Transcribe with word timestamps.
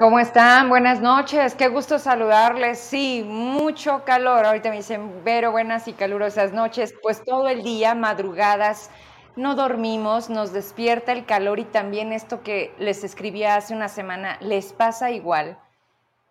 ¿Cómo 0.00 0.18
están? 0.18 0.70
Buenas 0.70 1.02
noches, 1.02 1.54
qué 1.54 1.68
gusto 1.68 1.98
saludarles. 1.98 2.78
Sí, 2.78 3.22
mucho 3.22 4.02
calor. 4.06 4.46
Ahorita 4.46 4.70
me 4.70 4.76
dicen, 4.76 5.22
Vero, 5.24 5.52
buenas 5.52 5.88
y 5.88 5.92
calurosas 5.92 6.54
noches. 6.54 6.94
Pues 7.02 7.22
todo 7.22 7.50
el 7.50 7.62
día, 7.62 7.94
madrugadas, 7.94 8.88
no 9.36 9.54
dormimos, 9.56 10.30
nos 10.30 10.54
despierta 10.54 11.12
el 11.12 11.26
calor 11.26 11.58
y 11.58 11.64
también 11.64 12.14
esto 12.14 12.42
que 12.42 12.74
les 12.78 13.04
escribía 13.04 13.56
hace 13.56 13.74
una 13.74 13.88
semana, 13.88 14.38
les 14.40 14.72
pasa 14.72 15.10
igual. 15.10 15.58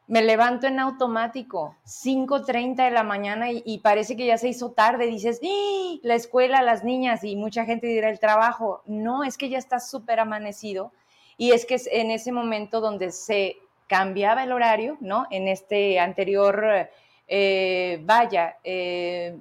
Me 0.07 0.23
levanto 0.23 0.65
en 0.65 0.79
automático, 0.79 1.75
5.30 1.85 2.85
de 2.85 2.89
la 2.89 3.03
mañana 3.03 3.51
y, 3.51 3.77
parece 3.83 4.17
que 4.17 4.25
ya 4.25 4.39
se 4.39 4.49
hizo 4.49 4.71
tarde. 4.71 5.05
Dices, 5.05 5.41
la 6.01 6.15
escuela, 6.15 6.63
las 6.63 6.83
niñas 6.83 7.23
y 7.23 7.35
mucha 7.35 7.65
gente 7.65 7.85
dirá 7.85 8.09
el 8.09 8.19
trabajo. 8.19 8.81
No, 8.87 9.23
es 9.23 9.37
que 9.37 9.47
ya 9.47 9.59
está 9.59 9.79
súper 9.79 10.19
amanecido 10.19 10.91
y 11.39 11.53
es 11.53 11.65
que 11.65 11.75
es 11.75 11.87
en 11.89 12.11
ese 12.11 12.33
momento 12.33 12.81
donde 12.81 13.13
se 13.13 13.55
cambiaba 13.87 14.43
el 14.43 14.51
horario, 14.51 14.97
¿no? 14.99 15.25
En 15.31 15.47
este 15.47 15.97
anterior, 15.97 16.89
eh, 17.29 18.01
vaya, 18.03 18.57
eh, 18.65 19.39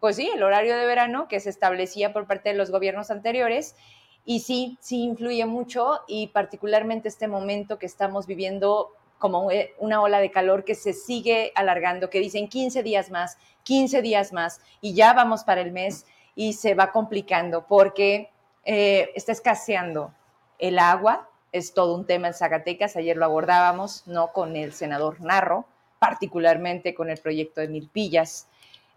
pues 0.00 0.16
sí, 0.16 0.28
el 0.34 0.42
horario 0.42 0.76
de 0.76 0.84
verano 0.86 1.28
que 1.28 1.38
se 1.38 1.50
establecía 1.50 2.12
por 2.12 2.26
parte 2.26 2.48
de 2.48 2.56
los 2.56 2.72
gobiernos 2.72 3.12
anteriores. 3.12 3.76
Y 4.24 4.40
sí, 4.40 4.76
sí 4.80 5.04
influye 5.04 5.46
mucho 5.46 6.00
y 6.08 6.26
particularmente 6.26 7.06
este 7.06 7.28
momento 7.28 7.78
que 7.78 7.86
estamos 7.86 8.26
viviendo 8.26 8.90
como 9.18 9.52
eh, 9.52 9.74
una 9.78 10.02
ola 10.02 10.18
de 10.18 10.32
calor 10.32 10.64
que 10.64 10.74
se 10.74 10.94
sigue 10.94 11.52
alargando, 11.54 12.10
que 12.10 12.18
dicen 12.18 12.48
15 12.48 12.82
días 12.82 13.12
más, 13.12 13.38
15 13.62 14.02
días 14.02 14.32
más, 14.32 14.60
y 14.80 14.94
ya 14.94 15.12
vamos 15.12 15.44
para 15.44 15.60
el 15.60 15.70
mes 15.70 16.06
y 16.34 16.54
se 16.54 16.74
va 16.74 16.90
complicando 16.90 17.66
porque 17.68 18.30
está 18.64 19.32
escaseando 19.32 20.12
el 20.58 20.78
agua 20.78 21.28
es 21.52 21.72
todo 21.72 21.94
un 21.94 22.06
tema 22.06 22.28
en 22.28 22.34
Zacatecas, 22.34 22.96
ayer 22.96 23.16
lo 23.16 23.24
abordábamos, 23.24 24.06
¿no? 24.06 24.32
Con 24.32 24.56
el 24.56 24.72
senador 24.72 25.20
Narro, 25.20 25.64
particularmente 25.98 26.94
con 26.94 27.10
el 27.10 27.18
proyecto 27.18 27.60
de 27.60 27.68
Milpillas, 27.68 28.46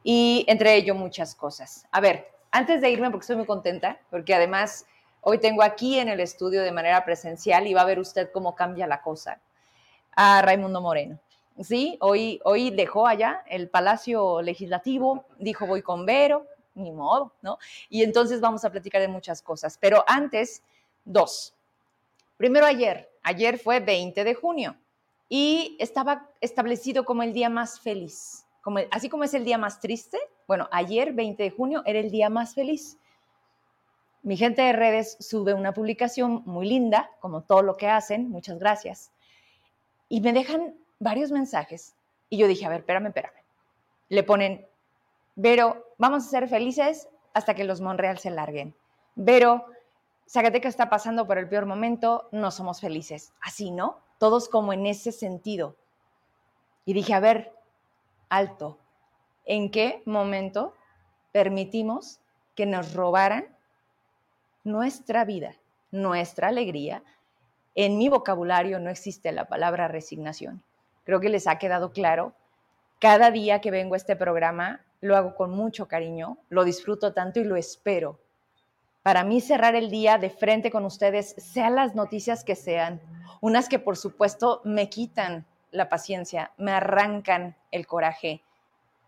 y 0.04 0.46
entre 0.48 0.76
ello 0.76 0.96
muchas 0.96 1.36
cosas. 1.36 1.88
A 1.92 2.02
ver, 2.02 2.28
antes 2.52 2.82
de 2.82 2.90
irme, 2.90 3.10
porque 3.10 3.24
estoy 3.24 3.38
muy 3.38 3.46
contenta, 3.46 4.00
porque 4.10 4.34
además 4.34 4.86
hoy 5.22 5.38
tengo 5.38 5.64
aquí 5.64 6.00
en 6.00 6.10
el 6.10 6.20
estudio 6.20 6.62
de 6.62 6.72
manera 6.72 7.06
presencial 7.06 7.68
y 7.68 7.74
va 7.74 7.82
a 7.82 7.86
ver 7.86 8.00
usted 8.00 8.32
cómo 8.32 8.56
cambia 8.56 8.88
la 8.88 9.02
cosa, 9.02 9.40
a 10.16 10.42
Raimundo 10.42 10.82
Moreno. 10.82 11.20
Sí, 11.62 11.98
hoy, 12.02 12.42
hoy 12.44 12.72
dejó 12.72 13.08
allá 13.08 13.44
el 13.48 13.70
Palacio 13.70 14.42
Legislativo, 14.42 15.26
dijo 15.38 15.68
voy 15.68 15.82
con 15.82 16.06
Vero, 16.06 16.48
ni 16.74 16.92
modo, 16.92 17.34
¿no? 17.42 17.60
Y 17.90 18.04
entonces 18.04 18.42
vamos 18.42 18.66
a 18.66 18.72
platicar 18.72 19.02
de 19.02 19.08
muchas 19.08 19.42
cosas. 19.42 19.78
Pero 19.80 20.04
antes, 20.08 20.64
Dos. 21.06 21.56
Primero 22.38 22.66
ayer, 22.66 23.10
ayer 23.24 23.58
fue 23.58 23.80
20 23.80 24.24
de 24.24 24.34
junio 24.34 24.76
y 25.30 25.78
estaba 25.80 26.30
establecido 26.42 27.06
como 27.06 27.24
el 27.24 27.34
día 27.34 27.50
más 27.50 27.80
feliz. 27.80 28.46
Como, 28.62 28.80
así 28.92 29.10
como 29.10 29.24
es 29.24 29.34
el 29.34 29.46
día 29.46 29.58
más 29.58 29.80
triste, 29.80 30.20
bueno, 30.48 30.68
ayer 30.72 31.14
20 31.14 31.42
de 31.42 31.50
junio 31.52 31.82
era 31.86 32.00
el 32.00 32.12
día 32.12 32.30
más 32.30 32.54
feliz. 32.54 32.98
Mi 34.24 34.38
gente 34.38 34.62
de 34.62 34.74
redes 34.74 35.18
sube 35.20 35.54
una 35.54 35.74
publicación 35.74 36.44
muy 36.46 36.68
linda, 36.68 37.10
como 37.20 37.42
todo 37.42 37.64
lo 37.64 37.76
que 37.78 37.88
hacen, 37.88 38.30
muchas 38.30 38.60
gracias, 38.60 39.12
y 40.10 40.22
me 40.22 40.34
dejan 40.34 40.76
varios 41.00 41.32
mensajes. 41.32 41.96
Y 42.30 42.38
yo 42.38 42.48
dije, 42.48 42.66
a 42.66 42.70
ver, 42.70 42.82
espérame, 42.82 43.08
espérame. 43.08 43.44
Le 44.10 44.24
ponen, 44.24 44.68
pero 45.42 45.88
vamos 45.98 46.26
a 46.26 46.30
ser 46.30 46.48
felices 46.48 47.08
hasta 47.34 47.56
que 47.56 47.64
los 47.64 47.82
Monreal 47.82 48.20
se 48.20 48.30
larguen. 48.30 48.76
Pero 49.26 49.66
Zacatecas 50.32 50.70
está 50.70 50.90
pasando 50.90 51.28
por 51.28 51.38
el 51.38 51.50
peor 51.50 51.66
momento, 51.66 52.30
no 52.32 52.52
somos 52.52 52.80
felices. 52.80 53.34
Así, 53.42 53.70
¿no? 53.70 54.00
Todos 54.18 54.48
como 54.48 54.72
en 54.72 54.86
ese 54.86 55.12
sentido. 55.12 55.76
Y 56.86 56.94
dije, 56.94 57.14
a 57.14 57.20
ver, 57.20 57.52
alto, 58.30 58.78
¿en 59.44 59.70
qué 59.72 60.02
momento 60.06 60.74
permitimos 61.34 62.22
que 62.56 62.66
nos 62.66 62.94
robaran 62.94 63.46
nuestra 64.64 65.26
vida, 65.26 65.58
nuestra 65.92 66.48
alegría? 66.48 67.04
En 67.76 67.98
mi 67.98 68.08
vocabulario 68.08 68.80
no 68.80 68.90
existe 68.90 69.34
la 69.34 69.50
palabra 69.50 69.90
resignación. 69.90 70.64
Creo 71.04 71.20
que 71.20 71.28
les 71.28 71.46
ha 71.46 71.60
quedado 71.60 71.92
claro. 71.92 72.34
Cada 73.02 73.32
día 73.32 73.60
que 73.60 73.70
vengo 73.70 73.96
a 73.96 73.98
este 73.98 74.16
programa 74.16 74.80
lo 75.02 75.18
hago 75.18 75.36
con 75.36 75.52
mucho 75.52 75.90
cariño, 75.90 76.38
lo 76.48 76.64
disfruto 76.64 77.12
tanto 77.12 77.42
y 77.42 77.44
lo 77.44 77.58
espero 77.58 78.18
para 79.04 79.24
mí 79.24 79.42
cerrar 79.42 79.76
el 79.76 79.90
día 79.90 80.18
de 80.18 80.30
frente 80.30 80.70
con 80.72 80.86
ustedes, 80.86 81.36
sean 81.38 81.76
las 81.76 81.96
noticias 81.96 82.44
que 82.44 82.56
sean, 82.56 83.02
unas 83.42 83.68
que 83.68 83.80
por 83.80 83.98
supuesto 83.98 84.62
me 84.64 84.90
quitan 84.90 85.46
la 85.72 85.90
paciencia, 85.90 86.52
me 86.58 86.72
arrancan 86.72 87.56
el 87.72 87.88
coraje. 87.88 88.44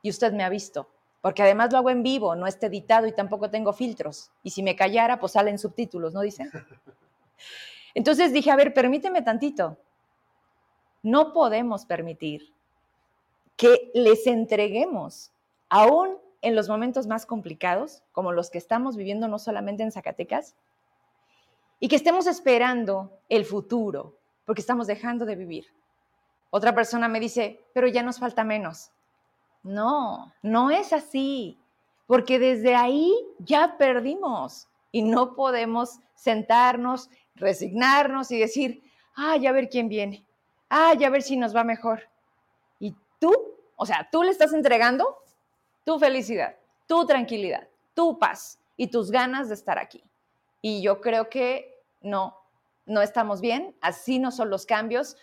Y 0.02 0.10
usted 0.10 0.34
me 0.34 0.44
ha 0.44 0.50
visto, 0.50 0.90
porque 1.22 1.44
además 1.44 1.72
lo 1.72 1.78
hago 1.78 1.90
en 1.90 2.04
vivo, 2.04 2.36
no 2.36 2.48
está 2.48 2.68
editado 2.68 3.06
y 3.08 3.14
tampoco 3.14 3.50
tengo 3.50 3.74
filtros. 3.74 4.32
Y 4.42 4.50
si 4.50 4.64
me 4.64 4.76
callara, 4.76 5.20
pues 5.20 5.34
salen 5.34 5.60
subtítulos, 5.60 6.14
¿no 6.14 6.22
dicen? 6.22 6.52
Entonces 7.94 8.34
dije, 8.34 8.50
a 8.50 8.56
ver, 8.56 8.74
permíteme 8.74 9.22
tantito. 9.22 9.78
No 11.04 11.34
podemos 11.34 11.86
permitir 11.86 12.52
que 13.56 13.92
les 13.94 14.26
entreguemos 14.26 15.32
aún 15.70 16.18
en 16.44 16.56
los 16.56 16.68
momentos 16.70 17.08
más 17.08 17.26
complicados, 17.26 18.04
como 18.12 18.34
los 18.34 18.52
que 18.52 18.58
estamos 18.58 18.98
viviendo 18.98 19.28
no 19.30 19.40
solamente 19.40 19.82
en 19.82 19.92
Zacatecas, 19.92 20.56
y 21.80 21.88
que 21.88 21.96
estemos 21.96 22.28
esperando 22.28 23.18
el 23.30 23.46
futuro, 23.46 24.18
porque 24.46 24.62
estamos 24.62 24.86
dejando 24.86 25.26
de 25.26 25.38
vivir. 25.38 25.68
Otra 26.50 26.76
persona 26.76 27.08
me 27.08 27.22
dice, 27.22 27.66
pero 27.74 27.88
ya 27.88 28.04
nos 28.04 28.20
falta 28.20 28.44
menos. 28.44 28.92
No, 29.64 30.34
no 30.42 30.70
es 30.70 30.92
así, 30.92 31.58
porque 32.08 32.40
desde 32.40 32.76
ahí 32.76 33.14
ya 33.40 33.78
perdimos 33.78 34.68
y 34.92 35.02
no 35.02 35.36
podemos 35.36 36.00
sentarnos, 36.14 37.10
resignarnos 37.36 38.32
y 38.32 38.40
decir, 38.40 38.84
ay, 39.16 39.48
a 39.48 39.54
ver 39.54 39.70
quién 39.70 39.88
viene, 39.88 40.26
ay, 40.68 41.06
a 41.06 41.10
ver 41.10 41.22
si 41.22 41.38
nos 41.38 41.56
va 41.56 41.64
mejor. 41.64 42.10
Y 42.80 42.94
tú, 43.18 43.32
o 43.78 43.86
sea, 43.86 44.10
tú 44.12 44.24
le 44.24 44.32
estás 44.32 44.52
entregando 44.52 45.23
tu 45.84 46.00
felicidad, 46.00 46.56
tu 46.88 47.06
tranquilidad, 47.06 47.68
tu 47.94 48.18
paz 48.20 48.60
y 48.78 48.88
tus 48.88 49.12
ganas 49.12 49.50
de 49.50 49.56
estar 49.56 49.78
aquí. 49.78 50.04
Y 50.62 50.82
yo 50.82 51.02
creo 51.02 51.30
que 51.30 51.82
no, 52.02 52.38
no 52.86 53.02
estamos 53.02 53.42
bien, 53.42 53.76
así 53.82 54.20
no 54.20 54.32
son 54.32 54.50
los 54.50 54.66
cambios. 54.66 55.18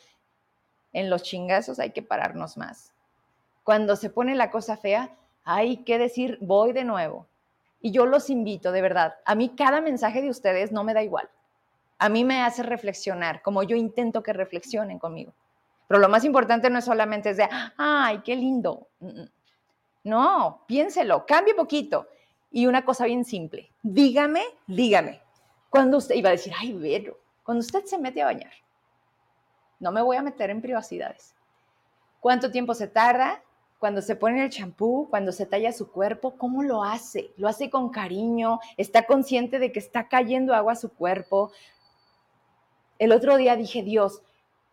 En 0.93 1.09
los 1.09 1.23
chingazos 1.23 1.79
hay 1.79 1.91
que 1.91 2.03
pararnos 2.03 2.57
más. 2.57 2.93
Cuando 3.65 3.97
se 3.97 4.11
pone 4.11 4.35
la 4.35 4.51
cosa 4.51 4.77
fea, 4.77 5.17
hay 5.45 5.79
que 5.85 5.99
decir, 5.99 6.39
voy 6.41 6.73
de 6.73 6.85
nuevo. 6.85 7.27
Y 7.81 7.93
yo 7.93 8.05
los 8.07 8.29
invito, 8.29 8.73
de 8.73 8.83
verdad, 8.83 9.15
a 9.25 9.35
mí 9.35 9.51
cada 9.57 9.81
mensaje 9.81 10.21
de 10.21 10.29
ustedes 10.29 10.73
no 10.73 10.85
me 10.85 10.95
da 10.95 11.03
igual. 11.03 11.31
A 11.99 12.09
mí 12.09 12.25
me 12.25 12.43
hace 12.43 12.63
reflexionar, 12.63 13.43
como 13.43 13.63
yo 13.63 13.77
intento 13.77 14.23
que 14.23 14.33
reflexionen 14.33 14.99
conmigo. 14.99 15.33
Pero 15.87 16.01
lo 16.01 16.09
más 16.09 16.25
importante 16.25 16.71
no 16.71 16.79
es 16.79 16.85
solamente 16.85 17.31
es 17.31 17.37
de, 17.37 17.49
ay, 17.77 18.21
qué 18.25 18.37
lindo. 18.37 18.89
No, 20.05 20.65
piénselo, 20.67 21.27
cambie 21.27 21.55
poquito. 21.55 22.09
Y 22.51 22.67
una 22.67 22.85
cosa 22.85 23.05
bien 23.05 23.25
simple, 23.25 23.71
dígame, 23.83 24.43
dígame, 24.67 25.21
cuando 25.69 25.99
usted 25.99 26.17
iba 26.17 26.31
a 26.31 26.33
decir, 26.33 26.53
ay, 26.59 26.73
Vero, 26.73 27.17
cuando 27.45 27.61
usted 27.61 27.85
se 27.85 27.97
mete 27.97 28.23
a 28.23 28.27
bañar, 28.27 28.53
no 29.79 29.93
me 29.93 30.03
voy 30.03 30.17
a 30.17 30.23
meter 30.23 30.51
en 30.51 30.61
privacidades. 30.61 31.35
¿Cuánto 32.19 32.51
tiempo 32.51 32.75
se 32.75 32.89
tarda? 32.89 33.43
Cuando 33.79 34.03
se 34.03 34.17
pone 34.17 34.45
el 34.45 34.51
champú, 34.51 35.07
cuando 35.09 35.33
se 35.33 35.47
talla 35.47 35.73
su 35.73 35.91
cuerpo, 35.91 36.37
¿cómo 36.37 36.63
lo 36.63 36.83
hace? 36.83 37.31
¿Lo 37.37 37.49
hace 37.49 37.71
con 37.71 37.89
cariño? 37.89 38.61
¿Está 38.77 39.07
consciente 39.07 39.59
de 39.59 39.73
que 39.73 39.79
está 39.79 40.09
cayendo 40.09 40.55
agua 40.55 40.73
a 40.73 40.77
su 40.77 40.93
cuerpo? 40.93 41.51
El 42.99 43.13
otro 43.13 43.37
día 43.37 43.57
dije, 43.57 43.83
Dios, 43.83 44.23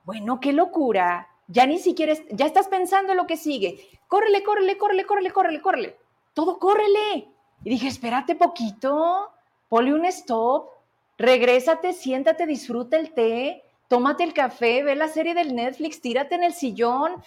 bueno, 0.04 0.42
qué 0.42 0.51
locura 0.51 1.30
ya 1.48 1.66
ni 1.66 1.80
siquiera, 1.80 2.14
ya 2.30 2.46
estás 2.46 2.68
pensando 2.68 3.14
en 3.14 3.18
lo 3.18 3.28
que 3.28 3.38
sigue. 3.38 3.90
Córrele, 4.08 4.44
córrele, 4.44 4.78
córrele, 4.78 5.06
córrele, 5.06 5.32
córrele, 5.32 5.62
córrele. 5.62 5.98
Todo 6.34 6.60
córrele. 6.60 7.30
Y 7.64 7.70
dije, 7.70 7.88
espérate 7.88 8.36
poquito, 8.36 9.32
ponle 9.70 9.94
un 9.94 10.06
stop, 10.06 10.70
regrésate, 11.18 11.94
siéntate, 11.94 12.46
disfruta 12.46 12.98
el 12.98 13.14
té, 13.14 13.64
tómate 13.88 14.24
el 14.24 14.34
café, 14.34 14.84
ve 14.84 14.96
la 14.96 15.08
serie 15.08 15.34
del 15.34 15.56
Netflix, 15.56 16.02
tírate 16.02 16.36
en 16.36 16.44
el 16.44 16.54
sillón. 16.54 17.24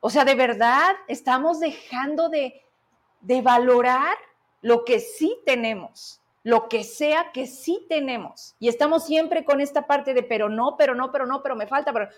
O 0.00 0.10
sea, 0.10 0.24
de 0.24 0.34
verdad, 0.34 0.92
estamos 1.08 1.60
dejando 1.60 2.28
de, 2.28 2.60
de 3.20 3.40
valorar 3.40 4.16
lo 4.60 4.84
que 4.84 5.00
sí 5.00 5.38
tenemos, 5.46 6.20
lo 6.42 6.68
que 6.68 6.84
sea 6.84 7.30
que 7.32 7.46
sí 7.46 7.86
tenemos. 7.88 8.54
Y 8.58 8.68
estamos 8.68 9.06
siempre 9.06 9.44
con 9.44 9.60
esta 9.60 9.86
parte 9.86 10.12
de, 10.12 10.22
pero 10.22 10.48
no, 10.48 10.76
pero 10.76 10.94
no, 10.94 11.12
pero 11.12 11.26
no, 11.26 11.42
pero 11.42 11.56
me 11.56 11.66
falta, 11.66 11.92
pero 11.92 12.08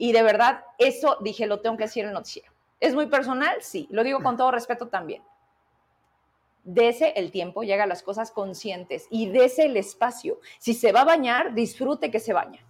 y 0.00 0.12
de 0.12 0.22
verdad, 0.22 0.64
eso 0.78 1.18
dije, 1.20 1.46
lo 1.46 1.60
tengo 1.60 1.76
que 1.76 1.84
decir 1.84 2.04
en 2.04 2.08
el 2.08 2.14
noticiero. 2.14 2.50
¿Es 2.80 2.94
muy 2.94 3.08
personal? 3.08 3.58
Sí, 3.60 3.86
lo 3.90 4.02
digo 4.02 4.22
con 4.22 4.34
todo 4.34 4.50
respeto 4.50 4.88
también. 4.88 5.22
Dese 6.64 7.12
el 7.16 7.30
tiempo, 7.30 7.64
llega 7.64 7.84
las 7.84 8.02
cosas 8.02 8.30
conscientes 8.30 9.06
y 9.10 9.28
dese 9.28 9.66
el 9.66 9.76
espacio. 9.76 10.40
Si 10.58 10.72
se 10.72 10.92
va 10.92 11.02
a 11.02 11.04
bañar, 11.04 11.52
disfrute 11.52 12.10
que 12.10 12.18
se 12.18 12.32
baña. 12.32 12.64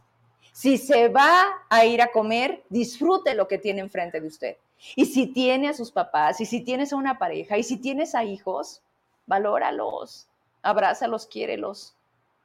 Si 0.52 0.76
se 0.76 1.06
va 1.06 1.44
a 1.68 1.86
ir 1.86 2.02
a 2.02 2.10
comer, 2.10 2.64
disfrute 2.68 3.36
lo 3.36 3.46
que 3.46 3.58
tiene 3.58 3.80
enfrente 3.80 4.20
de 4.20 4.26
usted. 4.26 4.56
Y 4.96 5.06
si 5.06 5.28
tiene 5.28 5.68
a 5.68 5.74
sus 5.74 5.92
papás, 5.92 6.40
y 6.40 6.46
si 6.46 6.62
tienes 6.62 6.92
a 6.92 6.96
una 6.96 7.16
pareja, 7.20 7.56
y 7.56 7.62
si 7.62 7.76
tienes 7.76 8.16
a 8.16 8.24
hijos, 8.24 8.82
valóralos, 9.26 10.28
abrázalos, 10.62 11.28
quiérelos. 11.28 11.94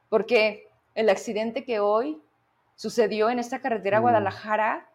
Porque 0.09 0.69
el 0.93 1.09
accidente 1.09 1.63
que 1.65 1.79
hoy 1.79 2.21
sucedió 2.75 3.29
en 3.29 3.39
esta 3.39 3.59
carretera 3.59 3.97
a 3.97 3.99
mm. 3.99 4.03
Guadalajara 4.03 4.89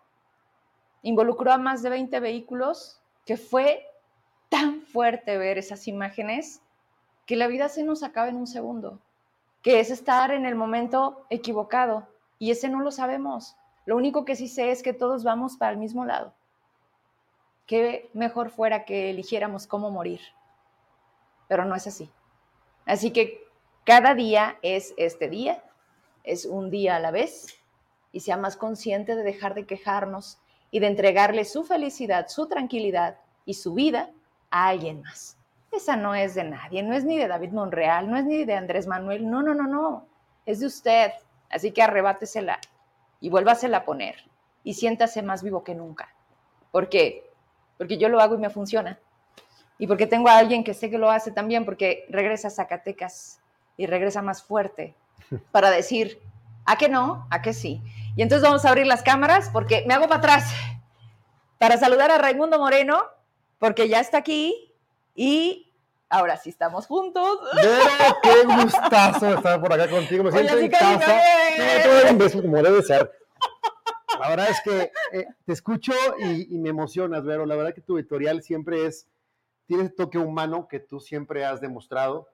involucró 1.03 1.53
a 1.53 1.59
más 1.59 1.83
de 1.83 1.91
20 1.91 2.21
vehículos, 2.21 3.01
que 3.25 3.37
fue 3.37 3.87
tan 4.49 4.83
fuerte 4.83 5.39
ver 5.39 5.59
esas 5.59 5.89
imágenes 5.89 6.63
que 7.27 7.37
la 7.37 7.47
vida 7.47 7.69
se 7.69 7.85
nos 7.85 8.03
acaba 8.03 8.29
en 8.29 8.37
un 8.37 8.47
segundo, 8.47 9.01
que 9.63 9.81
es 9.81 9.91
estar 9.91 10.31
en 10.31 10.45
el 10.45 10.55
momento 10.55 11.27
equivocado 11.31 12.09
y 12.39 12.51
ese 12.51 12.69
no 12.69 12.81
lo 12.81 12.91
sabemos. 12.91 13.57
Lo 13.87 13.97
único 13.97 14.25
que 14.25 14.37
sí 14.37 14.49
sé 14.49 14.71
es 14.73 14.83
que 14.83 14.93
todos 14.93 15.25
vamos 15.25 15.57
para 15.57 15.73
el 15.73 15.79
mismo 15.79 16.05
lado. 16.05 16.35
Qué 17.67 18.11
mejor 18.15 18.51
fuera 18.51 18.85
que 18.85 19.11
eligiéramos 19.11 19.67
cómo 19.67 19.91
morir, 19.91 20.21
pero 21.47 21.65
no 21.65 21.77
es 21.77 21.87
así. 21.87 22.11
Así 22.85 23.13
que 23.13 23.45
cada 23.85 24.15
día 24.15 24.59
es 24.63 24.93
este 24.97 25.29
día, 25.29 25.63
es 26.25 26.45
un 26.45 26.71
día 26.71 26.97
a 26.97 27.01
la 27.01 27.13
vez 27.13 27.60
y 28.13 28.21
sea 28.21 28.37
más 28.37 28.57
consciente 28.57 29.15
de 29.15 29.23
dejar 29.23 29.55
de 29.55 29.67
quejarnos 29.67 30.39
y 30.71 30.81
de 30.81 30.87
entregarle 30.87 31.45
su 31.45 31.65
felicidad, 31.65 32.29
su 32.29 32.47
tranquilidad 32.47 33.19
y 33.45 33.55
su 33.55 33.75
vida 33.75 34.11
a 34.51 34.69
alguien 34.69 35.03
más. 35.03 35.37
Esa 35.73 35.97
no 35.97 36.15
es 36.15 36.35
de 36.35 36.45
nadie, 36.45 36.83
no 36.83 36.95
es 36.95 37.05
ni 37.05 37.17
de 37.17 37.29
David 37.29 37.51
Monreal, 37.51 38.11
no 38.11 38.17
es 38.17 38.25
ni 38.25 38.45
de 38.45 38.55
Andrés 38.55 38.87
Manuel, 38.87 39.29
no, 39.31 39.43
no, 39.43 39.55
no, 39.55 39.67
no, 39.67 40.07
es 40.47 40.61
de 40.61 40.67
usted. 40.67 41.13
Así 41.49 41.73
que 41.73 41.83
arrebátesela 41.83 42.59
y 43.21 43.29
vuélvasela 43.29 43.79
a 43.79 43.85
poner 43.85 44.17
y 44.65 44.75
siéntase 44.75 45.23
más 45.23 45.43
vivo 45.43 45.65
que 45.65 45.75
nunca. 45.75 46.15
¿Por 46.71 46.89
qué? 46.89 47.31
Porque 47.79 47.99
yo 47.99 48.09
lo 48.09 48.21
hago 48.21 48.35
y 48.35 48.39
me 48.39 48.51
funciona. 48.51 48.99
Y 49.79 49.87
porque 49.87 50.07
tengo 50.07 50.29
a 50.29 50.37
alguien 50.37 50.63
que 50.63 50.75
sé 50.75 50.91
que 50.91 50.99
lo 50.99 51.11
hace 51.11 51.31
también, 51.31 51.65
porque 51.65 52.05
regresa 52.11 52.49
a 52.49 52.51
Zacatecas 52.51 53.41
y 53.77 53.87
regresa 53.87 54.23
más 54.23 54.43
fuerte 54.43 54.95
para 55.53 55.71
decir, 55.71 56.21
¿a 56.67 56.77
qué 56.77 56.89
no? 56.89 57.27
¿A 57.31 57.43
qué 57.43 57.53
sí? 57.53 57.81
Y 58.21 58.23
entonces 58.23 58.47
vamos 58.47 58.67
a 58.67 58.69
abrir 58.69 58.87
las 58.87 59.03
cámaras 59.03 59.49
porque 59.49 59.83
me 59.87 59.95
hago 59.95 60.07
para 60.07 60.19
atrás 60.19 60.53
para 61.57 61.79
saludar 61.79 62.11
a 62.11 62.19
Raimundo 62.19 62.59
Moreno, 62.59 63.03
porque 63.59 63.89
ya 63.89 63.99
está 63.99 64.19
aquí 64.19 64.75
y 65.15 65.73
ahora 66.11 66.37
sí 66.37 66.51
estamos 66.51 66.87
juntos. 66.87 67.39
qué 68.23 68.45
gustazo 68.45 69.33
estar 69.33 69.59
por 69.59 69.73
acá 69.73 69.89
contigo. 69.89 70.25
Me 70.25 70.33
siento 70.33 70.59
en 70.59 70.71
casa. 70.71 71.19
No, 71.57 72.11
un 72.11 72.19
beso 72.19 72.43
como 72.43 72.63
debe 72.63 72.83
ser. 72.83 73.11
La 74.21 74.29
verdad 74.29 74.51
es 74.51 74.61
que 74.65 74.93
eh, 75.19 75.27
te 75.47 75.55
escucho 75.55 75.95
y, 76.19 76.55
y, 76.55 76.59
me 76.59 76.69
emocionas, 76.69 77.25
Vero. 77.25 77.47
La 77.47 77.57
verdad 77.57 77.73
que 77.73 77.81
tu 77.81 77.97
editorial 77.97 78.43
siempre 78.43 78.85
es, 78.85 79.09
tiene 79.65 79.85
ese 79.85 79.95
toque 79.95 80.19
humano 80.19 80.69
que 80.69 80.79
tú 80.79 81.01
siempre 81.01 81.47
has 81.47 81.63
demostrado 81.63 82.29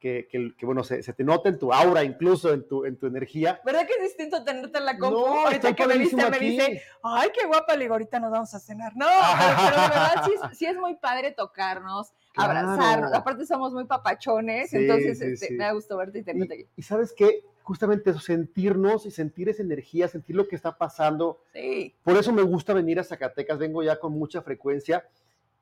que, 0.00 0.28
que, 0.56 0.66
bueno, 0.66 0.82
se, 0.82 1.02
se, 1.02 1.12
te 1.12 1.22
nota 1.22 1.50
en 1.50 1.58
tu 1.58 1.74
aura, 1.74 2.02
incluso 2.02 2.54
en 2.54 2.66
tu, 2.66 2.86
en 2.86 2.96
tu 2.96 3.06
energía. 3.06 3.60
¿Verdad 3.66 3.86
que 3.86 3.92
es 3.92 4.02
distinto 4.02 4.42
tenerte 4.42 4.78
en 4.78 4.86
la 4.86 4.96
compu? 4.96 5.20
No, 5.20 5.46
ahorita 5.46 5.74
que 5.74 5.86
me 5.86 5.98
viste, 5.98 6.30
me 6.30 6.38
dice, 6.38 6.82
ay, 7.02 7.28
qué 7.38 7.46
guapa, 7.46 7.74
le 7.74 7.84
digo, 7.84 7.94
ahorita 7.94 8.18
nos 8.18 8.30
vamos 8.30 8.54
a 8.54 8.60
cenar. 8.60 8.96
No, 8.96 9.06
pero, 9.38 9.82
de 9.82 9.88
verdad 9.88 10.24
sí, 10.24 10.32
sí, 10.56 10.66
es 10.66 10.76
muy 10.76 10.96
padre 10.96 11.32
tocarnos, 11.32 12.14
abrazarnos. 12.34 13.12
Aparte 13.12 13.44
somos 13.44 13.74
muy 13.74 13.84
papachones, 13.84 14.72
entonces 14.72 15.20
este, 15.20 15.52
me 15.52 15.64
da 15.64 15.72
gusto 15.72 15.98
verte 15.98 16.20
y 16.20 16.22
tenerte 16.22 16.54
aquí. 16.54 16.66
Y 16.76 16.82
sabes 16.82 17.12
qué, 17.12 17.44
justamente 17.62 18.08
eso, 18.08 18.20
sentirnos 18.20 19.04
y 19.04 19.10
sentir 19.10 19.50
esa 19.50 19.62
energía, 19.62 20.08
sentir 20.08 20.34
lo 20.34 20.48
que 20.48 20.56
está 20.56 20.78
pasando. 20.78 21.42
Sí. 21.52 21.94
Por 22.02 22.16
eso 22.16 22.32
me 22.32 22.42
gusta 22.42 22.72
venir 22.72 22.98
a 22.98 23.04
Zacatecas, 23.04 23.58
vengo 23.58 23.82
ya 23.82 24.00
con 24.00 24.12
mucha 24.12 24.40
frecuencia. 24.40 25.06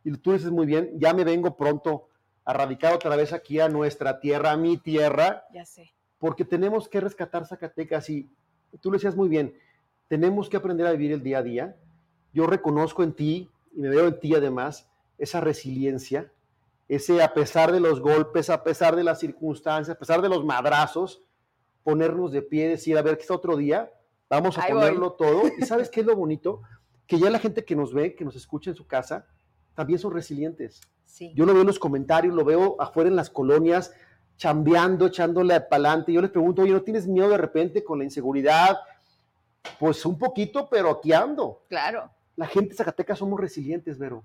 Y 0.04 0.12
tú 0.12 0.32
dices 0.32 0.52
muy 0.52 0.64
bien, 0.64 0.92
ya 0.94 1.12
me 1.12 1.24
vengo 1.24 1.56
pronto 1.56 2.08
a 2.48 2.54
radicar 2.54 2.94
otra 2.94 3.14
vez 3.14 3.34
aquí 3.34 3.60
a 3.60 3.68
nuestra 3.68 4.20
tierra, 4.20 4.52
a 4.52 4.56
mi 4.56 4.78
tierra. 4.78 5.44
Ya 5.52 5.66
sé. 5.66 5.92
Porque 6.16 6.46
tenemos 6.46 6.88
que 6.88 6.98
rescatar 6.98 7.46
Zacatecas 7.46 8.08
y 8.08 8.26
tú 8.80 8.90
lo 8.90 8.96
decías 8.96 9.14
muy 9.14 9.28
bien, 9.28 9.54
tenemos 10.08 10.48
que 10.48 10.56
aprender 10.56 10.86
a 10.86 10.92
vivir 10.92 11.12
el 11.12 11.22
día 11.22 11.38
a 11.38 11.42
día. 11.42 11.76
Yo 12.32 12.46
reconozco 12.46 13.02
en 13.02 13.12
ti, 13.12 13.50
y 13.76 13.82
me 13.82 13.90
veo 13.90 14.08
en 14.08 14.18
ti 14.18 14.34
además, 14.34 14.88
esa 15.18 15.42
resiliencia, 15.42 16.32
ese 16.88 17.22
a 17.22 17.34
pesar 17.34 17.70
de 17.70 17.80
los 17.80 18.00
golpes, 18.00 18.48
a 18.48 18.64
pesar 18.64 18.96
de 18.96 19.04
las 19.04 19.20
circunstancias, 19.20 19.94
a 19.94 19.98
pesar 19.98 20.22
de 20.22 20.30
los 20.30 20.42
madrazos, 20.42 21.22
ponernos 21.84 22.32
de 22.32 22.40
pie, 22.40 22.66
decir, 22.66 22.96
a 22.96 23.02
ver, 23.02 23.16
que 23.16 23.22
está 23.22 23.34
otro 23.34 23.58
día, 23.58 23.92
vamos 24.30 24.56
a 24.56 24.66
ponerlo 24.66 25.12
todo. 25.12 25.42
¿Y 25.58 25.66
sabes 25.66 25.90
qué 25.90 26.00
es 26.00 26.06
lo 26.06 26.16
bonito? 26.16 26.62
Que 27.06 27.18
ya 27.18 27.28
la 27.28 27.40
gente 27.40 27.66
que 27.66 27.76
nos 27.76 27.92
ve, 27.92 28.14
que 28.14 28.24
nos 28.24 28.36
escucha 28.36 28.70
en 28.70 28.76
su 28.76 28.86
casa, 28.86 29.26
también 29.74 29.98
son 29.98 30.14
resilientes. 30.14 30.80
Yo 31.34 31.46
lo 31.46 31.52
veo 31.52 31.62
en 31.62 31.66
los 31.66 31.78
comentarios, 31.78 32.34
lo 32.34 32.44
veo 32.44 32.76
afuera 32.78 33.08
en 33.08 33.16
las 33.16 33.30
colonias, 33.30 33.92
chambeando, 34.36 35.06
echándole 35.06 35.60
para 35.60 35.90
adelante. 35.90 36.12
Yo 36.12 36.20
les 36.20 36.30
pregunto, 36.30 36.62
oye, 36.62 36.72
¿no 36.72 36.82
tienes 36.82 37.06
miedo 37.06 37.28
de 37.28 37.38
repente 37.38 37.82
con 37.82 37.98
la 37.98 38.04
inseguridad? 38.04 38.78
Pues 39.78 40.04
un 40.06 40.18
poquito, 40.18 40.68
pero 40.68 40.90
aquí 40.90 41.12
ando. 41.12 41.62
Claro. 41.68 42.10
La 42.36 42.46
gente 42.46 42.70
de 42.70 42.76
Zacatecas 42.76 43.18
somos 43.18 43.40
resilientes, 43.40 43.98
Vero. 43.98 44.24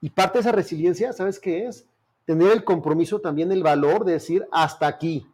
Y 0.00 0.10
parte 0.10 0.38
de 0.38 0.42
esa 0.42 0.52
resiliencia, 0.52 1.12
¿sabes 1.12 1.38
qué 1.38 1.66
es? 1.66 1.86
Tener 2.24 2.52
el 2.52 2.64
compromiso 2.64 3.20
también, 3.20 3.50
el 3.50 3.62
valor 3.62 4.04
de 4.04 4.12
decir 4.12 4.46
hasta 4.52 4.86
aquí, 4.86 5.26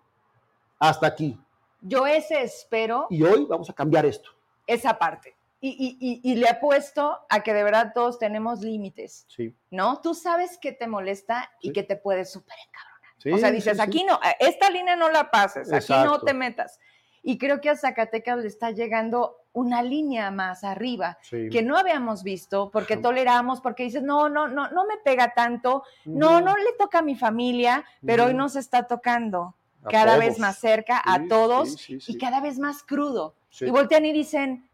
hasta 0.78 1.06
aquí. 1.06 1.38
Yo 1.82 2.06
ese 2.06 2.42
espero. 2.42 3.06
Y 3.10 3.22
hoy 3.22 3.44
vamos 3.44 3.70
a 3.70 3.74
cambiar 3.74 4.06
esto. 4.06 4.30
Esa 4.66 4.98
parte. 4.98 5.35
Y, 5.60 6.34
le 6.36 6.48
apuesto 6.48 7.18
a 7.28 7.40
que 7.42 7.54
de 7.54 7.64
verdad 7.64 7.92
todos 7.94 8.18
tenemos 8.18 8.60
límites, 8.60 9.26
sí. 9.28 9.54
¿no? 9.70 10.00
Tú 10.00 10.14
sabes 10.14 10.58
que 10.58 10.72
te 10.72 10.86
molesta 10.86 11.50
y 11.60 11.72
que 11.72 11.82
te 11.82 11.96
puedes 11.96 12.30
súper 12.30 12.56
encabronar. 12.68 13.38
o 13.38 13.38
sea, 13.38 13.50
dices, 13.50 13.80
aquí 13.80 14.04
no, 14.04 14.20
esta 14.38 14.70
línea 14.70 14.96
no 14.96 15.10
la 15.10 15.30
pases, 15.30 15.72
aquí 15.72 15.92
no 15.92 16.20
te 16.20 16.34
metas. 16.34 16.78
Y 17.22 17.38
creo 17.38 17.60
que 17.60 17.70
a 17.70 17.76
Zacatecas 17.76 18.38
le 18.38 18.46
está 18.46 18.70
llegando 18.70 19.38
una 19.52 19.82
línea 19.82 20.30
más 20.30 20.62
arriba 20.62 21.18
que 21.30 21.62
no 21.62 21.76
habíamos 21.76 22.22
visto 22.22 22.70
porque 22.70 22.98
toleramos, 22.98 23.60
porque 23.60 23.84
dices, 23.84 24.02
no, 24.02 24.28
no, 24.28 24.46
no, 24.46 24.70
no 24.70 24.86
me 24.86 24.98
pega 24.98 25.32
tanto, 25.34 25.82
no, 26.04 26.40
no 26.40 26.56
le 26.56 26.72
toca 26.78 26.98
a 26.98 27.02
mi 27.02 27.16
familia, 27.16 27.84
pero 28.04 28.26
hoy 28.26 28.34
nos 28.34 28.54
está 28.54 28.86
tocando 28.86 29.56
cada 29.90 30.18
vez 30.18 30.38
más 30.38 30.58
cerca 30.58 31.02
a 31.04 31.26
todos 31.26 31.88
y 31.88 32.18
cada 32.18 32.40
vez 32.40 32.58
más 32.58 32.82
crudo. 32.82 33.34
Y 33.60 33.70
voltean 33.70 34.04
y 34.04 34.12
dicen, 34.12 34.68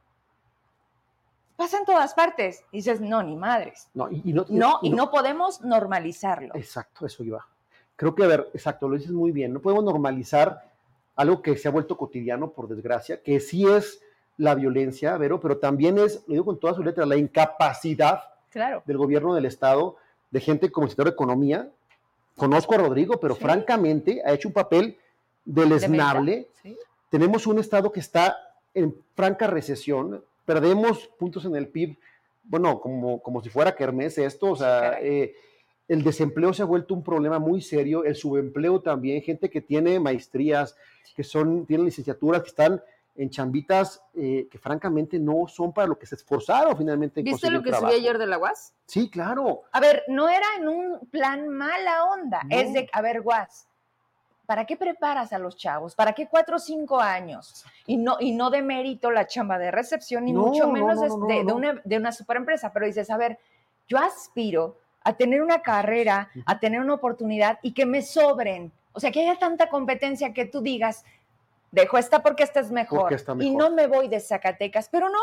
pasa 1.62 1.78
en 1.78 1.84
todas 1.84 2.12
partes. 2.14 2.64
Y 2.72 2.78
dices, 2.78 3.00
no, 3.00 3.22
ni 3.22 3.36
madres. 3.36 3.88
No, 3.94 4.10
y, 4.10 4.32
no, 4.32 4.44
no, 4.48 4.80
y, 4.82 4.90
no, 4.90 5.10
podemos 5.10 5.60
normalizarlo. 5.60 6.54
Exacto, 6.56 7.06
eso 7.06 7.22
iba. 7.22 7.46
Creo 7.94 8.14
que, 8.14 8.24
a 8.24 8.26
ver, 8.26 8.50
exacto, 8.52 8.88
lo 8.88 8.96
dices 8.96 9.12
muy 9.12 9.30
bien. 9.30 9.52
No 9.52 9.60
podemos 9.60 9.84
normalizar 9.84 10.68
algo 11.14 11.40
que 11.40 11.56
se 11.56 11.68
ha 11.68 11.70
vuelto 11.70 11.96
cotidiano, 11.96 12.50
por 12.50 12.68
desgracia, 12.68 13.22
que 13.22 13.38
sí 13.38 13.66
es 13.66 14.00
la 14.38 14.54
violencia, 14.54 15.16
Vero, 15.18 15.40
pero 15.40 15.58
también 15.58 15.98
es, 15.98 16.24
lo 16.26 16.32
digo 16.32 16.44
con 16.46 16.58
toda 16.58 16.74
su 16.74 16.82
letra, 16.82 17.06
la 17.06 17.16
incapacidad 17.16 18.22
claro. 18.50 18.82
del 18.86 18.96
gobierno 18.96 19.34
del 19.34 19.44
Estado, 19.44 19.96
de 20.30 20.40
gente 20.40 20.72
como 20.72 20.86
el 20.86 20.90
sector 20.90 21.06
de 21.06 21.12
Economía. 21.12 21.70
Conozco 22.36 22.74
a 22.74 22.78
Rodrigo, 22.78 23.20
pero 23.20 23.36
francamente 23.36 24.22
ha 24.24 24.32
hecho 24.32 24.48
un 24.48 24.54
papel 24.54 24.98
deleznable. 25.44 26.48
Tenemos 27.10 27.46
un 27.46 27.58
Estado 27.58 27.92
que 27.92 28.00
está 28.00 28.36
en 28.74 28.96
franca 29.14 29.46
recesión, 29.46 30.24
perdemos 30.52 31.06
puntos 31.18 31.46
en 31.46 31.56
el 31.56 31.68
PIB, 31.68 31.96
bueno, 32.42 32.78
como, 32.78 33.22
como 33.22 33.42
si 33.42 33.48
fuera 33.48 33.74
Kermés 33.74 34.18
esto, 34.18 34.50
o 34.50 34.56
sea, 34.56 35.00
eh, 35.00 35.34
el 35.88 36.04
desempleo 36.04 36.52
se 36.52 36.60
ha 36.60 36.66
vuelto 36.66 36.92
un 36.92 37.02
problema 37.02 37.38
muy 37.38 37.62
serio, 37.62 38.04
el 38.04 38.14
subempleo 38.16 38.82
también, 38.82 39.22
gente 39.22 39.48
que 39.48 39.62
tiene 39.62 39.98
maestrías, 39.98 40.76
que 41.16 41.24
son, 41.24 41.64
tienen 41.64 41.86
licenciaturas, 41.86 42.42
que 42.42 42.48
están 42.48 42.82
en 43.14 43.30
chambitas 43.30 44.02
eh, 44.14 44.46
que 44.50 44.58
francamente 44.58 45.18
no 45.18 45.46
son 45.48 45.72
para 45.72 45.86
lo 45.86 45.98
que 45.98 46.04
se 46.04 46.16
esforzaron 46.16 46.76
finalmente. 46.76 47.20
En 47.20 47.24
¿Viste 47.24 47.50
lo 47.50 47.62
que 47.62 47.72
subí 47.72 47.92
ayer 47.92 48.18
de 48.18 48.26
la 48.26 48.36
UAS? 48.36 48.74
Sí, 48.86 49.08
claro. 49.08 49.62
A 49.72 49.80
ver, 49.80 50.02
no 50.08 50.28
era 50.28 50.46
en 50.58 50.68
un 50.68 51.08
plan 51.10 51.48
mala 51.48 52.04
onda, 52.12 52.42
es 52.50 52.74
de, 52.74 52.90
a 52.92 53.00
ver, 53.00 53.22
UAS, 53.24 53.68
¿para 54.52 54.66
qué 54.66 54.76
preparas 54.76 55.32
a 55.32 55.38
los 55.38 55.56
chavos? 55.56 55.94
¿Para 55.94 56.12
qué 56.12 56.28
cuatro 56.28 56.56
o 56.56 56.58
cinco 56.58 57.00
años? 57.00 57.64
Y 57.86 57.96
no, 57.96 58.18
y 58.20 58.32
no 58.32 58.50
de 58.50 58.60
mérito 58.60 59.10
la 59.10 59.26
chamba 59.26 59.58
de 59.58 59.70
recepción, 59.70 60.26
ni 60.26 60.34
mucho 60.34 60.68
menos 60.68 61.00
de, 61.00 61.54
una, 61.54 61.80
de 61.82 61.96
una 61.96 62.12
superempresa, 62.12 62.70
pero 62.70 62.84
dices, 62.84 63.08
a 63.08 63.16
ver, 63.16 63.38
yo 63.88 63.96
aspiro 63.96 64.76
a 65.04 65.14
tener 65.14 65.40
una 65.40 65.62
carrera, 65.62 66.28
a 66.44 66.60
tener 66.60 66.80
una 66.80 66.92
oportunidad 66.92 67.60
y 67.62 67.72
que 67.72 67.86
me 67.86 68.02
sobren. 68.02 68.70
O 68.92 69.00
sea, 69.00 69.10
que 69.10 69.22
haya 69.22 69.38
tanta 69.38 69.70
competencia 69.70 70.34
que 70.34 70.44
tú 70.44 70.60
digas, 70.60 71.02
dejo 71.70 71.96
esta 71.96 72.22
porque 72.22 72.42
esta 72.42 72.60
es 72.60 72.70
mejor, 72.70 73.10
y 73.40 73.56
no 73.56 73.70
me 73.70 73.86
voy 73.86 74.08
de 74.08 74.20
Zacatecas, 74.20 74.90
pero 74.90 75.08
no, 75.08 75.18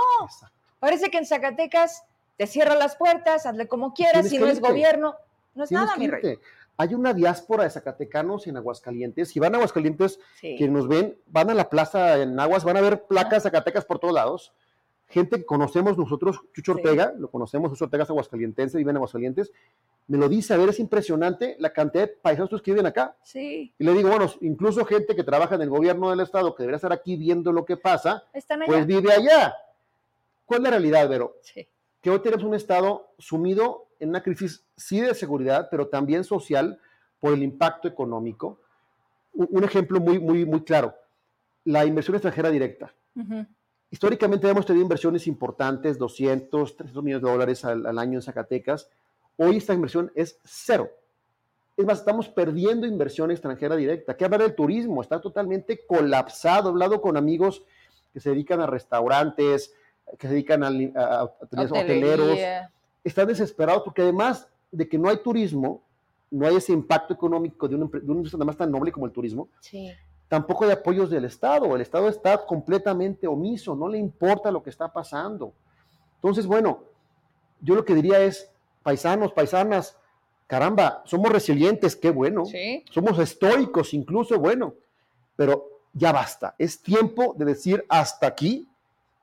parece 0.79 1.12
que 1.12 1.19
en 1.19 1.27
Zacatecas 1.27 2.03
te 2.36 2.48
cierra 2.48 2.74
las 2.74 2.95
puertas, 2.95 3.45
hazle 3.45 3.67
como 3.67 3.93
quieras, 3.93 4.27
si 4.27 4.39
no 4.39 4.48
es 4.48 4.59
gobierno, 4.59 5.17
no 5.53 5.65
es 5.65 5.71
nada, 5.71 5.95
mi 5.98 6.07
rey 6.07 6.39
hay 6.79 6.93
una 6.93 7.13
diáspora 7.13 7.65
de 7.65 7.69
zacatecanos 7.69 8.48
en 8.48 8.55
Aguascalientes. 8.55 9.27
Si 9.27 9.39
van 9.41 9.53
a 9.53 9.57
Aguascalientes, 9.57 10.17
quienes 10.39 10.71
nos 10.71 10.88
ven, 10.88 11.19
van 11.25 11.50
a 11.50 11.53
la 11.53 11.69
plaza 11.69 12.21
en 12.21 12.39
Aguas, 12.39 12.63
van 12.63 12.77
a 12.77 12.81
ver 12.81 13.03
placas 13.05 13.43
Zacatecas 13.43 13.83
por 13.83 14.00
todos 14.00 14.13
lados. 14.13 14.53
Gente 15.07 15.39
que 15.39 15.45
conocemos 15.45 15.98
nosotros, 15.98 16.39
Chucho 16.53 16.71
Ortega, 16.71 17.13
lo 17.17 17.29
conocemos, 17.29 17.71
Chucho 17.71 17.83
Ortega 17.83 18.03
es 18.03 18.09
aguascalientense, 18.09 18.77
vive 18.77 18.91
en 18.91 18.95
Aguascalientes, 18.95 19.51
me 20.07 20.17
lo 20.17 20.29
dice, 20.29 20.53
a 20.53 20.57
ver, 20.57 20.69
es 20.69 20.79
impresionante 20.79 21.57
la 21.59 21.74
cantidad 21.74 22.07
de 22.07 22.13
paisanos 22.13 22.62
que 22.62 22.71
viven 22.71 22.86
acá. 22.86 23.17
Sí. 23.24 23.74
Y 23.77 23.83
le 23.83 23.91
digo, 23.91 24.07
bueno, 24.07 24.31
incluso 24.39 24.86
gente 24.86 25.17
que 25.17 25.25
trabaja 25.25 25.55
en 25.55 25.62
el 25.63 25.69
gobierno 25.69 26.12
del 26.12 26.21
estado, 26.21 26.55
que 26.55 26.63
debería 26.63 26.77
estar 26.77 26.93
aquí 26.93 27.17
viendo 27.17 27.51
lo 27.51 27.65
que 27.65 27.75
pasa, 27.75 28.24
pues 28.65 28.86
vive 28.86 29.12
allá. 29.12 29.53
¿Cuál 30.45 30.62
es 30.62 30.63
la 30.63 30.69
realidad, 30.69 31.09
Vero? 31.09 31.36
Sí. 31.41 31.67
Que 32.00 32.09
hoy 32.09 32.19
tenemos 32.19 32.45
un 32.45 32.55
estado 32.55 33.12
sumido 33.17 33.88
en 33.99 34.09
una 34.09 34.23
crisis, 34.23 34.65
sí 34.75 35.01
de 35.01 35.13
seguridad, 35.13 35.67
pero 35.69 35.87
también 35.87 36.23
social 36.23 36.79
por 37.19 37.33
el 37.33 37.43
impacto 37.43 37.87
económico. 37.87 38.61
Un, 39.33 39.63
ejemplo 39.63 39.99
muy, 39.99 40.19
muy, 40.19 40.45
muy 40.45 40.63
claro, 40.63 40.95
la 41.63 41.85
inversión 41.85 42.15
extranjera 42.15 42.49
directa. 42.49 42.93
Históricamente 43.91 44.47
hemos 44.47 44.65
tenido 44.65 44.83
inversiones 44.83 45.27
importantes, 45.27 45.97
200, 45.97 46.77
300 46.77 47.03
millones 47.03 47.23
de 47.23 47.31
dólares 47.31 47.65
al, 47.65 47.97
año 47.97 48.17
en 48.17 48.21
Zacatecas. 48.21 48.89
Hoy 49.37 49.57
esta 49.57 49.73
inversión 49.73 50.11
es 50.15 50.39
cero. 50.43 50.89
Es 51.75 51.85
más, 51.85 51.99
estamos 51.99 52.27
perdiendo 52.27 52.85
inversión 52.85 53.31
extranjera 53.31 53.75
directa. 53.75 54.15
¿Qué 54.15 54.25
hablar 54.25 54.41
del 54.41 54.55
turismo? 54.55 55.01
Está 55.01 55.21
totalmente 55.21 55.85
colapsado. 55.87 56.69
He 56.69 56.71
hablado 56.71 57.01
con 57.01 57.17
amigos 57.17 57.63
que 58.13 58.19
se 58.19 58.31
dedican 58.31 58.59
a 58.59 58.67
restaurantes, 58.67 59.73
que 60.17 60.27
se 60.27 60.33
dedican 60.33 60.63
a, 60.63 60.67
a, 61.01 61.23
hoteleros 61.23 62.37
están 63.03 63.27
desesperados 63.27 63.83
porque 63.83 64.01
además 64.01 64.47
de 64.71 64.87
que 64.87 64.97
no 64.97 65.09
hay 65.09 65.17
turismo, 65.17 65.83
no 66.31 66.45
hay 66.45 66.55
ese 66.55 66.73
impacto 66.73 67.13
económico 67.13 67.67
de 67.67 67.75
un, 67.75 67.89
de 67.89 67.99
industria 67.99 68.37
además 68.37 68.57
tan 68.57 68.71
noble 68.71 68.91
como 68.91 69.05
el 69.05 69.11
turismo, 69.11 69.49
tampoco 70.27 70.65
hay 70.65 70.71
apoyos 70.71 71.09
del 71.09 71.25
Estado. 71.25 71.75
El 71.75 71.81
Estado 71.81 72.07
está 72.07 72.45
completamente 72.45 73.27
omiso, 73.27 73.75
no 73.75 73.87
le 73.87 73.97
importa 73.97 74.51
lo 74.51 74.61
que 74.61 74.69
está 74.69 74.91
pasando. 74.91 75.53
Entonces, 76.15 76.45
bueno, 76.45 76.83
yo 77.61 77.75
lo 77.75 77.83
que 77.83 77.95
diría 77.95 78.19
es, 78.21 78.51
paisanos, 78.83 79.33
paisanas, 79.33 79.97
caramba, 80.47 81.01
somos 81.05 81.31
resilientes, 81.31 81.95
qué 81.95 82.11
bueno. 82.11 82.43
Somos 82.91 83.19
estoicos 83.19 83.93
incluso, 83.93 84.37
bueno, 84.39 84.75
pero 85.35 85.81
ya 85.93 86.11
basta. 86.11 86.55
Es 86.57 86.81
tiempo 86.81 87.35
de 87.37 87.45
decir 87.45 87.85
hasta 87.89 88.27
aquí 88.27 88.67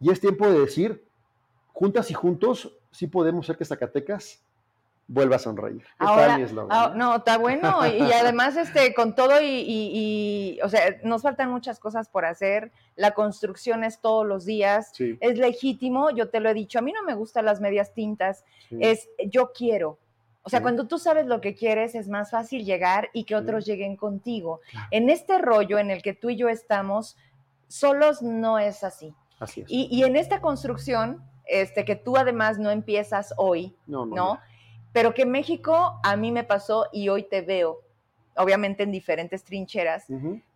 y 0.00 0.10
es 0.10 0.20
tiempo 0.20 0.48
de 0.48 0.60
decir, 0.60 1.04
juntas 1.72 2.10
y 2.10 2.14
juntos, 2.14 2.76
sí 2.96 3.06
podemos 3.06 3.44
hacer 3.44 3.58
que 3.58 3.64
Zacatecas 3.66 4.42
vuelva 5.06 5.36
a 5.36 5.38
sonreír. 5.38 5.84
Ahora, 5.98 6.38
ah, 6.70 6.92
¿no? 6.96 7.16
está 7.16 7.36
bueno. 7.36 7.86
Y, 7.86 8.10
además, 8.12 8.56
este, 8.56 8.94
con 8.94 9.14
todo 9.14 9.40
y, 9.42 10.58
o 10.62 10.68
sea, 10.68 10.96
nos 11.04 11.22
faltan 11.22 11.50
muchas 11.50 11.78
cosas 11.78 12.08
por 12.08 12.24
hacer. 12.24 12.72
La 12.96 13.12
construcción 13.12 13.84
es 13.84 14.00
todos 14.00 14.26
los 14.26 14.46
días. 14.46 14.92
Es 15.20 15.38
legítimo, 15.38 16.10
yo 16.10 16.30
te 16.30 16.40
lo 16.40 16.48
he 16.48 16.54
dicho. 16.54 16.78
A 16.78 16.82
mí 16.82 16.92
no 16.92 17.04
me 17.04 17.14
gustan 17.14 17.44
las 17.44 17.60
medias 17.60 17.92
tintas. 17.92 18.44
Es 18.70 19.08
yo 19.26 19.52
quiero. 19.52 19.98
O 20.42 20.48
sea, 20.48 20.62
cuando 20.62 20.86
tú 20.86 20.98
sabes 20.98 21.26
lo 21.26 21.40
que 21.40 21.54
quieres, 21.54 21.94
es 21.94 22.08
más 22.08 22.30
fácil 22.30 22.64
llegar 22.64 23.10
y 23.12 23.24
que 23.24 23.34
otros 23.34 23.66
lleguen 23.66 23.96
contigo. 23.96 24.60
En 24.90 25.10
este 25.10 25.38
rollo 25.38 25.78
en 25.78 25.90
el 25.90 26.02
que 26.02 26.14
tú 26.14 26.30
y 26.30 26.36
yo 26.36 26.48
estamos, 26.48 27.16
solos 27.68 28.22
no 28.22 28.58
es 28.58 28.82
así. 28.84 29.14
Así 29.38 29.60
es. 29.60 29.66
Y 29.68 30.02
en 30.02 30.16
esta 30.16 30.40
construcción, 30.40 31.22
este, 31.46 31.84
que 31.84 31.96
tú 31.96 32.16
además 32.16 32.58
no 32.58 32.70
empiezas 32.70 33.32
hoy, 33.36 33.74
¿no? 33.86 34.38
Pero 34.92 35.14
que 35.14 35.26
México 35.26 36.00
a 36.02 36.16
mí 36.16 36.32
me 36.32 36.44
pasó 36.44 36.86
y 36.92 37.08
hoy 37.08 37.22
te 37.22 37.42
veo, 37.42 37.80
obviamente 38.36 38.82
en 38.82 38.92
diferentes 38.92 39.44
trincheras, 39.44 40.06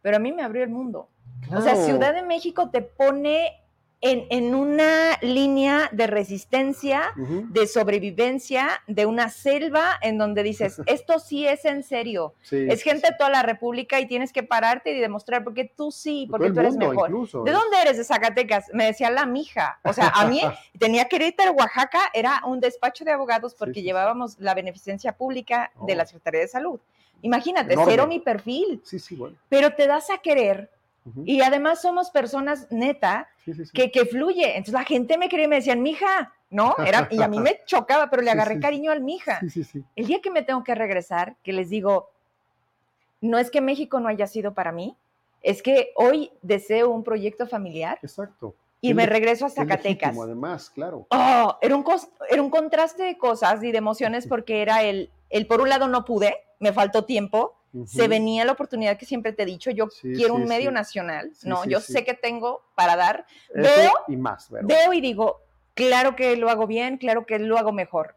pero 0.02 0.16
a 0.16 0.20
mí 0.20 0.32
me 0.32 0.42
abrió 0.42 0.62
el 0.62 0.70
mundo. 0.70 1.08
O 1.54 1.60
sea, 1.60 1.76
Ciudad 1.76 2.14
de 2.14 2.22
México 2.22 2.70
te 2.70 2.82
pone 2.82 3.62
en, 4.02 4.54
una 4.54 5.18
línea 5.20 5.90
de 5.92 6.06
resistencia, 6.06 7.12
de 7.16 7.66
sobrevivencia, 7.66 8.82
de 8.86 9.04
una 9.04 9.28
selva 9.28 9.98
en 10.00 10.16
donde 10.16 10.42
dices, 10.42 10.80
esto 10.86 11.18
sí 11.18 11.46
es 11.46 11.64
en 11.64 11.82
serio. 11.82 12.34
es 12.50 12.82
gente 12.82 13.08
de 13.10 13.16
toda 13.16 13.30
la 13.30 13.42
República 13.42 14.00
y 14.00 14.06
tienes 14.06 14.32
que 14.32 14.42
pararte 14.42 14.92
y 14.92 15.00
demostrar 15.00 15.44
porque 15.44 15.70
tú 15.76 15.90
sí, 15.90 16.26
porque 16.30 16.50
tú 16.50 16.60
eres 16.60 16.76
mejor. 16.76 17.10
¿De 17.10 17.52
dónde 17.52 17.80
eres? 17.82 17.98
De 17.98 18.04
Zacatecas. 18.04 18.66
Me 18.72 18.86
decía 18.86 19.10
la 19.10 19.26
mija. 19.26 19.80
O 19.84 19.92
sea, 19.92 20.08
a 20.08 20.26
mí 20.26 20.40
tenía 20.78 21.06
que 21.06 21.16
ir 21.16 21.34
a 21.46 21.50
Oaxaca, 21.50 22.10
era 22.14 22.42
un 22.46 22.60
despacho 22.60 23.04
de 23.04 23.12
abogados 23.12 23.54
porque 23.54 23.82
llevábamos 23.82 24.38
la 24.38 24.54
beneficencia 24.54 25.12
pública 25.12 25.72
de 25.86 25.94
la 25.94 26.04
oh. 26.04 26.06
Secretaría 26.06 26.40
de 26.40 26.48
Salud. 26.48 26.80
Imagínate, 27.22 27.74
cero 27.84 28.06
mi 28.06 28.18
perfil. 28.18 28.80
Sí, 28.82 28.98
sí, 28.98 29.14
bueno. 29.14 29.36
Pero 29.50 29.74
te 29.74 29.86
das 29.86 30.08
a 30.10 30.18
querer 30.18 30.70
y 31.24 31.40
además 31.40 31.80
somos 31.82 32.10
personas 32.10 32.66
neta 32.70 33.28
Que, 33.72 33.90
que 33.90 34.04
fluye. 34.04 34.48
Entonces 34.56 34.74
la 34.74 34.84
gente 34.84 35.18
me 35.18 35.28
quería 35.28 35.46
y 35.46 35.48
me 35.48 35.56
decían, 35.56 35.82
mija, 35.82 36.32
¿no? 36.50 36.74
Era, 36.84 37.08
y 37.10 37.22
a 37.22 37.28
mí 37.28 37.38
me 37.38 37.60
chocaba, 37.66 38.10
pero 38.10 38.22
le 38.22 38.30
agarré 38.30 38.60
cariño 38.60 38.90
al 38.90 39.00
mija. 39.00 39.40
El 39.96 40.06
día 40.06 40.20
que 40.20 40.30
me 40.30 40.42
tengo 40.42 40.64
que 40.64 40.74
regresar, 40.74 41.36
que 41.42 41.52
les 41.52 41.70
digo, 41.70 42.10
no 43.20 43.38
es 43.38 43.50
que 43.50 43.60
México 43.60 44.00
no 44.00 44.08
haya 44.08 44.26
sido 44.26 44.54
para 44.54 44.72
mí, 44.72 44.96
es 45.42 45.62
que 45.62 45.92
hoy 45.96 46.32
deseo 46.42 46.90
un 46.90 47.04
proyecto 47.04 47.46
familiar. 47.46 47.98
Exacto. 48.02 48.54
Y 48.82 48.94
me 48.94 49.04
regreso 49.04 49.44
a 49.44 49.50
Zacatecas. 49.50 50.16
además, 50.18 50.70
claro. 50.70 51.06
Oh, 51.10 51.56
era 51.60 51.76
un, 51.76 51.84
era 52.30 52.42
un 52.42 52.50
contraste 52.50 53.02
de 53.02 53.18
cosas 53.18 53.62
y 53.62 53.72
de 53.72 53.78
emociones 53.78 54.26
porque 54.26 54.62
era 54.62 54.82
el, 54.82 55.10
el, 55.28 55.46
por 55.46 55.60
un 55.60 55.68
lado 55.68 55.86
no 55.86 56.04
pude, 56.06 56.34
me 56.60 56.72
faltó 56.72 57.04
tiempo, 57.04 57.59
se 57.86 58.08
venía 58.08 58.44
la 58.44 58.52
oportunidad 58.52 58.96
que 58.96 59.06
siempre 59.06 59.32
te 59.32 59.44
he 59.44 59.46
dicho, 59.46 59.70
yo 59.70 59.88
quiero 60.02 60.34
un 60.34 60.44
medio 60.44 60.70
nacional, 60.70 61.32
¿no? 61.44 61.64
yo 61.64 61.80
sé 61.80 62.04
que 62.04 62.14
tengo 62.14 62.62
para 62.74 62.96
dar, 62.96 63.26
veo 63.54 63.92
y 64.08 64.16
más, 64.16 64.50
veo 64.50 64.92
y 64.92 65.00
digo, 65.00 65.42
claro 65.74 66.16
que 66.16 66.36
lo 66.36 66.50
hago 66.50 66.66
bien, 66.66 66.98
claro 66.98 67.26
que 67.26 67.38
lo 67.38 67.58
hago 67.58 67.72
mejor. 67.72 68.16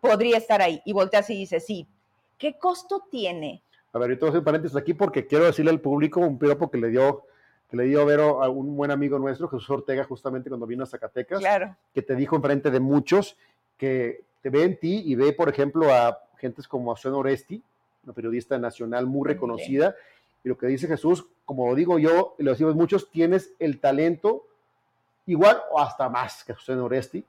Podría 0.00 0.36
estar 0.36 0.60
ahí. 0.62 0.82
Y 0.84 0.92
volteas 0.92 1.30
y 1.30 1.34
dices, 1.34 1.64
sí, 1.64 1.86
¿qué 2.38 2.58
costo 2.58 3.04
tiene? 3.10 3.62
A 3.92 3.98
ver, 3.98 4.10
yo 4.10 4.18
te 4.18 4.20
voy 4.20 4.28
a 4.28 4.30
hacer 4.32 4.44
paréntesis 4.44 4.76
aquí 4.76 4.94
porque 4.94 5.26
quiero 5.26 5.44
decirle 5.44 5.70
al 5.70 5.80
público 5.80 6.20
un 6.20 6.38
piropo 6.38 6.70
que 6.70 6.78
le 6.78 6.88
dio 6.88 7.24
que 7.68 7.76
le 7.76 7.84
dio 7.84 8.04
Vero 8.04 8.42
a 8.42 8.48
un 8.48 8.76
buen 8.76 8.90
amigo 8.90 9.16
nuestro, 9.20 9.48
Jesús 9.48 9.70
Ortega, 9.70 10.02
justamente 10.02 10.48
cuando 10.48 10.66
vino 10.66 10.82
a 10.82 10.86
Zacatecas, 10.86 11.38
claro. 11.38 11.76
que 11.94 12.02
te 12.02 12.16
dijo 12.16 12.34
enfrente 12.34 12.68
de 12.68 12.80
muchos 12.80 13.36
que 13.76 14.24
te 14.42 14.50
ve 14.50 14.64
en 14.64 14.80
ti 14.80 15.04
y 15.06 15.14
ve, 15.14 15.32
por 15.32 15.48
ejemplo, 15.48 15.94
a 15.94 16.18
gentes 16.36 16.66
como 16.66 16.92
Azueno 16.92 17.18
Oresti, 17.18 17.62
una 18.04 18.12
periodista 18.12 18.58
nacional 18.58 19.06
muy 19.06 19.28
reconocida. 19.28 19.94
Y 20.42 20.48
lo 20.48 20.56
que 20.56 20.66
dice 20.66 20.86
Jesús, 20.86 21.26
como 21.44 21.68
lo 21.68 21.74
digo 21.74 21.98
yo 21.98 22.34
y 22.38 22.42
lo 22.42 22.52
decimos 22.52 22.74
muchos, 22.74 23.10
tienes 23.10 23.54
el 23.58 23.80
talento 23.80 24.46
igual 25.26 25.60
o 25.70 25.80
hasta 25.80 26.08
más 26.08 26.44
que 26.44 26.54
José 26.54 26.74
Noresti. 26.74 27.24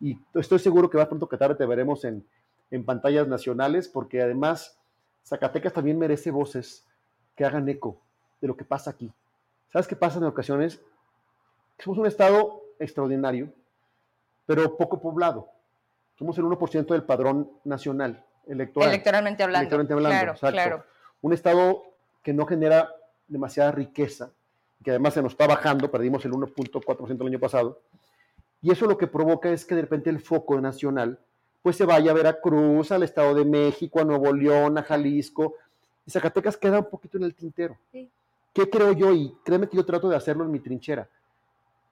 Y 0.00 0.18
estoy 0.34 0.58
seguro 0.58 0.88
que 0.90 0.98
más 0.98 1.06
pronto 1.06 1.28
que 1.28 1.36
tarde 1.36 1.54
te 1.54 1.66
veremos 1.66 2.04
en, 2.04 2.24
en 2.70 2.84
pantallas 2.84 3.26
nacionales, 3.26 3.88
porque 3.88 4.22
además 4.22 4.78
Zacatecas 5.24 5.72
también 5.72 5.98
merece 5.98 6.30
voces 6.30 6.84
que 7.34 7.44
hagan 7.44 7.68
eco 7.68 8.00
de 8.40 8.48
lo 8.48 8.56
que 8.56 8.64
pasa 8.64 8.90
aquí. 8.90 9.12
¿Sabes 9.72 9.86
qué 9.86 9.96
pasa 9.96 10.18
en 10.18 10.24
ocasiones? 10.24 10.80
Somos 11.78 11.98
un 11.98 12.06
estado 12.06 12.62
extraordinario, 12.78 13.52
pero 14.46 14.76
poco 14.76 15.00
poblado. 15.00 15.48
Somos 16.18 16.36
el 16.38 16.44
1% 16.44 16.86
del 16.86 17.04
padrón 17.04 17.50
nacional. 17.64 18.24
Electoralmente 19.60 19.92
hablando. 19.94 20.34
claro, 20.34 20.34
Claro. 20.52 20.84
Un 21.20 21.32
Estado 21.32 21.82
que 22.22 22.32
no 22.32 22.46
genera 22.46 22.92
demasiada 23.26 23.72
riqueza, 23.72 24.30
que 24.82 24.90
además 24.90 25.14
se 25.14 25.22
nos 25.22 25.32
está 25.32 25.46
bajando, 25.46 25.90
perdimos 25.90 26.24
el 26.24 26.32
1.4% 26.32 27.20
el 27.20 27.26
año 27.26 27.38
pasado, 27.38 27.80
y 28.62 28.72
eso 28.72 28.86
lo 28.86 28.98
que 28.98 29.06
provoca 29.06 29.50
es 29.50 29.64
que 29.64 29.74
de 29.74 29.82
repente 29.82 30.10
el 30.10 30.20
foco 30.20 30.60
nacional 30.60 31.18
pues 31.62 31.76
se 31.76 31.84
vaya 31.84 32.12
a 32.12 32.14
Veracruz, 32.14 32.92
al 32.92 33.02
Estado 33.02 33.34
de 33.34 33.44
México, 33.44 34.00
a 34.00 34.04
Nuevo 34.04 34.32
León, 34.32 34.78
a 34.78 34.82
Jalisco, 34.82 35.54
y 36.06 36.10
Zacatecas 36.10 36.56
queda 36.56 36.78
un 36.78 36.88
poquito 36.88 37.18
en 37.18 37.24
el 37.24 37.34
tintero. 37.34 37.76
¿Qué 37.92 38.70
creo 38.70 38.92
yo? 38.92 39.12
Y 39.12 39.36
créeme 39.44 39.68
que 39.68 39.76
yo 39.76 39.84
trato 39.84 40.08
de 40.08 40.16
hacerlo 40.16 40.44
en 40.44 40.50
mi 40.50 40.60
trinchera, 40.60 41.08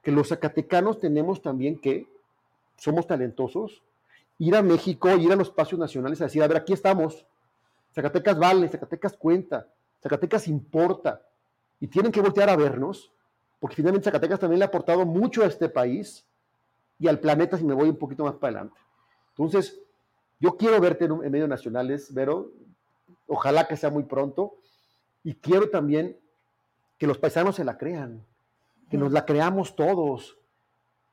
que 0.01 0.11
los 0.11 0.29
zacatecanos 0.29 0.99
tenemos 0.99 1.41
también 1.41 1.77
que, 1.77 2.07
somos 2.77 3.05
talentosos, 3.07 3.83
ir 4.39 4.55
a 4.55 4.61
México, 4.61 5.09
ir 5.09 5.31
a 5.31 5.35
los 5.35 5.47
espacios 5.47 5.79
nacionales 5.79 6.21
a 6.21 6.25
decir, 6.25 6.43
a 6.43 6.47
ver, 6.47 6.57
aquí 6.57 6.73
estamos, 6.73 7.25
Zacatecas 7.93 8.37
vale, 8.37 8.67
Zacatecas 8.69 9.17
cuenta, 9.17 9.67
Zacatecas 10.01 10.47
importa, 10.47 11.21
y 11.79 11.87
tienen 11.87 12.11
que 12.11 12.21
voltear 12.21 12.49
a 12.49 12.55
vernos, 12.55 13.11
porque 13.59 13.75
finalmente 13.75 14.05
Zacatecas 14.05 14.39
también 14.39 14.59
le 14.59 14.65
ha 14.65 14.67
aportado 14.67 15.05
mucho 15.05 15.43
a 15.43 15.47
este 15.47 15.69
país 15.69 16.25
y 16.99 17.07
al 17.07 17.19
planeta 17.19 17.57
si 17.57 17.63
me 17.63 17.73
voy 17.73 17.89
un 17.89 17.97
poquito 17.97 18.23
más 18.23 18.35
para 18.35 18.59
adelante. 18.59 18.79
Entonces, 19.29 19.79
yo 20.39 20.55
quiero 20.57 20.79
verte 20.79 21.05
en, 21.05 21.23
en 21.23 21.31
medios 21.31 21.49
nacionales, 21.49 22.13
Vero, 22.13 22.51
ojalá 23.27 23.67
que 23.67 23.77
sea 23.77 23.89
muy 23.89 24.03
pronto, 24.03 24.55
y 25.23 25.33
quiero 25.35 25.69
también 25.69 26.17
que 26.97 27.07
los 27.07 27.17
paisanos 27.17 27.55
se 27.55 27.63
la 27.63 27.77
crean, 27.77 28.23
que 28.89 28.97
nos 28.97 29.11
la 29.11 29.25
creamos 29.25 29.75
todos, 29.75 30.37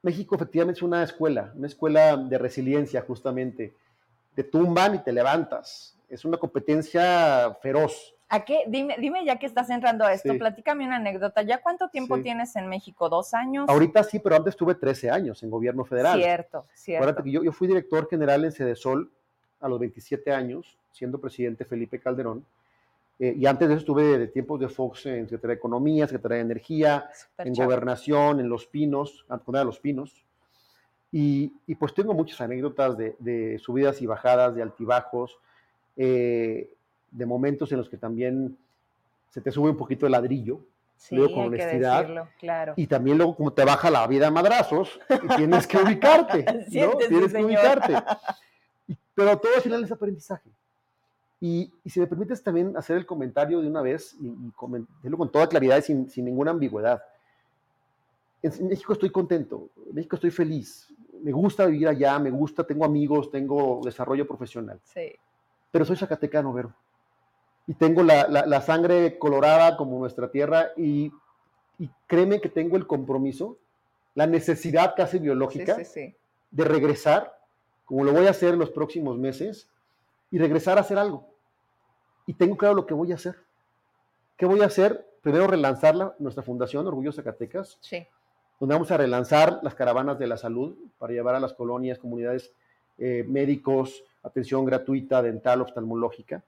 México 0.04 0.34
efectivamente 0.36 0.78
es 0.78 0.82
una 0.82 1.02
escuela, 1.02 1.50
una 1.56 1.66
escuela 1.66 2.16
de 2.16 2.36
resiliencia 2.38 3.00
justamente. 3.02 3.72
Te 4.34 4.44
tumban 4.44 4.94
y 4.96 4.98
te 4.98 5.12
levantas. 5.12 5.90
es 6.10 6.24
una 6.24 6.36
competencia 6.36 7.56
feroz. 7.60 8.14
¿A 8.28 8.44
qué? 8.44 8.64
Dime, 8.68 8.94
dime 9.00 9.24
ya 9.24 9.36
que 9.38 9.46
estás 9.46 9.68
entrando 9.70 10.04
a 10.04 10.12
esto, 10.12 10.30
Sí. 10.32 10.38
platícame 10.38 10.86
una 10.86 10.96
anécdota. 10.96 11.42
¿Ya 11.42 11.60
cuánto 11.60 11.88
tiempo 11.88 12.16
Sí. 12.18 12.22
tienes 12.22 12.54
en 12.54 12.68
México? 12.68 13.08
¿Dos 13.08 13.34
años? 13.34 13.68
Ahorita 13.68 14.04
sí, 14.04 14.20
pero 14.20 14.36
antes 14.36 14.54
tuve 14.54 14.74
13 14.76 15.10
años 15.10 15.42
en 15.42 15.50
gobierno 15.50 15.84
federal. 15.84 16.20
Cierto, 16.20 16.66
cierto. 16.74 17.02
Acuérdate 17.02 17.24
que 17.24 17.32
yo, 17.32 17.42
yo 17.42 17.50
fui 17.52 17.66
director 17.66 18.06
general 18.08 18.44
en 18.44 18.52
Cedesol 18.52 19.10
a 19.60 19.66
los 19.66 19.80
27 19.80 20.30
años, 20.30 20.76
siendo 20.92 21.18
presidente 21.18 21.64
Felipe 21.64 21.98
Calderón. 21.98 22.44
Eh, 23.18 23.34
y 23.38 23.46
antes 23.46 23.68
de 23.68 23.74
eso 23.74 23.80
estuve 23.80 24.18
de 24.18 24.26
tiempos 24.28 24.58
de 24.60 24.68
Fox 24.68 25.06
en 25.06 25.24
Secretaría 25.24 25.54
de 25.54 25.58
Economía, 25.58 26.06
Secretaría 26.06 26.38
de 26.38 26.42
Energía, 26.42 27.08
Súper 27.14 27.46
en. 27.46 27.64
Gobernación, 27.64 28.40
en 28.40 28.48
Los 28.48 28.66
Pinos, 28.66 29.24
antes 29.28 29.44
cuando 29.44 29.58
era 29.60 29.64
Los 29.64 29.78
Pinos. 29.80 30.24
Y, 31.12 31.52
y 31.68 31.76
pues 31.76 31.94
tengo 31.94 32.12
muchas 32.12 32.40
anécdotas 32.40 32.96
de, 32.98 33.14
de 33.20 33.58
subidas 33.60 34.02
y 34.02 34.06
bajadas, 34.06 34.56
de 34.56 34.62
altibajos, 34.62 35.38
eh, 35.96 36.68
de 37.12 37.26
momentos 37.26 37.70
en 37.70 37.78
los 37.78 37.88
que 37.88 37.96
también 37.96 38.58
se 39.30 39.40
te 39.40 39.52
sube 39.52 39.70
un 39.70 39.76
poquito 39.76 40.06
el 40.06 40.12
ladrillo. 40.12 40.60
Sí, 40.96 41.14
luego 41.16 41.34
con 41.34 41.42
que 41.42 41.48
honestidad, 41.62 42.00
decirlo, 42.00 42.28
claro. 42.38 42.72
Y 42.76 42.86
también 42.86 43.18
luego 43.18 43.36
como 43.36 43.52
te 43.52 43.64
baja 43.64 43.90
la 43.90 44.06
vida 44.06 44.28
a 44.28 44.30
madrazos 44.30 44.98
y 45.22 45.36
tienes 45.36 45.66
que 45.66 45.76
ubicarte, 45.78 46.44
¿no? 46.52 46.62
Siéntese, 46.64 47.08
Tienes 47.08 47.26
que 47.32 47.38
señor. 47.42 47.50
ubicarte. 47.50 47.92
Y- 48.88 48.96
Pero 49.14 49.36
todo 49.38 49.52
al 49.54 49.60
final 49.62 49.84
es 49.84 49.92
aprendizaje. 49.92 50.50
Y, 51.46 51.70
y 51.84 51.90
si 51.90 52.00
me 52.00 52.06
permites 52.06 52.42
también 52.42 52.74
hacer 52.74 52.96
el 52.96 53.04
comentario 53.04 53.60
de 53.60 53.68
una 53.68 53.82
vez 53.82 54.16
y, 54.18 54.28
y 54.28 54.50
comen- 54.56 54.86
decirlo 54.96 55.18
con 55.18 55.30
toda 55.30 55.46
claridad 55.46 55.76
y 55.76 55.82
sin, 55.82 56.08
sin 56.08 56.24
ninguna 56.24 56.52
ambigüedad. 56.52 57.02
En 58.42 58.68
México 58.68 58.94
estoy 58.94 59.10
contento, 59.10 59.68
en 59.88 59.94
México 59.94 60.16
estoy 60.16 60.30
feliz, 60.30 60.88
me 61.22 61.32
gusta 61.32 61.66
vivir 61.66 61.88
allá, 61.88 62.18
me 62.18 62.30
gusta, 62.30 62.64
tengo 62.64 62.84
amigos, 62.86 63.30
tengo 63.30 63.80
desarrollo 63.84 64.26
profesional, 64.26 64.80
Sí. 64.84 65.12
pero 65.70 65.84
soy 65.84 65.96
zacatecano, 65.96 66.50
Vero. 66.54 66.72
Y 67.66 67.74
tengo 67.74 68.02
la, 68.02 68.26
la- 68.28 68.46
la 68.46 68.60
sangre 68.62 69.18
colorada 69.18 69.76
como 69.76 69.98
nuestra 69.98 70.30
tierra 70.30 70.68
y, 70.78 71.12
y 71.78 71.90
créeme 72.06 72.40
que 72.40 72.48
tengo 72.48 72.76
el 72.78 72.86
compromiso, 72.86 73.58
la 74.14 74.26
necesidad 74.26 74.94
casi 74.96 75.18
biológica 75.18 75.74
sí, 75.76 75.84
sí. 75.84 76.14
de 76.50 76.64
regresar, 76.64 77.38
como 77.84 78.02
lo 78.04 78.12
voy 78.12 78.26
a 78.28 78.30
hacer 78.30 78.54
en 78.54 78.60
los 78.60 78.70
próximos 78.70 79.18
meses, 79.18 79.68
y 80.30 80.38
regresar 80.38 80.78
a 80.78 80.80
hacer 80.80 80.98
algo. 80.98 81.33
Y 82.26 82.34
tengo 82.34 82.56
claro 82.56 82.74
lo 82.74 82.86
que 82.86 82.94
voy 82.94 83.12
a 83.12 83.16
hacer. 83.16 83.36
¿Qué 84.36 84.46
voy 84.46 84.60
a 84.62 84.66
hacer? 84.66 85.06
Primero, 85.22 85.46
relanzar 85.46 86.16
nuestra 86.18 86.42
fundación 86.42 86.86
Orgullo 86.86 87.12
Zacatecas, 87.12 87.78
Sí. 87.80 88.06
donde 88.60 88.74
vamos 88.74 88.90
a 88.90 88.96
relanzar 88.96 89.60
las 89.62 89.74
caravanas 89.74 90.18
de 90.18 90.26
la 90.26 90.36
salud 90.36 90.76
para 90.98 91.12
llevar 91.12 91.34
a 91.34 91.40
las 91.40 91.52
colonias, 91.54 91.98
comunidades, 91.98 92.52
eh, 92.98 93.24
médicos, 93.28 94.04
atención 94.22 94.64
gratuita, 94.64 95.22
dental, 95.22 95.60
oftalmológica. 95.62 96.42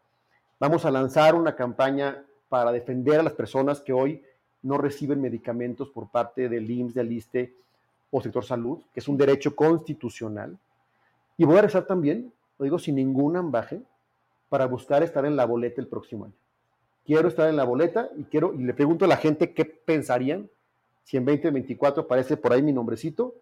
Vamos 0.60 0.84
a 0.84 0.90
lanzar 0.90 1.34
una 1.34 1.54
campaña 1.56 2.24
para 2.48 2.72
defender 2.72 3.20
a 3.20 3.22
las 3.22 3.32
personas 3.32 3.80
que 3.80 3.92
hoy 3.92 4.22
no 4.62 4.78
reciben 4.78 5.20
medicamentos 5.20 5.90
por 5.90 6.08
parte 6.08 6.48
del 6.48 6.70
IMSS, 6.70 6.94
del 6.94 7.12
ISTE 7.12 7.54
o 8.10 8.20
sector 8.22 8.44
salud, 8.44 8.78
que 8.94 9.00
es 9.00 9.08
un 9.08 9.16
derecho 9.16 9.54
constitucional. 9.54 10.56
Y 11.36 11.44
voy 11.44 11.58
a 11.58 11.62
rezar 11.62 11.84
también, 11.86 12.32
lo 12.58 12.64
digo 12.64 12.78
sin 12.78 12.94
ningún 12.94 13.36
ambaje, 13.36 13.80
para 14.48 14.66
buscar 14.66 15.02
estar 15.02 15.24
en 15.24 15.36
la 15.36 15.44
boleta 15.44 15.80
el 15.80 15.88
próximo 15.88 16.26
año. 16.26 16.34
Quiero 17.04 17.28
estar 17.28 17.48
en 17.48 17.56
la 17.56 17.64
boleta 17.64 18.08
y 18.16 18.24
quiero, 18.24 18.54
y 18.54 18.58
le 18.64 18.74
pregunto 18.74 19.04
a 19.04 19.08
la 19.08 19.16
gente 19.16 19.52
qué 19.54 19.64
pensarían 19.64 20.48
si 21.04 21.16
en 21.16 21.24
2024 21.24 22.02
aparece 22.02 22.36
por 22.36 22.52
ahí 22.52 22.62
mi 22.62 22.72
nombrecito 22.72 23.34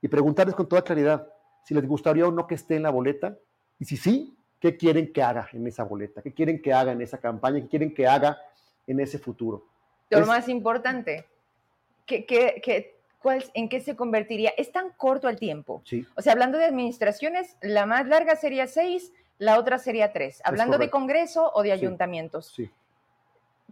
y 0.00 0.08
preguntarles 0.08 0.54
con 0.54 0.68
toda 0.68 0.82
claridad 0.82 1.28
si 1.64 1.74
les 1.74 1.86
gustaría 1.86 2.26
o 2.26 2.30
no 2.32 2.46
que 2.46 2.54
esté 2.54 2.76
en 2.76 2.82
la 2.82 2.90
boleta 2.90 3.36
y 3.78 3.84
si 3.84 3.96
sí, 3.96 4.34
qué 4.60 4.76
quieren 4.76 5.12
que 5.12 5.22
haga 5.22 5.48
en 5.52 5.66
esa 5.66 5.84
boleta, 5.84 6.22
qué 6.22 6.32
quieren 6.32 6.60
que 6.62 6.72
haga 6.72 6.92
en 6.92 7.02
esa 7.02 7.18
campaña, 7.18 7.60
qué 7.60 7.68
quieren 7.68 7.92
que 7.94 8.06
haga 8.06 8.38
en 8.86 9.00
ese 9.00 9.18
futuro. 9.18 9.66
Lo 10.10 10.20
Es- 10.20 10.26
más 10.26 10.48
importante, 10.48 11.26
¿qué, 12.06 12.24
qué, 12.24 12.60
qué- 12.64 12.94
cuál- 13.22 13.44
¿en 13.54 13.68
qué 13.68 13.80
se 13.80 13.96
convertiría? 13.96 14.50
Es 14.56 14.72
tan 14.72 14.90
corto 14.96 15.28
el 15.28 15.38
tiempo. 15.38 15.82
Sí, 15.84 16.06
O 16.16 16.22
sea, 16.22 16.32
hablando 16.32 16.56
de 16.58 16.64
administraciones, 16.66 17.56
la 17.60 17.84
más 17.86 18.06
larga 18.06 18.36
sería 18.36 18.66
seis, 18.66 19.12
la 19.38 19.58
otra 19.58 19.78
sería 19.78 20.12
tres. 20.12 20.40
Hablando 20.44 20.78
de. 20.78 20.90
Congreso 20.90 21.50
o 21.54 21.62
de 21.62 21.72
ayuntamientos. 21.72 22.46
sí, 22.54 22.70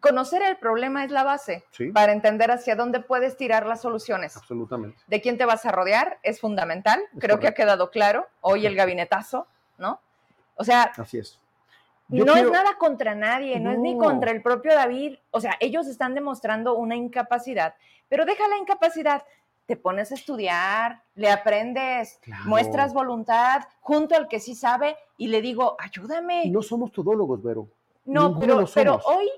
Conocer 0.01 0.43
el 0.43 0.57
problema 0.57 1.05
es 1.05 1.13
la 1.13 1.23
base 1.23 1.65
sí, 1.71 1.91
para 1.93 2.13
entender 2.13 2.51
hacia 2.51 2.75
dónde 2.75 2.99
puedes 2.99 3.37
tirar 3.37 3.67
las 3.67 3.81
soluciones. 3.83 4.37
absolutamente. 4.37 4.99
De 5.07 5.21
quién 5.21 5.39
te 5.39 5.45
vas 5.45 5.65
a 5.65 5.71
rodear 5.71 6.19
es 6.25 6.41
fundamental. 6.41 7.01
Es 7.15 7.21
Creo 7.21 7.39
que 7.39 7.47
ha 7.47 7.55
quedado 7.55 7.91
claro. 7.91 8.27
Hoy 8.41 8.67
el 8.67 8.75
gabinetazo, 8.75 9.47
¿no? 9.79 10.01
O 10.57 10.65
sea, 10.65 10.91
Así 10.97 11.19
es. 11.19 11.39
Yo 12.09 12.25
no 12.25 12.33
quiero- 12.33 12.49
es 12.49 12.53
nada 12.53 12.77
contra 12.79 13.15
nadie, 13.15 13.61
no. 13.61 13.71
es 13.71 13.79
ni 13.79 13.95
No. 13.95 14.05
contra 14.05 14.33
el 14.33 14.43
propio 14.43 14.75
David. 14.75 15.19
O 15.31 15.41
sea, 15.41 15.57
ellos 15.61 15.87
están 15.87 16.15
demostrando 16.17 16.75
una 16.75 16.97
incapacidad, 16.97 17.75
pero 18.09 18.25
deja 18.25 18.49
la 18.49 18.57
incapacidad. 18.57 19.23
Te 19.67 19.77
pones 19.77 20.11
a 20.11 20.15
estudiar, 20.15 21.03
le 21.15 21.31
aprendes, 21.31 22.19
Claro. 22.23 22.45
muestras 22.47 22.93
voluntad 22.93 23.63
junto 23.81 24.15
al 24.17 24.29
que 24.29 24.41
sí 24.41 24.55
sabe 24.55 24.97
y 25.17 25.29
le 25.29 25.41
digo, 25.41 25.77
ayúdame. 25.79 26.49
No 26.49 26.63
somos 26.63 26.93
todólogos, 26.93 27.43
Vero. 27.43 27.69
No, 28.05 28.31
ninguno 28.31 28.65
pero, 28.75 29.01
hoy 29.05 29.29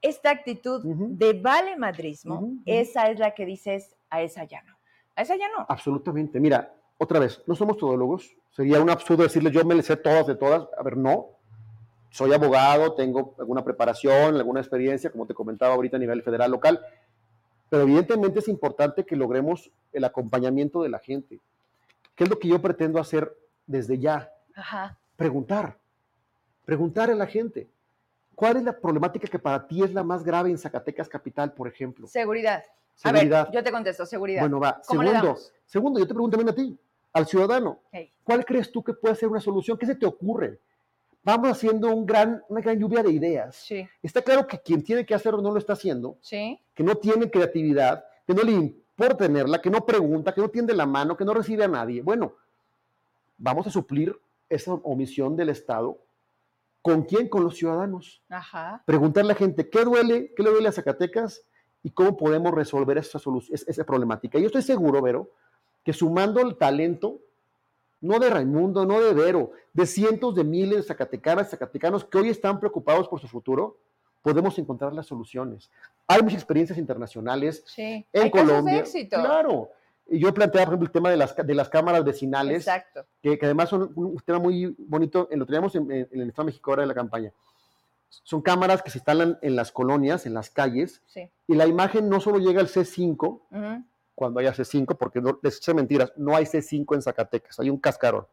esta 0.00 0.30
actitud 0.30 0.82
de 0.84 1.32
vale 1.34 1.76
madrismo, 1.76 2.50
esa 2.64 3.10
es 3.10 3.18
la 3.18 3.32
que 3.34 3.44
dices, 3.44 3.94
a 4.08 4.22
esa 4.22 4.44
ya 4.44 4.62
no. 4.62 4.74
A 5.14 5.22
esa 5.22 5.36
ya 5.36 5.48
no. 5.48 5.66
Absolutamente. 5.68 6.40
Mira, 6.40 6.72
otra 6.98 7.18
vez, 7.18 7.42
no 7.46 7.54
somos 7.54 7.76
todólogos. 7.76 8.34
Sería 8.52 8.80
un 8.80 8.88
absurdo 8.88 9.24
decirle 9.24 9.50
yo 9.50 9.64
me 9.64 9.74
le 9.74 9.82
sé 9.82 9.96
todas 9.96 10.26
de 10.26 10.34
todas. 10.34 10.66
A 10.78 10.82
ver, 10.82 10.96
no. 10.96 11.28
Soy 12.10 12.32
abogado, 12.32 12.94
tengo 12.94 13.34
alguna 13.38 13.62
preparación, 13.62 14.36
alguna 14.36 14.60
experiencia, 14.60 15.10
como 15.10 15.26
te 15.26 15.34
comentaba 15.34 15.74
ahorita 15.74 15.96
a 15.98 16.00
nivel 16.00 16.22
federal, 16.22 16.50
local. 16.50 16.80
Pero 17.68 17.82
evidentemente 17.82 18.38
es 18.38 18.48
importante 18.48 19.04
que 19.04 19.16
logremos 19.16 19.70
el 19.92 20.04
acompañamiento 20.04 20.82
de 20.82 20.88
la 20.88 20.98
gente. 20.98 21.40
¿Qué 22.14 22.24
es 22.24 22.30
lo 22.30 22.38
que 22.38 22.48
yo 22.48 22.60
pretendo 22.62 23.00
hacer 23.00 23.36
desde 23.66 23.98
ya? 23.98 24.32
Ajá. 24.54 24.98
Preguntar. 25.16 25.78
Preguntar 26.64 27.10
a 27.10 27.14
la 27.14 27.26
gente. 27.26 27.68
¿Cuál 28.34 28.58
es 28.58 28.64
la 28.64 28.78
problemática 28.78 29.26
que 29.28 29.38
para 29.38 29.66
ti 29.66 29.82
es 29.82 29.92
la 29.94 30.04
más 30.04 30.22
grave 30.22 30.50
en 30.50 30.58
Zacatecas 30.58 31.08
Capital, 31.08 31.52
por 31.54 31.68
ejemplo? 31.68 32.06
Seguridad. 32.06 32.62
Seguridad. 32.94 33.40
A 33.40 33.44
ver, 33.44 33.54
yo 33.54 33.62
te 33.62 33.72
contesto, 33.72 34.06
seguridad. 34.06 34.40
Bueno, 34.40 34.60
va. 34.60 34.80
¿Cómo 34.86 35.02
le 35.02 35.08
Segundo, 35.08 35.26
damos? 35.26 35.52
segundo, 35.64 36.00
yo 36.00 36.06
te 36.06 36.14
pregunto 36.14 36.36
también 36.36 36.52
a 36.52 36.56
ti, 36.56 36.78
al 37.12 37.26
ciudadano. 37.26 37.80
Hey, 37.92 38.12
¿Cuál 38.22 38.44
crees 38.44 38.70
tú 38.70 38.82
que 38.82 38.92
puede 38.92 39.14
ser 39.14 39.28
una 39.28 39.40
solución? 39.40 39.78
¿Qué 39.78 39.86
se 39.86 39.94
te 39.94 40.06
ocurre? 40.06 40.60
Vamos 41.26 41.50
haciendo 41.50 41.92
un 41.92 42.06
gran, 42.06 42.40
una 42.48 42.60
gran 42.60 42.78
lluvia 42.78 43.02
de 43.02 43.10
ideas. 43.10 43.56
Sí, 43.56 43.84
Está 44.00 44.22
claro 44.22 44.46
que 44.46 44.60
quien 44.60 44.84
tiene 44.84 45.04
que 45.04 45.12
hacerlo 45.12 45.42
no 45.42 45.50
lo 45.50 45.58
está 45.58 45.72
haciendo, 45.72 46.18
sí. 46.20 46.56
que 46.72 46.84
no 46.84 46.94
tiene 46.94 47.28
creatividad, 47.28 48.04
que 48.24 48.32
no 48.32 48.44
le 48.44 48.52
importa 48.52 49.16
tenerla, 49.16 49.60
que 49.60 49.68
no 49.68 49.84
pregunta, 49.84 50.32
que 50.32 50.40
no 50.40 50.48
tiende 50.48 50.72
la 50.72 50.86
mano, 50.86 51.16
que 51.16 51.24
no 51.24 51.34
recibe 51.34 51.64
a 51.64 51.68
nadie. 51.68 52.00
Bueno, 52.00 52.34
vamos 53.38 53.66
a 53.66 53.70
suplir 53.70 54.16
esa 54.48 54.74
omisión 54.74 55.34
del 55.34 55.48
Estado. 55.48 55.98
¿Con 56.80 57.02
quién? 57.02 57.28
Con 57.28 57.42
los 57.42 57.56
ciudadanos. 57.56 58.22
Ajá. 58.28 58.84
Preguntarle 58.86 59.32
a 59.32 59.34
la 59.34 59.38
gente 59.38 59.68
qué 59.68 59.84
duele, 59.84 60.32
qué 60.36 60.44
le 60.44 60.50
duele 60.50 60.68
a 60.68 60.72
Zacatecas 60.72 61.42
y 61.82 61.90
cómo 61.90 62.16
podemos 62.16 62.54
resolver 62.54 62.98
esa, 62.98 63.18
esa 63.50 63.84
problemática. 63.84 64.38
Yo 64.38 64.46
estoy 64.46 64.62
seguro, 64.62 65.02
Vero, 65.02 65.32
que 65.82 65.92
sumando 65.92 66.40
el 66.40 66.56
talento, 66.56 67.18
no 68.00 68.18
de 68.18 68.30
Raimundo, 68.30 68.84
no 68.84 69.00
de 69.00 69.12
Vero, 69.14 69.52
de 69.72 69.86
cientos 69.86 70.34
de 70.34 70.44
miles 70.44 70.76
de 70.78 70.82
zacatecanas 70.82 71.48
y 71.48 71.50
zacatecanos 71.50 72.04
que 72.04 72.18
hoy 72.18 72.28
están 72.28 72.58
preocupados 72.60 73.08
por 73.08 73.20
su 73.20 73.26
futuro, 73.28 73.78
podemos 74.22 74.58
encontrar 74.58 74.92
las 74.92 75.06
soluciones. 75.06 75.70
Hay 76.06 76.20
muchas 76.22 76.38
experiencias 76.38 76.78
internacionales 76.78 77.62
Sí. 77.66 78.06
en 78.12 78.22
Hay 78.22 78.30
casos 78.30 78.46
de 78.48 78.52
Colombia. 78.54 78.78
éxito. 78.78 79.16
Claro. 79.16 79.70
Yo 80.08 80.32
planteaba, 80.32 80.66
por 80.66 80.74
ejemplo, 80.74 80.86
el 80.86 80.92
tema 80.92 81.10
de 81.10 81.16
las, 81.16 81.34
de 81.34 81.54
las 81.54 81.68
cámaras 81.68 82.04
vecinales, 82.04 82.58
Exacto. 82.58 83.04
que, 83.22 83.38
que 83.38 83.44
además 83.46 83.68
son 83.68 83.92
un, 83.96 84.06
un 84.06 84.16
tema 84.24 84.38
muy 84.38 84.74
bonito, 84.78 85.28
lo 85.32 85.46
teníamos 85.46 85.74
en, 85.74 85.90
en- 85.90 86.08
en 86.12 86.20
el 86.20 86.28
Estado 86.28 86.44
de 86.46 86.52
México 86.52 86.70
ahora 86.70 86.82
de 86.82 86.86
la 86.88 86.94
campaña. 86.94 87.32
Son 88.08 88.40
cámaras 88.40 88.82
que 88.82 88.90
se 88.90 88.98
instalan 88.98 89.36
en 89.42 89.56
las 89.56 89.72
colonias, 89.72 90.24
en 90.26 90.34
las 90.34 90.48
calles, 90.50 91.02
Sí. 91.06 91.28
y 91.48 91.54
la 91.56 91.66
imagen 91.66 92.08
no 92.08 92.20
solo 92.20 92.38
llega 92.38 92.60
al 92.60 92.68
C5, 92.68 93.42
Ujú. 93.50 93.84
Cuando 94.16 94.40
haya 94.40 94.52
C5, 94.52 94.96
porque 94.96 95.20
no, 95.20 95.38
les 95.42 95.58
eché 95.58 95.72
mentiras, 95.74 96.12
no 96.16 96.34
hay 96.34 96.44
C5 96.46 96.94
en 96.96 97.02
Zacatecas, 97.02 97.60
hay 97.60 97.70
un 97.70 97.78
cascarón. 97.78 98.26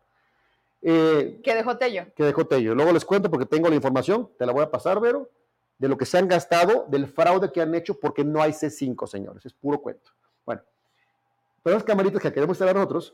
Eh, 0.82 1.40
¿Qué 1.44 1.54
dejó 1.54 1.78
Tello? 1.78 2.06
que 2.16 2.24
dejó 2.24 2.46
Tello. 2.48 2.74
Luego 2.74 2.92
les 2.92 3.06
cuento 3.06 3.30
porque 3.30 3.46
tengo 3.46 3.70
la 3.70 3.76
información, 3.76 4.30
te 4.40 4.46
la 4.46 4.52
voy 4.54 4.64
a 4.64 4.72
pasar, 4.72 5.00
Vero, 5.00 5.30
de 5.78 5.88
lo 5.90 5.98
que 5.98 6.06
se 6.06 6.18
han 6.18 6.28
gastado, 6.28 6.86
del 6.88 7.08
fraude 7.08 7.52
que 7.52 7.62
han 7.62 7.76
hecho, 7.76 8.00
porque 8.00 8.24
no 8.24 8.42
hay 8.42 8.52
C5, 8.52 9.06
señores, 9.08 9.46
es 9.46 9.54
puro 9.54 9.80
cuento. 9.82 10.12
Bueno, 10.46 10.62
pero 11.62 11.76
las 11.76 11.84
camaritas 11.84 12.22
que 12.22 12.32
queremos 12.32 12.56
instalar 12.56 12.76
nosotros, 12.76 13.14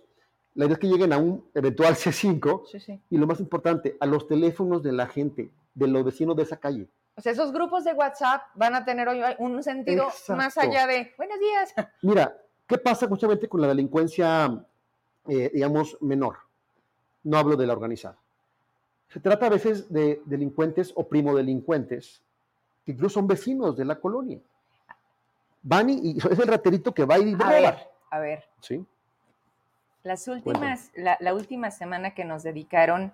la 0.55 0.65
idea 0.65 0.73
es 0.75 0.79
que 0.79 0.87
lleguen 0.87 1.11
a 1.13 1.17
un 1.17 1.49
eventual 1.55 1.95
C5 1.95 2.67
Sí, 2.71 2.79
sí. 2.79 3.01
y 3.09 3.17
lo 3.17 3.25
más 3.27 3.39
importante, 3.39 3.97
a 3.99 4.05
los 4.05 4.27
teléfonos 4.27 4.83
de 4.83 4.91
la 4.91 5.07
gente, 5.07 5.49
de 5.73 5.87
los 5.87 6.03
vecinos 6.03 6.35
de 6.35 6.43
esa 6.43 6.57
calle. 6.57 6.87
O 7.15 7.21
sea, 7.21 7.31
esos 7.33 7.51
grupos 7.51 7.83
de 7.83 7.93
WhatsApp 7.93 8.43
van 8.55 8.75
a 8.75 8.85
tener 8.85 9.07
hoy 9.09 9.19
un 9.39 9.61
sentido 9.61 10.05
más 10.29 10.55
Exacto. 10.57 10.61
allá 10.61 10.87
de 10.87 11.13
buenos 11.17 11.37
días. 11.39 11.73
Mira, 12.01 12.37
¿qué 12.69 12.77
pasa 12.77 13.07
justamente 13.07 13.49
con 13.49 13.59
la 13.59 13.67
delincuencia, 13.67 14.63
eh, 15.27 15.51
digamos, 15.53 15.97
menor? 15.99 16.37
No 17.23 17.37
hablo 17.37 17.57
de 17.57 17.65
la 17.67 17.73
organizada. 17.73 18.17
Se 19.09 19.19
trata 19.19 19.47
a 19.47 19.49
veces 19.49 19.91
de 19.91 20.21
delincuentes 20.25 20.93
o 20.95 21.07
primodelincuentes, 21.07 22.21
que 22.85 22.91
incluso 22.91 23.15
son 23.15 23.27
vecinos 23.27 23.75
de 23.75 23.85
la 23.85 23.99
colonia. 23.99 24.39
Van 25.63 25.89
y, 25.89 26.11
y 26.11 26.17
es 26.31 26.39
el 26.39 26.47
raterito 26.47 26.93
que 26.93 27.05
va 27.05 27.17
y 27.17 27.33
A 27.33 27.37
roba. 27.37 27.49
ver, 27.49 27.77
a 28.11 28.19
ver. 28.19 28.43
¿Sí? 28.61 28.85
Las 30.03 30.27
últimas, 30.27 30.91
la, 30.95 31.17
la 31.19 31.33
última 31.33 31.71
semana 31.71 32.13
que 32.13 32.23
nos 32.23 32.43
dedicaron 32.43 33.11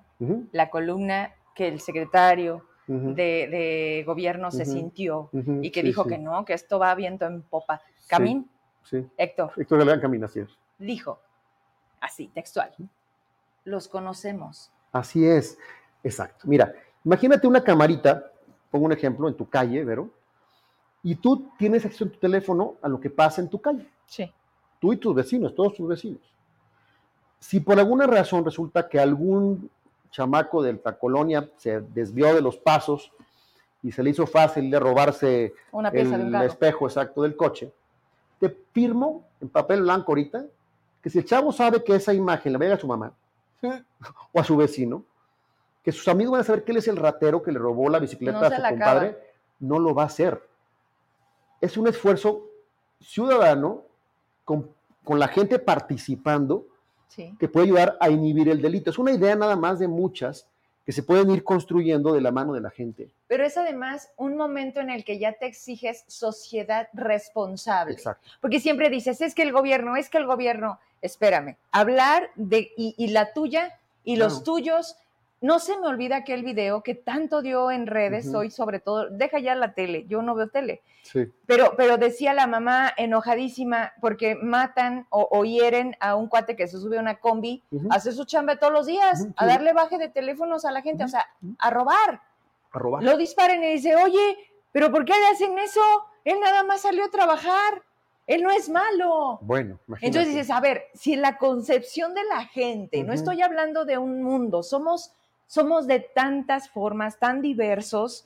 la 0.52 0.70
columna 0.70 1.34
que 1.56 1.68
el 1.68 1.80
secretario 1.80 2.64
de, 2.88 3.48
de 3.50 4.04
gobierno 4.06 4.52
se 4.52 4.66
sintió 4.66 5.32
y 5.62 5.72
que 5.72 5.82
sí, 5.82 5.88
dijo 5.88 6.04
sí, 6.04 6.10
que 6.10 6.18
no, 6.20 6.46
que 6.46 6.54
esto 6.54 6.78
va 6.78 6.94
viento 6.94 7.26
en 7.26 7.42
popa. 7.42 7.82
Camín, 8.08 8.48
Sí. 8.86 9.06
Héctor, 9.18 9.52
Héctor 9.58 9.80
Galán 9.80 10.00
camina 10.00 10.28
así 10.28 10.40
es. 10.40 10.50
dijo, 10.78 11.20
así, 12.00 12.28
textual, 12.28 12.72
los 13.66 13.88
conocemos. 13.88 14.72
Así 14.92 15.26
es, 15.26 15.58
exacto. 16.04 16.48
Mira, 16.48 16.74
imagínate 17.04 17.48
una 17.48 17.64
camarita, 17.64 18.32
pongo 18.70 18.86
un 18.86 18.94
ejemplo, 18.94 19.28
en 19.28 19.36
tu 19.36 19.50
calle, 19.50 19.84
Vero, 19.84 20.10
y 21.04 21.16
tú 21.16 21.52
tienes 21.58 21.84
acceso 21.86 22.06
en 22.06 22.12
tu 22.12 22.20
teléfono 22.20 22.76
a 22.82 22.88
lo 22.88 23.00
que 23.00 23.10
pasa 23.10 23.42
en 23.42 23.50
tu 23.50 23.60
calle. 23.60 23.88
Sí. 24.06 24.32
Tú 24.80 24.94
y 24.94 24.98
tus 24.98 25.16
vecinos, 25.16 25.54
todos 25.56 25.74
tus 25.74 25.88
vecinos. 25.88 26.22
Si 27.40 27.60
por 27.60 27.80
alguna 27.80 28.08
razón 28.08 28.46
resulta 28.46 28.88
que 28.88 29.00
algún 29.00 29.70
chamaco 30.12 30.64
de 30.64 30.80
la 30.84 30.98
colonia 30.98 31.50
se 31.58 31.82
desvió 31.82 32.34
de 32.34 32.42
los 32.42 32.58
pasos 32.58 33.12
y 33.84 33.92
se 33.92 34.02
le 34.02 34.12
hizo 34.12 34.26
fácil 34.26 34.72
de 34.72 34.80
robarse 34.80 35.54
Una 35.72 35.92
pieza 35.92 36.18
de 36.18 36.24
un 36.24 36.36
el 36.36 36.42
espejo 36.44 36.88
exacto 36.88 37.22
del 37.22 37.36
coche, 37.36 37.72
te 38.40 38.50
firmo 38.72 39.26
en 39.42 39.50
papel 39.50 39.82
blanco 39.82 40.12
ahorita 40.12 40.46
que 41.02 41.10
si 41.10 41.20
el 41.20 41.26
chavo 41.26 41.52
sabe 41.52 41.84
que 41.84 41.96
esa 41.96 42.14
imagen 42.14 42.52
le 42.54 42.58
va 42.58 42.64
a 42.64 42.66
llegar 42.66 42.78
a 42.78 42.82
su 42.82 42.88
mamá 42.88 43.14
o 44.34 44.40
a 44.40 44.44
su 44.44 44.56
vecino, 44.58 45.04
que 45.84 45.92
sus 45.92 46.08
amigos 46.08 46.32
van 46.34 46.42
a 46.42 46.44
saber 46.44 46.64
que 46.64 46.72
él 46.72 46.78
es 46.80 46.88
el 46.88 46.98
ratero 46.98 47.42
que 47.44 47.52
le 47.52 47.60
robó 47.60 47.90
la 47.90 48.00
bicicleta 48.00 48.40
No 48.40 48.46
a 48.46 48.50
su 48.50 48.56
compadre, 48.62 49.08
acaba. 49.10 49.24
no 49.60 49.80
lo 49.80 49.94
va 49.96 50.04
a 50.04 50.08
hacer. 50.08 50.42
Es 51.62 51.78
un 51.78 51.88
esfuerzo 51.88 52.44
ciudadano 53.00 53.84
con, 54.44 54.70
con 55.04 55.20
la 55.20 55.28
gente 55.28 55.60
participando 55.60 56.68
Sí. 57.08 57.36
que 57.40 57.48
puede 57.48 57.68
ayudar 57.68 57.98
a 58.02 58.10
inhibir 58.10 58.50
el 58.50 58.62
delito. 58.62 58.90
Es 58.90 58.98
una 58.98 59.12
idea 59.12 59.36
nada 59.36 59.56
más 59.56 59.80
de 59.80 59.88
muchas 59.88 60.48
que 60.86 60.92
se 60.92 61.02
pueden 61.02 61.32
ir 61.32 61.44
construyendo 61.44 62.14
de 62.14 62.22
la 62.22 62.32
mano 62.32 62.54
de 62.54 62.62
la 62.62 62.70
gente. 62.70 63.10
Pero 63.28 63.44
es 63.44 63.58
además 63.58 64.12
un 64.18 64.38
momento 64.38 64.80
en 64.80 64.92
el 64.92 65.04
que 65.04 65.18
ya 65.18 65.34
te 65.34 65.48
exiges 65.48 66.06
sociedad 66.08 66.90
responsable. 66.94 67.94
Exacto. 67.94 68.30
Porque 68.40 68.60
siempre 68.60 68.90
dices, 68.90 69.20
es 69.22 69.34
que 69.34 69.42
el 69.42 69.52
gobierno, 69.52 69.96
es 69.96 70.10
que 70.10 70.20
el 70.20 70.28
gobierno, 70.28 70.80
espérame, 71.02 71.58
hablar 71.72 72.30
de, 72.36 72.72
y, 72.78 72.94
y 72.98 73.08
la 73.08 73.34
tuya 73.34 73.80
y 74.04 74.18
los 74.18 74.44
tuyos, 74.44 74.98
no 75.46 75.60
se 75.60 75.78
me 75.80 75.88
olvida 75.88 76.16
aquel 76.18 76.44
video 76.44 76.82
que 76.82 76.96
tanto 76.96 77.42
dio 77.42 77.70
en 77.72 77.86
redes 77.88 78.34
hoy, 78.34 78.50
sobre 78.50 78.80
todo, 78.80 79.10
deja 79.10 79.40
ya 79.40 79.54
la 79.56 79.74
tele, 79.74 80.06
yo 80.08 80.22
no 80.22 80.34
veo 80.36 80.50
tele, 80.50 80.82
Sí. 81.04 81.32
pero, 81.46 81.74
pero 81.78 81.98
decía 81.98 82.34
la 82.34 82.48
mamá 82.48 82.92
enojadísima 82.98 83.94
porque 84.02 84.36
matan 84.36 85.06
o, 85.10 85.28
o 85.32 85.46
hieren 85.46 85.96
a 86.00 86.16
un 86.16 86.28
cuate 86.28 86.56
que 86.56 86.68
se 86.68 86.80
sube 86.80 86.98
a 86.98 87.02
una 87.02 87.20
combi, 87.20 87.64
hace 87.92 88.12
su 88.12 88.26
chamba 88.26 88.58
todos 88.58 88.74
los 88.74 88.86
días, 88.88 89.28
a 89.38 89.46
darle 89.46 89.74
baje 89.74 89.98
de 89.98 90.10
teléfonos 90.10 90.66
a 90.66 90.72
la 90.72 90.82
gente, 90.82 91.04
o 91.04 91.08
sea, 91.08 91.26
a 91.60 91.70
robar 91.70 92.22
A 92.72 92.80
robar. 92.80 93.04
lo 93.04 93.16
disparen 93.18 93.64
y 93.64 93.74
dice, 93.74 93.96
oye, 93.96 94.38
pero 94.72 94.92
¿por 94.92 95.06
qué 95.06 95.14
le 95.14 95.28
hacen 95.28 95.58
eso? 95.60 95.82
Él 96.24 96.40
nada 96.40 96.64
más 96.64 96.82
salió 96.82 97.06
a 97.06 97.10
trabajar, 97.10 97.84
él 98.26 98.42
no 98.42 98.50
es 98.50 98.68
malo. 98.70 99.38
Bueno, 99.42 99.78
imagínate. 99.88 100.08
Entonces 100.08 100.34
dices, 100.34 100.50
a 100.50 100.60
ver, 100.60 100.86
si 100.96 101.14
en 101.14 101.22
la 101.22 101.38
concepción 101.38 102.16
de 102.16 102.24
la 102.24 102.46
gente, 102.46 103.04
no 103.04 103.14
estoy 103.14 103.44
hablando 103.44 103.86
de 103.86 104.00
un 104.00 104.24
mundo, 104.24 104.64
somos, 104.64 105.14
somos 105.48 105.88
de 105.88 106.00
tantas 106.00 106.70
formas, 106.70 107.20
tan 107.20 107.42
diversos, 107.42 108.26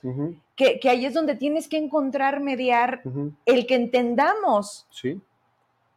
que, 0.56 0.80
que 0.80 0.88
ahí 0.88 1.04
es 1.04 1.14
donde 1.14 1.36
tienes 1.36 1.68
que 1.68 1.76
encontrar, 1.76 2.40
mediar, 2.40 3.02
el 3.46 3.66
que 3.66 3.74
entendamos 3.74 4.86
Sí, 4.90 5.20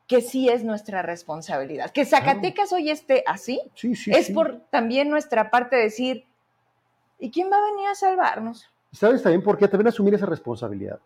que 0.08 0.22
sí 0.22 0.50
es 0.50 0.64
nuestra 0.64 1.02
responsabilidad. 1.02 1.92
Que 1.92 2.06
Zacatecas 2.06 2.72
hoy 2.74 2.90
esté 2.90 3.24
así, 3.26 3.62
sí, 3.74 3.96
sí. 3.96 4.12
es 4.12 4.30
por 4.32 4.60
también 4.70 5.10
nuestra 5.10 5.50
parte 5.50 5.76
decir, 5.76 6.26
¿y 7.20 7.32
quién 7.32 7.50
va 7.52 7.58
a 7.58 7.72
venir 7.72 7.88
a 7.88 7.96
salvarnos? 7.96 8.70
¿Sabes 8.92 9.24
también 9.24 9.42
por 9.42 9.58
qué? 9.58 9.68
También 9.68 9.88
asumir 9.88 10.14
esa 10.14 10.26
responsabilidad. 10.26 11.00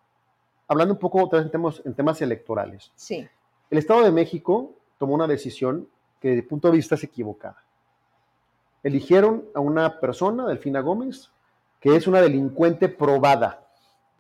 Hablando 0.68 0.96
un 0.96 1.00
poco 1.00 1.24
otra 1.24 1.40
vez 1.40 1.46
en 1.46 1.52
temas, 1.52 1.82
en 1.86 1.94
temas 1.94 2.22
electorales. 2.22 2.92
Sí, 2.96 3.26
El 3.70 3.78
Estado 3.78 4.04
de 4.04 4.12
México 4.12 4.74
tomó 4.98 5.14
una 5.14 5.28
decisión 5.28 5.88
que 6.20 6.30
desde 6.30 6.42
el 6.42 6.48
punto 6.48 6.70
de 6.70 6.76
vista 6.76 6.96
es 6.96 7.04
equivocada. 7.04 7.64
Eligieron 8.88 9.44
a 9.54 9.60
una 9.60 10.00
persona, 10.00 10.48
Delfina 10.48 10.80
Gómez, 10.80 11.30
que 11.82 11.94
es 11.98 12.08
una 12.08 12.22
delincuente 12.22 12.88
probada. 12.88 13.68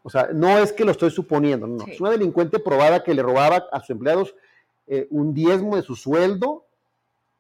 O 0.03 0.09
sea, 0.09 0.27
no 0.33 0.57
es 0.57 0.73
que 0.73 0.83
lo 0.83 0.91
estoy 0.91 1.09
suponiendo, 1.09 1.67
no, 1.67 1.85
Sí. 1.85 1.91
es 1.91 2.01
una 2.01 2.09
delincuente 2.11 2.59
probada 2.59 3.01
que 3.01 3.13
le 3.13 3.23
robaba 3.23 3.65
a 3.71 3.79
sus 3.79 3.91
empleados 3.91 4.35
eh, 4.89 5.07
un 5.09 5.33
diezmo 5.33 5.75
de 5.77 5.81
su 5.83 5.95
sueldo. 5.95 6.65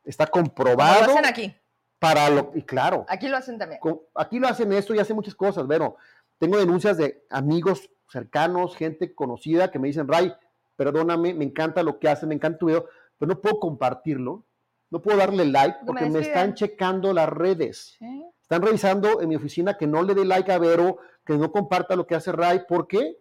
Está 0.05 0.27
como 0.27 0.45
comprobado 0.45 1.05
lo 1.05 1.11
hacen 1.11 1.25
aquí, 1.25 1.53
para 1.99 2.29
lo 2.29 2.51
y 2.55 2.61
claro, 2.61 3.05
aquí 3.09 3.27
lo 3.27 3.35
hacen 3.35 3.57
también. 3.57 3.81
con- 3.81 3.99
aquí 4.15 4.39
lo 4.39 4.47
hacen 4.47 4.71
esto 4.71 4.93
y 4.95 4.99
hacen 4.99 5.15
muchas 5.17 5.35
cosas, 5.35 5.65
pero 5.67 5.97
tengo 6.39 6.57
denuncias 6.57 6.95
de 6.97 7.25
amigos 7.29 7.89
cercanos, 8.09 8.75
gente 8.77 9.13
conocida 9.13 9.69
que 9.69 9.79
me 9.79 9.87
dicen, 9.89 10.07
Ray, 10.07 10.33
perdóname, 10.77 11.33
me 11.33 11.43
encanta 11.43 11.83
lo 11.83 11.99
que 11.99 12.07
hacen, 12.07 12.29
me 12.29 12.35
encanta 12.35 12.57
tu 12.59 12.67
video, 12.67 12.85
pero 13.17 13.33
no 13.33 13.41
puedo 13.41 13.59
compartirlo, 13.59 14.43
no 14.89 15.01
puedo 15.01 15.17
darle 15.17 15.45
like 15.45 15.79
porque 15.85 16.09
me, 16.09 16.19
están 16.19 16.53
checando 16.53 17.13
las 17.13 17.29
redes. 17.29 17.95
Sí. 17.99 18.25
Están 18.41 18.61
revisando 18.61 19.21
en 19.21 19.27
mi 19.29 19.35
oficina 19.35 19.77
que 19.77 19.85
no 19.87 20.01
le 20.03 20.13
dé 20.15 20.23
like 20.23 20.51
a 20.51 20.57
Vero, 20.57 20.97
que 21.25 21.37
no 21.37 21.51
comparta 21.51 21.95
lo 21.95 22.07
que 22.07 22.15
hace 22.15 22.31
Ray. 22.31 22.61
¿Por 22.67 22.87
qué? 22.87 23.17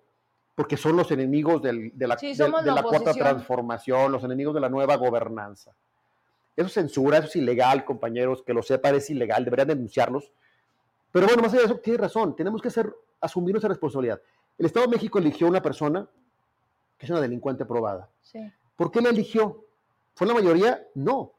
Porque 0.55 0.76
son 0.76 0.96
los 0.96 1.11
enemigos 1.11 1.61
del- 1.61 1.90
de 1.98 2.07
la, 2.07 2.16
Sí, 2.18 2.29
de- 2.29 2.35
somos 2.37 2.62
de 2.62 2.70
la 2.70 2.76
la 2.76 2.83
cuarta 2.85 3.12
transformación, 3.12 4.12
los 4.12 4.22
enemigos 4.24 4.55
de 4.55 4.61
la 4.61 4.68
nueva 4.68 4.96
gobernanza. 4.96 5.72
Eso 6.55 6.66
es 6.68 6.72
censura, 6.72 7.18
eso 7.18 7.26
es 7.26 7.37
ilegal, 7.37 7.85
compañeros, 7.85 8.42
que 8.42 8.55
lo 8.55 8.62
sepan, 8.62 8.94
es 8.94 9.11
ilegal, 9.11 9.44
deberían 9.44 9.68
denunciarlos. 9.68 10.31
Pero 11.12 11.26
bueno, 11.26 11.42
más 11.42 11.52
allá 11.52 11.62
de 11.62 11.66
eso, 11.66 11.79
tiene 11.81 11.98
razón, 11.98 12.35
tenemos 12.37 12.62
que 12.62 12.68
hacer, 12.68 12.94
asumir 13.20 13.52
nuestra 13.52 13.68
responsabilidad. 13.68 14.20
El 14.57 14.66
Estado 14.66 14.87
de 14.87 14.92
México 14.92 15.18
eligió 15.18 15.46
una 15.48 15.61
persona 15.61 16.09
que 16.96 17.05
es 17.05 17.11
una 17.11 17.20
delincuente 17.20 17.66
probada. 17.66 18.09
Sí. 18.22 18.40
¿Por 18.76 18.90
qué 18.90 19.02
la 19.02 19.11
eligió? 19.11 19.64
¿Fue 20.14 20.26
la 20.26 20.33
mayoría? 20.35 20.87
No. 20.94 21.33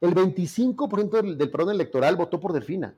El 0.00 0.14
25% 0.14 1.10
del, 1.10 1.38
del 1.38 1.50
padrón 1.50 1.70
electoral 1.70 2.16
votó 2.16 2.38
por 2.38 2.52
Delfina. 2.52 2.94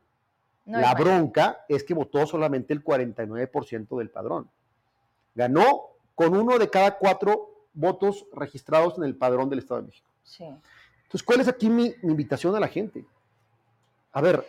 No, 0.67 0.79
la 0.79 0.95
bronca 0.95 1.65
es 1.69 1.83
que 1.85 1.95
votó 1.95 2.27
solamente 2.27 2.73
el 2.75 2.85
49% 2.85 3.99
del 3.99 4.11
padrón. 4.11 4.51
Ganó 5.35 5.97
con 6.15 6.37
uno 6.37 6.59
de 6.59 6.69
cada 6.69 6.99
cuatro 6.99 7.67
votos 7.73 8.27
registrados 8.33 8.99
en 8.99 9.05
el 9.05 9.17
padrón 9.17 9.49
del 9.49 9.61
Estado 9.61 9.81
de 9.81 9.87
México. 9.89 10.09
Sí. 10.23 10.45
Entonces, 10.45 11.23
¿cuál 11.25 11.41
es 11.41 11.49
aquí 11.49 11.69
mi, 11.71 11.95
mi 12.03 12.11
invitación 12.11 12.55
a 12.55 12.61
la 12.61 12.69
gente? 12.69 13.05
A 14.13 14.21
ver, 14.21 14.47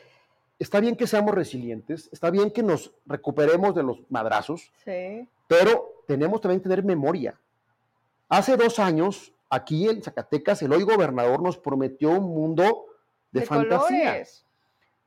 está 0.60 0.80
bien 0.80 0.96
que 0.96 1.08
seamos 1.08 1.34
resilientes, 1.34 2.10
está 2.12 2.30
bien 2.30 2.52
que 2.52 2.62
nos 2.62 2.92
recuperemos 3.06 3.74
de 3.74 3.84
los 3.84 4.00
madrazos, 4.10 4.72
Sí. 4.84 5.28
pero 5.48 6.04
tenemos 6.08 6.42
también 6.42 6.60
que 6.60 6.64
tener 6.70 6.84
memoria. 6.84 7.40
Hace 8.28 8.58
dos 8.58 8.78
años, 8.80 9.34
aquí 9.52 9.88
en 9.88 10.02
Zacatecas, 10.02 10.62
el 10.64 10.74
hoy 10.74 10.84
gobernador 10.84 11.44
nos 11.44 11.58
prometió 11.58 12.10
un 12.10 12.34
mundo 12.34 12.86
de, 13.32 13.46
fantasía. 13.46 14.06
colores. 14.06 14.46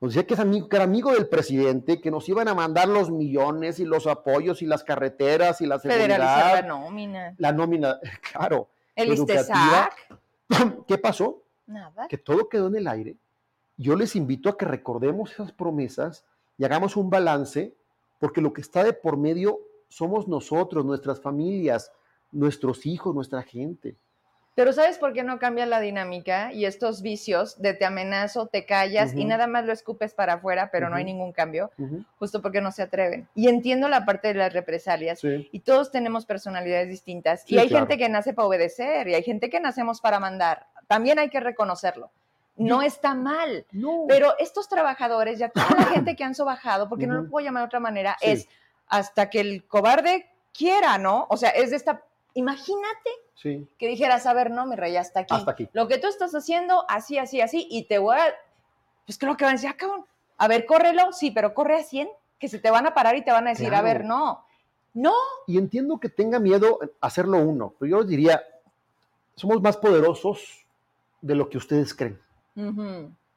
Nos 0.01 0.13
decía 0.13 0.27
que, 0.27 0.35
es 0.35 0.41
amigo, 0.41 0.69
que 0.69 0.77
era 0.77 0.85
amigo 0.85 1.13
del 1.13 1.29
presidente, 1.29 2.01
que 2.01 2.11
nos 2.11 2.29
iban 2.29 2.47
a 2.47 2.55
mandar 2.55 2.89
los 2.89 3.11
millones 3.11 3.81
y 3.81 3.85
los 3.85 4.07
apoyos 4.07 4.61
y 4.61 4.67
las 4.67 4.85
carreteras 4.85 5.63
y 5.63 5.67
la 5.67 5.79
Federalizar 5.81 6.19
la 6.19 6.45
seguridad, 6.45 6.69
nómina. 6.69 7.35
la 7.39 7.53
nómina, 7.53 8.01
claro. 8.33 8.69
El. 8.95 9.15
ISTESAC. 9.15 10.19
¿Qué 10.87 10.99
pasó? 10.99 11.43
Nada. 11.67 12.07
Que 12.09 12.19
todo 12.19 12.49
quedó 12.49 12.67
en 12.67 12.77
el 12.77 12.87
aire. 12.87 13.17
Yo 13.79 13.97
les 13.97 14.15
invito 14.15 14.51
a 14.51 14.59
que 14.59 14.67
recordemos 14.67 15.33
esas 15.33 15.53
promesas 15.53 16.25
y 16.59 16.65
hagamos 16.65 16.97
un 16.97 17.09
balance, 17.09 17.75
porque 18.21 18.43
lo 18.43 18.53
que 18.53 18.61
está 18.61 18.85
de 18.85 18.93
por 18.93 19.17
medio 19.17 19.59
somos 19.89 20.29
nosotros, 20.29 20.85
nuestras 20.85 21.21
familias, 21.21 21.91
nuestros 22.31 22.85
hijos, 22.85 23.15
nuestra 23.15 23.43
gente. 23.43 23.97
Pero 24.55 24.73
¿sabes 24.73 24.99
por 24.99 25.13
qué 25.13 25.25
no 25.25 25.39
cambia 25.41 25.67
la 25.67 25.81
dinámica 25.81 26.53
y 26.53 26.65
estos 26.65 27.03
vicios 27.03 27.61
de 27.61 27.75
te 27.75 27.85
amenazo, 27.85 28.47
te 28.47 28.65
callas 28.65 29.13
y 29.15 29.25
nada 29.25 29.49
más 29.49 29.65
lo 29.65 29.73
escupes 29.73 30.15
para 30.15 30.35
afuera, 30.35 30.71
pero 30.71 30.89
no 30.89 30.95
hay 30.97 31.05
ningún 31.05 31.33
cambio? 31.33 31.73
Justo 32.21 32.41
porque 32.41 32.61
no 32.61 32.71
se 32.71 32.83
atreven. 32.83 33.29
Y 33.35 33.49
entiendo 33.49 33.89
la 33.89 34.05
parte 34.05 34.29
de 34.29 34.35
las 34.35 34.53
represalias. 34.53 35.19
Sí. 35.19 35.49
Y 35.51 35.61
todos 35.61 35.91
tenemos 35.91 36.25
personalidades 36.25 36.89
distintas. 36.89 37.43
Sí, 37.43 37.57
y 37.57 37.59
hay 37.59 37.69
claro. 37.69 37.87
gente 37.87 37.99
que 37.99 38.09
nace 38.09 38.33
para 38.33 38.47
obedecer 38.47 39.09
y 39.09 39.15
hay 39.15 39.25
gente 39.25 39.51
que 39.51 39.59
nacemos 39.59 40.01
para 40.01 40.21
mandar. 40.21 40.67
También 40.87 41.19
hay 41.19 41.31
que 41.31 41.41
reconocerlo. 41.41 42.11
No 42.57 42.83
está 42.83 43.15
mal. 43.15 43.67
No. 43.73 44.05
Pero 44.07 44.39
estos 44.39 44.69
trabajadores, 44.69 45.41
ya 45.41 45.49
toda 45.49 45.67
la 45.77 45.85
gente 45.95 46.15
que 46.15 46.23
han 46.23 46.37
sobajado, 46.37 46.89
porque 46.89 47.09
no 47.09 47.15
lo 47.15 47.29
puedo 47.29 47.45
llamar 47.45 47.63
de 47.65 47.67
otra 47.67 47.81
manera, 47.81 48.17
Sí. 48.21 48.31
es 48.31 48.49
hasta 48.87 49.31
que 49.31 49.41
el 49.41 49.67
cobarde 49.67 50.31
quiera, 50.57 50.99
¿no? 50.99 51.27
O 51.29 51.37
sea, 51.37 51.51
es 51.51 51.71
de 51.71 51.77
esta. 51.77 52.05
Imagínate 52.35 53.11
sí, 53.35 53.67
que 53.79 53.89
dijeras, 53.89 54.27
a 54.27 54.35
ver, 54.35 54.51
no, 54.51 54.67
mi 54.67 54.77
rey, 54.77 54.97
hasta 54.97 55.21
aquí. 55.21 55.35
hasta 55.35 55.53
aquí. 55.53 55.69
Lo 55.73 55.89
que 55.89 55.99
tú 55.99 56.09
estás 56.09 56.35
haciendo, 56.35 56.85
así, 56.89 57.19
así, 57.19 57.41
así, 57.41 57.67
y 57.71 57.85
te 57.85 57.99
voy 57.99 58.17
a. 58.17 58.35
Pues 59.07 59.19
creo 59.19 59.37
que 59.37 59.45
van 59.45 59.55
a 59.55 59.57
decir, 59.57 59.71
ah, 59.71 59.77
cabrón, 59.77 60.05
A 60.37 60.49
ver, 60.49 60.67
córrelo, 60.67 61.13
sí, 61.13 61.31
pero 61.31 61.55
corre 61.55 61.77
a 61.77 61.83
100, 61.83 62.09
que 62.39 62.49
se 62.49 62.59
te 62.59 62.71
van 62.71 62.87
a 62.87 62.95
parar 62.95 63.17
y 63.17 63.25
te 63.25 63.31
van 63.31 63.47
a 63.47 63.51
decir, 63.51 63.75
a 63.75 63.83
ver, 63.83 64.05
no, 64.05 64.45
no. 64.95 65.13
Y 65.47 65.59
entiendo 65.59 65.99
que 65.99 66.09
tenga 66.09 66.39
miedo 66.39 66.79
hacerlo 67.01 67.39
uno, 67.39 67.75
pero 67.79 67.91
yo 67.91 67.99
les 68.01 68.09
diría, 68.09 68.43
somos 69.35 69.61
más 69.61 69.77
poderosos 69.77 70.67
de 71.21 71.35
lo 71.35 71.49
que 71.49 71.59
ustedes 71.59 71.95
creen. 71.95 72.21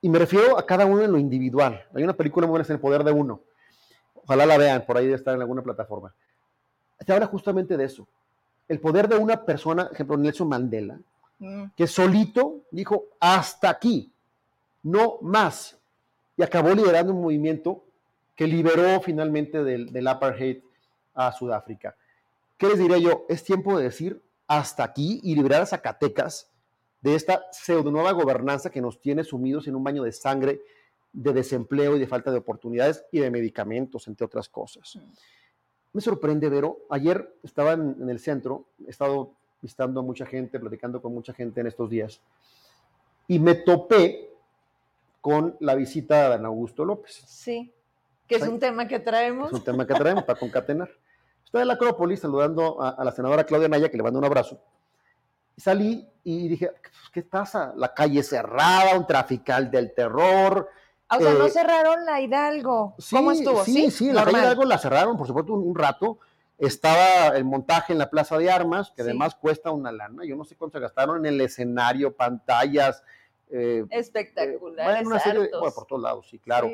Y 0.02 0.10
me 0.10 0.20
refiero 0.20 0.58
a 0.58 0.66
cada 0.66 0.86
uno 0.86 1.04
en 1.04 1.12
lo 1.12 1.18
individual. 1.18 1.86
Hay 1.94 2.04
una 2.04 2.14
película 2.14 2.46
muy 2.46 2.52
buena, 2.52 2.64
es 2.64 2.70
El 2.70 2.80
Poder 2.80 3.04
de 3.04 3.12
Uno. 3.12 3.42
Ojalá 4.14 4.46
la 4.46 4.58
vean, 4.58 4.86
por 4.86 4.98
ahí 4.98 5.06
debe 5.06 5.16
estar 5.16 5.34
en 5.34 5.42
alguna 5.42 5.62
plataforma. 5.62 6.14
Se 7.00 7.14
habla 7.14 7.26
justamente 7.28 7.78
de 7.78 7.86
eso. 7.86 8.08
El 8.68 8.80
poder 8.80 9.08
de 9.08 9.18
una 9.18 9.46
persona, 9.46 9.90
ejemplo, 9.92 10.18
Nelson 10.18 10.50
Mandela, 10.50 11.00
mm. 11.40 11.66
que 11.76 11.88
solito 11.88 12.62
dijo, 12.72 13.06
hasta 13.20 13.70
aquí, 13.70 14.12
no 14.84 15.20
más. 15.22 15.78
Y 16.36 16.44
acabó 16.44 16.74
liderando 16.74 17.14
un 17.14 17.22
movimiento 17.22 17.84
que 18.36 18.48
liberó 18.48 19.02
finalmente 19.02 19.64
del, 19.64 19.92
del 19.92 20.08
apartheid 20.08 20.60
a 21.14 21.32
Sudáfrica. 21.32 21.96
¿Qué 22.58 22.68
les 22.68 22.80
diría 22.80 22.98
yo? 22.98 23.26
Es 23.30 23.44
tiempo 23.44 23.78
de 23.78 23.86
decir 23.86 24.22
hasta 24.48 24.84
aquí 24.84 25.20
y 25.24 25.36
liberar 25.36 25.62
a 25.62 25.66
Zacatecas 25.66 26.52
de 27.02 27.16
esta 27.16 27.46
pseudo 27.52 27.92
nueva 27.92 28.12
gobernanza 28.12 28.70
que 28.70 28.82
nos 28.82 29.00
tiene 29.02 29.24
sumidos 29.24 29.68
en 29.68 29.76
un 29.76 29.84
baño 29.84 30.04
de 30.04 30.12
sangre, 30.12 30.62
de 31.12 31.34
desempleo 31.34 31.96
y 31.96 32.00
de 32.00 32.08
falta 32.08 32.32
de 32.32 32.38
oportunidades 32.38 33.06
y 33.12 33.20
de 33.20 33.32
medicamentos, 33.32 34.08
entre 34.08 34.26
otras 34.26 34.50
cosas. 34.50 34.96
Mm. 34.96 35.12
Me 35.98 36.02
sorprende, 36.02 36.48
Vero. 36.48 36.82
Ayer 36.92 37.28
estaba 37.42 37.74
en, 37.74 38.08
el 38.08 38.20
centro, 38.20 38.66
he 38.86 38.92
estado 38.92 39.32
visitando 39.60 40.02
a 40.02 40.04
mucha 40.04 40.28
gente, 40.28 40.60
platicando 40.60 41.02
con 41.02 41.12
mucha 41.12 41.34
gente 41.34 41.60
en 41.62 41.66
estos 41.66 41.90
días, 41.90 42.22
y 43.28 43.40
me 43.40 43.56
topé 43.56 44.30
con 45.22 45.58
la 45.60 45.74
visita 45.74 46.22
de 46.22 46.30
Dan 46.30 46.46
Augusto 46.46 46.86
López. 46.86 47.24
Sí, 47.26 47.74
que 48.28 48.36
es 48.36 48.44
un 48.44 48.60
tema 48.60 48.88
que 48.88 49.00
traemos. 49.00 49.48
Es 49.48 49.58
un 49.58 49.64
tema 49.64 49.88
que 49.88 49.96
traemos 49.96 50.24
para 50.24 50.38
concatenar. 50.38 50.92
Estoy 51.44 51.64
en 51.64 51.68
la 51.68 51.74
Acrópolis 51.74 52.20
saludando 52.20 52.80
a, 52.80 53.04
la 53.04 53.12
senadora 53.12 53.44
Claudia 53.44 53.68
Naya, 53.68 53.90
que 53.90 53.98
le 53.98 54.04
mando 54.04 54.20
un 54.20 54.26
abrazo. 54.26 54.62
salí 55.58 56.08
y 56.24 56.48
dije, 56.48 56.74
¿qué 57.12 57.24
pasa? 57.24 57.74
La 57.76 57.92
calle 57.96 58.22
cerrada, 58.22 58.96
un 58.96 59.08
trafical 59.08 59.72
del 59.72 59.96
terror, 59.96 60.70
o 61.10 61.20
sea, 61.20 61.34
no 61.34 61.46
eh, 61.46 61.50
cerraron 61.50 62.06
la 62.06 62.22
Hidalgo. 62.22 62.96
¿Cómo 63.12 63.32
estuvo? 63.32 63.64
Sí, 63.64 63.92
sí, 63.92 64.12
la 64.12 64.26
calle 64.26 64.40
Hidalgo 64.40 64.66
la 64.66 64.78
cerraron, 64.78 65.18
por 65.18 65.28
supuesto, 65.28 65.54
un, 65.54 65.76
rato. 65.76 66.20
Estaba 66.58 67.38
el 67.38 67.46
montaje 67.46 67.94
en 67.94 68.00
la 68.00 68.10
Plaza 68.10 68.38
de 68.38 68.52
Armas, 68.52 68.92
que 68.92 69.04
además 69.04 69.36
cuesta 69.36 69.72
una 69.72 69.92
lana. 69.92 70.26
Yo 70.26 70.36
no 70.36 70.44
sé 70.44 70.56
cuánto 70.56 70.78
se 70.78 70.82
gastaron 70.82 71.26
en 71.26 71.34
el 71.34 71.42
escenario, 71.42 72.16
pantallas. 72.16 73.04
Eh, 73.50 73.86
Espectacular. 73.92 75.06
una 75.06 75.20
serie 75.20 75.50
bueno, 75.52 75.74
por 75.74 75.86
todos 75.86 76.02
lados, 76.02 76.28
sí, 76.30 76.40
claro. 76.40 76.70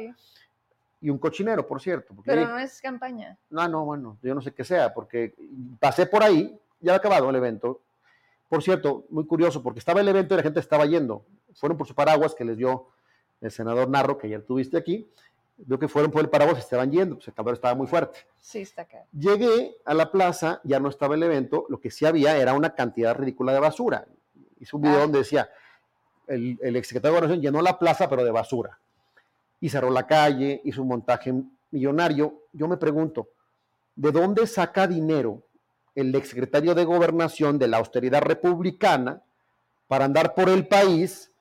Y 1.02 1.10
un 1.10 1.18
cochinero, 1.18 1.68
por 1.68 1.82
cierto. 1.82 2.16
Pero 2.26 2.48
no 2.48 2.58
es 2.58 2.82
campaña. 2.82 3.38
No, 3.50 3.68
no, 3.68 3.86
bueno, 3.86 4.18
yo 4.24 4.34
no 4.34 4.42
sé 4.42 4.54
qué 4.54 4.64
sea, 4.64 4.94
porque 4.94 5.36
pasé 5.80 6.06
por 6.06 6.24
ahí, 6.24 6.58
ya 6.80 6.94
ha 6.94 6.96
acabado 6.96 7.30
el 7.30 7.36
evento. 7.36 7.82
Por 8.48 8.64
cierto, 8.64 9.06
muy 9.10 9.26
curioso, 9.26 9.62
porque 9.62 9.80
estaba 9.80 10.00
el 10.00 10.08
evento 10.08 10.34
y 10.34 10.38
la 10.38 10.44
gente 10.44 10.60
estaba 10.60 10.86
yendo. 10.86 11.26
Fueron 11.56 11.78
por 11.78 11.88
su 11.88 11.94
paraguas 11.94 12.34
que 12.34 12.46
les 12.46 12.58
dio 12.58 12.88
el 13.44 13.52
senador 13.52 13.90
Narro, 13.90 14.18
que 14.18 14.28
ayer 14.28 14.42
tuviste 14.42 14.78
aquí, 14.78 15.08
veo 15.58 15.78
que 15.78 15.88
fueron 15.88 16.12
por 16.12 16.22
el 16.22 16.30
paraguas 16.30 16.58
y 16.58 16.62
estaban 16.62 16.92
yendo, 16.92 17.16
pues 17.16 17.28
el 17.28 17.34
calor 17.34 17.54
estaba 17.54 17.76
muy 17.76 17.88
fuerte. 17.88 18.20
Sí, 18.40 18.60
está 18.62 18.84
acá. 18.84 19.04
Llegué 19.12 19.76
a 19.86 19.94
la 19.94 20.12
plaza, 20.12 20.62
ya 20.64 20.80
no 20.80 20.90
estaba 20.90 21.16
el 21.16 21.24
evento, 21.24 21.66
lo 21.70 21.80
que 21.80 21.92
sí 21.92 22.06
había 22.06 22.38
era 22.38 22.54
una 22.54 22.74
cantidad 22.74 23.14
ridícula 23.16 23.54
de 23.54 23.60
basura. 23.60 24.06
Hice 24.60 24.76
un 24.76 24.82
video 24.82 24.98
ah. 24.98 25.02
donde 25.02 25.20
decía, 25.20 25.50
el, 26.28 26.58
el 26.62 26.76
exsecretario 26.78 27.14
de 27.16 27.20
Gobernación 27.20 27.42
llenó 27.42 27.62
la 27.62 27.78
plaza, 27.78 28.10
pero 28.10 28.24
de 28.24 28.32
basura. 28.32 28.80
Y 29.60 29.70
cerró 29.70 29.90
la 29.90 30.08
calle, 30.08 30.62
hizo 30.64 30.82
un 30.82 30.88
montaje 30.88 31.34
millonario. 31.72 32.44
Yo 32.54 32.68
me 32.68 32.78
pregunto, 32.78 33.30
¿de 33.96 34.12
dónde 34.12 34.48
saca 34.48 34.88
dinero 34.88 35.44
el 35.96 36.16
exsecretario 36.16 36.74
de 36.74 36.86
Gobernación 36.86 37.60
de 37.60 37.68
la 37.68 37.78
austeridad 37.78 38.22
republicana 38.22 39.22
para 39.88 40.06
andar 40.06 40.34
por 40.34 40.50
el 40.50 40.68
país 40.68 41.33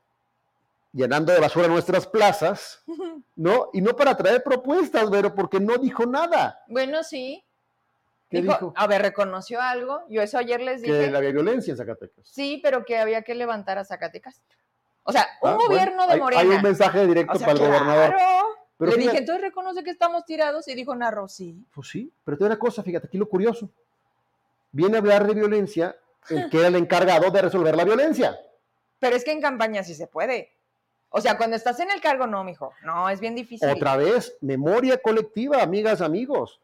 llenando 0.92 1.32
de 1.32 1.40
basura 1.40 1.68
nuestras 1.68 2.06
plazas, 2.06 2.82
¿no? 3.36 3.70
Y 3.72 3.80
no 3.80 3.96
para 3.96 4.16
traer 4.16 4.42
propuestas, 4.42 5.08
pero 5.10 5.34
porque 5.34 5.60
no 5.60 5.78
dijo 5.78 6.06
nada. 6.06 6.62
Bueno, 6.68 7.02
sí. 7.02 7.44
dijo, 8.30 8.72
A 8.76 8.86
ver, 8.86 9.02
reconoció 9.02 9.60
algo. 9.60 10.02
Yo 10.08 10.22
eso 10.22 10.38
ayer 10.38 10.60
les 10.60 10.82
dije. 10.82 11.10
Que 11.10 11.16
había 11.16 11.30
violencia 11.30 11.72
en 11.72 11.76
Zacatecas. 11.76 12.26
Sí, 12.26 12.60
pero 12.62 12.84
que 12.84 12.98
había 12.98 13.22
que 13.22 13.34
levantar 13.34 13.78
a 13.78 13.84
Zacatecas. 13.84 14.42
O 15.04 15.12
sea, 15.12 15.26
un 15.40 15.50
ah, 15.50 15.58
gobierno 15.66 16.06
de 16.06 16.16
Morena. 16.16 16.42
Hay, 16.42 16.48
un 16.48 16.62
mensaje 16.62 17.06
directo 17.06 17.38
para 17.40 17.52
el 17.52 17.58
gobernador. 17.58 18.14
Pero 18.78 18.92
Le 18.92 18.98
dije, 18.98 19.18
entonces 19.18 19.42
reconoce 19.42 19.84
que 19.84 19.90
estamos 19.90 20.24
tirados 20.24 20.66
y 20.66 20.74
dijo 20.74 20.94
Narro, 20.94 21.28
sí. 21.28 21.64
Pues 21.72 21.88
sí, 21.88 22.12
pero 22.24 22.36
te 22.36 22.44
una 22.44 22.58
cosa, 22.58 22.82
fíjate, 22.82 23.06
aquí 23.06 23.16
lo 23.16 23.28
curioso. 23.28 23.70
Viene 24.72 24.96
a 24.96 25.00
hablar 25.00 25.26
de 25.26 25.34
violencia 25.34 25.96
el 26.28 26.50
que 26.50 26.58
era 26.58 26.68
el 26.68 26.76
encargado 26.76 27.30
de 27.30 27.42
resolver 27.42 27.76
la 27.76 27.84
violencia. 27.84 28.36
Pero 28.98 29.16
es 29.16 29.24
que 29.24 29.32
en 29.32 29.40
campaña 29.40 29.82
sí 29.82 29.96
se 29.96 30.06
puede. 30.06 30.52
O 31.12 31.20
sea, 31.20 31.36
cuando 31.36 31.56
estás 31.56 31.78
en 31.80 31.90
el 31.90 32.00
cargo, 32.00 32.26
no, 32.26 32.42
mijo. 32.42 32.72
No, 32.84 33.08
es 33.08 33.20
bien 33.20 33.34
difícil. 33.34 33.68
Otra 33.68 33.96
vez, 33.96 34.36
memoria 34.40 34.96
colectiva, 34.98 35.62
amigas, 35.62 36.00
amigos. 36.00 36.60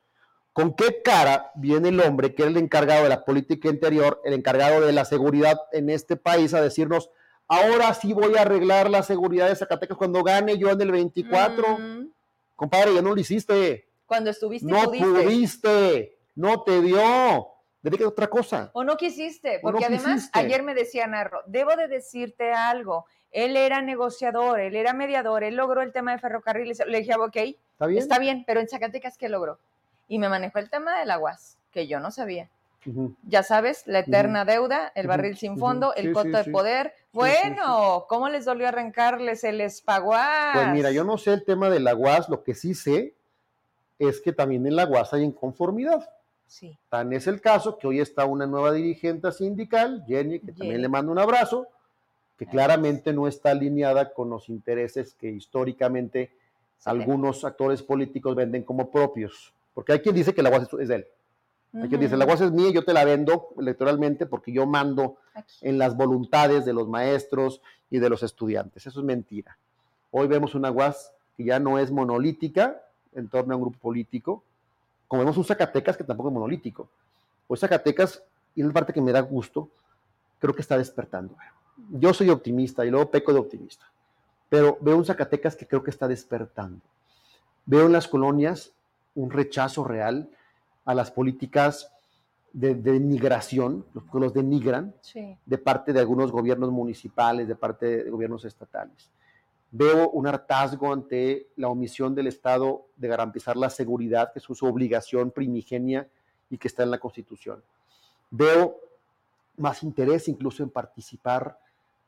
¿Con 0.55 0.75
qué 0.75 1.03
cara 1.03 1.53
viene 1.55 1.91
el 1.91 2.01
hombre 2.01 2.35
que 2.35 2.43
es 2.43 2.49
el 2.49 2.57
encargado 2.57 3.05
de 3.05 3.11
la 3.11 3.25
política 3.25 3.69
interior, 3.69 4.21
el 4.25 4.33
encargado 4.33 4.81
de 4.81 4.93
la 4.93 5.05
seguridad 5.05 5.57
en 5.73 5.91
este 5.91 6.17
país 6.17 6.55
a 6.55 6.63
decirnos, 6.63 7.11
ahora 7.47 7.93
sí 7.95 8.13
voy 8.15 8.37
a 8.37 8.43
arreglar 8.43 8.91
la 8.91 9.03
seguridad 9.03 9.49
de 9.49 9.55
Zacatecas 9.55 9.99
cuando 9.99 10.25
gane 10.25 10.57
yo 10.57 10.71
en 10.71 10.81
el 10.81 10.91
24? 10.91 11.79
Compadre, 12.57 12.95
ya 12.95 13.03
no 13.03 13.15
lo 13.15 13.21
hiciste. 13.21 13.89
Cuando 14.07 14.31
estuviste, 14.31 14.67
no 14.67 14.91
pudiste, 14.91 16.19
no 16.35 16.63
te 16.63 16.81
dio. 16.81 17.49
Dedica 17.83 18.05
a 18.05 18.09
otra 18.09 18.27
cosa. 18.29 18.71
O 18.73 18.83
no 18.83 18.97
quisiste, 18.97 19.61
porque 19.63 19.85
además 19.85 20.31
ayer 20.33 20.63
me 20.63 20.75
decía 20.75 21.07
Narro, 21.07 21.43
debo 21.47 21.77
de 21.77 21.87
decirte 21.87 22.53
algo 22.53 23.05
él 23.33 23.57
era 23.57 23.83
negociador, 23.83 24.61
él 24.61 24.77
era 24.77 24.93
mediador, 24.93 25.45
él 25.45 25.57
logró 25.57 25.83
el 25.83 25.93
tema 25.93 26.13
de 26.13 26.19
ferrocarriles. 26.19 26.83
Le 26.87 26.99
dije, 27.01 27.15
ok, 27.15 27.37
está 27.37 27.87
bien, 27.87 27.99
está 27.99 28.19
bien 28.19 28.45
pero 28.47 28.61
en 28.61 28.69
Zacatecas, 28.69 29.19
¿qué 29.19 29.29
logró? 29.29 29.59
Y 30.09 30.19
me 30.19 30.29
manejó 30.29 30.59
el 30.59 30.71
tema 30.71 30.99
del 30.99 31.11
aguas, 31.11 31.59
que 31.71 31.87
yo 31.87 32.01
no 32.01 32.11
sabía. 32.11 32.49
Ya 33.25 33.43
sabes, 33.43 33.87
la 33.87 33.99
eterna 33.99 34.47
deuda, 34.47 34.93
el 34.95 35.07
barril 35.07 35.37
sin 35.37 35.59
fondo, 35.59 35.95
el 35.95 36.13
coto 36.13 36.31
de 36.43 36.51
poder. 36.51 36.95
Bueno, 37.13 38.07
¿cómo 38.09 38.31
les 38.31 38.47
dolió 38.47 38.69
arrancarles 38.69 39.45
el 39.45 39.61
espaguas? 39.61 40.55
Pues 40.55 40.69
mira, 40.69 40.91
yo 40.91 41.05
no 41.05 41.19
sé 41.19 41.35
el 41.35 41.45
tema 41.45 41.69
del 41.69 41.87
aguas, 41.87 42.31
lo 42.31 42.43
que 42.43 42.55
sí 42.55 42.75
sé 42.75 43.15
es 43.99 44.21
que 44.23 44.33
también 44.33 44.67
en 44.67 44.77
la 44.77 44.83
aguas 44.83 45.13
hay 45.13 45.23
inconformidad. 45.23 46.09
Sí. 46.47 46.79
Tan 46.89 47.13
es 47.13 47.27
el 47.27 47.43
caso 47.43 47.77
que 47.77 47.87
hoy 47.87 48.01
está 48.01 48.25
una 48.25 48.47
nueva 48.47 48.73
dirigente 48.73 49.31
sindical, 49.33 50.05
Jenny, 50.07 50.41
que 50.41 50.53
también 50.53 50.81
le 50.81 50.89
mando 50.89 51.13
un 51.13 51.19
abrazo, 51.19 51.67
que 52.39 52.47
claramente 52.47 53.13
no 53.13 53.27
está 53.27 53.51
alineada 53.51 54.15
con 54.15 54.31
los 54.31 54.49
intereses 54.49 55.13
que 55.15 55.29
históricamente 55.29 56.31
algunos 56.85 57.45
actores 57.45 57.83
políticos 57.83 58.37
venden 58.37 58.63
como 58.63 58.91
propios. 58.91 59.53
Porque 59.75 59.93
hay 59.93 59.99
quien 59.99 60.15
dice 60.15 60.33
que 60.33 60.43
la 60.43 60.51
UAS 60.51 60.69
es 60.79 60.89
de 60.89 60.95
él. 60.95 61.07
Hay 61.75 61.89
quien 61.89 62.01
dice, 62.01 62.17
la 62.17 62.25
UAS 62.25 62.41
es 62.41 62.53
mía 62.53 62.69
y 62.69 62.73
yo 62.73 62.85
te 62.85 62.93
la 62.93 63.05
vendo 63.05 63.49
electoralmente 63.59 64.25
porque 64.25 64.53
yo 64.53 64.67
mando 64.67 65.17
en 65.61 65.79
las 65.79 65.97
voluntades 65.97 66.65
de 66.65 66.73
los 66.73 66.89
maestros 66.89 67.61
y 67.91 67.99
de 67.99 68.09
los 68.09 68.23
estudiantes. 68.23 68.87
Eso 68.87 69.01
es 69.01 69.05
mentira. 69.05 69.59
Hoy 70.13 70.29
vemos 70.29 70.55
una 70.55 70.71
UAS 70.71 71.13
que 71.37 71.43
ya 71.45 71.59
no 71.59 71.79
es 71.79 71.91
monolítica 71.91 72.81
en 73.15 73.29
torno 73.29 73.53
a 73.53 73.57
un 73.57 73.63
grupo 73.63 73.79
político, 73.81 74.45
como 75.09 75.23
vemos 75.23 75.37
un 75.37 75.45
Zacatecas 75.45 75.97
que 75.97 76.05
tampoco 76.05 76.29
es 76.29 76.35
monolítico. 76.35 76.89
Hoy 77.49 77.59
Zacatecas, 77.59 78.23
y 78.55 78.61
es 78.61 78.67
la 78.67 78.73
parte 78.73 78.93
que 78.93 79.01
me 79.01 79.11
da 79.11 79.21
gusto, 79.21 79.71
creo 80.39 80.55
que 80.55 80.63
está 80.63 80.79
despertando 80.79 81.35
yo 81.91 82.13
soy 82.13 82.31
optimista 82.31 82.85
y 82.85 82.91
luego 82.91 83.11
peco 83.11 83.33
de 83.33 83.39
optimista, 83.39 83.87
pero 84.49 84.79
veo 84.81 84.97
un 84.97 85.05
Zacatecas 85.05 85.57
que 85.57 85.67
creo 85.67 85.83
que 85.83 85.91
está 85.91 86.09
despertando. 86.09 86.81
Veo 87.67 87.87
en 87.87 87.93
las 87.93 88.09
colonias 88.09 88.73
un 89.15 89.31
rechazo 89.31 89.85
real 89.85 90.29
a 90.85 90.95
las 90.95 91.11
políticas 91.11 91.93
de, 92.53 92.75
denigración, 92.75 93.85
los 93.93 94.05
que 94.05 94.19
los 94.19 94.33
denigran, 94.33 94.95
de 95.45 95.59
parte 95.59 95.93
de 95.93 96.01
algunos 96.01 96.33
gobiernos 96.33 96.71
municipales, 96.71 97.47
de 97.47 97.57
parte 97.57 98.05
de 98.05 98.11
gobiernos 98.11 98.45
estatales. 98.45 99.11
Veo 99.71 100.09
un 100.11 100.27
hartazgo 100.27 100.93
ante 100.93 101.49
la 101.57 101.69
omisión 101.69 102.15
del 102.15 102.29
Estado 102.29 102.87
de 102.97 103.09
garantizar 103.09 103.57
la 103.57 103.69
seguridad, 103.69 104.33
que 104.33 104.39
es 104.39 104.45
su 104.45 104.67
obligación 104.67 105.31
primigenia 105.31 106.09
y 106.49 106.57
que 106.57 106.69
está 106.69 106.85
en 106.85 106.91
la 106.91 106.99
Constitución. 106.99 107.63
Veo 108.31 108.77
más 109.59 109.83
interés 109.83 110.29
incluso 110.29 110.63
en 110.63 110.71
participar 110.71 111.59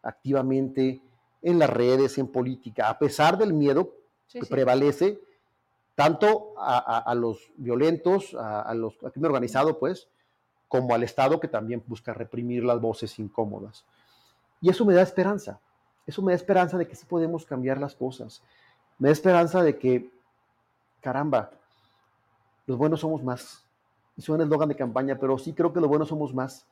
activamente 0.02 1.02
en 1.42 1.58
las 1.58 1.70
redes, 1.70 2.18
en 2.18 2.28
política, 2.28 2.88
a 2.88 2.98
pesar 2.98 3.38
del 3.38 3.52
miedo 3.52 3.94
que 4.28 4.46
prevalece 4.46 5.20
tanto 5.94 6.54
a, 6.56 7.14
los 7.14 7.50
violentos, 7.56 8.34
a, 8.34 8.72
los 8.74 8.94
al 9.02 9.12
crimen 9.12 9.30
organizado, 9.30 9.78
pues, 9.78 10.08
como 10.68 10.94
al 10.94 11.02
Estado 11.02 11.40
que 11.40 11.48
también 11.48 11.82
busca 11.86 12.14
reprimir 12.14 12.64
las 12.64 12.80
voces 12.80 13.18
incómodas. 13.18 13.84
Y 14.60 14.70
eso 14.70 14.84
me 14.84 14.94
da 14.94 15.02
esperanza, 15.02 15.58
eso 16.06 16.22
me 16.22 16.32
da 16.32 16.36
esperanza 16.36 16.78
de 16.78 16.86
que 16.86 16.94
sí 16.94 17.04
podemos 17.06 17.44
cambiar 17.44 17.78
las 17.78 17.94
cosas. 17.94 18.42
me 18.98 19.08
da 19.08 19.12
esperanza 19.12 19.62
de 19.62 19.78
que, 19.78 20.10
caramba, 21.00 21.50
los 22.66 22.78
buenos 22.78 23.00
somos 23.00 23.22
más. 23.22 23.64
Y 24.16 24.22
suena 24.22 24.44
el 24.44 24.48
eslogan 24.48 24.68
de 24.68 24.76
campaña, 24.76 25.18
pero 25.18 25.38
sí 25.38 25.52
creo 25.52 25.72
que 25.72 25.80
los 25.80 25.88
buenos 25.88 26.08
somos 26.08 26.32
más. 26.32 26.66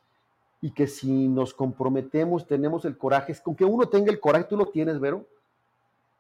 Y 0.61 0.73
que 0.73 0.87
si 0.87 1.29
nos 1.29 1.55
comprometemos, 1.55 2.47
tenemos 2.47 2.85
el 2.85 2.99
coraje, 2.99 3.35
con 3.43 3.55
que 3.55 3.65
uno 3.65 3.89
tenga 3.89 4.11
el 4.11 4.21
coraje, 4.21 4.45
tú 4.45 4.57
lo 4.57 4.67
tienes, 4.67 4.99
Vero, 4.99 5.27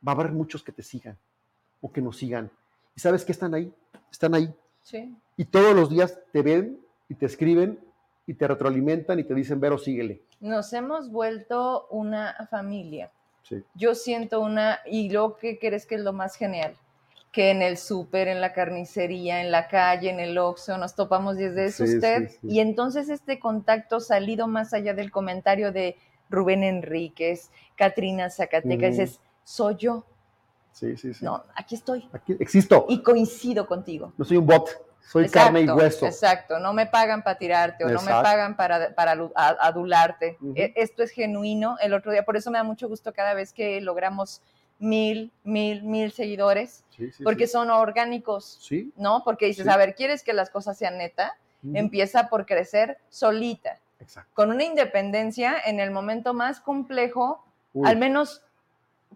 va 0.06 0.12
a 0.12 0.14
haber 0.14 0.32
muchos 0.32 0.62
que 0.62 0.72
te 0.72 0.82
sigan 0.82 1.16
o 1.80 1.90
que 1.90 2.00
nos 2.00 2.16
sigan. 2.16 2.50
¿Y 2.94 3.00
sabes 3.00 3.24
que 3.24 3.32
están 3.32 3.54
ahí? 3.54 3.72
Están 4.10 4.34
ahí. 4.34 4.54
Sí. 4.82 5.16
Y 5.36 5.44
todos 5.44 5.74
los 5.74 5.90
días 5.90 6.18
te 6.32 6.42
ven 6.42 6.80
y 7.08 7.14
te 7.14 7.26
escriben 7.26 7.78
y 8.26 8.34
te 8.34 8.46
retroalimentan 8.46 9.18
y 9.18 9.24
te 9.24 9.34
dicen, 9.34 9.60
Vero, 9.60 9.78
síguele. 9.78 10.22
Nos 10.40 10.72
hemos 10.72 11.10
vuelto 11.10 11.86
una 11.90 12.46
familia. 12.50 13.10
Sí. 13.42 13.62
Yo 13.74 13.94
siento 13.94 14.40
una, 14.40 14.80
y 14.86 15.10
lo 15.10 15.36
que 15.36 15.58
crees 15.58 15.86
que 15.86 15.96
es 15.96 16.02
lo 16.02 16.12
más 16.12 16.36
genial, 16.36 16.76
que 17.32 17.50
en 17.50 17.62
el 17.62 17.76
súper, 17.76 18.28
en 18.28 18.40
la 18.40 18.52
carnicería, 18.52 19.40
en 19.42 19.50
la 19.50 19.68
calle, 19.68 20.10
en 20.10 20.20
el 20.20 20.38
Oxxo, 20.38 20.78
nos 20.78 20.94
topamos 20.94 21.36
desde 21.36 21.66
eso 21.66 21.86
Sí, 21.86 21.96
usted. 21.96 22.28
sí, 22.28 22.38
sí. 22.40 22.46
Y 22.48 22.60
entonces 22.60 23.08
este 23.10 23.38
contacto 23.38 24.00
salido 24.00 24.48
más 24.48 24.72
allá 24.72 24.94
del 24.94 25.10
comentario 25.10 25.70
de 25.72 25.96
Rubén 26.30 26.62
Enríquez, 26.64 27.50
Katrina 27.76 28.30
Zacatecas, 28.30 28.94
Ujú. 28.94 29.02
es, 29.02 29.20
soy 29.44 29.76
yo. 29.76 30.04
Sí, 30.72 30.96
sí, 30.96 31.12
sí. 31.12 31.24
No, 31.24 31.44
aquí 31.54 31.74
estoy. 31.74 32.08
Aquí 32.12 32.36
existo. 32.38 32.86
Y 32.88 33.02
coincido 33.02 33.66
contigo. 33.66 34.12
No 34.16 34.24
soy 34.24 34.36
un 34.36 34.46
bot, 34.46 34.70
soy 35.00 35.28
carne 35.28 35.60
y 35.60 35.62
Exacto, 35.64 35.82
hueso. 35.82 36.06
Exacto, 36.06 36.58
no 36.60 36.72
me 36.72 36.86
pagan 36.86 37.22
para 37.22 37.36
tirarte 37.38 37.84
o 37.84 37.88
no 37.88 37.94
me 37.94 38.10
Exacto. 38.10 38.22
pagan 38.22 38.56
para, 38.56 38.94
para 38.94 39.12
adularte. 39.60 40.38
E- 40.54 40.72
Esto 40.76 41.02
es 41.02 41.10
genuino. 41.10 41.76
El 41.80 41.94
otro 41.94 42.12
día, 42.12 42.24
por 42.24 42.36
eso 42.36 42.50
me 42.50 42.58
da 42.58 42.64
mucho 42.64 42.88
gusto 42.88 43.12
cada 43.12 43.34
vez 43.34 43.52
que 43.52 43.80
logramos 43.80 44.40
mil, 44.78 45.32
mil, 45.44 45.82
mil 45.82 46.12
seguidores, 46.12 46.84
Sí, 46.90 47.10
sí, 47.12 47.22
porque 47.22 47.46
sí. 47.46 47.52
son 47.52 47.70
orgánicos, 47.70 48.58
Sí. 48.60 48.92
¿no? 48.96 49.22
Porque 49.24 49.46
dices, 49.46 49.68
a 49.68 49.76
ver, 49.76 49.94
¿quieres 49.94 50.22
que 50.22 50.32
las 50.32 50.50
cosas 50.50 50.76
sean 50.78 50.98
neta? 50.98 51.36
Empieza 51.74 52.28
por 52.28 52.46
crecer 52.46 52.98
solita, 53.08 53.78
Exacto. 54.00 54.30
con 54.34 54.50
una 54.50 54.64
independencia 54.64 55.56
en 55.64 55.80
el 55.80 55.90
momento 55.90 56.34
más 56.34 56.60
complejo, 56.60 57.44
Uy, 57.72 57.88
al 57.88 57.96
menos 57.96 58.42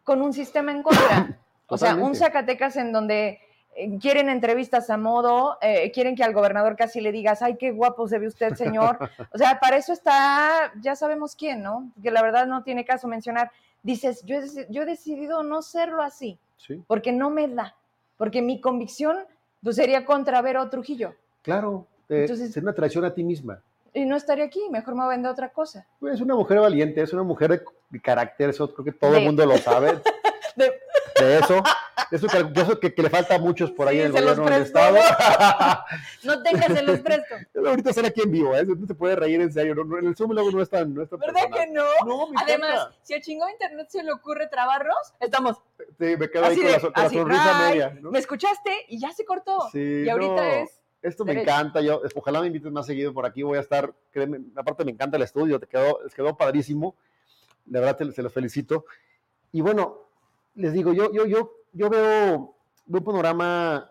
con 0.05 0.23
un 0.23 0.33
sistema 0.33 0.73
en 0.73 0.83
contra. 0.83 1.39
O 1.69 1.79
sea, 1.79 1.95
un. 1.95 2.15
Zacatecas 2.15 2.77
en 2.77 2.93
donde 2.93 3.41
eh, 3.75 3.99
quieren 3.99 4.29
entrevistas 4.29 4.91
a 4.91 4.99
modo, 4.99 5.57
eh, 5.63 5.91
quieren 5.91 6.15
que 6.15 6.23
al 6.23 6.35
gobernador 6.35 6.77
casi 6.77 7.01
le 7.01 7.13
digas, 7.13 7.41
ay, 7.41 7.57
qué 7.57 7.71
guapo 7.71 8.07
se 8.09 8.19
ve 8.19 8.27
usted, 8.27 8.55
señor. 8.57 8.99
O 9.33 9.39
sea, 9.39 9.59
para 9.59 9.79
eso 9.79 9.95
está, 9.95 10.71
ya 10.83 10.95
sabemos 10.97 11.35
quién, 11.35 11.63
¿no? 11.63 11.91
Que 12.03 12.11
la 12.11 12.21
verdad 12.21 12.47
no 12.47 12.63
tiene 12.63 12.85
caso 12.85 13.09
mencionar. 13.09 13.51
Dices, 13.83 14.23
yo 14.25 14.37
yo 14.69 14.83
he 14.83 14.87
decidido 14.87 15.43
no 15.43 15.63
serlo 15.63 16.03
así, 16.03 16.39
Sí, 16.57 16.81
porque 16.87 17.11
no 17.13 17.31
me 17.31 17.49
da, 17.49 17.75
porque 18.17 18.41
mi 18.41 18.61
convicción 18.61 19.17
pues, 19.63 19.77
sería 19.77 20.05
contra 20.05 20.41
Vero 20.43 20.69
Trujillo. 20.71 21.15
claro. 21.43 21.87
eh, 22.09 22.21
Entonces- 22.23 22.51
es 22.57 22.63
una 22.63 22.73
traición 22.75 23.05
a 23.05 23.13
ti 23.15 23.25
misma. 23.25 23.61
Y 23.95 24.05
no 24.07 24.17
estaría 24.17 24.45
aquí, 24.45 24.61
mejor 24.71 24.95
me 24.95 25.07
vender 25.09 25.31
otra 25.31 25.51
cosa. 25.51 25.87
Es 26.11 26.21
una 26.21 26.35
mujer 26.35 26.61
valiente, 26.61 27.03
es 27.03 27.13
una 27.13 27.23
mujer 27.25 27.51
de, 27.91 28.01
carácter, 28.01 28.51
eso 28.51 28.73
creo 28.73 28.85
que 28.87 28.93
todo 28.93 29.13
De- 29.13 29.19
el 29.19 29.25
mundo 29.27 29.45
lo 29.45 29.57
sabe. 29.59 30.01
De- 30.57 30.73
De 31.19 31.39
eso, 31.39 31.63
de 32.11 32.17
eso, 32.17 32.27
que, 32.27 32.43
de 32.45 32.61
eso 32.63 32.81
que, 32.81 32.95
que 32.95 33.03
le 33.03 33.11
falta 33.11 33.35
a 33.37 33.39
muchos 33.39 33.71
por 33.71 33.87
ahí 33.89 33.97
Sí, 33.97 34.01
en 34.03 34.07
el 34.09 34.13
gobierno 34.13 34.45
del. 34.51 34.63
Estado. 34.63 34.97
no 36.25 36.43
tengas, 36.43 36.67
se 36.67 36.83
los 36.83 37.01
presto. 37.01 37.35
Ahorita 37.67 37.93
sale 37.93 38.09
aquí 38.09 38.23
en 38.23 38.31
vivo, 38.33 38.55
¿eh? 38.57 38.65
no 38.65 38.87
se 38.87 38.95
puede 38.95 39.17
reír 39.17 39.41
en 39.41 39.53
serio. 39.53 39.75
no, 39.75 39.99
en 39.99 40.07
el 40.07 40.17
Zoom 40.17 40.33
luego 40.33 40.51
no 40.51 40.63
es 40.63 40.69
tan, 40.71 40.93
no 40.95 41.03
es 41.03 41.09
tan 41.11 41.19
¿Verdad 41.21 41.35
personal. 41.51 41.59
que 41.67 41.73
no? 41.73 41.85
No, 42.07 42.29
Además, 42.41 42.71
encanta. 42.71 42.97
si 43.03 43.15
al 43.15 43.21
chingón 43.23 43.47
de 43.49 43.53
internet 43.53 43.87
se 43.91 44.03
le 44.03 44.13
ocurre 44.13 44.47
trabarnos, 44.49 44.97
estamos 45.21 45.57
Sí, 45.99 46.17
me 46.17 46.31
quedo 46.31 46.45
ahí 46.47 46.53
así 46.53 46.61
con, 46.61 46.67
de, 46.67 46.73
la, 46.73 46.81
con 46.81 46.93
la 47.05 47.11
sonrisa 47.11 47.59
"Ay, 47.67 47.71
media. 47.73 47.99
¿no? 48.01 48.11
¿Me 48.11 48.19
escuchaste? 48.19 48.71
Y 48.89 48.99
ya 49.01 49.11
se 49.13 49.25
cortó. 49.25 49.69
Sí, 49.73 50.03
y 50.05 50.09
ahorita 50.09 50.35
no, 50.35 50.43
es. 50.43 50.81
Esto 51.03 51.25
me 51.25 51.35
derecho. 51.35 51.51
encanta, 51.51 51.81
yo, 51.81 52.01
ojalá 52.15 52.41
me 52.41 52.47
invites 52.47 52.71
más 52.71 52.87
seguido 52.87 53.13
por 53.13 53.27
aquí, 53.27 53.43
voy 53.43 53.59
a 53.59 53.61
estar, 53.61 53.93
créeme, 54.13 54.39
aparte 54.55 54.85
me 54.85 54.93
encanta 54.93 55.17
el 55.17 55.25
estudio, 55.25 55.59
te 55.59 55.67
quedó, 55.67 55.99
les 56.05 56.15
quedó 56.15 56.37
padrísimo, 56.37 56.95
de 57.65 57.81
verdad 57.81 57.97
te- 57.97 58.13
se 58.13 58.23
los 58.23 58.33
felicito. 58.33 58.85
Y 59.51 59.61
bueno, 59.63 59.99
les 60.55 60.73
digo, 60.73 60.93
yo, 60.93 61.13
yo, 61.13 61.27
yo, 61.27 61.53
yo 61.73 61.89
veo, 61.91 62.55
veo 62.87 62.99
un 63.01 63.05
panorama, 63.05 63.91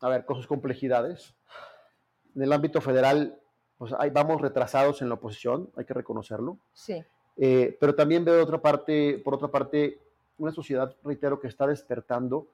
a 0.00 0.08
ver, 0.08 0.24
con 0.24 0.36
sus 0.36 0.46
complejidades. 0.46 1.34
En 2.34 2.42
el 2.42 2.52
ámbito 2.52 2.80
federal, 2.80 3.38
pues 3.78 3.92
ahí 3.98 4.10
vamos 4.10 4.40
retrasados 4.40 5.02
en 5.02 5.08
la 5.08 5.14
oposición, 5.14 5.70
hay 5.76 5.84
que 5.84 5.94
reconocerlo. 5.94 6.58
Sí. 6.72 7.02
Eh, 7.36 7.76
pero 7.80 7.94
también 7.94 8.24
veo 8.24 8.42
otra 8.42 8.58
parte, 8.60 9.20
por 9.24 9.34
otra 9.34 9.48
parte, 9.48 9.98
una 10.38 10.52
sociedad, 10.52 10.94
reitero, 11.04 11.40
que 11.40 11.48
está 11.48 11.66
despertando. 11.66 12.46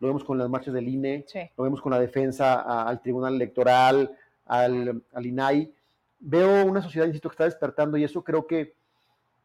Lo 0.00 0.08
vemos 0.08 0.24
con 0.24 0.36
las 0.38 0.48
marchas 0.48 0.74
del 0.74 0.88
INE, 0.88 1.24
Sí. 1.26 1.40
lo 1.56 1.64
vemos 1.64 1.80
con 1.80 1.92
la 1.92 1.98
defensa 2.00 2.54
a- 2.60 2.88
al 2.88 3.00
Tribunal 3.00 3.34
Electoral, 3.34 4.16
al, 4.46 5.02
al 5.12 5.26
INAI. 5.26 5.72
Veo 6.18 6.64
una 6.66 6.82
sociedad, 6.82 7.06
insisto, 7.06 7.28
que 7.28 7.34
está 7.34 7.44
despertando 7.44 7.96
y 7.96 8.04
eso 8.04 8.22
creo 8.22 8.46
que, 8.46 8.74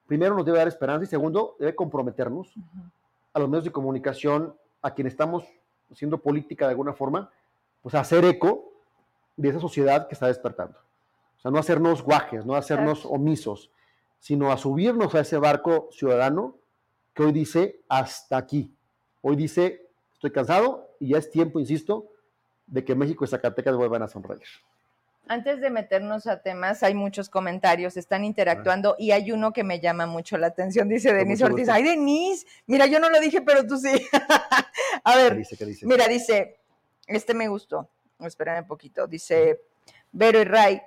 primero, 0.08 0.36
nos 0.36 0.46
debe 0.46 0.58
dar 0.58 0.68
esperanza 0.68 1.04
y 1.04 1.08
segundo, 1.08 1.56
debe 1.60 1.76
comprometernos. 1.76 2.54
A 3.34 3.40
los 3.40 3.50
medios 3.50 3.66
de 3.66 3.72
comunicación, 3.72 4.56
a 4.82 4.94
quienes 4.94 5.14
estamos 5.14 5.44
haciendo 5.92 6.20
política 6.20 6.66
de 6.66 6.72
alguna 6.72 6.94
forma, 6.94 7.32
pues 7.82 7.96
a 7.96 8.02
hacer 8.02 8.26
eco 8.26 8.72
de 9.36 9.50
esa 9.50 9.60
sociedad 9.60 10.08
que 10.08 10.16
está 10.16 10.28
despertando. 10.28 10.78
O 11.38 11.42
sea, 11.42 11.52
no 11.52 11.60
hacernos 11.60 12.04
guajes, 12.04 12.46
no 12.46 12.56
hacernos 12.56 13.06
omisos, 13.06 13.72
sino 14.20 14.52
a 14.52 14.58
subirnos 14.58 15.16
a 15.16 15.22
ese 15.22 15.38
barco 15.38 15.88
ciudadano 15.92 16.58
que 17.14 17.24
hoy 17.24 17.32
dice 17.32 17.82
hasta 17.88 18.38
aquí. 18.38 18.74
Hoy 19.22 19.36
dice, 19.36 19.88
estoy 20.14 20.32
cansado 20.32 20.90
y 21.00 21.10
ya 21.10 21.18
es 21.18 21.32
tiempo, 21.32 21.60
insisto, 21.60 22.08
de 22.68 22.84
que 22.84 22.96
México 22.96 23.24
y 23.24 23.28
Zacatecas 23.28 23.76
vuelvan 23.76 24.04
a 24.04 24.08
sonreír. 24.08 24.44
Antes 25.30 25.62
de 25.62 25.70
meternos 25.70 26.26
a 26.26 26.42
temas, 26.42 26.82
hay 26.82 26.96
muchos 26.96 27.30
comentarios, 27.30 27.98
están 27.98 28.26
interactuando 28.26 28.96
y 28.98 29.12
hay 29.12 29.32
uno 29.32 29.54
que 29.54 29.64
me 29.64 29.80
llama 29.80 30.08
mucho 30.08 30.40
la 30.40 30.48
atención. 30.48 30.90
Dice 30.90 31.14
Denise 31.14 31.44
Ortiz. 31.46 31.68
gusto. 31.68 31.74
Ay, 31.74 31.84
Denise, 31.84 32.48
mira, 32.66 32.88
yo 32.88 33.00
no 33.00 33.12
lo 33.12 33.20
dije, 33.20 33.40
pero 33.44 33.64
tú 33.68 33.78
sí. 33.78 33.92
a 35.04 35.14
¿Qué 35.14 35.18
ver, 35.22 35.36
dice? 35.38 35.56
¿Qué 35.56 35.66
dice? 35.66 35.86
Mira, 35.86 36.08
dice, 36.08 36.58
este 37.06 37.36
me 37.36 37.48
gustó. 37.48 37.88
Espérame 38.20 38.62
un 38.64 38.68
poquito. 38.68 39.06
Dice 39.06 39.62
Vero 40.12 40.42
y 40.42 40.46
Ray, 40.46 40.82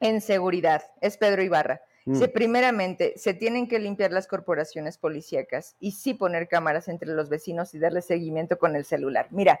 en 0.00 0.22
seguridad. 0.22 0.82
Es 1.02 1.18
Pedro 1.18 1.42
Ibarra. 1.42 1.82
Mm, 2.06 2.12
Dice, 2.14 2.28
primeramente, 2.28 3.12
se 3.18 3.34
tienen 3.34 3.68
que 3.68 3.78
limpiar 3.78 4.12
las 4.12 4.26
corporaciones 4.26 4.96
policíacas 4.96 5.76
y 5.78 5.92
sí 5.92 6.14
poner 6.14 6.48
cámaras 6.48 6.88
entre 6.88 7.10
los 7.10 7.28
vecinos 7.28 7.74
y 7.74 7.78
darle 7.78 8.00
seguimiento 8.00 8.58
con 8.58 8.76
el 8.76 8.86
celular. 8.86 9.26
Mira, 9.28 9.60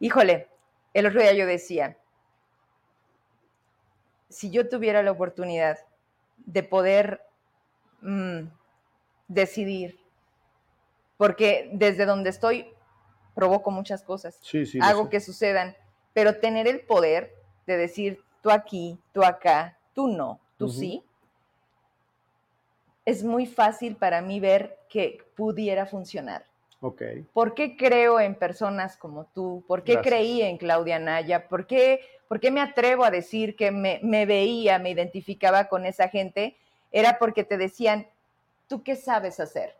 híjole, 0.00 0.48
el 0.92 1.06
otro 1.06 1.22
día 1.22 1.32
yo 1.32 1.46
decía, 1.46 1.96
si 4.28 4.50
yo 4.50 4.68
tuviera 4.68 5.02
la 5.02 5.12
oportunidad 5.12 5.78
de 6.38 6.62
poder 6.62 7.22
mm, 8.00 8.48
decidir, 9.28 9.98
porque 11.16 11.70
desde 11.72 12.06
donde 12.06 12.30
estoy 12.30 12.66
provoco 13.34 13.70
muchas 13.70 14.02
cosas, 14.02 14.38
sí, 14.42 14.66
sí, 14.66 14.78
hago 14.80 15.08
que 15.08 15.20
sucedan, 15.20 15.76
pero 16.12 16.38
tener 16.40 16.66
el 16.66 16.80
poder 16.80 17.34
de 17.66 17.76
decir 17.76 18.22
tú 18.42 18.50
aquí, 18.50 18.98
tú 19.12 19.22
acá, 19.22 19.78
tú 19.94 20.08
no, 20.08 20.40
tú 20.56 20.68
sí, 20.68 21.04
es 23.04 23.22
muy 23.22 23.46
fácil 23.46 23.96
para 23.96 24.20
mí 24.20 24.40
ver 24.40 24.78
que 24.88 25.18
pudiera 25.36 25.86
funcionar. 25.86 26.44
Ok. 26.80 27.02
¿Por 27.32 27.54
qué 27.54 27.76
creo 27.76 28.20
en 28.20 28.34
personas 28.34 28.96
como 28.96 29.26
tú? 29.26 29.64
¿Por 29.66 29.82
qué 29.82 29.94
Gracias. 29.94 30.12
creí 30.12 30.42
en 30.42 30.58
Claudia 30.58 30.98
Naya? 30.98 31.48
¿Por 31.48 31.66
qué, 31.66 32.00
por 32.28 32.40
qué 32.40 32.50
me 32.50 32.60
atrevo 32.60 33.04
a 33.04 33.10
decir 33.10 33.56
que 33.56 33.70
me, 33.70 34.00
me 34.02 34.26
veía, 34.26 34.78
me 34.78 34.90
identificaba 34.90 35.68
con 35.68 35.86
esa 35.86 36.08
gente? 36.08 36.56
Era 36.92 37.18
porque 37.18 37.44
te 37.44 37.56
decían, 37.56 38.08
¿tú 38.68 38.82
qué 38.82 38.96
sabes 38.96 39.40
hacer? 39.40 39.76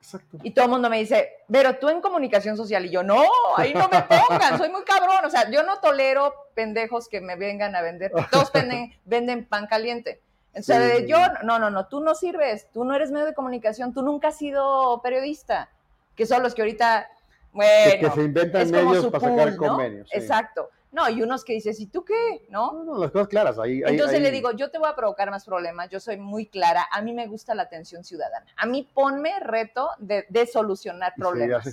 Exacto. 0.00 0.38
Y 0.42 0.52
todo 0.52 0.64
el 0.64 0.70
mundo 0.70 0.88
me 0.88 0.98
dice, 0.98 1.28
pero 1.50 1.76
tú 1.76 1.88
en 1.88 2.00
comunicación 2.00 2.56
social. 2.56 2.86
Y 2.86 2.90
yo, 2.90 3.02
no, 3.02 3.22
ahí 3.56 3.74
no 3.74 3.88
me 3.88 4.02
pongan, 4.02 4.56
soy 4.56 4.70
muy 4.70 4.82
cabrón. 4.84 5.24
O 5.24 5.30
sea, 5.30 5.50
yo 5.50 5.62
no 5.62 5.78
tolero 5.78 6.34
pendejos 6.54 7.08
que 7.08 7.20
me 7.20 7.36
vengan 7.36 7.76
a 7.76 7.82
vender. 7.82 8.12
Todos 8.30 8.50
venden, 8.52 8.94
venden 9.04 9.44
pan 9.44 9.66
caliente. 9.66 10.20
Sea, 10.54 10.96
Sí, 10.96 11.06
yo, 11.06 11.18
no, 11.44 11.58
no, 11.58 11.70
no, 11.70 11.86
tú 11.86 12.00
no 12.00 12.14
sirves, 12.14 12.68
tú 12.72 12.84
no 12.84 12.94
eres 12.94 13.12
medio 13.12 13.26
de 13.26 13.34
comunicación, 13.34 13.94
tú 13.94 14.02
nunca 14.02 14.28
has 14.28 14.38
sido 14.38 15.00
periodista. 15.02 15.68
Que 16.16 16.26
son 16.26 16.42
los 16.42 16.54
que 16.54 16.62
ahorita, 16.62 17.08
bueno, 17.52 17.92
que, 17.92 18.00
que 18.00 18.10
se 18.10 18.22
inventan 18.22 18.62
es 18.62 18.72
como 18.72 18.90
medios 18.90 19.06
para 19.06 19.28
sacar 19.28 19.52
¿no? 19.52 19.56
convenios. 19.56 20.08
sí. 20.10 20.18
Exacto. 20.18 20.70
No, 20.92 21.08
y 21.08 21.22
unos 21.22 21.44
que 21.44 21.52
dices, 21.52 21.78
¿y 21.80 21.86
tú 21.86 22.04
qué? 22.04 22.46
¿No? 22.48 22.72
No, 22.72 22.84
no, 22.84 22.98
las 22.98 23.10
cosas 23.12 23.28
claras. 23.28 23.58
Ahí, 23.58 23.82
ahí- 23.84 23.92
Entonces 23.92 24.16
ahí- 24.16 24.22
le 24.22 24.30
digo, 24.30 24.50
yo 24.52 24.70
te 24.70 24.78
voy 24.78 24.88
a 24.88 24.96
provocar 24.96 25.30
más 25.30 25.44
problemas, 25.44 25.88
yo 25.88 26.00
soy 26.00 26.16
muy 26.16 26.46
clara, 26.46 26.86
a 26.90 27.00
mí 27.02 27.12
me 27.12 27.26
gusta 27.28 27.54
la 27.54 27.62
atención 27.62 28.02
ciudadana, 28.04 28.44
a 28.56 28.66
mí 28.66 28.88
ponme 28.92 29.38
reto 29.40 29.88
de, 29.98 30.26
de 30.28 30.46
solucionar 30.46 31.12
problemas. 31.16 31.64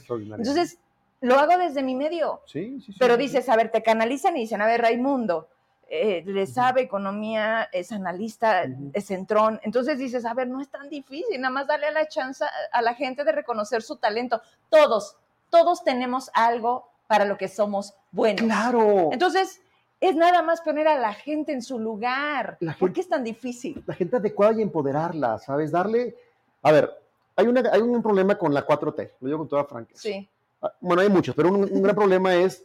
Entonces, 0.47 0.79
lo 1.21 1.39
hago 1.39 1.57
desde 1.57 1.81
mi 1.81 1.95
medio, 1.95 2.41
sí, 2.45 2.79
sí, 2.85 2.91
sí, 2.93 2.99
pero 2.99 3.17
dices, 3.17 3.49
a 3.49 3.55
ver, 3.55 3.71
te 3.71 3.81
canalizan 3.81 4.37
y 4.37 4.41
dicen, 4.41 4.61
a 4.61 4.67
ver, 4.67 4.81
Raimundo, 4.81 5.47
eh, 5.89 6.21
le 6.25 6.45
sabe 6.45 6.81
economía, 6.81 7.69
es 7.71 7.91
analista, 7.91 8.65
es 8.93 9.05
centrón, 9.07 9.59
entonces 9.63 9.97
dices, 9.97 10.25
a 10.25 10.33
ver, 10.35 10.47
no 10.47 10.61
es 10.61 10.69
tan 10.69 10.89
difícil, 10.89 11.41
nada 11.41 11.51
más 11.51 11.65
darle 11.65 11.89
la 11.91 12.07
chance 12.07 12.45
a 12.71 12.81
la 12.83 12.93
gente 12.93 13.23
de 13.23 13.31
reconocer 13.31 13.81
su 13.81 13.95
talento, 13.95 14.41
todos, 14.69 15.15
todos 15.49 15.83
tenemos 15.83 16.29
algo 16.35 16.91
para 17.07 17.25
lo 17.25 17.37
que 17.37 17.47
somos 17.47 17.93
buenos. 18.11 18.41
Claro. 18.41 19.09
Entonces, 19.11 19.61
es 19.99 20.15
nada 20.15 20.41
más 20.41 20.61
poner 20.61 20.87
a 20.87 20.99
la 20.99 21.13
gente 21.13 21.51
en 21.53 21.61
su 21.61 21.79
lugar. 21.79 22.57
La 22.59 22.73
¿Por 22.73 22.89
gente- 22.89 22.93
qué 22.95 23.01
es 23.01 23.09
tan 23.09 23.23
difícil? 23.23 23.83
La 23.87 23.95
gente 23.95 24.17
adecuada 24.17 24.53
y 24.59 24.61
empoderarla, 24.61 25.39
¿sabes? 25.39 25.71
Darle. 25.71 26.15
A 26.61 26.71
ver, 26.71 26.91
hay, 27.35 27.47
una, 27.47 27.63
hay 27.71 27.81
un 27.81 28.01
problema 28.03 28.37
con 28.37 28.53
la 28.53 28.65
4T, 28.65 29.11
lo 29.21 29.27
digo 29.27 29.39
con 29.39 29.47
toda 29.47 29.63
franqueza. 29.65 30.01
Sí, 30.01 30.29
Ah, 30.59 30.73
Bueno, 30.81 31.03
hay 31.03 31.09
muchos, 31.09 31.35
pero 31.35 31.49
un, 31.49 31.71
un 31.71 31.81
gran 31.83 31.95
problema 31.95 32.33
es 32.33 32.63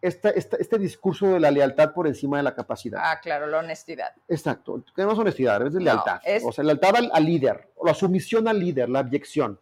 esta, 0.00 0.30
esta- 0.30 0.56
este 0.58 0.78
discurso 0.78 1.26
de 1.26 1.40
la 1.40 1.50
lealtad 1.50 1.92
por 1.92 2.06
encima 2.06 2.36
de 2.36 2.44
la 2.44 2.54
capacidad. 2.54 3.00
ah, 3.02 3.18
claro, 3.20 3.48
la 3.48 3.58
honestidad. 3.58 4.12
Exacto. 4.28 4.80
Es 4.96 5.04
honestidad, 5.18 5.66
es 5.66 5.72
de 5.72 5.80
No, 5.80 5.84
lealtad. 5.86 6.20
es- 6.24 6.44
O 6.44 6.52
sea, 6.52 6.62
lealtad 6.62 6.94
al, 6.94 7.10
al 7.12 7.24
líder, 7.24 7.68
o 7.76 7.84
la 7.84 7.94
sumisión 7.94 8.46
al 8.46 8.60
líder, 8.60 8.88
la 8.88 9.00
abyección. 9.00 9.58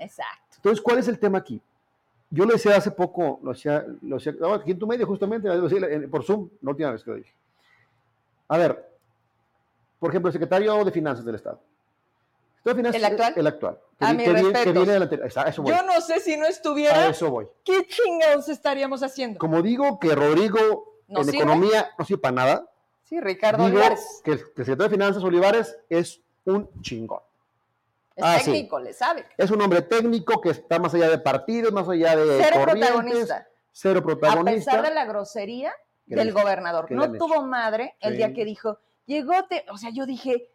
Exacto. 0.00 0.56
Entonces, 0.56 0.80
¿cuál 0.82 0.98
es 0.98 1.06
el 1.06 1.20
tema 1.20 1.38
aquí? 1.38 1.60
Yo 2.30 2.44
lo 2.44 2.52
decía 2.52 2.76
hace 2.76 2.90
poco, 2.90 3.40
lo 3.42 3.52
decía, 3.52 3.86
lo 4.02 4.16
decía 4.16 4.34
no, 4.38 4.52
aquí 4.54 4.72
en 4.72 4.78
tu 4.78 4.86
medio, 4.86 5.06
justamente, 5.06 5.48
lo 5.48 6.10
por 6.10 6.24
Zoom, 6.24 6.48
la 6.60 6.70
última 6.70 6.90
vez 6.90 7.02
que 7.02 7.10
lo 7.10 7.16
dije. 7.16 7.32
A 8.48 8.58
ver, 8.58 8.86
por 9.98 10.10
ejemplo, 10.10 10.28
el 10.28 10.32
secretario 10.32 10.84
de 10.84 10.90
Finanzas 10.92 11.24
del 11.24 11.34
Estado. 11.36 11.60
De 12.64 12.74
Finanzas, 12.74 13.00
¿El 13.00 13.04
actual? 13.06 13.32
El 13.36 13.46
actual. 13.46 13.78
Que, 13.98 14.04
Ah, 14.04 14.10
vi- 14.12 14.16
mis 14.18 14.26
que 14.26 14.32
vi- 14.32 14.36
que 14.40 14.44
respetos. 14.52 14.72
viene 14.74 14.92
del 14.92 15.02
anterior. 15.02 15.26
Esa- 15.26 15.42
A 15.42 15.48
eso 15.48 15.62
voy. 15.62 15.72
Yo 15.74 15.82
no 15.84 16.00
sé 16.02 16.20
si 16.20 16.36
no 16.36 16.44
A 16.44 16.48
estuviera, 16.48 17.08
eso 17.08 17.30
voy. 17.30 17.48
¿qué 17.64 17.86
chingados 17.86 18.48
estaríamos 18.48 19.02
haciendo? 19.02 19.38
Como 19.38 19.62
digo 19.62 19.98
que 19.98 20.14
Rodrigo 20.14 20.96
¿No 21.08 21.20
en 21.20 21.24
sirve? 21.24 21.38
economía 21.38 21.90
no 21.98 22.04
sirve 22.04 22.20
para 22.20 22.34
nada, 22.34 22.70
Sí, 23.04 23.18
Ricardo 23.20 23.64
digo 23.64 23.76
Olivares. 23.78 24.20
que 24.22 24.32
el, 24.32 24.38
que 24.38 24.44
el 24.44 24.66
secretario 24.66 24.84
de 24.84 24.90
Finanzas 24.90 25.24
Olivares 25.24 25.78
es 25.88 26.20
un 26.44 26.68
chingón. 26.82 27.20
Es 28.18 28.24
Ah, 28.24 28.38
sí. 28.40 28.46
técnico, 28.50 28.80
le 28.80 28.92
sabe. 28.92 29.24
Es 29.36 29.48
un 29.52 29.62
hombre 29.62 29.80
técnico 29.80 30.40
que 30.40 30.50
está 30.50 30.80
más 30.80 30.92
allá 30.92 31.08
de 31.08 31.18
partidos, 31.20 31.72
más 31.72 31.88
allá 31.88 32.16
de 32.16 32.42
Cero 32.42 32.64
protagonista. 32.64 33.46
cero 33.70 34.00
A 34.00 34.02
protagonista. 34.02 34.72
pesar 34.72 34.84
de 34.88 34.92
la 34.94 35.04
grosería 35.04 35.72
¿Qué 36.08 36.16
le 36.16 36.24
del 36.24 36.34
gobernador. 36.34 36.86
¿Qué 36.86 36.94
le 36.96 37.06
No 37.08 37.12
tuvo 37.16 37.42
madre 37.42 37.94
el 38.00 38.12
Sí. 38.12 38.16
día 38.16 38.32
que 38.34 38.44
dijo, 38.44 38.78
llegó, 39.06 39.44
te... 39.44 39.64
o 39.70 39.78
sea, 39.78 39.90
yo 39.90 40.04
dije, 40.04 40.50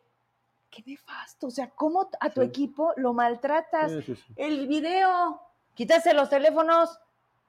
qué 0.69 0.83
nefasto, 0.85 1.47
o 1.47 1.51
sea, 1.51 1.69
¿cómo 1.69 2.09
a 2.19 2.29
tu 2.31 2.41
Sí. 2.41 2.47
equipo 2.47 2.91
lo 2.97 3.13
maltratas? 3.13 3.91
Sí, 3.93 4.01
sí, 4.01 4.15
sí. 4.17 4.33
El 4.35 4.67
video, 4.67 5.39
quítase 5.73 6.13
los 6.13 6.29
teléfonos, 6.29 6.99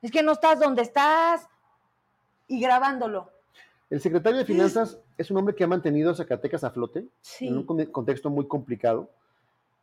es 0.00 0.12
que 0.12 0.22
no 0.22 0.30
estás 0.30 0.60
donde 0.60 0.82
estás, 0.82 1.48
y 2.46 2.60
grabándolo. 2.60 3.30
El 3.90 4.00
secretario 4.00 4.38
de 4.38 4.44
Finanzas 4.44 4.98
es 5.18 5.28
un 5.32 5.38
hombre 5.38 5.56
que 5.56 5.64
ha 5.64 5.66
mantenido 5.66 6.12
a 6.12 6.14
Zacatecas 6.14 6.62
a 6.62 6.70
flote 6.70 7.04
Sí. 7.20 7.48
en 7.48 7.56
un 7.56 7.66
con- 7.66 7.84
contexto 7.86 8.30
muy 8.30 8.46
complicado. 8.46 9.10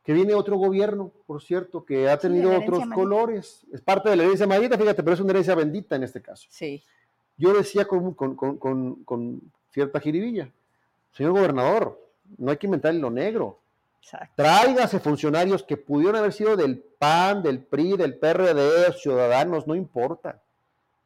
Que 0.04 0.14
viene 0.14 0.34
otro 0.34 0.58
gobierno, 0.58 1.12
por 1.28 1.42
cierto, 1.44 1.86
que 1.86 2.10
ha 2.10 2.18
tenido 2.18 2.50
otros 2.58 2.80
colores. 2.96 3.66
Es 3.72 3.82
parte 3.82 4.10
de 4.10 4.16
la 4.16 4.24
herencia 4.24 4.48
maldita, 4.48 4.78
fíjate, 4.78 5.04
pero 5.04 5.14
es 5.14 5.20
una 5.20 5.32
herencia 5.32 5.54
bendita 5.56 5.96
en 5.96 6.04
este 6.04 6.22
caso. 6.22 6.48
Sí. 6.50 6.84
Yo 7.38 7.54
decía 7.54 7.86
con, 7.86 8.14
con- 8.14 8.36
con- 8.36 8.58
con- 8.58 9.04
con 9.04 9.42
cierta 9.72 10.00
jiribilla, 10.00 10.50
señor 11.12 11.34
gobernador, 11.34 12.00
no 12.38 12.50
hay 12.52 12.58
que 12.58 12.68
inventar 12.68 12.94
lo 12.96 13.12
negro. 13.12 13.60
Exacto. 14.02 14.34
Tráigase 14.38 15.00
funcionarios 15.00 15.62
que 15.62 15.78
pudieron 15.78 16.16
haber 16.16 16.34
sido 16.34 16.56
del 16.58 16.80
PAN, 16.80 17.44
del 17.44 17.60
PRI, 17.64 17.96
del 17.98 18.18
PRD, 18.18 18.92
ciudadanos, 18.94 19.68
no 19.68 19.76
importa, 19.76 20.42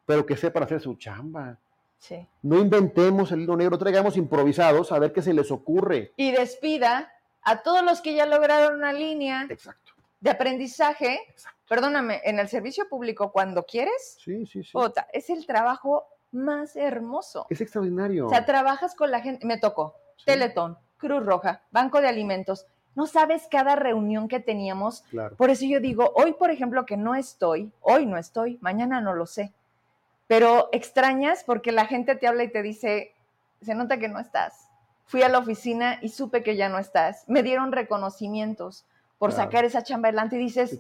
pero 0.06 0.26
que 0.26 0.38
sepan 0.38 0.64
hacer 0.64 0.80
su 0.80 0.96
chamba. 0.96 1.58
Sí. 2.00 2.26
No 2.44 2.60
inventemos 2.60 3.32
el 3.34 3.42
hilo 3.42 3.58
negro, 3.58 3.78
traigamos 3.78 4.16
improvisados 4.16 4.92
a 4.94 5.00
ver 5.00 5.12
qué 5.12 5.22
se 5.22 5.34
les 5.34 5.52
ocurre. 5.52 6.14
Y 6.16 6.32
despida 6.32 7.12
a 7.46 7.62
todos 7.64 7.84
los 7.84 8.02
que 8.02 8.14
ya 8.14 8.26
lograron 8.26 8.76
una 8.76 8.92
línea 8.92 9.46
Exacto. 9.50 9.94
de 10.20 10.30
aprendizaje. 10.32 11.20
Exacto. 11.30 11.60
Perdóname, 11.68 12.22
en 12.26 12.38
el 12.40 12.48
servicio 12.50 12.88
público, 12.90 13.32
cuando 13.32 13.64
quieres, 13.66 14.18
Sí, 14.20 14.46
sí, 14.46 14.64
sí. 14.64 14.70
puta, 14.74 15.08
es 15.14 15.30
el 15.30 15.46
trabajo 15.48 16.06
más 16.32 16.76
hermoso. 16.76 17.48
Es 17.50 17.62
extraordinario. 17.62 18.28
O 18.28 18.30
sea, 18.30 18.46
trabajas 18.46 18.94
con 18.94 19.10
la 19.10 19.22
gente, 19.22 19.46
me 19.48 19.58
tocó, 19.58 19.96
Teletón, 20.26 20.78
Cruz 20.98 21.26
Roja, 21.26 21.62
Banco 21.72 22.02
de 22.02 22.08
Alimentos. 22.08 22.66
No 22.94 23.08
sabes 23.08 23.48
cada 23.50 23.76
reunión 23.76 24.28
que 24.28 24.40
teníamos. 24.40 25.02
Claro. 25.10 25.36
Por 25.36 25.50
eso 25.50 25.66
yo 25.66 25.80
digo, 25.80 26.12
hoy, 26.16 26.34
por 26.34 26.50
ejemplo, 26.52 26.86
que 26.86 26.98
no 26.98 27.16
estoy, 27.16 27.72
hoy 27.82 28.06
no 28.06 28.18
estoy, 28.18 28.58
mañana 28.62 29.02
no 29.02 29.14
lo 29.14 29.26
sé. 29.26 29.52
Pero 30.28 30.70
extrañas 30.72 31.44
porque 31.44 31.72
la 31.72 31.86
gente 31.88 32.16
te 32.16 32.28
habla 32.28 32.44
y 32.44 32.52
te 32.52 32.62
dice, 32.62 33.14
se 33.62 33.76
nota 33.76 33.98
que 33.98 34.08
no 34.08 34.20
estás. 34.20 34.65
Fui 35.06 35.22
a 35.22 35.30
la 35.30 35.38
oficina 35.40 36.00
y 36.02 36.10
supe 36.10 36.42
que 36.44 36.56
ya 36.56 36.68
no 36.70 36.80
estás. 36.80 37.24
Me 37.28 37.44
dieron 37.44 37.72
reconocimientos 37.72 38.86
por 39.20 39.30
Claro. 39.32 39.44
sacar 39.46 39.66
esa 39.66 39.84
chamba 39.84 40.10
adelante 40.10 40.36
y 40.36 40.40
dices. 40.40 40.80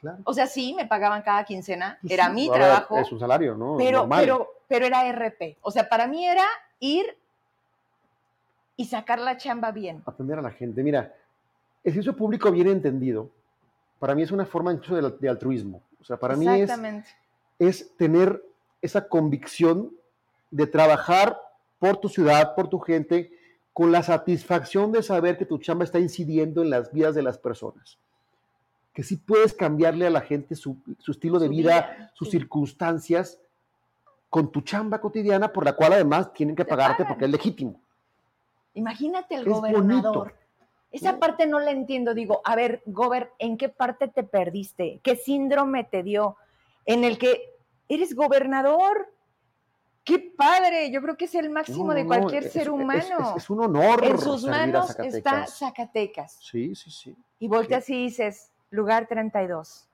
Claro. 0.00 0.18
o 0.24 0.34
sea, 0.34 0.48
sí, 0.48 0.74
me 0.74 0.84
pagaban 0.86 1.22
cada 1.22 1.44
quincena, 1.44 1.96
Sí, 2.02 2.12
era 2.12 2.26
sí. 2.26 2.32
mi 2.32 2.50
trabajo, 2.50 2.98
Es 2.98 3.12
un 3.12 3.20
salario, 3.20 3.54
¿no? 3.56 3.76
pero, 3.78 4.08
pero, 4.08 4.48
pero 4.66 4.84
era 4.86 5.06
RP. 5.12 5.58
O 5.62 5.70
sea, 5.70 5.88
para 5.88 6.08
mí 6.08 6.26
era 6.26 6.44
ir 6.80 7.16
y 8.76 8.84
sacar 8.86 9.20
la 9.20 9.36
chamba 9.36 9.70
bien. 9.70 10.02
atender 10.06 10.38
a 10.38 10.42
la 10.42 10.50
gente. 10.50 10.82
Mira, 10.82 11.14
el 11.84 11.92
servicio 11.92 12.16
público 12.16 12.50
bien 12.50 12.66
entendido, 12.68 13.30
para 14.00 14.16
mí 14.16 14.22
es 14.22 14.32
una 14.32 14.44
forma 14.44 14.72
incluso 14.72 14.96
de, 15.00 15.16
de 15.20 15.28
altruismo. 15.28 15.80
O 16.00 16.04
sea, 16.04 16.16
para 16.16 16.34
mí 16.34 16.48
es, 16.48 16.70
es 17.60 17.96
tener 17.96 18.42
esa 18.80 19.06
convicción 19.06 19.92
de 20.50 20.66
trabajar 20.66 21.38
por 21.82 21.96
tu 21.96 22.08
ciudad, 22.08 22.54
por 22.54 22.68
tu 22.68 22.78
gente, 22.78 23.32
con 23.72 23.90
la 23.90 24.04
satisfacción 24.04 24.92
de 24.92 25.02
saber 25.02 25.36
que 25.36 25.44
tu 25.46 25.58
chamba 25.58 25.82
está 25.82 25.98
incidiendo 25.98 26.62
en 26.62 26.70
las 26.70 26.92
vidas 26.92 27.16
de 27.16 27.22
las 27.22 27.38
personas. 27.38 27.98
Que 28.94 29.02
sí 29.02 29.16
puedes 29.16 29.52
cambiarle 29.52 30.06
a 30.06 30.10
la 30.10 30.20
gente 30.20 30.54
su, 30.54 30.76
su 31.00 31.10
estilo 31.10 31.40
de 31.40 31.46
Su 31.46 31.50
vida, 31.50 31.94
vida, 31.96 32.12
sus 32.14 32.28
sí. 32.30 32.38
circunstancias, 32.38 33.40
con 34.30 34.52
tu 34.52 34.60
chamba 34.60 35.00
cotidiana, 35.00 35.52
por 35.52 35.64
la 35.64 35.72
cual 35.74 35.94
además 35.94 36.32
tienen 36.32 36.54
que 36.54 36.62
Te 36.64 36.70
pagarte 36.70 36.98
pagan. 37.02 37.08
porque 37.08 37.24
es 37.24 37.30
legítimo. 37.32 37.80
Imagínate 38.74 39.34
el 39.34 39.40
Es 39.42 39.48
gobernador. 39.48 40.14
bonito. 40.18 40.32
Esa 40.92 41.18
parte 41.18 41.46
no 41.48 41.58
la 41.58 41.72
entiendo. 41.72 42.14
Digo, 42.14 42.42
a 42.44 42.54
ver, 42.54 42.82
Gober, 42.86 43.32
¿en 43.40 43.56
qué 43.56 43.68
parte 43.70 44.06
te 44.06 44.22
perdiste? 44.22 45.00
¿Qué 45.02 45.16
síndrome 45.16 45.82
te 45.82 46.04
dio? 46.04 46.36
En 46.86 47.02
el 47.02 47.18
que 47.18 47.50
eres 47.88 48.14
gobernador. 48.14 49.08
¡Qué 50.04 50.18
padre! 50.36 50.90
Yo 50.90 51.00
creo 51.00 51.16
que 51.16 51.26
es 51.26 51.34
el 51.36 51.48
máximo 51.50 51.86
No, 51.88 51.94
de 51.94 52.02
no, 52.02 52.08
cualquier 52.08 52.44
es- 52.46 52.52
ser 52.52 52.70
humano. 52.70 53.34
Es, 53.36 53.44
es 53.44 53.50
un 53.50 53.60
honor. 53.62 54.04
en 54.04 54.18
sus 54.18 54.44
manos 54.44 54.90
está 54.90 55.02
Zacatecas. 55.04 55.58
Zacatecas. 55.58 56.38
Sí, 56.40 56.74
sí, 56.74 56.90
sí. 56.90 57.16
Y 57.38 57.48
volteas 57.48 57.88
y 57.90 57.94
dices, 58.04 58.50
lugar 58.70 59.06
32. 59.06 59.86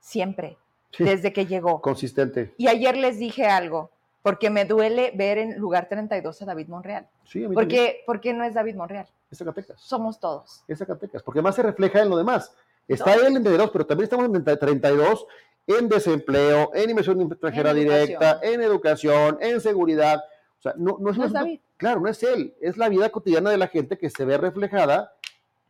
Siempre, 0.00 0.56
Sí, 0.90 1.04
desde 1.04 1.32
que 1.32 1.46
llegó. 1.46 1.80
Consistente. 1.80 2.54
Y 2.56 2.68
ayer 2.68 2.96
les 2.96 3.18
dije 3.18 3.46
algo, 3.46 3.90
porque 4.22 4.48
me 4.50 4.64
duele 4.64 5.12
ver 5.14 5.38
en 5.38 5.58
lugar 5.58 5.88
32 5.88 6.40
a 6.42 6.44
David 6.46 6.68
Monreal. 6.68 7.06
Sí, 7.24 7.44
a 7.44 7.48
mí. 7.48 7.54
Porque, 7.54 8.02
porque 8.06 8.32
no 8.32 8.44
es 8.44 8.54
David 8.54 8.74
Monreal, 8.74 9.06
Es 9.30 9.38
Zacatecas. 9.38 9.80
somos 9.80 10.18
todos. 10.18 10.62
Es 10.66 10.78
Zacatecas. 10.78 11.22
Porque 11.22 11.42
más 11.42 11.54
se 11.56 11.62
refleja 11.62 12.00
en 12.02 12.08
lo 12.08 12.16
demás. 12.16 12.54
Está 12.86 13.14
él 13.14 13.26
en 13.26 13.32
32, 13.34 13.70
pero 13.70 13.84
también 13.86 14.04
estamos 14.04 14.26
en 14.26 14.42
32 14.44 15.26
en 15.68 15.88
desempleo, 15.88 16.70
en 16.74 16.90
inversión 16.90 17.20
extranjera 17.20 17.70
En 17.70 17.76
directa, 17.76 18.40
en 18.42 18.62
educación, 18.62 19.38
en 19.40 19.60
seguridad. 19.60 20.24
O 20.58 20.62
sea, 20.62 20.74
no, 20.76 20.96
no 20.98 21.10
es, 21.10 21.18
No 21.18 21.26
es 21.26 21.32
David. 21.32 21.60
Claro, 21.76 22.00
no 22.00 22.08
es 22.08 22.22
él. 22.22 22.54
Es 22.60 22.78
la 22.78 22.88
vida 22.88 23.10
cotidiana 23.10 23.50
de 23.50 23.58
la 23.58 23.68
gente 23.68 23.98
que 23.98 24.08
se 24.08 24.24
ve 24.24 24.38
reflejada, 24.38 25.12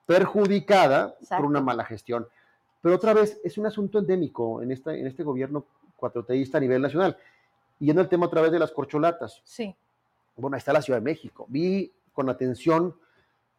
perjudicada 0.06 1.16
Exacto. 1.20 1.42
por 1.42 1.50
una 1.50 1.60
mala 1.60 1.84
gestión. 1.84 2.28
Pero 2.80 2.94
otra 2.94 3.12
vez, 3.12 3.40
es 3.42 3.58
un 3.58 3.66
asunto 3.66 3.98
endémico 3.98 4.62
en, 4.62 4.70
esta, 4.70 4.94
en 4.94 5.06
este 5.08 5.24
gobierno 5.24 5.66
cuatroteísta 5.96 6.58
a 6.58 6.60
nivel 6.60 6.80
nacional. 6.80 7.16
Y 7.80 7.86
yendo 7.86 8.00
al 8.00 8.08
tema 8.08 8.26
otra 8.26 8.40
vez 8.40 8.52
de 8.52 8.60
las 8.60 8.70
corcholatas. 8.70 9.42
Sí. 9.44 9.74
Bueno, 10.36 10.54
ahí 10.54 10.58
está 10.58 10.72
la 10.72 10.80
Ciudad 10.80 11.00
de 11.00 11.04
México. 11.04 11.44
Vi 11.48 11.92
con 12.12 12.30
atención 12.30 12.94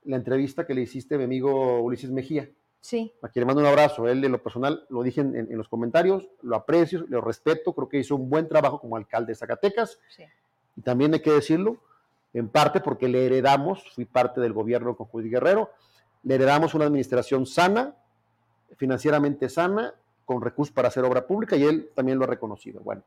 la 0.06 0.16
entrevista 0.16 0.66
que 0.66 0.74
le 0.74 0.82
hiciste 0.82 1.16
a 1.16 1.18
mi 1.18 1.26
amigo 1.26 1.82
Ulises 1.82 2.12
Mejía. 2.12 2.50
Sí, 2.82 3.14
A 3.22 3.28
quien 3.28 3.42
le 3.42 3.46
mando 3.46 3.62
un 3.62 3.68
abrazo. 3.68 4.08
Él, 4.08 4.24
en 4.24 4.32
lo 4.32 4.42
personal, 4.42 4.86
lo 4.90 5.04
dije 5.04 5.20
en, 5.22 5.36
en- 5.36 5.52
en 5.52 5.58
los 5.58 5.68
comentarios, 5.68 6.26
lo 6.42 6.56
aprecio, 6.56 7.06
lo 7.10 7.20
respeto. 7.22 7.74
Creo 7.74 7.90
que 7.90 7.98
hizo 8.00 8.16
un 8.16 8.30
buen 8.30 8.48
trabajo 8.48 8.80
como 8.80 8.96
alcalde 8.96 9.32
de 9.34 9.36
Zacatecas. 9.36 10.00
sí. 10.10 10.24
Y 10.78 10.82
también 10.82 11.14
hay 11.14 11.20
que 11.22 11.32
decirlo, 11.32 11.78
en 12.34 12.48
parte 12.48 12.80
porque 12.80 13.10
le 13.10 13.26
heredamos, 13.26 13.84
fui 13.94 14.06
parte 14.06 14.40
del 14.40 14.54
gobierno 14.54 14.96
con 14.96 15.08
Judy 15.08 15.30
Guerrero, 15.30 15.72
le 16.24 16.36
heredamos 16.36 16.74
una 16.74 16.86
administración 16.86 17.46
sana, 17.46 17.96
financieramente 18.78 19.50
sana, 19.50 19.94
con 20.26 20.42
recursos 20.42 20.74
para 20.74 20.88
hacer 20.88 21.04
obra 21.04 21.26
pública 21.28 21.56
y 21.58 21.64
él 21.64 21.90
también 21.96 22.18
lo 22.18 22.24
ha 22.24 22.28
reconocido. 22.28 22.80
Bueno, 22.82 23.04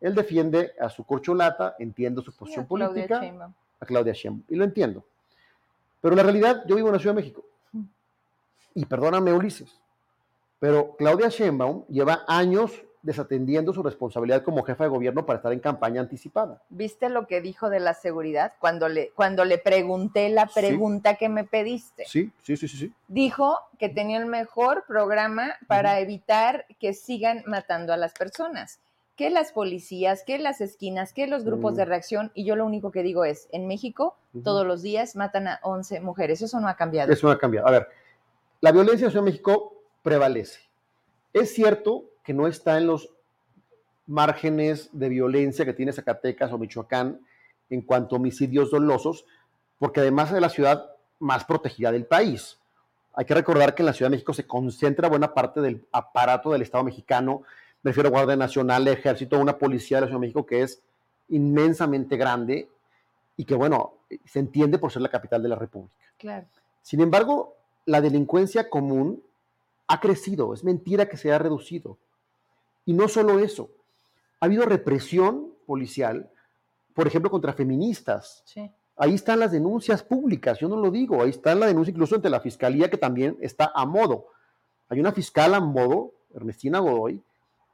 él 0.00 0.14
defiende 0.14 0.72
a 0.80 0.88
su 0.90 1.02
corcholata, 1.04 1.74
entiendo 1.78 2.22
su 2.22 2.32
posición 2.32 2.64
Sí, 2.64 2.66
a 2.66 2.68
política, 2.68 3.20
a 3.80 3.86
Claudia 3.86 4.12
Sheinbaum, 4.12 4.44
y 4.48 4.54
lo 4.54 4.64
entiendo. 4.64 5.04
Pero 6.00 6.14
la 6.14 6.22
realidad, 6.22 6.62
yo 6.66 6.76
vivo 6.76 6.88
en 6.88 6.94
la 6.94 7.00
Ciudad 7.00 7.14
de 7.14 7.20
México, 7.22 7.44
y 8.74 8.84
perdóname 8.86 9.32
Ulises, 9.32 9.80
pero 10.58 10.94
Claudia 10.96 11.28
Sheinbaum 11.28 11.84
lleva 11.88 12.22
años 12.26 12.72
desatendiendo 13.02 13.72
su 13.72 13.82
responsabilidad 13.82 14.42
como 14.42 14.62
jefa 14.62 14.84
de 14.84 14.90
gobierno 14.90 15.24
para 15.24 15.38
estar 15.38 15.52
en 15.54 15.60
campaña 15.60 16.02
anticipada. 16.02 16.60
¿Viste 16.68 17.08
lo 17.08 17.26
que 17.26 17.40
dijo 17.40 17.70
de 17.70 17.80
la 17.80 17.94
seguridad 17.94 18.52
cuando 18.58 18.90
le, 18.90 19.10
cuando 19.14 19.46
le 19.46 19.56
pregunté 19.56 20.28
la 20.28 20.44
pregunta 20.46 21.14
que 21.14 21.30
me 21.30 21.44
pediste? 21.44 22.04
Sí, 22.04 22.30
sí, 22.42 22.58
sí, 22.58 22.68
sí, 22.68 22.76
sí. 22.76 22.92
Dijo 23.08 23.58
que 23.78 23.88
tenía 23.88 24.18
el 24.18 24.26
mejor 24.26 24.84
programa 24.86 25.54
para 25.66 25.98
evitar 26.00 26.66
que 26.78 26.92
sigan 26.92 27.42
matando 27.46 27.94
a 27.94 27.96
las 27.96 28.12
personas. 28.12 28.80
Que 29.16 29.30
las 29.30 29.52
policías, 29.52 30.22
que 30.22 30.38
las 30.38 30.60
esquinas, 30.60 31.14
que 31.14 31.26
los 31.26 31.44
grupos 31.44 31.76
de 31.76 31.86
Mm. 31.86 31.88
reacción. 31.88 32.32
Y 32.34 32.44
yo 32.44 32.54
lo 32.54 32.66
único 32.66 32.90
que 32.90 33.02
digo 33.02 33.24
es, 33.24 33.48
en 33.52 33.66
México 33.66 34.14
todos 34.44 34.66
los 34.66 34.82
días 34.82 35.16
matan 35.16 35.48
a 35.48 35.58
11 35.62 36.00
mujeres. 36.00 36.40
Eso 36.42 36.60
no 36.60 36.68
ha 36.68 36.76
cambiado. 36.76 37.10
Eso 37.12 37.26
no 37.26 37.32
ha 37.32 37.38
cambiado. 37.38 37.66
A 37.66 37.70
ver, 37.70 37.88
la 38.60 38.72
violencia 38.72 39.06
en 39.06 39.10
Ciudad 39.10 39.24
de 39.24 39.30
México 39.30 39.82
prevalece. 40.02 40.60
Es 41.32 41.54
cierto 41.54 42.04
que 42.24 42.34
no 42.34 42.46
está 42.46 42.78
en 42.78 42.86
los 42.86 43.10
márgenes 44.06 44.90
de 44.92 45.08
violencia 45.08 45.64
que 45.64 45.72
tiene 45.72 45.92
Zacatecas 45.92 46.52
o 46.52 46.58
Michoacán 46.58 47.20
en 47.70 47.82
cuanto 47.82 48.16
a 48.16 48.18
homicidios 48.18 48.70
dolosos, 48.70 49.24
porque 49.78 50.00
además 50.00 50.32
es 50.32 50.40
la 50.40 50.48
ciudad 50.48 50.90
más 51.20 51.44
protegida 51.44 51.92
del 51.92 52.06
país. 52.06 52.58
Hay 53.14 53.24
que 53.24 53.34
recordar 53.34 53.74
que 53.74 53.82
en 53.82 53.86
la 53.86 53.92
Ciudad 53.92 54.10
de 54.10 54.16
México 54.16 54.32
se 54.32 54.46
concentra 54.46 55.08
buena 55.08 55.32
parte 55.32 55.60
del 55.60 55.86
aparato 55.92 56.50
del 56.50 56.62
Estado 56.62 56.84
mexicano, 56.84 57.42
me 57.82 57.90
refiero 57.90 58.08
a 58.08 58.12
Guardia 58.12 58.36
Nacional, 58.36 58.86
Ejército, 58.88 59.38
una 59.38 59.56
policía 59.56 59.96
de 59.96 60.00
la 60.02 60.06
Ciudad 60.08 60.18
de 60.18 60.26
México 60.26 60.44
que 60.44 60.62
es 60.62 60.82
inmensamente 61.28 62.16
grande 62.16 62.68
y 63.36 63.44
que, 63.44 63.54
bueno, 63.54 63.94
se 64.26 64.38
entiende 64.38 64.78
por 64.78 64.92
ser 64.92 65.02
la 65.02 65.08
capital 65.08 65.42
de 65.42 65.48
la 65.48 65.56
República. 65.56 66.04
Claro. 66.18 66.46
Sin 66.82 67.00
embargo, 67.00 67.56
la 67.86 68.00
delincuencia 68.00 68.68
común 68.70 69.22
ha 69.86 70.00
crecido, 70.00 70.54
es 70.54 70.64
mentira 70.64 71.08
que 71.08 71.16
se 71.16 71.32
ha 71.32 71.38
reducido. 71.38 71.98
Y 72.86 72.92
no 72.92 73.08
solo 73.08 73.38
eso, 73.38 73.70
ha 74.40 74.46
habido 74.46 74.64
represión 74.64 75.52
policial, 75.66 76.30
por 76.94 77.06
ejemplo, 77.06 77.30
contra 77.30 77.52
feministas. 77.52 78.42
Sí. 78.46 78.70
Ahí 78.96 79.14
están 79.14 79.40
las 79.40 79.52
denuncias 79.52 80.02
públicas, 80.02 80.58
yo 80.58 80.68
no 80.68 80.76
lo 80.76 80.90
digo, 80.90 81.22
ahí 81.22 81.30
está 81.30 81.54
la 81.54 81.66
denuncia 81.66 81.90
incluso 81.90 82.14
ante 82.14 82.28
la 82.28 82.40
fiscalía 82.40 82.90
que 82.90 82.98
también 82.98 83.36
está 83.40 83.72
a 83.74 83.86
modo. 83.86 84.26
Hay 84.88 85.00
una 85.00 85.12
fiscal 85.12 85.54
a 85.54 85.60
modo, 85.60 86.12
Ernestina 86.34 86.80
Godoy, 86.80 87.22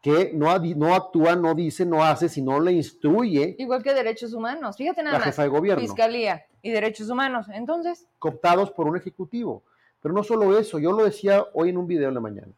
que 0.02 0.30
no, 0.32 0.56
no 0.76 0.94
actúa, 0.94 1.34
no 1.34 1.54
dice, 1.54 1.84
no 1.84 2.04
hace, 2.04 2.28
sino 2.28 2.60
le 2.60 2.72
instruye 2.72 3.56
Igual 3.58 3.82
que 3.82 3.92
derechos 3.92 4.32
humanos. 4.34 4.76
Fíjate 4.76 5.02
nada 5.02 5.14
la 5.14 5.18
más. 5.18 5.26
jefa 5.26 5.42
de 5.42 5.48
gobierno. 5.48 5.82
Fiscalía 5.82 6.44
y 6.62 6.70
derechos 6.70 7.10
humanos. 7.10 7.46
Entonces, 7.52 8.06
cooptados 8.20 8.70
por 8.70 8.86
un 8.86 8.96
ejecutivo. 8.96 9.64
Pero 10.06 10.14
no 10.14 10.22
solo 10.22 10.56
eso, 10.56 10.78
yo 10.78 10.92
lo 10.92 11.02
decía 11.02 11.48
hoy 11.52 11.70
en 11.70 11.78
un 11.78 11.88
video 11.88 12.06
en 12.06 12.14
la 12.14 12.20
mañana. 12.20 12.52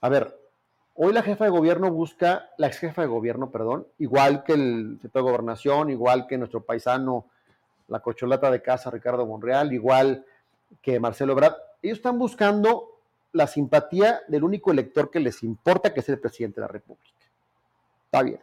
A 0.00 0.08
ver, 0.08 0.40
hoy 0.94 1.12
la 1.12 1.20
jefa 1.20 1.44
de 1.44 1.50
gobierno 1.50 1.90
busca, 1.90 2.48
la 2.56 2.68
ex 2.68 2.78
jefa 2.78 3.02
de 3.02 3.08
gobierno, 3.08 3.50
perdón, 3.50 3.86
igual 3.98 4.42
que 4.42 4.54
el 4.54 4.94
secretario 4.94 5.26
de 5.26 5.32
gobernación, 5.32 5.90
igual 5.90 6.26
que 6.26 6.38
nuestro 6.38 6.64
paisano, 6.64 7.26
la 7.88 8.00
cocholata 8.00 8.50
de 8.50 8.62
casa, 8.62 8.90
Ricardo 8.90 9.26
Monreal, 9.26 9.70
igual 9.74 10.24
que 10.80 10.98
Marcelo 10.98 11.34
Ebrard, 11.34 11.56
ellos 11.82 11.98
están 11.98 12.18
buscando 12.18 13.00
la 13.32 13.46
simpatía 13.46 14.22
del 14.26 14.42
único 14.42 14.70
elector 14.70 15.10
que 15.10 15.20
les 15.20 15.42
importa, 15.42 15.92
que 15.92 16.00
es 16.00 16.08
el 16.08 16.20
presidente 16.20 16.62
de 16.62 16.66
la 16.68 16.72
República. 16.72 17.20
Está 18.06 18.22
bien. 18.22 18.40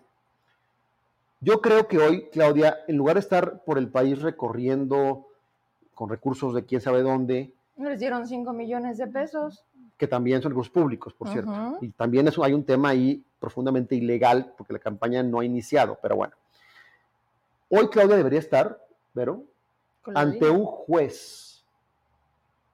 Yo 1.39 1.61
creo 1.61 1.87
que 1.87 1.97
hoy, 1.97 2.29
Claudia, 2.31 2.77
en 2.87 2.95
lugar 2.95 3.15
de 3.15 3.21
estar 3.21 3.63
por 3.63 3.79
el 3.79 3.89
país 3.89 4.21
recorriendo 4.21 5.25
con 5.95 6.11
recursos 6.11 6.53
de 6.53 6.63
quién 6.63 6.79
sabe 6.79 7.01
dónde, 7.01 7.55
les 7.77 7.99
dieron 7.99 8.27
5 8.27 8.53
millones 8.53 8.97
de 8.97 9.07
pesos. 9.07 9.65
que 9.97 10.07
también 10.07 10.41
son 10.41 10.51
recursos 10.51 10.73
públicos, 10.73 11.13
por 11.13 11.29
cierto. 11.29 11.77
Y 11.79 11.89
también 11.89 12.27
eso, 12.27 12.43
hay 12.43 12.53
un 12.53 12.65
tema 12.65 12.89
ahí 12.89 13.23
profundamente 13.39 13.95
ilegal, 13.95 14.53
porque 14.57 14.73
la 14.73 14.79
campaña 14.79 15.23
no 15.23 15.39
ha 15.39 15.45
iniciado, 15.45 15.97
pero 16.01 16.15
bueno. 16.15 16.33
Hoy 17.69 17.87
Claudia 17.89 18.17
debería 18.17 18.39
estar, 18.39 18.85
la 19.13 19.37
ante 20.13 20.49
un 20.49 20.65
juez, 20.65 21.63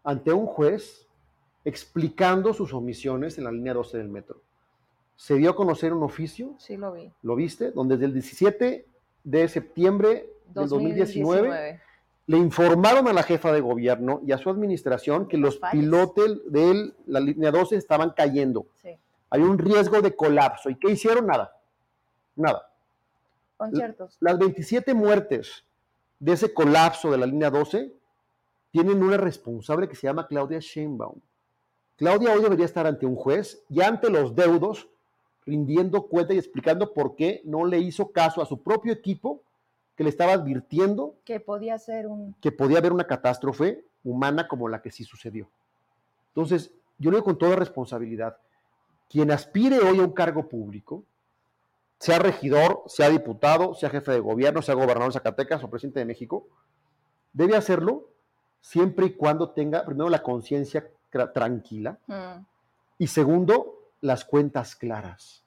ante 0.03 0.33
un 0.33 0.45
juez 0.45 1.07
explicando 1.63 2.53
sus 2.53 2.73
omisiones 2.73 3.37
en 3.37 3.43
la 3.43 3.51
línea 3.51 3.73
12 3.73 3.97
del 3.97 4.09
metro. 4.09 4.41
Se 5.15 5.35
dio 5.35 5.51
a 5.51 5.55
conocer 5.55 5.93
un 5.93 6.03
oficio, 6.03 6.55
Sí, 6.57 6.77
lo 6.77 6.93
vi. 6.93 7.11
¿lo 7.21 7.35
viste? 7.35 7.71
Donde 7.71 7.95
desde 7.95 8.05
el 8.05 8.13
17 8.13 8.85
de 9.23 9.47
septiembre 9.47 10.29
del 10.47 10.67
2019 10.69 11.47
2019. 11.49 11.81
Le 12.29 12.37
informaron 12.37 13.07
a 13.07 13.13
la 13.13 13.23
jefa 13.23 13.51
de 13.51 13.59
gobierno 13.59 14.21
y 14.23 14.33
a 14.33 14.37
su 14.37 14.51
administración 14.51 15.27
que 15.27 15.35
los 15.35 15.59
pilotes 15.71 16.39
de 16.45 16.93
la 17.07 17.19
línea 17.19 17.49
12 17.49 17.75
estaban 17.75 18.11
cayendo. 18.11 18.67
Sí. 18.75 18.89
Hay 19.31 19.41
un 19.41 19.57
riesgo 19.57 19.99
de 19.99 20.15
colapso. 20.15 20.69
¿Y 20.69 20.75
qué 20.75 20.91
hicieron? 20.91 21.25
Nada. 21.25 21.57
Nada. 22.35 22.71
Conciertos. 23.57 24.15
Las 24.19 24.37
27 24.37 24.93
muertes 24.93 25.65
de 26.19 26.33
ese 26.33 26.53
colapso 26.53 27.09
de 27.09 27.17
la 27.17 27.25
línea 27.25 27.49
12 27.49 27.91
tienen 28.69 29.01
una 29.01 29.17
responsable 29.17 29.89
que 29.89 29.95
se 29.95 30.05
llama 30.05 30.27
Claudia 30.27 30.59
Sheinbaum. 30.59 31.19
Claudia 31.95 32.31
hoy 32.31 32.43
debería 32.43 32.65
estar 32.65 32.85
ante 32.85 33.07
un 33.07 33.15
juez 33.15 33.63
y 33.69 33.81
ante 33.81 34.07
los 34.11 34.35
deudos 34.35 34.87
rindiendo 35.47 36.03
cuenta 36.03 36.35
y 36.35 36.37
explicando 36.37 36.93
por 36.93 37.15
qué 37.15 37.41
no 37.43 37.65
le 37.65 37.79
hizo 37.79 38.11
caso 38.11 38.39
a 38.39 38.45
su 38.45 38.61
propio 38.61 38.93
equipo 38.93 39.41
que 39.99 40.05
le 40.05 40.11
estaba 40.11 40.31
advirtiendo 40.31 41.15
Que 41.25 41.41
podía 41.41 41.77
ser 41.77 42.07
un. 42.07 42.33
que 42.39 42.53
podía 42.53 42.77
haber 42.77 42.93
una 42.93 43.03
catástrofe 43.03 43.83
humana 44.05 44.47
como 44.47 44.69
la 44.69 44.81
que 44.81 44.91
sí 44.91 45.03
sucedió. 45.03 45.49
Entonces, 46.29 46.71
yo 46.97 47.11
lo 47.11 47.17
digo 47.17 47.25
con 47.25 47.37
toda 47.37 47.57
responsabilidad, 47.57 48.37
quien 49.09 49.29
aspire 49.29 49.79
hoy 49.81 49.99
a 49.99 50.03
un 50.03 50.13
cargo 50.13 50.47
público, 50.47 51.03
sea 51.99 52.17
regidor, 52.17 52.81
sea 52.87 53.09
diputado, 53.09 53.73
sea 53.75 53.89
jefe 53.89 54.13
de 54.13 54.21
gobierno, 54.21 54.61
sea 54.61 54.73
gobernador 54.75 55.07
de 55.09 55.19
Zacatecas 55.19 55.61
o 55.65 55.69
presidente 55.69 55.99
de 55.99 56.05
México, 56.05 56.47
debe 57.33 57.57
hacerlo 57.57 58.07
siempre 58.61 59.07
y 59.07 59.13
cuando 59.15 59.49
tenga, 59.49 59.83
primero, 59.83 60.07
la 60.09 60.23
conciencia 60.23 60.89
tra- 61.11 61.33
tranquila 61.33 61.99
Mm, 62.07 62.45
y 62.99 63.07
segundo, 63.07 63.81
las 63.99 64.23
cuentas 64.23 64.77
claras. 64.77 65.43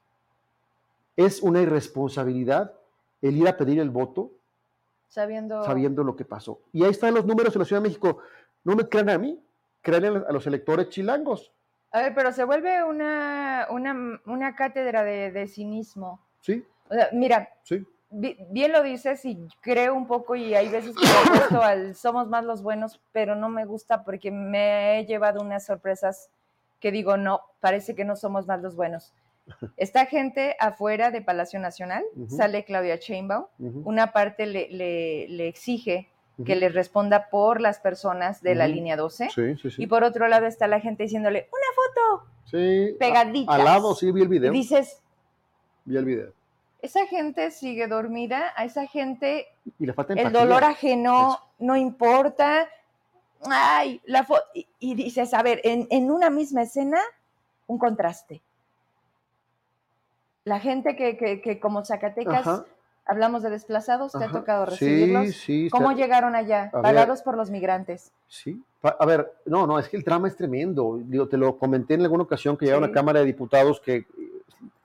Es 1.17 1.41
una 1.43 1.63
irresponsabilidad 1.63 2.75
el 3.23 3.39
ir 3.39 3.49
a 3.49 3.57
pedir 3.57 3.81
el 3.81 3.89
voto 3.89 4.33
sabiendo. 5.17 5.63
sabiendo 5.65 6.03
lo 6.03 6.17
que 6.17 6.25
pasó. 6.25 6.61
Y 6.73 6.83
ahí 6.85 6.91
están 6.91 7.13
los 7.15 7.27
números 7.27 7.55
en 7.55 7.59
la 7.61 7.65
Ciudad 7.67 7.83
de 7.83 7.89
México. 7.89 8.19
No 8.65 8.75
me 8.75 8.89
crean 8.89 9.11
a 9.11 9.19
mí, 9.19 9.39
crean 9.83 10.05
a 10.27 10.33
los 10.33 10.47
electores 10.47 10.89
chilangos. 10.89 11.53
A 11.91 12.01
ver, 12.01 12.15
pero 12.15 12.33
se 12.33 12.45
vuelve 12.45 12.83
una, 12.83 13.67
una, 13.71 14.21
una 14.25 14.57
cátedra 14.57 15.05
de, 15.05 15.31
de 15.31 15.47
cinismo. 15.47 16.21
Sí, 16.41 16.65
O 16.89 16.95
sea, 16.95 17.11
mira, 17.13 17.51
sí. 17.63 17.87
bi- 18.09 18.39
bien 18.49 18.73
lo 18.73 18.83
dices 18.83 19.23
y 19.27 19.47
creo 19.61 19.95
un 19.95 20.07
poco 20.07 20.35
y 20.35 20.55
hay 20.55 20.69
veces 20.71 20.97
que 20.97 21.07
puesto 21.29 21.63
al 21.63 21.95
somos 21.95 22.29
más 22.29 22.45
los 22.47 22.63
buenos, 22.63 22.99
pero 23.13 23.35
no 23.37 23.51
me 23.51 23.67
gusta 23.67 24.05
porque 24.05 24.31
me 24.31 24.99
he 24.99 25.05
llevado 25.05 25.43
unas 25.43 25.67
sorpresas 25.67 26.31
que 26.81 26.91
digo, 26.91 27.19
no, 27.19 27.43
parece 27.61 27.95
que 27.95 28.05
no 28.07 28.17
somos 28.17 28.47
más 28.47 28.63
los 28.63 28.75
buenos. 28.75 29.13
Esta 29.77 30.07
gente 30.07 30.57
afuera 30.61 31.11
de 31.11 31.21
Palacio 31.23 31.59
Nacional, 31.61 32.05
sale 32.29 32.65
Claudia 32.65 32.97
Sheinbaum, 32.97 33.47
una 33.85 34.13
parte 34.13 34.47
le, 34.47 34.69
le- 34.71 35.27
le 35.29 35.49
exige 35.49 36.09
que 36.47 36.57
le 36.57 36.69
responda 36.71 37.29
por 37.31 37.61
las 37.61 37.79
personas 37.79 38.41
de 38.43 38.55
la 38.55 38.67
línea 38.67 38.97
12 38.97 39.29
Sí, 39.35 39.57
sí, 39.61 39.71
sí. 39.71 39.83
y 39.83 39.87
por 39.87 40.03
otro 40.03 40.27
lado 40.29 40.47
está 40.47 40.67
la 40.67 40.81
gente 40.81 41.05
diciéndole, 41.05 41.49
una 41.53 41.67
foto, 42.25 42.31
Sí, 42.45 42.95
a- 42.95 42.99
pegaditas. 42.99 43.55
Al 43.55 43.65
lado, 43.65 43.95
sí, 43.95 44.11
vi 44.13 44.21
el 44.23 44.27
y 44.27 44.31
video. 44.31 44.53
dices, 44.53 45.01
Vi 45.85 45.97
el 45.97 46.05
video. 46.05 46.33
esa 46.81 47.07
gente 47.07 47.51
sigue 47.51 47.87
dormida, 47.87 48.53
a 48.57 48.65
esa 48.65 48.87
gente 48.87 49.49
Y 49.79 49.87
le 49.87 49.93
falta 49.93 50.15
el 50.15 50.33
dolor 50.33 50.65
ajeno 50.65 51.33
Eso. 51.35 51.41
no 51.61 51.77
importa. 51.77 52.69
Ay, 53.45 54.01
la 54.05 54.25
foto. 54.25 54.45
Y, 54.55 54.67
y 54.79 54.95
dices, 54.95 55.35
a 55.35 55.43
ver, 55.43 55.61
en, 55.65 55.87
en 55.91 56.11
una 56.11 56.31
misma 56.31 56.63
escena, 56.63 57.01
un 57.67 57.79
contraste. 57.79 58.41
La 60.45 60.61
gente 60.61 60.97
que, 60.97 61.17
que, 61.17 61.41
que 61.41 61.61
como 61.61 61.85
Zacatecas, 61.85 62.47
Ajá, 62.47 62.65
hablamos 63.05 63.43
de 63.43 63.51
desplazados, 63.51 64.13
te 64.13 64.25
ha 64.25 64.31
tocado 64.31 64.67
recibirlos. 64.67 65.27
Sí, 65.27 65.33
sí. 65.33 65.71
¿Cómo 65.71 65.91
está- 65.93 66.03
llegaron 66.03 66.35
allá? 66.35 66.71
A 66.73 66.77
ver. 66.77 66.83
Pagados 66.83 67.23
por 67.23 67.37
los 67.37 67.51
migrantes. 67.51 68.11
Sí. 68.29 68.61
A 68.83 69.07
ver, 69.07 69.33
no, 69.47 69.67
no, 69.67 69.79
es 69.79 69.89
que 69.89 69.97
el 69.97 70.03
drama 70.03 70.27
es 70.27 70.37
tremendo. 70.37 70.99
Digo, 71.05 71.29
te 71.29 71.37
lo 71.37 71.57
comenté 71.57 71.95
en 71.95 72.03
alguna 72.03 72.25
ocasión 72.25 72.57
que 72.57 72.65
llegaron 72.67 72.85
Sí. 72.87 72.91
a 72.91 72.95
Cámara 72.95 73.21
de 73.21 73.27
Diputados 73.27 73.81
que 73.81 73.95
eh, 73.97 74.07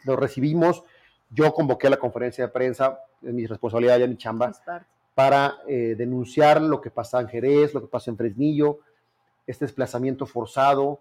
lo 0.04 0.16
recibimos. 0.16 0.84
Yo 1.32 1.52
convoqué 1.54 1.88
a 1.88 1.90
la 1.90 1.98
conferencia 1.98 2.46
de 2.46 2.52
prensa, 2.52 3.00
es 3.24 3.34
mi 3.34 3.46
responsabilidad, 3.48 3.98
ya 3.98 4.08
mi 4.08 4.16
chamba. 4.18 4.52
Para 5.16 5.56
eh, 5.68 5.96
denunciar 5.98 6.62
lo 6.62 6.80
que 6.80 6.92
pasa 6.92 7.20
en 7.20 7.28
Jerez, 7.28 7.74
lo 7.74 7.82
que 7.82 7.88
pasa 7.88 8.12
en 8.12 8.18
Fresnillo, 8.18 8.78
este 9.48 9.66
desplazamiento 9.66 10.28
forzado, 10.28 11.00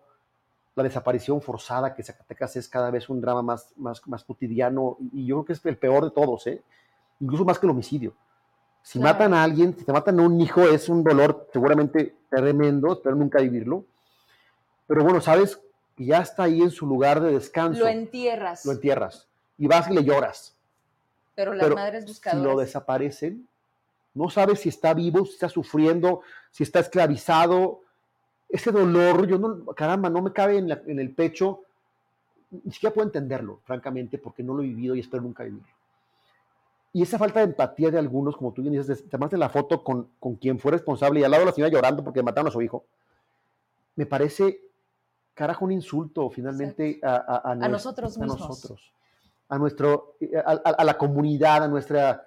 la 0.76 0.84
desaparición 0.84 1.40
forzada, 1.40 1.94
que 1.94 2.02
Zacatecas 2.02 2.54
es 2.56 2.68
cada 2.68 2.90
vez 2.90 3.08
un 3.08 3.20
drama 3.20 3.42
más, 3.42 3.72
más, 3.76 4.06
más 4.06 4.22
cotidiano, 4.22 4.98
y 5.12 5.26
yo 5.26 5.36
creo 5.36 5.44
que 5.46 5.52
es 5.54 5.66
el 5.66 5.76
peor 5.76 6.04
de 6.04 6.10
todos, 6.10 6.46
¿eh? 6.46 6.62
incluso 7.18 7.44
más 7.44 7.58
que 7.58 7.66
el 7.66 7.70
homicidio. 7.70 8.14
Si 8.82 9.00
Claro. 9.00 9.14
matan 9.14 9.34
a 9.34 9.42
alguien, 9.42 9.76
si 9.76 9.84
te 9.84 9.92
matan 9.92 10.20
a 10.20 10.22
un 10.22 10.40
hijo, 10.40 10.62
es 10.62 10.88
un 10.88 11.02
dolor 11.02 11.48
seguramente 11.52 12.14
tremendo, 12.30 12.92
espero 12.92 13.16
nunca 13.16 13.40
vivirlo. 13.40 13.84
Pero 14.86 15.02
bueno, 15.02 15.20
¿sabes 15.20 15.58
y 15.96 16.06
ya 16.06 16.18
está 16.18 16.44
ahí 16.44 16.60
en 16.60 16.70
su 16.70 16.86
lugar 16.86 17.20
de 17.20 17.32
descanso. 17.32 17.80
Lo 17.80 17.88
entierras. 17.88 18.64
Lo 18.66 18.72
entierras. 18.72 19.26
Y 19.58 19.66
vas 19.66 19.90
y 19.90 19.94
le 19.94 20.04
lloras. 20.04 20.54
Pero 21.34 21.54
las 21.54 21.70
madres 21.70 22.06
buscadoras. 22.06 22.42
Si 22.42 22.48
lo 22.52 22.60
desaparecen, 22.60 23.48
no 24.14 24.28
sabes 24.30 24.60
si 24.60 24.68
está 24.68 24.92
vivo, 24.94 25.24
si 25.24 25.32
está 25.32 25.48
sufriendo, 25.48 26.20
si 26.50 26.62
está 26.62 26.80
esclavizado. 26.80 27.80
Ese 28.48 28.70
dolor, 28.70 29.26
yo 29.26 29.38
no, 29.38 29.66
caramba, 29.74 30.08
no 30.08 30.22
me 30.22 30.32
cabe 30.32 30.58
en, 30.58 30.70
en 30.70 31.00
el 31.00 31.14
pecho. 31.14 31.62
Ni 32.50 32.72
siquiera 32.72 32.94
puedo 32.94 33.06
entenderlo, 33.06 33.60
francamente, 33.64 34.18
porque 34.18 34.42
no 34.42 34.54
lo 34.54 34.62
he 34.62 34.66
vivido 34.66 34.94
y 34.94 35.00
espero 35.00 35.22
nunca 35.22 35.44
vivirlo. 35.44 35.66
Y 36.96 37.02
esa 37.02 37.18
falta 37.18 37.40
de 37.40 37.46
empatía 37.46 37.90
de 37.90 37.98
algunos, 37.98 38.38
como 38.38 38.52
tú 38.52 38.62
bien 38.62 38.72
dices, 38.72 39.02
te 39.02 39.10
tomaste 39.10 39.36
la 39.36 39.50
foto 39.50 39.84
con, 39.84 40.08
con 40.18 40.36
quien 40.36 40.58
fue 40.58 40.72
responsable 40.72 41.20
y 41.20 41.24
al 41.24 41.30
lado 41.30 41.42
de 41.42 41.50
la 41.50 41.52
señora 41.52 41.70
llorando 41.70 42.02
porque 42.02 42.22
mataron 42.22 42.48
a 42.48 42.50
su 42.50 42.62
hijo, 42.62 42.86
me 43.96 44.06
parece, 44.06 44.62
carajo, 45.34 45.66
un 45.66 45.72
insulto 45.72 46.30
finalmente 46.30 46.98
a, 47.02 47.50
a, 47.50 47.54
nosotros 47.54 48.16
mismos. 48.16 48.40
A 48.40 48.48
nosotros, 48.48 48.92
a, 49.50 49.58
nuestro, 49.58 50.16
a, 50.42 50.84
la 50.84 50.96
comunidad, 50.96 51.64
a 51.64 51.68
nuestra, 51.68 52.24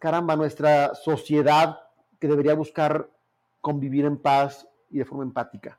caramba, 0.00 0.34
a 0.34 0.36
nuestra 0.38 0.96
sociedad 0.96 1.78
que 2.18 2.26
debería 2.26 2.54
buscar 2.54 3.08
convivir 3.60 4.06
en 4.06 4.18
paz 4.18 4.66
y 4.94 4.98
de 4.98 5.04
forma 5.04 5.24
empática. 5.24 5.78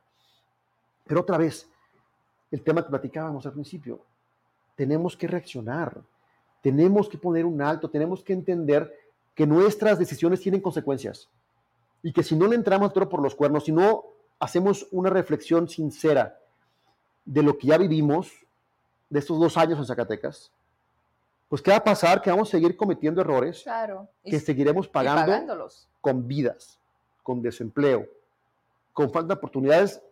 Pero 1.04 1.22
otra 1.22 1.38
vez, 1.38 1.68
el 2.50 2.62
tema 2.62 2.84
que 2.84 2.90
platicábamos 2.90 3.44
al 3.46 3.52
principio, 3.52 4.00
tenemos 4.76 5.16
que 5.16 5.26
reaccionar 5.26 6.02
tenemos 6.66 7.08
que 7.08 7.16
poner 7.16 7.44
un 7.46 7.62
alto, 7.62 7.88
tenemos 7.88 8.24
que 8.24 8.32
entender 8.32 8.92
que 9.36 9.46
nuestras 9.46 10.00
decisiones 10.00 10.40
tienen 10.40 10.60
consecuencias 10.60 11.28
y 12.02 12.12
que 12.12 12.24
si 12.24 12.34
no 12.34 12.48
le 12.48 12.56
entramos 12.56 12.92
todo 12.92 13.08
por 13.08 13.22
los 13.22 13.36
cuernos, 13.36 13.66
si 13.66 13.70
no 13.70 14.02
hacemos 14.40 14.88
una 14.90 15.08
reflexión 15.08 15.68
sincera 15.68 16.40
de 17.24 17.44
lo 17.44 17.56
que 17.56 17.68
ya 17.68 17.78
vivimos, 17.78 18.32
de 19.08 19.20
estos 19.20 19.38
dos 19.38 19.56
años 19.56 19.78
en 19.78 19.84
Zacatecas, 19.84 20.50
pues 21.48 21.62
¿qué 21.62 21.70
va 21.70 21.76
a 21.76 21.84
pasar? 21.84 22.20
Que 22.20 22.30
vamos 22.30 22.48
a 22.48 22.50
seguir 22.50 22.76
cometiendo 22.76 23.20
errores, 23.20 23.62
claro. 23.62 24.08
que 24.24 24.40
seguiremos 24.40 24.88
pagando 24.88 25.68
con 26.00 26.26
vidas, 26.26 26.80
con 27.22 27.42
desempleo, 27.42 28.08
con 28.96 29.10
falta 29.10 29.34
de 29.34 29.34
oportunidades 29.34 30.02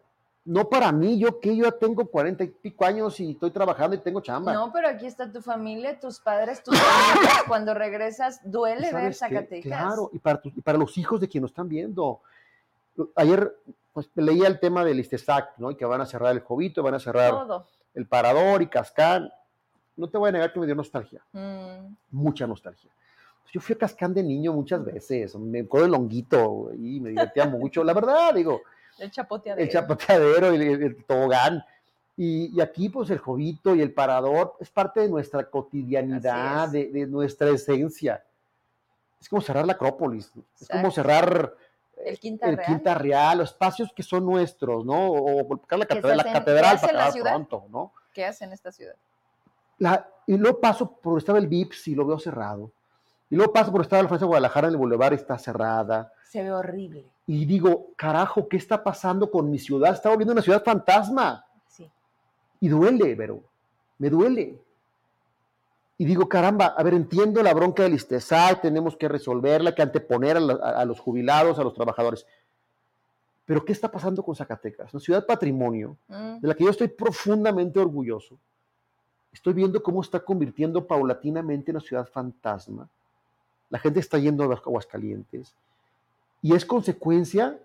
no 0.45 0.69
para 0.69 0.93
mí, 0.93 1.19
yo 1.19 1.41
que 1.41 1.57
yo 1.57 1.73
tengo 1.73 2.07
cuarenta 2.07 2.45
y 2.45 2.49
pico 2.49 2.85
años 2.85 3.19
y 3.19 3.31
estoy 3.31 3.51
trabajando 3.51 3.97
y 3.97 4.01
tengo 4.01 4.21
chamba. 4.21 4.53
No, 4.53 4.71
pero 4.73 4.89
aquí 4.89 5.07
está 5.07 5.33
tu 5.33 5.41
familia, 5.41 5.99
tus 5.99 6.21
padres, 6.21 6.63
tus 6.63 6.79
amigos. 6.79 7.33
Cuando 7.49 7.73
regresas, 7.73 8.41
duele 8.45 8.93
ver 8.93 9.15
Zacatecas. 9.15 9.65
Claro, 9.65 10.11
y 10.13 10.19
para, 10.19 10.43
para 10.63 10.77
los 10.77 10.99
hijos 10.99 11.21
de 11.21 11.29
quienes 11.29 11.45
nos 11.45 11.51
están 11.53 11.69
viendo. 11.69 12.21
Ayer 13.17 13.57
pues, 13.95 14.11
leía 14.17 14.47
el 14.47 14.61
tema 14.61 14.85
del 14.85 15.01
Istestac, 15.01 15.57
¿no? 15.57 15.71
Y 15.71 15.77
que 15.77 15.87
van 15.87 16.03
a 16.03 16.07
cerrar 16.07 16.33
el 16.33 16.41
Jovito, 16.41 16.83
van 16.83 16.95
a 16.95 17.01
cerrar 17.01 17.35
el 17.95 18.07
Parador 18.07 18.61
y 18.61 18.67
Cascán. 18.67 19.31
No 19.97 20.11
te 20.11 20.19
voy 20.19 20.29
a 20.29 20.33
negar 20.33 20.53
que 20.53 20.61
me 20.61 20.67
dio 20.67 20.75
nostalgia. 20.75 21.25
Mm. 21.33 21.95
Mucha 22.11 22.47
nostalgia. 22.47 22.91
Yo 23.51 23.61
fui 23.61 23.77
a 23.77 23.79
Cascán 23.79 24.13
de 24.13 24.23
niño 24.23 24.53
muchas 24.53 24.85
veces. 24.85 25.37
Me 25.37 25.61
acuerdo 25.61 25.87
el 25.87 25.93
longuito 25.93 26.71
y 26.75 27.01
me 27.01 27.11
divertía 27.11 27.47
mucho. 27.47 27.83
La 27.83 27.95
verdad, 27.95 28.35
digo 28.35 28.61
el 28.99 29.11
chapoteadero. 29.11 29.65
El 29.65 29.73
chapoteadero 29.73 30.55
y 30.55 30.63
el, 30.63 31.05
tobogán. 31.05 31.65
Y, 32.17 32.61
aquí, 32.61 32.89
pues, 32.89 33.11
el 33.11 33.19
jovito 33.19 33.75
y 33.75 33.81
el 33.81 33.93
parador 33.93 34.55
es 34.61 34.71
parte 34.71 35.01
de 35.01 35.09
nuestra 35.09 35.51
cotidianidad, 35.51 36.69
de, 36.69 37.07
nuestra 37.09 37.51
esencia. 37.51 38.25
Es 39.21 39.29
como 39.29 39.43
cerrar 39.43 39.67
la 39.67 39.73
Acrópolis, 39.73 40.31
es 40.61 40.69
como 40.69 40.91
cerrar 40.91 41.55
el 41.97 42.19
Quinta, 42.19 42.49
el 42.49 42.57
Real. 42.57 42.67
Quinta 42.69 42.95
Real, 42.95 43.39
los 43.39 43.51
espacios 43.51 43.91
que 43.95 44.03
son 44.03 44.27
nuestros, 44.27 44.85
¿no? 44.85 45.11
O 45.11 45.61
la, 45.71 45.87
catedral, 45.87 46.19
la 46.19 46.25
catedral 46.25 46.79
para 46.79 47.09
la 47.09 47.13
pronto, 47.13 47.65
¿no? 47.71 47.93
¿Qué 48.13 48.25
hace 48.25 48.45
en 48.45 48.53
esta 48.53 48.71
ciudad? 48.71 48.95
y 50.27 50.37
luego 50.37 50.61
paso 50.61 50.93
por 50.93 51.19
estaba 51.19 51.39
el 51.39 51.49
VIPS 51.49 51.89
y 51.89 51.95
lo 51.97 52.07
veo 52.07 52.19
cerrado. 52.19 52.71
Y 53.29 53.37
luego 53.37 53.53
paso 53.53 53.73
por 53.73 53.81
estaba 53.81 54.03
la 54.03 54.09
Francia 54.09 54.25
de 54.25 54.29
Guadalajara 54.29 54.69
en 54.69 54.75
el 54.75 54.79
Boulevard 54.79 55.13
y 55.13 55.17
está 55.17 55.37
cerrada. 55.37 56.13
Se 56.31 56.43
ve 56.43 56.53
horrible 56.53 57.07
y 57.27 57.47
digo, 57.47 57.93
carajo, 57.97 58.49
¿qué 58.49 58.57
está 58.57 58.83
pasando 58.83 59.31
con 59.31 59.51
mi 59.51 59.59
ciudad? 59.59 59.95
Estaba 59.95 60.17
viendo 60.17 60.33
una 60.33 60.43
ciudad 60.43 60.63
fantasma. 60.63 61.45
Sí. 61.67 61.91
Y 62.61 62.69
duele, 62.69 63.17
pero 63.17 63.43
me 63.99 64.11
duele. 64.11 64.61
Y 65.97 66.05
digo, 66.05 66.29
caramba, 66.29 66.75
a 66.77 66.83
ver, 66.83 66.95
entiendo 66.95 67.43
la 67.43 67.55
bronca 67.55 67.85
del 67.85 67.95
ISTESAI, 67.95 68.61
tenemos 68.61 68.97
que 68.97 69.09
resolverla, 69.09 69.75
que 69.75 69.83
anteponer 69.83 70.37
a, 70.37 70.85
los 70.85 71.01
jubilados, 71.01 71.59
a 71.59 71.63
los 71.63 71.73
trabajadores. 71.73 72.27
Pero 73.47 73.65
¿qué 73.65 73.73
está 73.73 73.91
pasando 73.91 74.23
con 74.23 74.35
Zacatecas? 74.35 74.93
Una 74.93 75.01
ciudad 75.01 75.25
patrimonio, 75.25 75.97
mm. 76.09 76.41
de 76.41 76.49
la 76.49 76.55
que 76.55 76.65
yo 76.65 76.71
estoy 76.71 76.89
profundamente 76.89 77.79
orgulloso. 77.79 78.39
Estoy 79.33 79.53
viendo 79.55 79.83
cómo 79.83 80.01
está 80.03 80.21
convirtiendo 80.21 80.87
paulatinamente 80.87 81.71
en 81.71 81.77
una 81.77 81.85
ciudad 81.85 82.09
fantasma. 82.09 82.89
La 83.71 83.79
gente 83.79 84.01
está 84.01 84.19
yendo 84.19 84.45
a 84.45 84.55
Aguascalientes 84.55 85.55
y 86.45 86.55
es 86.55 86.67
consecuencia 86.67 87.59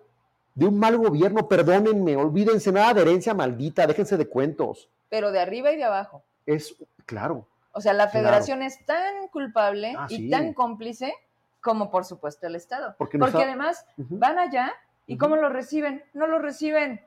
de 0.55 0.65
un 0.65 0.79
mal 0.79 0.95
gobierno. 0.95 1.49
Perdónenme, 1.49 2.15
olvídense 2.15 2.71
nada 2.71 2.93
de 2.93 3.01
herencia 3.01 3.33
maldita, 3.33 3.85
déjense 3.85 4.15
de 4.15 4.25
cuentos. 4.25 4.89
Pero 5.09 5.33
de 5.33 5.41
arriba 5.41 5.73
y 5.73 5.75
de 5.75 5.83
abajo. 5.83 6.23
Es, 6.45 6.73
claro. 7.05 7.45
O 7.73 7.81
sea, 7.81 7.91
la 7.91 8.07
federación 8.07 8.63
es 8.63 8.85
tan 8.85 9.27
culpable 9.27 9.95
ah, 9.97 10.07
y 10.07 10.29
tan 10.29 10.53
cómplice 10.53 11.13
como 11.59 11.91
por 11.91 12.05
supuesto 12.05 12.47
el 12.47 12.55
Estado. 12.55 12.95
Porque, 12.97 13.19
además 13.21 13.85
van 13.97 14.39
allá 14.39 14.73
y 15.07 15.17
¿cómo 15.17 15.35
lo 15.35 15.49
reciben? 15.49 16.05
No 16.13 16.25
lo 16.25 16.39
reciben. 16.39 17.01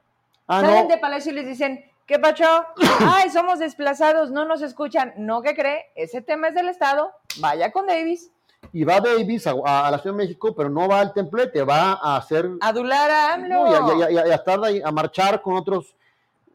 Ah, 0.49 0.61
Salen 0.61 0.89
de 0.89 0.99
Palacio 0.99 1.33
y 1.33 1.37
les 1.37 1.47
dicen, 1.47 1.87
¿qué 2.05 2.18
pacho? 2.18 2.45
Ay, 3.01 3.31
somos 3.31 3.59
desplazados, 3.59 4.31
no 4.31 4.45
nos 4.45 4.61
escuchan. 4.61 5.14
No, 5.16 5.41
¿qué 5.41 5.55
cree? 5.55 5.87
Ese 5.95 6.20
tema 6.20 6.49
es 6.49 6.55
del 6.55 6.68
Estado. 6.68 7.12
Vaya 7.41 7.73
con 7.73 7.87
Davis 7.87 8.31
y 8.73 8.85
va 8.85 9.01
Davis 9.01 9.47
a, 9.47 9.91
la 9.91 9.99
Ciudad 9.99 10.17
de 10.17 10.25
México, 10.25 10.55
pero 10.55 10.69
no 10.69 10.89
va 10.89 11.01
al 11.01 11.13
templete, 11.13 11.63
va 11.63 11.93
a 11.95 12.17
hacer... 12.17 12.49
Adular 12.61 13.11
a 13.11 13.35
AMLO. 13.35 14.11
y, 14.11 14.17
a, 14.17 14.35
estar 14.35 14.63
ahí, 14.65 14.81
a 14.83 14.91
marchar 14.91 15.43
con 15.43 15.55
otros 15.55 15.95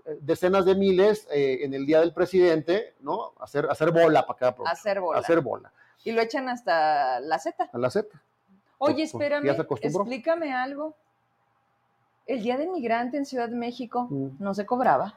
eh, 0.05 0.17
decenas 0.21 0.65
de 0.65 0.75
miles 0.75 1.27
eh, 1.31 1.59
en 1.61 1.73
el 1.73 1.85
Día 1.85 1.99
del 1.99 2.13
Presidente, 2.13 2.95
¿no? 3.01 3.33
Hacer, 3.39 3.67
hacer 3.69 3.91
bola 3.91 4.25
para 4.25 4.49
acá. 4.49 4.63
Hacer 4.65 4.99
bola. 4.99 5.19
Hacer 5.19 5.41
bola. 5.41 5.71
Y 6.03 6.11
lo 6.11 6.21
echan 6.21 6.47
hasta 6.49 7.19
la 7.19 7.37
Z. 7.37 7.69
A 7.71 7.77
la 7.77 7.89
Z. 7.89 8.07
Oye, 8.79 9.03
espérame, 9.03 9.49
explícame 9.81 10.53
algo. 10.53 10.95
El 12.25 12.41
Día 12.43 12.57
de 12.57 12.67
Migrante 12.67 13.17
en 13.17 13.25
Ciudad 13.25 13.49
de 13.49 13.55
México 13.55 14.07
mm. 14.09 14.37
no 14.39 14.53
se 14.53 14.65
cobraba. 14.65 15.15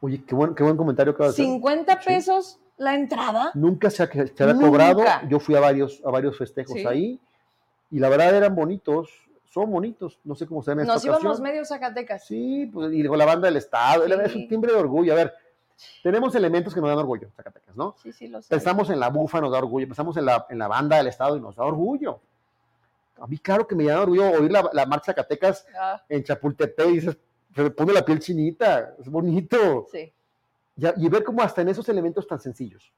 Oye, 0.00 0.22
qué 0.24 0.34
buen, 0.34 0.54
qué 0.54 0.62
buen 0.62 0.76
comentario 0.76 1.12
de 1.12 1.32
50 1.32 2.00
pesos 2.00 2.60
la 2.78 2.94
entrada. 2.94 3.50
Nunca 3.54 3.90
se, 3.90 4.02
había 4.02 4.54
cobrado. 4.54 5.04
Yo 5.28 5.38
fui 5.38 5.54
a 5.54 5.60
varios, 5.60 6.00
a 6.04 6.10
varios 6.10 6.36
festejos 6.38 6.84
ahí 6.86 7.20
y 7.90 7.98
la 7.98 8.08
verdad 8.08 8.34
eran 8.34 8.54
bonitos. 8.54 9.10
Son 9.44 9.70
bonitos, 9.70 10.20
no 10.24 10.34
sé 10.34 10.46
cómo 10.46 10.62
se 10.62 10.74
ven 10.74 10.86
Nos 10.86 11.04
íbamos 11.04 11.40
medio 11.40 11.64
Zacatecas. 11.64 12.26
Sí, 12.26 12.70
pues, 12.72 12.92
y 12.92 13.04
con 13.06 13.18
la 13.18 13.24
banda 13.24 13.48
del 13.48 13.56
Estado, 13.56 14.04
es 14.04 14.34
un 14.34 14.46
timbre 14.46 14.72
de 14.72 14.78
orgullo. 14.78 15.14
A 15.14 15.16
ver, 15.16 15.34
tenemos 16.02 16.34
elementos 16.34 16.74
que 16.74 16.80
nos 16.80 16.90
dan 16.90 16.98
orgullo, 16.98 17.30
Zacatecas, 17.34 17.74
¿no? 17.74 17.96
Sí, 18.02 18.12
sí, 18.12 18.28
lo 18.28 18.42
sé. 18.42 18.48
Pensamos 18.50 18.90
en 18.90 19.00
la 19.00 19.08
bufa, 19.08 19.40
nos 19.40 19.50
da 19.50 19.58
orgullo. 19.58 19.86
Pensamos 19.86 20.16
en 20.18 20.26
la, 20.26 20.46
en 20.50 20.58
la 20.58 20.68
banda 20.68 20.98
del 20.98 21.06
Estado 21.06 21.36
y 21.38 21.40
nos 21.40 21.56
da 21.56 21.64
orgullo. 21.64 22.20
A 23.18 23.26
mí, 23.26 23.38
claro 23.38 23.66
que 23.66 23.74
me 23.74 23.84
da 23.84 24.02
orgullo 24.02 24.30
oír 24.30 24.52
la, 24.52 24.68
la 24.72 24.84
marcha 24.84 25.12
Zacatecas 25.12 25.66
ah. 25.80 26.02
en 26.10 26.22
Chapultepec 26.22 26.86
y 26.86 26.92
dices, 26.92 27.16
se 27.54 27.62
me 27.62 27.70
pone 27.70 27.94
la 27.94 28.04
piel 28.04 28.20
chinita, 28.20 28.94
es 29.00 29.08
bonito. 29.08 29.86
Sí 29.90 30.12
y 30.96 31.08
ver 31.08 31.24
cómo 31.24 31.42
hasta 31.42 31.62
en 31.62 31.68
esos 31.68 31.88
elementos 31.88 32.26
tan 32.26 32.40
sencillos, 32.40 32.92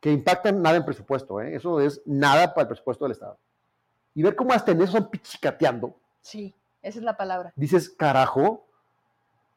que 0.00 0.12
impactan 0.12 0.60
nada 0.60 0.76
en 0.76 0.84
presupuesto, 0.84 1.40
¿eh? 1.40 1.54
eso 1.54 1.80
es 1.80 2.02
nada 2.04 2.52
para 2.52 2.62
el 2.62 2.68
presupuesto 2.68 3.04
del 3.04 3.12
Estado. 3.12 3.38
Y 4.14 4.22
ver 4.22 4.36
cómo 4.36 4.52
hasta 4.52 4.72
en 4.72 4.82
eso 4.82 4.92
son 4.92 5.10
pichicateando. 5.10 5.96
Sí, 6.20 6.54
esa 6.82 6.98
es 6.98 7.04
la 7.04 7.16
palabra. 7.16 7.52
Dices, 7.56 7.88
carajo, 7.88 8.66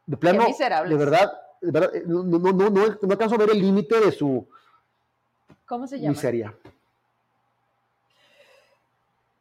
de 0.06 0.18
plano, 0.18 0.46
de 0.46 0.96
verdad, 0.96 1.34
de 1.62 1.72
verdad 1.72 1.96
eh, 1.96 2.04
no, 2.06 2.24
no, 2.24 2.40
no, 2.40 2.70
no, 2.70 3.12
alcanzo 3.12 3.36
a 3.36 3.40
ver 3.40 3.50
el 3.50 3.60
límite 3.60 4.00
de 4.00 4.12
su 4.12 4.48
¿Cómo 5.66 5.88
se 5.88 6.00
llama? 6.00 6.12
miseria. 6.12 6.56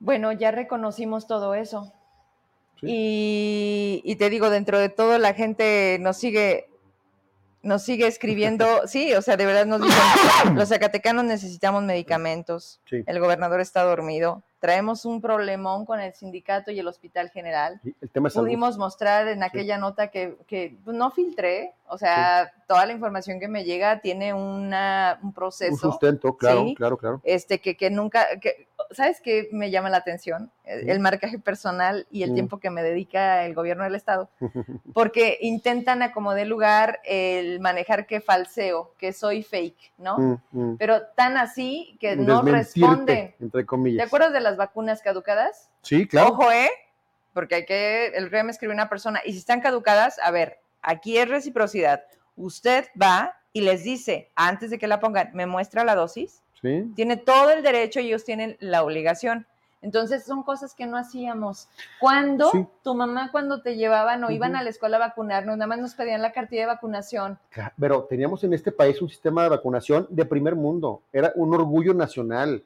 Bueno, 0.00 0.32
ya 0.32 0.50
reconocimos 0.50 1.26
todo 1.26 1.54
eso. 1.54 1.92
Y, 2.82 4.02
y, 4.04 4.16
te 4.16 4.28
digo, 4.28 4.50
dentro 4.50 4.78
de 4.78 4.90
todo 4.90 5.16
la 5.18 5.32
gente 5.32 5.96
nos 6.00 6.18
sigue 6.18 6.68
nos 7.64 7.82
sigue 7.82 8.06
escribiendo, 8.06 8.66
sí, 8.86 9.14
o 9.14 9.22
sea, 9.22 9.36
de 9.36 9.46
verdad 9.46 9.66
nos 9.66 9.82
dicen, 9.82 10.54
los 10.54 10.68
zacatecanos 10.68 11.24
necesitamos 11.24 11.82
medicamentos, 11.82 12.80
el 12.90 13.18
gobernador 13.18 13.60
está 13.60 13.82
dormido, 13.82 14.44
traemos 14.64 15.04
un 15.04 15.20
problemón 15.20 15.84
con 15.84 16.00
el 16.00 16.14
sindicato 16.14 16.70
y 16.70 16.78
el 16.78 16.88
hospital 16.88 17.28
general. 17.28 17.82
El 18.00 18.08
tema 18.08 18.30
Pudimos 18.30 18.78
mostrar 18.78 19.28
en 19.28 19.42
aquella 19.42 19.76
nota 19.76 20.08
que, 20.08 20.38
que, 20.46 20.78
no 20.86 21.10
filtré, 21.10 21.74
o 21.86 21.98
sea, 21.98 22.50
toda 22.66 22.86
la 22.86 22.94
información 22.94 23.38
que 23.38 23.46
me 23.46 23.64
llega 23.64 24.00
tiene 24.00 24.32
una, 24.32 25.18
un 25.22 25.34
proceso. 25.34 25.74
Un 25.74 25.78
sustento, 25.92 26.34
claro, 26.38 26.64
claro, 26.74 26.96
claro. 26.96 27.20
Este, 27.24 27.60
que, 27.60 27.76
que 27.76 27.90
nunca, 27.90 28.24
que 28.40 28.68
¿sabes 28.90 29.20
qué 29.20 29.48
me 29.52 29.70
llama 29.70 29.90
la 29.90 29.98
atención? 29.98 30.50
El, 30.64 31.00
marcaje 31.00 31.38
personal 31.38 32.06
y 32.10 32.22
el 32.22 32.32
tiempo 32.32 32.58
que 32.58 32.70
me 32.70 32.82
dedica 32.82 33.44
el 33.44 33.54
gobierno 33.54 33.84
del 33.84 33.94
Estado. 33.94 34.30
Porque 34.94 35.38
intentan 35.42 36.02
a 36.02 36.12
como 36.12 36.32
de 36.32 36.46
lugar 36.46 37.00
el 37.04 37.60
manejar 37.60 38.06
que 38.06 38.20
falseo, 38.20 38.94
que 38.98 39.12
soy 39.12 39.42
fake, 39.42 39.92
¿no? 39.98 40.18
Mm, 40.18 40.38
mm. 40.52 40.76
Pero 40.78 41.02
tan 41.14 41.36
así 41.36 41.96
que 42.00 42.16
no 42.16 42.42
responden. 42.42 43.34
entre 43.40 43.66
comillas. 43.66 44.04
¿Te 44.04 44.06
acuerdas 44.06 44.32
de 44.32 44.40
las 44.40 44.53
vacunas 44.56 45.02
caducadas? 45.02 45.70
Sí, 45.82 46.06
claro. 46.06 46.30
Ojo, 46.30 46.50
¿eh? 46.52 46.70
Porque 47.32 47.56
hay 47.56 47.64
que, 47.66 48.06
el 48.14 48.30
rey 48.30 48.42
me 48.44 48.52
escribió 48.52 48.74
una 48.74 48.88
persona, 48.88 49.20
y 49.24 49.32
si 49.32 49.38
están 49.38 49.60
caducadas, 49.60 50.18
a 50.22 50.30
ver, 50.30 50.58
aquí 50.82 51.18
es 51.18 51.28
reciprocidad. 51.28 52.04
Usted 52.36 52.86
va 53.00 53.36
y 53.52 53.60
les 53.62 53.84
dice, 53.84 54.30
antes 54.34 54.70
de 54.70 54.78
que 54.78 54.86
la 54.86 55.00
pongan, 55.00 55.30
me 55.34 55.46
muestra 55.46 55.84
la 55.84 55.94
dosis, 55.94 56.42
Sí. 56.60 56.90
tiene 56.96 57.16
todo 57.16 57.50
el 57.50 57.62
derecho 57.62 58.00
y 58.00 58.06
ellos 58.06 58.24
tienen 58.24 58.56
la 58.60 58.82
obligación. 58.82 59.46
Entonces 59.82 60.24
son 60.24 60.42
cosas 60.44 60.74
que 60.74 60.86
no 60.86 60.96
hacíamos. 60.96 61.68
Cuando 62.00 62.50
Sí. 62.50 62.66
tu 62.82 62.94
mamá, 62.94 63.30
cuando 63.30 63.60
te 63.60 63.76
llevaban 63.76 64.24
o 64.24 64.30
iban 64.30 64.56
a 64.56 64.62
la 64.62 64.70
escuela 64.70 64.96
a 64.96 65.00
vacunarnos, 65.00 65.58
nada 65.58 65.66
más 65.66 65.78
nos 65.78 65.94
pedían 65.94 66.22
la 66.22 66.32
cartilla 66.32 66.62
de 66.62 66.66
vacunación. 66.68 67.38
Pero 67.78 68.04
teníamos 68.04 68.42
en 68.44 68.54
este 68.54 68.72
país 68.72 69.02
un 69.02 69.10
sistema 69.10 69.42
de 69.42 69.50
vacunación 69.50 70.06
de 70.08 70.24
primer 70.24 70.54
mundo. 70.56 71.02
Era 71.12 71.32
un 71.34 71.52
orgullo 71.52 71.92
nacional, 71.92 72.64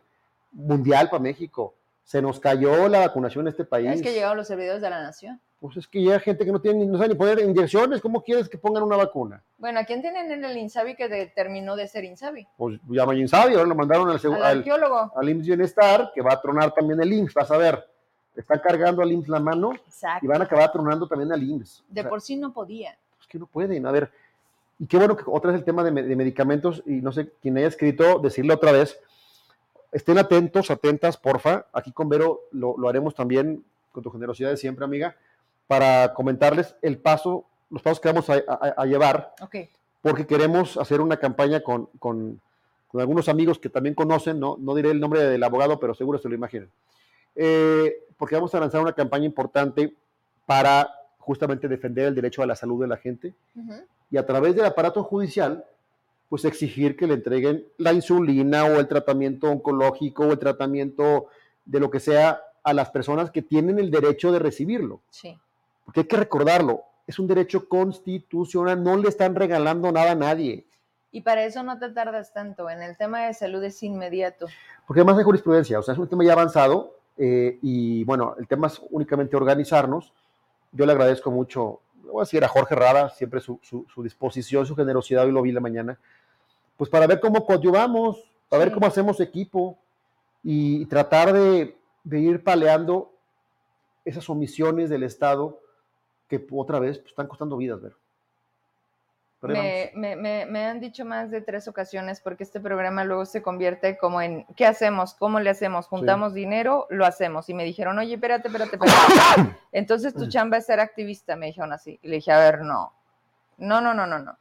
mundial 0.52 1.10
para 1.10 1.20
México. 1.22 1.74
Se 2.08 2.22
nos 2.22 2.40
cayó 2.40 2.88
la 2.88 3.00
vacunación 3.00 3.44
en 3.44 3.48
este 3.50 3.66
país. 3.66 3.90
Es 3.90 4.00
que 4.00 4.14
llegaron 4.14 4.38
los 4.38 4.46
servidores 4.46 4.80
de 4.80 4.88
la 4.88 5.02
nación. 5.02 5.38
Pues 5.60 5.76
es 5.76 5.86
que 5.86 6.02
ya 6.02 6.18
gente 6.18 6.46
que 6.46 6.50
no 6.52 6.58
tiene, 6.58 6.78
ni- 6.78 6.86
no 6.86 6.96
sabe 6.96 7.10
ni 7.10 7.14
poner 7.16 7.38
inyecciones. 7.40 8.00
¿Cómo 8.00 8.22
quieres 8.22 8.48
que 8.48 8.56
pongan 8.56 8.82
una 8.82 8.96
vacuna? 8.96 9.42
Bueno, 9.58 9.78
¿a 9.80 9.84
quién 9.84 10.00
tienen 10.00 10.32
en 10.32 10.42
el 10.42 10.56
INSABI 10.56 10.96
que 10.96 11.06
de- 11.06 11.26
terminó 11.26 11.76
de 11.76 11.86
ser 11.86 12.04
INSABI? 12.04 12.46
Pues 12.56 12.80
ya 12.88 13.04
Mayin 13.04 13.28
sabe, 13.28 13.52
ahora 13.52 13.66
lo 13.66 13.74
mandaron 13.74 14.08
al, 14.08 14.16
Al 14.24 14.34
al, 14.42 14.58
arqueólogo. 14.58 15.12
al 15.14 15.28
IMSS 15.28 15.46
Bienestar, 15.48 16.10
que 16.14 16.22
va 16.22 16.32
a 16.32 16.40
tronar 16.40 16.72
también 16.72 16.98
el 17.02 17.12
IMSS. 17.12 17.34
Vas 17.34 17.50
a 17.50 17.58
ver, 17.58 17.84
está 18.34 18.58
cargando 18.58 19.02
al 19.02 19.12
IMSS 19.12 19.28
la 19.28 19.40
mano 19.40 19.74
Exacto. 19.74 20.24
y 20.24 20.28
van 20.28 20.40
a 20.40 20.44
acabar 20.44 20.72
tronando 20.72 21.06
también 21.06 21.30
al 21.30 21.42
IMSS. 21.42 21.84
De 21.90 22.00
O 22.00 22.04
sea, 22.04 22.08
por 22.08 22.22
sí 22.22 22.36
no 22.36 22.54
podía. 22.54 22.96
pues 23.18 23.26
que 23.28 23.38
no 23.38 23.44
pueden. 23.46 23.84
A 23.84 23.90
ver, 23.92 24.10
y 24.78 24.86
qué 24.86 24.96
bueno 24.96 25.14
que 25.14 25.24
otra 25.26 25.50
vez 25.50 25.58
el 25.58 25.64
tema 25.66 25.84
de, 25.84 25.90
de 25.90 26.16
medicamentos, 26.16 26.82
y 26.86 27.02
no 27.02 27.12
sé 27.12 27.32
quién 27.42 27.58
haya 27.58 27.66
escrito, 27.66 28.18
decirle 28.18 28.54
otra 28.54 28.72
vez, 28.72 28.98
estén 29.92 30.18
atentos, 30.18 30.70
atentas, 30.70 31.16
porfa. 31.16 31.66
Aquí 31.72 31.92
con 31.92 32.08
Vero 32.08 32.40
lo, 32.52 32.76
lo 32.78 32.88
haremos 32.88 33.14
también 33.14 33.64
con 33.92 34.02
tu 34.02 34.10
generosidad 34.10 34.50
de 34.50 34.56
siempre, 34.56 34.84
amiga, 34.84 35.16
para 35.66 36.14
comentarles 36.14 36.76
el 36.82 36.98
paso, 36.98 37.44
los 37.70 37.82
pasos 37.82 38.00
que 38.00 38.08
vamos 38.08 38.28
a, 38.30 38.34
a- 38.34 38.74
a 38.76 38.86
llevar, 38.86 39.34
porque 40.02 40.26
queremos 40.26 40.76
hacer 40.76 41.00
una 41.00 41.16
campaña 41.16 41.60
con, 41.60 41.86
con- 41.98 42.40
con 42.88 43.00
algunos 43.02 43.28
amigos 43.28 43.58
que 43.58 43.68
también 43.68 43.94
conocen, 43.94 44.40
¿no? 44.40 44.56
no 44.58 44.74
diré 44.74 44.90
el 44.90 45.00
nombre 45.00 45.22
del 45.22 45.42
abogado, 45.42 45.78
pero 45.78 45.94
seguro 45.94 46.18
se 46.18 46.28
lo 46.28 46.34
imaginan. 46.34 46.70
Eh, 47.36 47.94
porque 48.16 48.34
vamos 48.34 48.54
a 48.54 48.60
lanzar 48.60 48.80
una 48.80 48.94
campaña 48.94 49.26
importante 49.26 49.94
para 50.46 50.90
justamente 51.18 51.68
defender 51.68 52.06
el 52.06 52.14
derecho 52.14 52.42
a 52.42 52.46
la 52.46 52.56
salud 52.56 52.80
de 52.80 52.88
la 52.88 52.96
gente 52.96 53.34
y 54.10 54.16
a 54.16 54.24
través 54.24 54.56
del 54.56 54.64
aparato 54.64 55.04
judicial, 55.04 55.64
pues 56.28 56.44
exigir 56.44 56.96
que 56.96 57.06
le 57.06 57.14
entreguen 57.14 57.64
la 57.78 57.92
insulina 57.92 58.64
o 58.64 58.78
el 58.80 58.86
tratamiento 58.88 59.50
oncológico 59.50 60.24
o 60.24 60.32
el 60.32 60.38
tratamiento 60.38 61.26
de 61.64 61.80
lo 61.80 61.90
que 61.90 62.00
sea 62.00 62.40
a 62.62 62.74
las 62.74 62.90
personas 62.90 63.30
que 63.30 63.40
tienen 63.42 63.78
el 63.78 63.90
derecho 63.90 64.30
de 64.32 64.38
recibirlo. 64.38 65.00
Sí. 65.10 65.38
Porque 65.84 66.00
hay 66.00 66.06
que 66.06 66.16
recordarlo, 66.16 66.82
es 67.06 67.18
un 67.18 67.26
derecho 67.26 67.66
constitucional, 67.68 68.82
no 68.82 68.96
le 68.96 69.08
están 69.08 69.34
regalando 69.34 69.90
nada 69.90 70.10
a 70.12 70.14
nadie. 70.14 70.66
Y 71.10 71.22
para 71.22 71.44
eso 71.44 71.62
no 71.62 71.78
te 71.78 71.88
tardas 71.88 72.34
tanto. 72.34 72.68
En 72.68 72.82
el 72.82 72.96
tema 72.98 73.22
de 73.26 73.32
salud 73.32 73.64
es 73.64 73.82
inmediato. 73.82 74.46
Porque 74.86 75.00
además 75.00 75.16
hay 75.18 75.24
jurisprudencia, 75.24 75.78
o 75.78 75.82
sea, 75.82 75.94
es 75.94 75.98
un 75.98 76.08
tema 76.08 76.24
ya 76.24 76.32
avanzado 76.34 76.94
eh, 77.16 77.58
y 77.62 78.04
bueno, 78.04 78.34
el 78.38 78.46
tema 78.46 78.66
es 78.66 78.80
únicamente 78.90 79.34
organizarnos. 79.34 80.12
Yo 80.72 80.84
le 80.84 80.92
agradezco 80.92 81.30
mucho, 81.30 81.80
voy 82.04 82.20
a 82.20 82.24
decir 82.24 82.44
a 82.44 82.48
Jorge 82.48 82.74
Rada, 82.74 83.08
siempre 83.08 83.40
su, 83.40 83.58
su- 83.62 83.86
su 83.92 84.02
disposición, 84.02 84.66
su 84.66 84.76
generosidad, 84.76 85.24
hoy 85.24 85.32
lo 85.32 85.40
vi 85.40 85.52
la 85.52 85.60
mañana, 85.60 85.98
pues 86.78 86.88
para 86.88 87.06
ver 87.06 87.20
cómo 87.20 87.44
coadyuvamos, 87.44 88.24
para 88.48 88.64
ver 88.64 88.72
cómo 88.72 88.86
hacemos 88.86 89.20
equipo 89.20 89.78
y 90.42 90.86
tratar 90.86 91.34
de, 91.34 91.76
de 92.04 92.18
ir 92.20 92.42
paleando 92.42 93.12
esas 94.06 94.30
omisiones 94.30 94.88
del 94.88 95.02
Estado 95.02 95.60
que 96.28 96.46
otra 96.52 96.78
vez 96.78 96.98
pues, 96.98 97.10
están 97.10 97.26
costando 97.26 97.56
vidas, 97.58 97.82
ver. 97.82 97.92
Me, 99.60 99.92
me- 99.94 100.16
me- 100.16 100.46
me 100.46 100.64
han 100.66 100.80
dicho 100.80 101.04
más 101.04 101.30
de 101.30 101.40
tres 101.40 101.68
ocasiones 101.68 102.20
porque 102.20 102.42
este 102.42 102.58
programa 102.58 103.04
luego 103.04 103.24
se 103.24 103.40
convierte 103.40 103.96
como 103.96 104.20
en 104.20 104.44
¿qué 104.56 104.66
hacemos? 104.66 105.14
¿Cómo 105.14 105.38
le 105.38 105.50
hacemos? 105.50 105.86
¿Juntamos 105.86 106.34
dinero? 106.34 106.86
Lo 106.90 107.06
hacemos. 107.06 107.48
Y 107.48 107.54
me 107.54 107.62
dijeron, 107.64 107.98
oye, 107.98 108.14
espérate, 108.14 108.48
espérate, 108.48 108.76
espérate. 108.76 109.56
Entonces 109.72 110.12
tu 110.14 110.20
chamba 110.28 110.56
es 110.56 110.66
ser 110.66 110.80
activista, 110.80 111.36
me 111.36 111.46
dijeron 111.46 111.72
así. 111.72 112.00
Y 112.02 112.08
le 112.08 112.16
dije, 112.16 112.32
a 112.32 112.38
ver, 112.38 112.62
no. 112.62 112.92
No, 113.58 113.80
no, 113.80 113.94
no, 113.94 114.06
no, 114.06 114.18
no. 114.18 114.36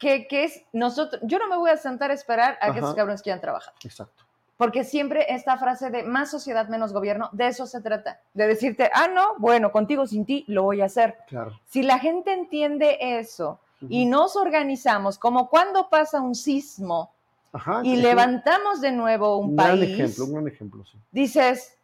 ¿Qué, 0.00 0.26
qué 0.26 0.44
es? 0.44 0.64
Nosotros, 0.72 1.20
yo 1.24 1.38
no 1.38 1.46
me 1.46 1.58
voy 1.58 1.70
a 1.70 1.76
sentar 1.76 2.10
a 2.10 2.14
esperar 2.14 2.58
a 2.60 2.72
que 2.72 2.78
Ajá. 2.78 2.78
esos 2.78 2.94
cabrones 2.94 3.22
quieran 3.22 3.40
trabajar. 3.40 3.74
Exacto. 3.84 4.24
Porque 4.56 4.82
siempre 4.82 5.26
esta 5.28 5.56
frase 5.58 5.90
de 5.90 6.02
más 6.02 6.30
sociedad, 6.30 6.68
menos 6.68 6.92
gobierno, 6.92 7.28
de 7.32 7.48
eso 7.48 7.66
se 7.66 7.80
trata. 7.82 8.20
De 8.34 8.46
decirte, 8.46 8.90
ah, 8.94 9.08
no, 9.08 9.36
bueno, 9.38 9.70
contigo, 9.72 10.06
sin 10.06 10.24
ti, 10.24 10.44
lo 10.48 10.64
voy 10.64 10.80
a 10.80 10.86
hacer. 10.86 11.18
Claro. 11.28 11.60
Si 11.66 11.82
la 11.82 11.98
gente 11.98 12.32
entiende 12.32 12.96
eso 13.00 13.60
y 13.88 14.06
nos 14.06 14.36
organizamos, 14.36 15.18
como 15.18 15.48
cuando 15.48 15.88
pasa 15.88 16.20
un 16.20 16.34
sismo 16.34 17.12
Ajá, 17.52 17.80
y 17.84 17.96
levantamos 17.96 18.80
de 18.80 18.92
nuevo 18.92 19.38
un 19.38 19.50
un 19.50 19.56
gran 19.56 19.82
ejemplo, 19.82 20.24
un 20.24 20.32
gran 20.32 20.48
ejemplo, 20.48 20.84
sí. 20.84 20.98
dices, 21.10 21.76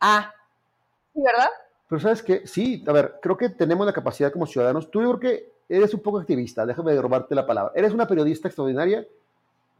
ah, 0.00 0.32
¿sí, 1.14 1.22
¿verdad? 1.22 1.48
Pero 1.88 2.00
sabes 2.00 2.22
que 2.22 2.46
sí, 2.46 2.84
a 2.86 2.92
ver, 2.92 3.18
creo 3.22 3.36
que 3.36 3.48
tenemos 3.48 3.86
la 3.86 3.92
capacidad 3.92 4.30
como 4.32 4.46
ciudadanos. 4.46 4.90
Tú 4.90 5.02
yo 5.02 5.16
creo 5.16 5.20
que 5.20 5.57
eres 5.68 5.92
un 5.94 6.00
poco 6.00 6.18
activista, 6.18 6.64
déjame 6.64 6.94
robarte 7.00 7.34
la 7.34 7.46
palabra. 7.46 7.72
Eres 7.74 7.92
una 7.92 8.06
periodista 8.06 8.48
extraordinaria, 8.48 9.06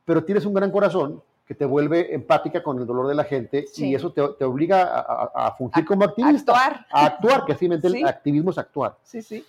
pero 0.05 0.25
tienes 0.25 0.45
un 0.45 0.55
gran 0.55 0.71
corazón 0.71 1.23
que 1.47 1.55
te 1.55 1.65
vuelve 1.65 2.15
empática 2.15 2.63
con 2.63 2.79
el 2.79 2.87
dolor 2.87 3.07
de 3.09 3.15
la 3.15 3.25
gente 3.25 3.67
Sí. 3.73 3.89
y 3.89 3.95
eso 3.95 4.13
te, 4.13 4.23
te 4.39 4.45
obliga 4.45 4.83
a, 4.83 5.01
a- 5.01 5.47
a 5.49 5.55
fungir 5.57 5.83
A- 5.83 5.87
como 5.87 6.05
activista. 6.05 6.53
Actuar. 6.53 6.87
A 6.91 7.07
actuar, 7.07 7.45
que 7.47 7.53
así 7.53 7.67
Sí. 7.67 7.99
el 8.01 8.07
activismo 8.07 8.51
es 8.51 8.59
actuar. 8.59 8.97
Sí, 9.03 9.23
sí. 9.23 9.45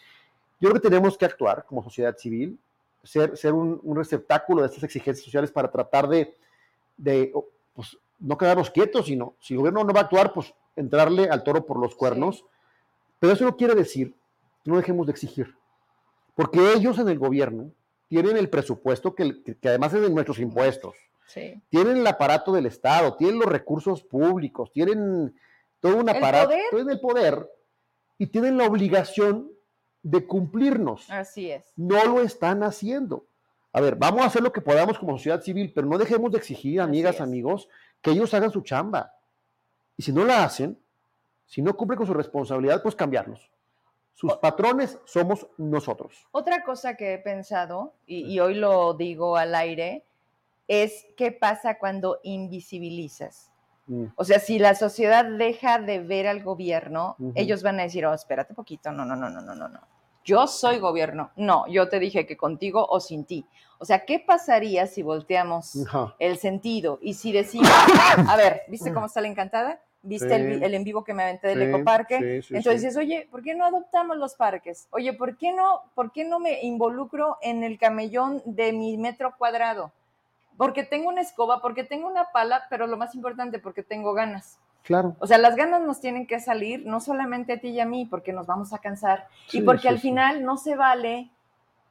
Yo 0.61 0.69
creo 0.69 0.81
que 0.81 0.87
tenemos 0.89 1.17
que 1.17 1.25
actuar 1.25 1.65
como 1.65 1.83
sociedad 1.83 2.15
civil, 2.17 2.57
ser, 3.03 3.35
ser 3.37 3.53
un, 3.53 3.79
un 3.83 3.97
receptáculo 3.97 4.61
de 4.61 4.67
estas 4.67 4.83
exigencias 4.83 5.23
sociales 5.25 5.51
para 5.51 5.69
tratar 5.69 6.07
de, 6.07 6.35
de, 6.97 7.31
oh, 7.33 7.45
pues, 7.73 7.97
no 8.19 8.37
quedarnos 8.37 8.69
quietos, 8.69 9.05
sino 9.05 9.33
si 9.39 9.53
el 9.53 9.59
gobierno 9.59 9.83
no 9.83 9.93
va 9.93 10.01
a 10.01 10.03
actuar, 10.03 10.33
pues 10.33 10.53
entrarle 10.75 11.29
al 11.29 11.43
toro 11.43 11.65
por 11.65 11.79
los 11.79 11.95
cuernos. 11.95 12.45
Pero 13.19 13.33
eso 13.33 13.43
no 13.45 13.55
quiere 13.57 13.75
decir 13.75 14.13
que 14.63 14.71
no 14.71 14.77
dejemos 14.77 15.05
de 15.07 15.11
exigir, 15.11 15.53
porque 16.39 16.71
ellos 16.73 16.97
en 16.99 17.09
el 17.09 17.19
gobierno 17.19 17.73
tienen 18.07 18.37
el 18.37 18.49
presupuesto 18.49 19.13
que, 19.13 19.43
que- 19.43 19.57
que 19.57 19.67
además 19.67 19.93
es 19.93 20.01
de 20.01 20.09
nuestros 20.09 20.39
impuestos, 20.39 20.95
Sí. 21.27 21.61
tienen 21.67 21.97
el 21.97 22.07
aparato 22.07 22.53
del 22.53 22.65
Estado, 22.65 23.15
tienen 23.17 23.39
los 23.39 23.49
recursos 23.49 24.03
públicos, 24.03 24.71
tienen 24.71 25.35
todo 25.81 25.97
un 25.97 26.07
¿El 26.07 26.15
aparato, 26.15 26.47
poder? 26.47 26.61
tienen 26.69 26.89
el 26.91 26.99
poder 27.01 27.49
y 28.17 28.27
tienen 28.27 28.57
la 28.57 28.67
obligación 28.67 29.51
de 30.01 30.25
cumplirnos 30.25 31.09
Así 31.09 31.51
es. 31.51 31.65
no 31.75 32.05
lo 32.05 32.21
están 32.21 32.63
haciendo. 32.63 33.25
A 33.73 33.81
ver, 33.81 33.97
vamos 33.97 34.21
a 34.21 34.27
hacer 34.27 34.41
lo 34.41 34.53
que 34.53 34.61
podamos 34.61 34.97
como 34.97 35.17
sociedad 35.17 35.41
civil, 35.41 35.73
pero 35.75 35.87
no 35.87 35.97
dejemos 35.97 36.31
de 36.31 36.37
exigir, 36.37 36.79
amigas, 36.79 37.19
amigos, 37.19 37.67
que 38.01 38.11
ellos 38.11 38.33
hagan 38.33 38.49
su 38.51 38.61
chamba. 38.61 39.11
Y 39.97 40.03
si 40.03 40.13
no 40.13 40.23
la 40.23 40.45
hacen, 40.45 40.79
si 41.45 41.61
no 41.61 41.75
cumplen 41.75 41.97
con 41.97 42.07
su 42.07 42.13
responsabilidad, 42.13 42.81
pues 42.81 42.95
cambiarlos. 42.95 43.51
Sus 44.19 44.35
patrones 44.35 44.99
somos 45.05 45.47
nosotros. 45.57 46.27
Otra 46.31 46.65
cosa 46.65 46.95
que 46.97 47.13
he 47.13 47.19
pensado, 47.19 47.93
y, 48.05 48.25
y 48.25 48.41
hoy 48.41 48.55
lo 48.55 48.93
digo 48.93 49.37
al 49.37 49.55
aire, 49.55 50.03
es 50.67 51.05
qué 51.15 51.31
pasa 51.31 51.77
cuando 51.77 52.19
invisibilizas. 52.23 53.49
Mm, 53.87 54.07
O 54.17 54.25
sea, 54.25 54.39
si 54.39 54.59
la 54.59 54.75
sociedad 54.75 55.23
deja 55.23 55.79
de 55.79 55.99
ver 55.99 56.27
al 56.27 56.43
gobierno, 56.43 57.15
ellos 57.33 57.63
van 57.63 57.79
a 57.79 57.83
decir, 57.83 58.05
oh, 58.05 58.13
espérate 58.13 58.53
poquito, 58.53 58.91
no, 58.91 59.05
no, 59.05 59.15
no, 59.15 59.29
no, 59.29 59.39
no, 59.39 59.55
no, 59.55 59.69
no. 59.69 59.79
Yo 60.25 60.47
soy 60.47 60.79
gobierno. 60.79 61.31
No, 61.37 61.65
yo 61.67 61.87
te 61.87 61.97
dije 61.97 62.25
que 62.27 62.35
contigo 62.35 62.85
o 62.89 62.99
sin 62.99 63.23
ti. 63.23 63.45
O 63.79 63.85
sea, 63.85 64.03
¿qué 64.05 64.19
pasaría 64.19 64.85
si 64.85 65.01
volteamos 65.01 65.77
el 66.19 66.37
sentido 66.37 66.99
y 67.01 67.13
si 67.13 67.31
decimos, 67.31 67.69
a 68.27 68.35
ver, 68.35 68.63
¿viste 68.67 68.93
cómo 68.93 69.05
está 69.05 69.21
la 69.21 69.29
encantada? 69.29 69.81
¿Viste 70.01 70.33
el, 70.33 70.59
Sí. 70.59 70.63
el 70.63 70.73
en 70.75 70.83
vivo 70.85 71.03
que 71.03 71.13
me 71.13 71.23
aventé 71.23 71.47
del 71.49 71.59
Sí, 71.59 71.63
ecoparque? 71.65 72.41
sí, 72.41 72.55
Entonces 72.55 72.81
dices, 72.81 72.97
oye, 72.97 73.27
¿por 73.29 73.43
qué 73.43 73.53
no 73.53 73.65
adoptamos 73.65 74.15
los 74.17 74.35
parques? 74.35 74.87
Oye, 74.91 75.11
¿por 75.13 75.37
qué 75.37 75.51
no, 75.51 75.81
por 75.93 76.11
qué 76.13 76.23
no 76.23 76.39
me 76.39 76.61
involucro 76.61 77.37
en 77.41 77.63
el 77.63 77.77
camellón 77.77 78.41
de 78.45 78.71
mi 78.71 78.97
metro 78.97 79.35
cuadrado? 79.37 79.91
Porque 80.57 80.83
tengo 80.83 81.09
una 81.09 81.21
escoba, 81.21 81.61
porque 81.61 81.83
tengo 81.83 82.07
una 82.07 82.31
pala, 82.31 82.63
pero 82.69 82.87
lo 82.87 82.95
más 82.97 83.13
importante, 83.15 83.59
porque 83.59 83.83
tengo 83.83 84.13
ganas. 84.13 84.57
Claro. 84.83 85.15
O 85.19 85.27
sea, 85.27 85.37
las 85.37 85.55
ganas 85.57 85.81
nos 85.81 85.99
tienen 85.99 86.25
que 86.25 86.39
salir, 86.39 86.85
no 86.85 87.01
solamente 87.01 87.53
a 87.53 87.59
ti 87.59 87.69
y 87.69 87.79
a 87.81 87.85
mí, 87.85 88.05
porque 88.05 88.31
nos 88.33 88.47
vamos 88.47 88.71
a 88.73 88.79
cansar. 88.79 89.27
Y 89.51 89.61
porque 89.61 89.89
al 89.89 89.99
final 89.99 90.43
no 90.43 90.55
se 90.57 90.75
vale 90.75 91.29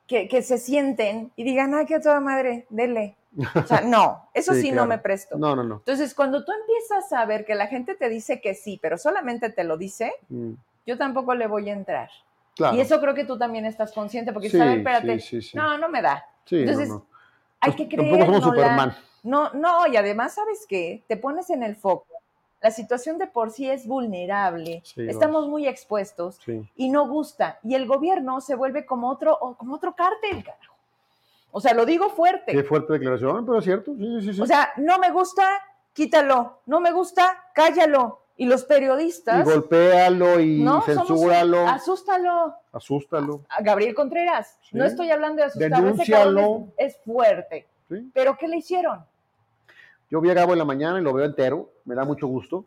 que, 0.09 0.43
se 0.43 0.59
sienten 0.59 1.31
y 1.37 1.45
digan, 1.45 1.75
ay, 1.75 1.85
qué 1.87 2.01
toda 2.01 2.19
madre, 2.19 2.67
dele. 2.71 3.17
O 3.55 3.63
sea, 3.63 3.83
no, 3.83 4.29
eso 4.35 4.55
sí, 4.55 4.73
no 4.73 4.87
me 4.87 4.99
presto. 4.99 5.37
No, 5.37 5.55
no, 5.55 5.63
no. 5.63 5.77
Entonces, 5.77 6.15
cuando 6.15 6.45
tú 6.45 6.53
empiezas 6.53 7.13
a 7.13 7.25
ver 7.27 7.45
que 7.45 7.55
la 7.55 7.67
gente 7.67 7.95
te 7.95 8.09
dice 8.09 8.41
que 8.41 8.55
sí, 8.55 8.79
pero 8.83 8.97
solamente 8.97 9.51
te 9.51 9.65
lo 9.65 9.77
dice, 9.77 10.13
mm. 10.31 10.53
yo 10.87 10.97
tampoco 10.97 11.35
le 11.35 11.47
voy 11.47 11.69
a 11.69 11.75
entrar. 11.75 12.11
Y 12.73 12.81
eso 12.81 13.01
creo 13.01 13.15
que 13.15 13.25
tú 13.25 13.39
también 13.39 13.67
estás 13.67 13.93
consciente, 13.93 14.33
porque 14.33 14.51
sabes, 14.51 14.79
espérate, 14.79 15.23
no, 15.55 15.79
no 15.79 15.89
me 15.89 16.03
da. 16.03 16.27
Entonces, 16.51 16.91
hay 17.61 17.73
que 17.75 17.89
creer. 17.89 18.29
No, 18.29 18.41
Superman. 18.41 18.97
no, 19.23 19.53
no, 19.53 19.87
y 19.87 19.97
además, 19.97 20.35
¿sabes 20.35 20.67
qué? 20.69 21.05
Te 21.07 21.17
pones 21.17 21.51
en 21.51 21.63
el 21.63 21.77
foco. 21.77 22.18
La 22.61 22.71
situación 22.73 23.19
de 23.19 23.29
por 23.29 23.51
sí 23.51 23.71
es 23.71 23.87
vulnerable, 23.87 24.83
estamos 24.97 25.47
muy 25.47 25.69
expuestos 25.69 26.41
y 26.75 26.91
no 26.91 27.07
gusta. 27.09 27.61
Y 27.63 27.75
el 27.75 27.87
gobierno 27.87 28.41
se 28.41 28.57
vuelve 28.57 28.85
como 28.85 29.11
otro, 29.11 29.39
como 29.57 29.77
otro 29.77 29.95
cártel, 29.95 30.43
carajo. 30.43 30.75
O 31.51 31.61
sea, 31.61 31.73
lo 31.75 31.87
digo 31.87 32.11
fuerte. 32.11 32.53
Qué 32.53 32.65
fuerte 32.65 32.93
declaración, 32.95 33.45
pero 33.47 33.59
es 33.59 33.65
cierto. 33.65 33.93
O 34.41 34.47
sea, 34.47 34.73
no 34.77 34.99
me 34.99 35.11
gusta, 35.11 35.45
quítalo. 35.93 36.59
No 36.67 36.81
me 36.81 36.93
gusta, 36.93 37.45
cállalo. 37.55 38.21
Y 38.37 38.47
los 38.47 38.65
periodistas. 38.65 39.41
Y 39.41 39.51
golpéalo 39.51 40.39
y 40.39 40.65
censúralo. 40.85 41.67
asústalo. 41.67 42.55
Asústalo. 42.73 43.41
A 43.49 43.63
Gabriel 43.63 43.95
Contreras. 43.95 44.59
No 44.71 44.85
estoy 44.85 45.11
hablando 45.11 45.43
de 45.43 45.49
asustarlo. 45.49 46.69
Es, 46.77 46.95
es, 46.95 47.01
fuerte. 47.05 47.67
¿Pero 48.13 48.37
qué 48.37 48.47
le 48.47 48.59
hicieron? 48.59 49.05
Yo 50.11 50.21
vi 50.21 50.31
a 50.31 50.35
Gabo 50.35 50.53
en 50.53 50.59
la 50.59 50.65
mañana 50.65 50.99
y 50.99 51.03
lo 51.03 51.13
veo 51.13 51.25
entero. 51.25 51.71
Me 51.85 51.95
da 51.95 52.05
mucho 52.05 52.27
gusto. 52.27 52.65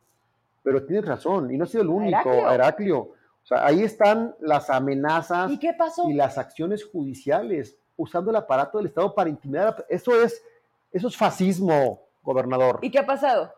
Pero 0.64 0.86
tienes 0.86 1.06
razón. 1.06 1.52
Y 1.52 1.58
no 1.58 1.64
ha 1.64 1.68
sido 1.68 1.84
el 1.84 1.90
único. 1.90 2.30
Heraclio. 2.30 3.00
O 3.00 3.46
sea, 3.46 3.66
ahí 3.66 3.82
están 3.82 4.36
las 4.40 4.70
amenazas. 4.70 5.52
¿Y 5.52 5.58
qué 5.58 5.74
pasó? 5.74 6.08
Y 6.10 6.14
las 6.14 6.38
acciones 6.38 6.86
judiciales. 6.86 7.76
Usando 7.98 8.30
el 8.30 8.38
aparato 8.38 8.78
del 8.78 8.88
Estado 8.88 9.14
para 9.14 9.30
intimidar. 9.30 9.86
Eso 9.90 10.22
es, 10.22 10.44
eso 10.92 11.08
es 11.08 11.18
fascismo, 11.18 12.02
gobernador. 12.24 12.80
¿Y 12.82 12.92
qué 12.92 13.00
ha 13.00 13.06
pasado? 13.06 13.52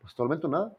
Pues 0.00 0.10
hasta 0.10 0.22
el 0.22 0.28
momento 0.28 0.48
nada. 0.48 0.72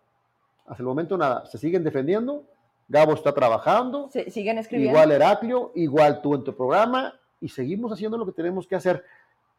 Hasta 0.66 0.84
el 0.84 0.88
momento 0.88 1.18
nada. 1.18 1.46
Se 1.46 1.58
siguen 1.58 1.84
defendiendo. 1.84 2.44
Gabo 2.90 3.14
está 3.14 3.34
trabajando. 3.34 4.10
Se 4.12 4.30
siguen 4.30 4.58
escribiendo. 4.58 4.98
Igual 4.98 5.12
Heraclio, 5.12 5.72
igual 5.76 6.22
tú 6.22 6.36
en 6.36 6.44
tu 6.44 6.56
programa. 6.56 7.14
Y 7.40 7.50
seguimos 7.50 7.92
haciendo 7.92 8.18
lo 8.18 8.26
que 8.26 8.32
tenemos 8.32 8.68
que 8.68 8.76
hacer. 8.76 9.04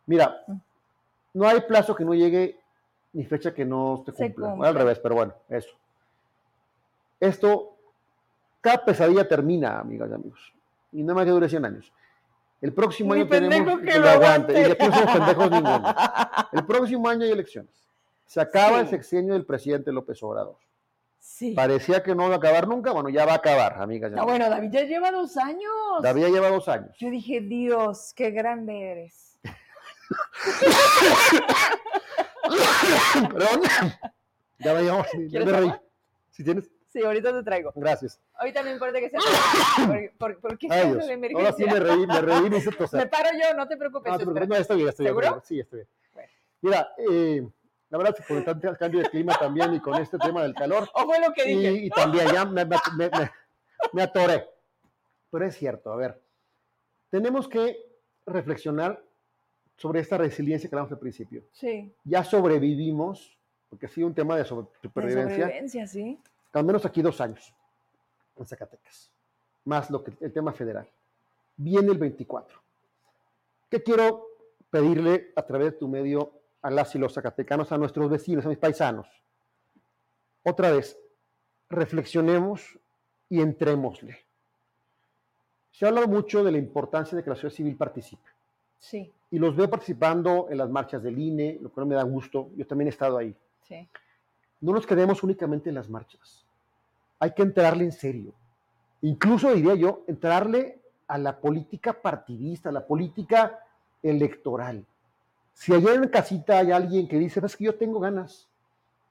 Mira, 0.07 0.43
mm. 0.47 0.57
No 1.39 1.47
hay 1.49 1.61
plazo 1.61 1.95
que 1.95 2.05
no 2.05 2.14
llegue 2.14 2.59
ni 3.12 3.24
fecha 3.24 3.55
que 3.55 3.64
no 3.64 4.03
se 4.05 4.12
cumpla. 4.12 4.68
al 4.68 4.74
revés, 4.74 4.99
pero 4.99 5.14
bueno, 5.14 5.34
eso. 5.49 5.70
Esto, 7.20 7.76
cada 8.61 8.84
pesadilla 8.84 9.26
termina, 9.26 9.78
amigas 9.78 10.11
y 10.11 10.14
amigos. 10.14 10.53
Y 10.93 11.03
no 11.05 11.14
más 11.14 11.24
que 11.24 11.30
dure 11.30 11.49
100 11.49 11.64
años. 11.64 11.93
El 12.61 12.72
próximo 12.72 13.12
año 13.12 13.28
tenemos 13.28 13.80
que 13.80 13.99
lo 14.01 14.09
aguante. 14.09 14.53
Y 14.53 14.62
después 14.64 14.93
somos 14.93 15.12
pendejos 15.12 15.51
ninguno. 15.51 15.95
El 16.53 16.66
próximo 16.66 17.09
año 17.09 17.24
hay 17.24 17.30
elecciones. 17.30 17.72
Se 18.26 18.41
acaba 18.41 18.80
el 18.80 18.89
sexenio 18.89 19.34
del 19.34 19.47
presidente 19.47 19.93
López 19.93 20.20
Obrador. 20.24 20.57
Sí. 21.20 21.53
Parecía 21.53 22.03
que 22.03 22.16
no 22.16 22.26
iba 22.26 22.34
a 22.34 22.39
acabar 22.39 22.66
nunca, 22.66 22.91
bueno, 22.93 23.11
ya 23.11 23.24
va 23.26 23.32
a 23.32 23.36
acabar, 23.36 23.80
amigas. 23.80 24.11
No, 24.11 24.24
bueno, 24.24 24.51
David 24.51 24.70
ya 24.72 24.82
lleva 24.84 25.12
dos 25.12 25.36
años. 25.36 25.72
David 26.03 26.22
ya 26.22 26.28
lleva 26.30 26.51
dos 26.51 26.68
años. 26.68 26.97
Yo 26.99 27.11
dije, 27.11 27.41
Dios, 27.41 28.12
qué 28.16 28.32
grande 28.32 28.91
eres. 28.91 29.28
Perdón. 33.32 33.62
Ya 34.59 34.72
vayamos. 34.72 35.06
Ya 35.28 35.44
me 35.44 35.52
reí. 35.52 35.72
¿Si 36.30 36.44
tienes? 36.44 36.70
Sí, 36.88 37.02
ahorita 37.02 37.32
te 37.32 37.42
traigo. 37.42 37.72
Gracias. 37.76 38.20
Ahorita 38.34 38.62
no 38.62 38.70
importa 38.70 38.98
que 38.98 39.11
sea. 39.11 39.20
¿Por, 40.18 40.40
por, 40.40 40.59
qué 40.59 40.68
Ay, 40.70 40.96
emergencia? 41.11 41.36
Ahora 41.36 41.52
sí 41.52 41.64
me 41.64 41.80
reí, 41.80 42.06
me 42.06 42.20
reí 42.20 42.46
y 42.46 42.50
me 42.50 42.59
hice 42.59 42.70
toser. 42.72 43.00
Me 43.00 43.06
paro 43.06 43.28
yo, 43.32 43.54
no 43.54 43.68
te 43.68 43.76
preocupes. 43.76 44.12
No, 44.12 44.18
te 44.18 44.24
preocupes. 44.24 44.48
No, 44.48 44.56
estoy 44.56 44.76
bien, 44.78 44.88
estoy 44.88 45.04
bien. 45.04 45.14
¿Seguro? 45.14 45.42
Sí, 45.44 45.61
estoy 45.61 45.80
bien. 45.80 45.88
Mira, 46.61 46.92
eh, 46.96 47.48
la 47.90 47.98
verdad 47.98 48.14
es 48.18 48.26
que 48.26 48.34
con 48.34 48.38
el 48.38 48.78
cambio 48.78 49.02
de 49.02 49.11
clima 49.11 49.36
también 49.38 49.74
y 49.74 49.80
con 49.80 49.94
este 50.00 50.18
tema 50.18 50.42
del 50.42 50.54
calor. 50.54 50.88
O 50.94 51.04
fue 51.04 51.20
lo 51.20 51.32
que 51.32 51.44
dije. 51.44 51.72
Y, 51.72 51.90
también 51.90 52.26
ya 52.32 52.44
me, 52.44 52.64
me, 52.64 52.76
me, 52.96 53.11
me 53.92 54.02
atoré. 54.02 54.48
Pero 55.30 55.44
es 55.44 55.56
cierto, 55.56 55.92
a 55.92 55.96
ver, 55.96 56.20
tenemos 57.11 57.48
que 57.48 57.76
reflexionar 58.24 59.04
sobre 59.79 60.01
esta 60.01 60.18
resiliencia 60.18 60.68
que 60.68 60.74
hablamos 60.74 60.93
al 60.93 60.99
principio. 60.99 61.45
Sí. 61.53 61.91
Ya 62.03 62.24
sobrevivimos, 62.24 63.39
porque 63.70 63.87
ha 63.87 63.89
sido 63.89 64.09
un 64.09 64.14
tema 64.14 64.37
de 64.37 64.45
supervivencia. 64.45 65.24
De 65.24 65.35
sobrevivencia, 65.35 65.87
sí. 65.87 66.18
Al 66.53 66.64
menos 66.64 66.85
aquí 66.85 67.01
dos 67.01 67.20
años, 67.20 67.55
en 68.37 68.45
Zacatecas. 68.45 69.11
Más 69.64 69.89
lo 69.89 70.03
que, 70.03 70.12
el 70.20 70.33
tema 70.33 70.53
federal. 70.53 70.89
Viene 71.57 71.93
el 71.93 71.99
24. 71.99 72.61
¿Qué 73.70 73.83
quiero 73.83 74.26
pedirle 74.68 75.33
a 75.37 75.43
través 75.43 75.72
de 75.72 75.79
tu 75.79 75.87
medio 75.87 76.33
a 76.61 76.70
las 76.70 76.93
y 76.97 76.99
los 76.99 77.14
zacatecanos, 77.14 77.70
a 77.70 77.79
nuestros 77.79 78.11
vecinos, 78.11 78.45
a 78.47 78.49
mis 78.49 78.59
paisanos? 78.59 79.07
Otra 80.43 80.72
vez, 80.72 80.99
reflexionemos 81.70 82.81
y 83.29 83.41
entrémosle. 83.41 84.18
Se 85.70 85.85
ha 85.85 85.89
hablado 85.89 86.09
mucho 86.09 86.43
de 86.43 86.51
la 86.51 86.59
importancia 86.59 87.14
de 87.14 87.22
que 87.22 87.31
la 87.31 87.37
sociedad 87.37 87.55
civil 87.55 87.76
participe. 87.76 88.29
Sí 88.81 89.12
y 89.31 89.39
los 89.39 89.55
veo 89.55 89.68
participando 89.68 90.49
en 90.51 90.59
las 90.59 90.70
marchas 90.70 91.03
del 91.03 91.18
INE, 91.18 91.59
lo 91.61 91.70
cual 91.70 91.87
me 91.87 91.95
da 91.95 92.03
gusto. 92.03 92.51
Yo 92.57 92.66
también 92.66 92.89
he 92.89 92.91
estado 92.91 93.18
ahí. 93.18 93.35
Sí. 93.62 93.89
No 94.61 94.72
nos 94.72 94.87
quedemos 94.87 95.22
únicamente 95.22 95.68
en 95.68 95.74
las 95.74 95.89
marchas. 95.89 96.47
Hay 97.18 97.33
que 97.33 97.43
entrarle 97.43 97.85
en 97.85 97.93
serio. 97.93 98.33
Incluso 99.03 99.53
diría 99.55 99.74
yo, 99.74 100.05
entrarle 100.07 100.81
a 101.07 101.18
la 101.18 101.39
política 101.41 101.93
partidista, 101.93 102.70
a 102.70 102.72
la 102.72 102.87
política 102.87 103.61
electoral. 104.03 104.85
Si 105.53 105.72
allá 105.72 105.95
en 105.95 106.09
casita 106.09 106.59
hay 106.59 106.70
alguien 106.70 107.09
que 107.09 107.18
dice, 107.18 107.41
es 107.45 107.57
que 107.57 107.64
yo 107.64 107.74
tengo 107.74 108.01
ganas, 108.01 108.49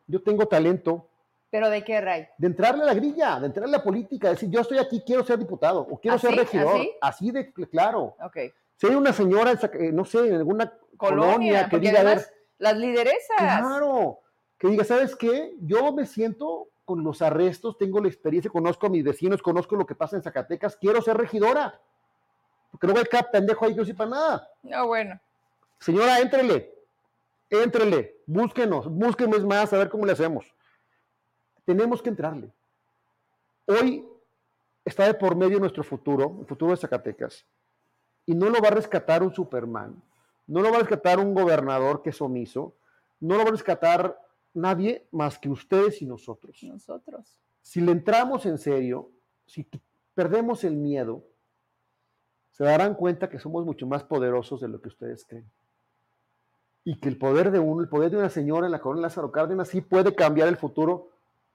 yo 0.07 0.21
tengo 0.21 0.47
talento. 0.47 1.07
¿Pero 1.49 1.69
de 1.69 1.83
qué, 1.83 2.01
Ray? 2.01 2.27
De 2.37 2.47
entrarle 2.47 2.83
a 2.83 2.85
la 2.85 2.93
grilla, 2.93 3.39
de 3.39 3.47
entrarle 3.47 3.75
a 3.75 3.79
la 3.79 3.83
política, 3.83 4.29
decir, 4.29 4.49
yo 4.49 4.61
estoy 4.61 4.77
aquí, 4.77 5.01
quiero 5.05 5.23
ser 5.25 5.39
diputado 5.39 5.81
o 5.81 5.99
quiero 5.99 6.17
ser 6.17 6.35
regidor. 6.35 6.81
¿Así? 7.01 7.31
de 7.31 7.51
claro. 7.51 8.15
Okay. 8.25 8.51
Si 8.77 8.85
hay 8.85 8.95
una 8.95 9.11
señora, 9.11 9.53
eh, 9.53 9.91
no 9.91 10.05
sé, 10.05 10.27
en 10.27 10.35
alguna 10.35 10.71
colonia, 10.97 11.67
que 11.67 11.79
diga, 11.79 12.01
a 12.01 12.03
ver, 12.03 12.25
las 12.59 12.77
lideresas. 12.77 13.37
Claro, 13.37 14.19
que 14.57 14.67
diga, 14.67 14.83
¿sabes 14.83 15.15
qué? 15.15 15.55
Yo 15.61 15.91
me 15.93 16.05
siento 16.05 16.69
con 16.85 17.03
los 17.03 17.23
arrestos, 17.23 17.77
tengo 17.77 17.99
la 17.99 18.07
experiencia, 18.07 18.51
conozco 18.51 18.85
a 18.85 18.89
mis 18.89 19.03
vecinos, 19.03 19.41
conozco 19.41 19.75
lo 19.75 19.85
que 19.85 19.95
pasa 19.95 20.15
en 20.15 20.21
Zacatecas, 20.21 20.77
quiero 20.77 21.01
ser 21.01 21.17
regidora. 21.17 21.81
Porque 22.69 22.85
no 22.85 22.93
voy 22.93 23.01
a 23.01 23.05
quedar 23.05 23.31
pendejo 23.31 23.65
ahí 23.65 23.73
que 23.73 23.79
no 23.79 23.85
sepa 23.85 24.05
nada. 24.05 24.47
No, 24.61 24.87
bueno. 24.87 25.19
Señora, 25.79 26.19
éntrele, 26.19 26.71
éntrele, 27.49 28.21
búsquenos, 28.27 28.87
búsquenos 28.89 29.43
más, 29.43 29.73
a 29.73 29.77
ver 29.77 29.89
cómo 29.89 30.05
le 30.05 30.11
hacemos. 30.11 30.53
Tenemos 31.65 32.01
que 32.01 32.09
entrarle. 32.09 32.53
Hoy 33.65 34.07
está 34.85 35.05
de 35.07 35.15
por 35.15 35.35
medio 35.35 35.59
nuestro 35.59 35.83
futuro, 35.83 36.37
el 36.41 36.45
futuro 36.45 36.71
de 36.71 36.77
Zacatecas 36.77 37.45
y 38.27 38.35
no 38.35 38.49
lo 38.49 38.61
va 38.61 38.67
a 38.67 38.71
rescatar 38.71 39.23
un 39.23 39.33
Superman, 39.33 39.99
no 40.45 40.61
lo 40.61 40.69
va 40.69 40.77
a 40.77 40.79
rescatar 40.81 41.17
un 41.17 41.33
gobernador 41.33 42.03
que 42.03 42.11
es 42.11 42.21
omiso, 42.21 42.75
no 43.21 43.37
lo 43.37 43.43
va 43.43 43.49
a 43.49 43.53
rescatar 43.53 44.19
nadie 44.53 45.07
más 45.11 45.39
que 45.39 45.49
ustedes 45.49 46.01
y 46.01 46.05
nosotros. 46.05 46.61
Nosotros. 46.61 47.39
Si 47.61 47.81
le 47.81 47.91
entramos 47.93 48.45
en 48.45 48.57
serio, 48.57 49.09
si 49.45 49.67
perdemos 50.13 50.63
el 50.65 50.75
miedo, 50.75 51.23
se 52.51 52.65
darán 52.65 52.95
cuenta 52.95 53.29
que 53.29 53.39
somos 53.39 53.65
mucho 53.65 53.87
más 53.87 54.03
poderosos 54.03 54.59
de 54.61 54.67
lo 54.67 54.81
que 54.81 54.89
ustedes 54.89 55.25
creen. 55.25 55.49
Y 56.83 56.99
que 56.99 57.09
el 57.09 57.17
poder 57.17 57.51
de 57.51 57.59
uno, 57.59 57.81
el 57.81 57.89
poder 57.89 58.11
de 58.11 58.17
una 58.17 58.29
señora 58.29 58.65
en 58.65 58.71
la 58.71 58.79
corona 58.79 59.03
Lázaro 59.03 59.31
Cárdenas 59.31 59.69
sí 59.69 59.81
puede 59.81 60.15
cambiar 60.15 60.47
el 60.47 60.57
futuro 60.57 61.11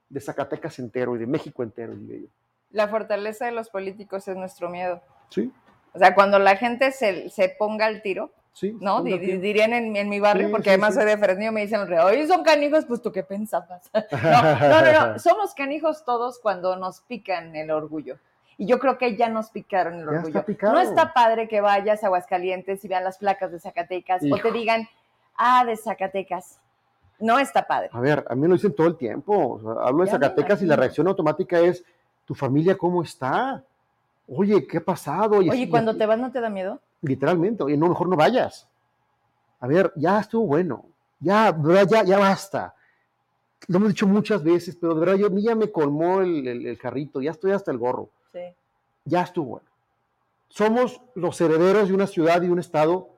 de 0.08 0.20
Zacatecas 0.20 0.78
entero 0.78 1.16
y 1.16 1.18
de 1.18 1.26
México 1.26 1.62
entero, 1.62 1.94
diría 1.94 2.20
yo. 2.20 2.28
La 2.70 2.88
fortaleza 2.88 3.46
de 3.46 3.52
los 3.52 3.68
políticos 3.68 4.26
es 4.28 4.36
nuestro 4.36 4.70
miedo. 4.70 5.02
Sí. 5.30 5.52
O 5.94 5.98
sea, 5.98 6.14
cuando 6.14 6.38
la 6.38 6.56
gente 6.56 6.90
se, 6.92 7.28
se 7.30 7.50
ponga 7.50 7.86
al 7.86 8.02
tiro, 8.02 8.30
sí, 8.52 8.76
¿no? 8.80 9.02
dirían 9.02 9.72
en, 9.72 9.94
en, 9.96 10.08
mi 10.08 10.20
barrio, 10.20 10.50
porque 10.50 10.70
además 10.70 10.94
soy 10.94 11.04
de 11.04 11.18
Fresnillo, 11.18 11.52
me 11.52 11.62
dicen, 11.62 11.80
oye, 11.80 12.26
son 12.26 12.42
canijos, 12.42 12.86
pues 12.86 13.02
tú 13.02 13.12
qué 13.12 13.22
pensabas. 13.22 13.90
no, 14.12 14.82
no, 14.82 15.12
no, 15.12 15.18
somos 15.18 15.54
canijos 15.54 16.04
todos 16.04 16.38
cuando 16.38 16.76
nos 16.76 17.00
pican 17.02 17.54
el 17.54 17.70
orgullo. 17.70 18.18
Y 18.58 18.66
yo 18.66 18.78
creo 18.78 18.96
que 18.96 19.16
ya 19.16 19.28
nos 19.28 19.50
picaron 19.50 20.00
el 20.00 20.08
orgullo. 20.08 20.44
no 20.62 20.80
está 20.80 21.12
padre 21.12 21.48
que 21.48 21.60
vayas 21.60 22.04
a 22.04 22.06
Aguascalientes 22.06 22.84
y 22.84 22.88
vean 22.88 23.04
las 23.04 23.18
placas 23.18 23.50
de 23.50 23.58
Zacatecas 23.58 24.22
o 24.30 24.36
te 24.36 24.52
digan, 24.52 24.88
ah, 25.36 25.64
de 25.64 25.76
Zacatecas. 25.76 26.58
No 27.18 27.38
está 27.38 27.66
padre. 27.66 27.90
A 27.92 28.00
ver, 28.00 28.24
a 28.28 28.34
mí 28.34 28.48
lo 28.48 28.54
dicen 28.54 28.74
todo 28.74 28.86
el 28.86 28.96
tiempo. 28.96 29.60
hablo 29.80 30.04
de 30.04 30.10
Zacatecas 30.10 30.62
y 30.62 30.66
la 30.66 30.76
reacción 30.76 31.06
automática 31.06 31.60
es, 31.60 31.84
¿tu 32.24 32.34
familia 32.34 32.76
cómo 32.76 33.02
está? 33.02 33.62
Oye, 34.26 34.66
¿qué 34.66 34.78
ha 34.78 34.84
pasado? 34.84 35.38
Oye, 35.38 35.68
cuando 35.68 35.96
te 35.96 36.06
vas 36.06 36.18
no 36.18 36.30
te 36.30 36.40
da 36.40 36.48
miedo. 36.48 36.80
Literalmente, 37.00 37.62
oye, 37.64 37.76
no, 37.76 37.88
mejor 37.88 38.08
no 38.08 38.16
vayas. 38.16 38.68
A 39.60 39.66
ver, 39.66 39.92
ya 39.96 40.20
estuvo 40.20 40.46
bueno. 40.46 40.86
Ya, 41.20 41.56
ya, 41.88 42.04
ya 42.04 42.18
basta. 42.18 42.74
Lo 43.68 43.76
hemos 43.76 43.90
dicho 43.90 44.06
muchas 44.06 44.42
veces, 44.42 44.76
pero 44.76 44.94
de 44.94 45.00
verdad 45.00 45.14
yo, 45.16 45.26
a 45.28 45.30
mí 45.30 45.42
ya 45.42 45.54
me 45.54 45.70
colmó 45.70 46.20
el, 46.20 46.66
el, 46.66 46.78
carrito, 46.78 47.20
ya 47.20 47.30
estoy 47.30 47.52
hasta 47.52 47.70
el 47.70 47.78
gorro. 47.78 48.10
Sí. 48.32 48.40
Ya 49.04 49.22
estuvo 49.22 49.46
bueno. 49.46 49.66
somos 50.48 51.00
los 51.14 51.40
herederos 51.40 51.88
de 51.88 51.94
una 51.94 52.06
ciudad 52.06 52.42
y 52.42 52.48
un 52.48 52.58
estado 52.58 53.10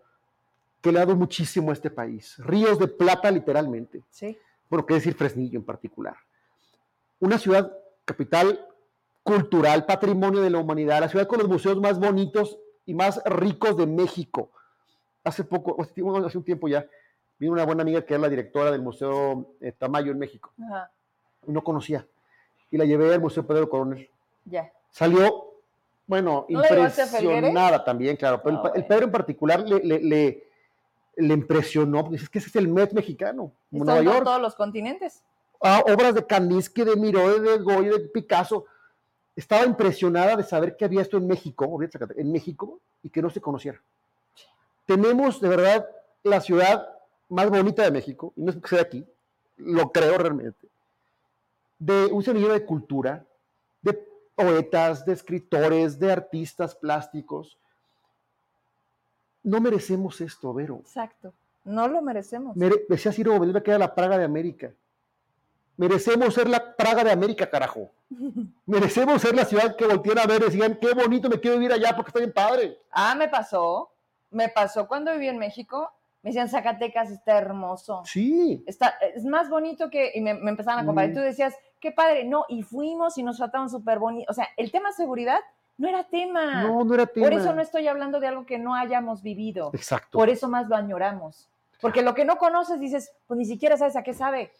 que 0.81 0.93
le 0.93 0.99
ha 0.99 1.07
dado 1.07 1.17
muchísimo 1.17 1.71
a 1.71 1.73
este 1.73 1.91
país. 1.91 2.37
Ríos 2.39 2.79
de 2.79 2.89
plata, 2.89 3.31
literalmente. 3.31 4.03
Sí. 4.11 4.37
Bueno, 4.69 4.85
qué 4.85 4.95
decir 4.95 5.15
Fresnillo 5.15 5.59
en 5.59 5.65
particular. 5.65 6.17
Una 7.21 7.39
ciudad 7.39 7.73
capital 8.05 8.67
cultural, 9.25 9.85
patrimonio 9.85 10.41
de 10.43 10.51
la 10.51 10.59
humanidad, 10.59 11.01
la 11.01 11.09
ciudad 11.09 11.27
con 11.27 11.41
los 11.41 11.49
museos 11.49 11.81
más 11.81 11.99
bonitos 11.99 12.59
y 12.87 12.95
más 12.95 13.21
ricos 13.25 13.77
de 13.77 13.87
México. 13.87 14.51
Hace 15.25 15.43
poco, 15.43 15.77
hace 15.81 16.39
un 16.39 16.45
tiempo 16.45 16.69
ya, 16.69 16.87
vino 17.39 17.53
una 17.53 17.65
buena 17.65 17.83
amiga 17.83 18.05
que 18.05 18.15
es 18.15 18.21
la 18.21 18.29
directora 18.29 18.71
del 18.71 18.83
Museo 18.83 19.57
eh, 19.61 19.73
Tamayo 19.73 20.13
en 20.13 20.19
México. 20.19 20.53
Ajá. 20.63 20.91
No 21.47 21.65
conocía. 21.65 22.07
Y 22.71 22.77
la 22.77 22.85
llevé 22.85 23.13
al 23.13 23.21
Museo 23.21 23.45
Pedro 23.47 23.69
Coronel. 23.69 24.09
Ya. 24.45 24.71
Salió, 24.91 25.55
bueno, 26.07 26.47
impresionada 26.49 27.83
también, 27.83 28.17
claro. 28.17 28.41
Pero 28.43 28.75
el, 28.75 28.87
Pedro 28.87 29.07
en 29.07 29.11
particular 29.11 29.61
le 29.61 30.45
le 31.17 31.35
impresionó, 31.35 32.03
porque 32.03 32.17
es 32.17 32.29
que 32.29 32.39
ese 32.39 32.49
es 32.49 32.57
el 32.57 32.69
Met 32.69 32.93
mexicano, 32.93 33.53
Nueva 33.71 34.03
York. 34.03 34.25
todos 34.25 34.41
los 34.41 34.55
continentes. 34.55 35.23
Ah, 35.63 35.83
obras 35.87 36.15
de 36.15 36.27
Kandinsky, 36.27 36.85
de 36.85 36.97
Miró, 36.97 37.39
de 37.39 37.59
Goya, 37.59 37.93
de 37.93 38.01
Picasso. 38.01 38.67
Estaba 39.37 39.65
impresionada 39.65 40.37
de 40.37 40.45
saber 40.45 40.77
que 40.77 40.85
había 40.85 41.03
esto 41.03 41.17
en 41.17 41.27
México, 41.27 41.81
en 42.17 42.33
México, 42.33 42.81
y 43.03 43.11
que 43.11 43.21
no 43.21 43.31
se 43.31 43.41
conociera. 43.41 43.81
Tenemos, 44.87 45.41
de 45.41 45.49
verdad, 45.49 45.87
la 46.23 46.41
ciudad 46.41 46.89
más 47.29 47.51
bonita 47.51 47.83
de 47.83 47.91
México, 47.91 48.33
y 48.37 48.43
no 48.43 48.51
es 48.51 48.57
que 48.57 48.69
sea 48.69 48.83
aquí, 48.83 49.05
lo 49.57 49.91
creo 49.91 50.17
realmente, 50.19 50.69
de 51.79 52.07
un 52.07 52.23
semillero 52.23 52.53
de 52.53 52.65
cultura, 52.65 53.25
de 53.83 54.07
poetas, 54.35 55.05
de 55.05 55.13
escritores, 55.13 55.99
de 55.99 56.13
artistas 56.13 56.75
plásticos, 56.75 57.59
no 59.43 59.61
merecemos 59.61 60.21
esto, 60.21 60.55
Vero. 60.55 60.77
Exacto, 60.77 61.33
no 61.65 61.87
lo 61.89 62.01
merecemos. 62.01 62.57
decía 62.89 63.13
Ciro 63.13 63.39
Gómez, 63.39 63.63
que 63.63 63.71
era 63.71 63.79
la 63.79 63.95
Praga 63.95 64.17
de 64.19 64.25
América. 64.25 64.73
Merecemos 65.77 66.35
ser 66.35 66.49
la 66.49 66.77
Praga 66.77 67.03
de 67.05 67.11
América, 67.11 67.49
carajo. 67.51 67.91
merecemos 68.67 69.21
ser 69.21 69.35
la 69.35 69.45
ciudad 69.45 69.77
que 69.77 69.87
voltean 69.87 70.19
a 70.19 70.27
ver 70.27 70.43
y 70.43 70.45
decían, 70.47 70.79
qué 70.81 70.93
bonito, 70.95 71.29
me 71.29 71.41
quiero 71.41 71.59
vivir 71.59 71.73
allá 71.73 71.95
porque 71.97 72.11
está 72.11 72.21
bien 72.21 72.33
padre. 72.33 72.79
Ah, 72.91 73.15
me 73.15 73.29
pasó. 73.29 73.91
Me 74.31 74.49
pasó 74.49 74.87
cuando 74.87 75.13
viví 75.13 75.29
en 75.29 75.39
México. 75.39 75.91
Me 76.23 76.31
decían, 76.31 76.49
Zacatecas 76.49 77.11
está 77.11 77.37
hermoso. 77.37 78.03
Sí. 78.07 78.65
Está, 78.67 78.95
es 79.15 79.25
más 79.25 79.51
bonito 79.51 79.91
que. 79.91 80.13
Y 80.15 80.21
me, 80.21 80.31
empezaban 80.31 80.81
a 80.81 80.87
comparar. 80.87 81.11
Y 81.11 81.13
mm. 81.13 81.17
tú 81.17 81.21
decías, 81.21 81.55
qué 81.81 81.93
padre. 81.93 82.25
No, 82.25 82.47
y 82.49 82.63
fuimos 82.63 83.19
y 83.19 83.23
nos 83.23 83.37
trataron 83.37 83.69
súper 83.69 83.99
bonito. 83.99 84.31
O 84.31 84.35
sea, 84.35 84.49
el 84.57 84.73
tema 84.73 84.91
seguridad 84.93 85.41
no 85.77 85.89
era 85.89 86.05
tema. 86.05 86.63
No, 86.63 86.85
no 86.85 86.95
era 86.95 87.07
tema. 87.07 87.27
Por 87.27 87.35
eso 87.35 87.53
no 87.53 87.61
estoy 87.61 87.89
hablando 87.89 88.21
de 88.21 88.29
algo 88.29 88.47
que 88.47 88.59
no 88.59 88.75
hayamos 88.75 89.23
vivido. 89.23 89.71
Exacto. 89.75 90.19
Por 90.19 90.31
eso 90.31 90.49
más 90.49 90.69
lo 90.69 90.77
añoramos. 90.77 91.49
Porque 91.81 92.03
lo 92.03 92.15
que 92.15 92.25
no 92.25 92.39
conoces 92.39 92.81
dices, 92.81 93.13
pues 93.27 93.37
ni 93.37 93.45
siquiera 93.45 93.77
sabes 93.77 93.95
a 93.97 94.03
qué 94.03 94.15
sabe, 94.15 94.51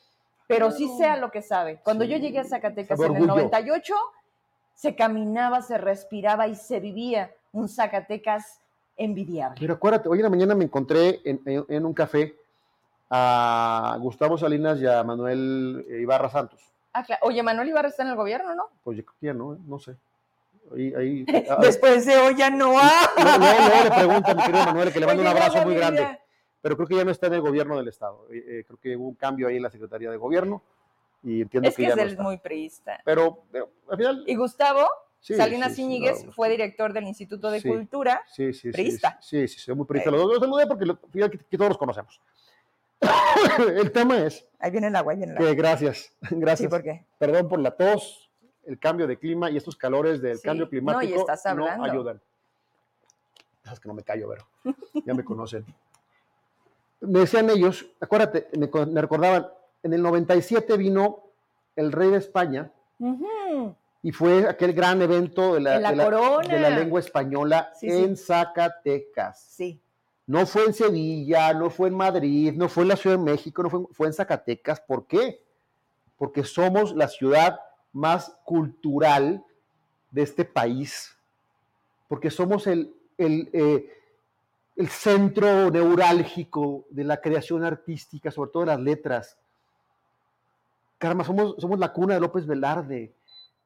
pero 0.47 0.71
sí 0.71 0.89
sea 0.99 1.17
lo 1.17 1.31
que 1.31 1.43
sabe. 1.43 1.81
Cuando 1.83 2.05
yo 2.05 2.17
llegué 2.17 2.39
a 2.39 2.45
Zacatecas 2.45 3.01
en 3.01 3.17
el 3.17 3.27
98, 3.27 3.95
se 4.75 4.95
caminaba, 4.95 5.63
se 5.63 5.79
respiraba 5.79 6.49
y 6.49 6.55
se 6.55 6.81
vivía 6.81 7.33
un 7.53 7.69
Zacatecas 7.69 8.61
envidiable. 8.97 9.57
Pero 9.61 9.75
acuérdate, 9.75 10.09
hoy 10.09 10.19
en 10.19 10.25
la 10.25 10.31
mañana 10.31 10.55
me 10.55 10.65
encontré 10.65 11.21
en, 11.25 11.87
un 11.87 11.95
café 11.95 12.37
a 13.11 13.97
Gustavo 14.01 14.37
Salinas 14.37 14.81
y 14.81 14.87
a 14.87 15.03
Manuel 15.03 15.87
Ibarra 15.89 16.29
Santos. 16.29 16.61
Ah, 16.93 17.05
Oye, 17.23 17.43
Manuel 17.43 17.69
Ibarra 17.69 17.89
está 17.89 18.03
en 18.03 18.11
el 18.11 18.17
gobierno, 18.17 18.55
¿no? 18.55 18.69
Pues 18.83 18.97
yo 18.97 19.05
creo 19.05 19.17
que 19.21 19.27
ya 19.27 19.35
no, 19.35 19.57
no 19.67 19.79
sé. 19.79 19.97
Ahí, 20.73 21.25
Después 21.61 22.07
de 22.07 22.17
hoy 22.17 22.37
ya 22.37 22.51
no 22.51 22.73
No, 23.19 23.39
no, 23.39 23.85
le 23.85 23.91
pregunto 23.91 24.31
a 24.31 24.35
mi 24.35 24.43
querido 24.43 24.65
Manuel 24.65 24.93
que 24.93 25.01
le 25.01 25.07
mando 25.07 25.23
un 25.23 25.29
abrazo 25.29 25.63
muy 25.65 25.75
grande. 25.75 26.19
Pero 26.65 26.77
creo 26.77 26.89
que 26.89 26.97
ya 26.97 27.05
no 27.05 27.11
está 27.11 27.27
en 27.27 27.35
el 27.35 27.43
gobierno 27.43 27.77
del 27.77 27.89
Estado. 27.89 28.27
Eh, 28.31 28.43
eh, 28.47 28.65
creo 28.67 28.79
que 28.81 28.97
hubo 28.97 29.09
un 29.09 29.15
cambio 29.17 29.49
ahí 29.49 29.57
en 29.57 29.63
la 29.63 29.69
Secretaría 29.69 30.11
de 30.11 30.17
Gobierno 30.17 30.63
y 31.23 31.43
entiendo 31.43 31.69
es 31.69 31.77
que, 31.77 31.83
ya 31.83 31.95
no 31.95 32.01
es 32.01 32.19
muy 32.19 32.39
priista. 32.39 33.03
Pero, 33.05 33.45
al 33.87 33.99
final... 33.99 34.25
Y 34.27 34.35
Gustavo 34.35 34.89
Salinas 35.21 35.79
Iñiguez 35.79 36.25
fue 36.31 36.49
director 36.49 36.95
del 36.95 37.05
Instituto 37.05 37.51
de 37.51 37.61
Cultura. 37.61 38.23
Sí, 38.29 38.55
sí, 38.55 38.71
priista. 38.71 39.19
Sí, 39.21 39.47
sí, 39.47 39.59
soy 39.59 39.75
muy 39.75 39.85
priista. 39.85 40.11
Lo, 40.11 40.27
lo, 40.27 40.41
saludé 40.41 40.67
porque 40.67 40.87
lo, 40.87 40.99
que, 41.31 41.59
todos 41.59 41.69
los 41.69 41.77
conocemos. 41.77 42.19
el 43.77 43.93
tema 43.93 44.25
es... 44.25 44.49
Ahí 44.59 44.71
viene 44.71 44.87
el 44.87 44.97
agua, 44.97 45.13
ahí 45.13 45.19
viene 45.19 45.33
el 45.33 45.39
agua. 45.39 45.53
gracias, 45.53 46.17
gracias. 46.31 46.61
Sí, 46.61 46.69
¿por 46.69 46.83
qué? 46.83 47.05
Perdón 47.19 47.47
por 47.47 47.59
la 47.59 47.73
tos, 47.73 48.31
el 48.65 48.79
cambio 48.79 49.07
de 49.07 49.19
clima 49.19 49.51
y 49.51 49.59
estos 49.59 49.77
calores 49.77 50.23
del 50.23 50.41
cambio 50.41 50.67
climático 50.67 51.27
no, 51.55 51.85
ayudan. 51.85 52.23
Es 53.71 53.79
que 53.79 53.87
no 53.87 53.93
me 53.93 54.03
callo, 54.03 54.31
pero 54.31 54.75
ya 55.05 55.13
me 55.13 55.25
conocen. 55.25 55.67
Me 57.07 57.21
decían 57.21 57.51
ellos, 57.51 57.87
acuérdate, 58.01 58.49
me, 58.57 59.01
recordaban, 59.01 59.49
en 59.83 59.93
el 59.93 60.03
97 60.03 60.77
vino 60.77 61.25
el 61.77 61.93
rey 61.93 62.11
de 62.11 62.19
España 62.19 62.73
y 64.03 64.13
fue 64.13 64.49
aquel 64.49 64.73
gran 64.73 65.01
evento 65.03 65.55
de 65.55 65.61
la, 65.61 65.79
de 65.79 66.61
la, 66.61 66.71
lengua 66.71 67.01
española 67.01 67.73
en 67.83 68.17
Zacatecas. 68.17 69.41
Sí. 69.41 69.81
No 70.27 70.47
fue 70.47 70.65
en 70.65 70.75
Sevilla, 70.75 71.53
no 71.53 71.71
fue 71.71 71.89
en 71.89 71.97
Madrid, 71.97 72.55
no 72.55 72.69
fue 72.69 72.85
en 72.85 72.91
la 72.91 72.97
Ciudad 72.97 73.19
de 73.19 73.25
México, 73.25 73.63
no 73.63 73.71
fue, 73.71 73.81
fue 73.93 74.07
en 74.07 74.13
Zacatecas. 74.13 74.81
¿Por 74.81 75.07
qué? 75.07 75.43
Porque 76.17 76.45
somos 76.45 76.95
la 76.95 77.09
ciudad 77.09 77.59
más 77.93 78.37
cultural 78.45 79.45
de 80.11 80.23
este 80.23 80.45
país, 80.45 81.17
porque 82.09 82.31
somos 82.31 82.67
el, 82.67 82.95
el, 83.19 83.51
eh, 83.53 83.91
el, 84.77 84.89
centro 84.89 85.71
neurálgico 85.71 86.87
de 86.91 87.05
la 87.05 87.21
creación 87.21 87.65
artística, 87.65 88.31
sobre 88.31 88.51
todo 88.51 88.63
de 88.63 88.67
las 88.67 88.81
letras. 88.81 89.39
Caramba, 90.99 91.25
somos, 91.25 91.57
somos 91.59 91.79
la 91.79 91.93
cuna 91.93 92.15
de 92.15 92.21
López 92.21 92.47
Velarde, 92.47 93.15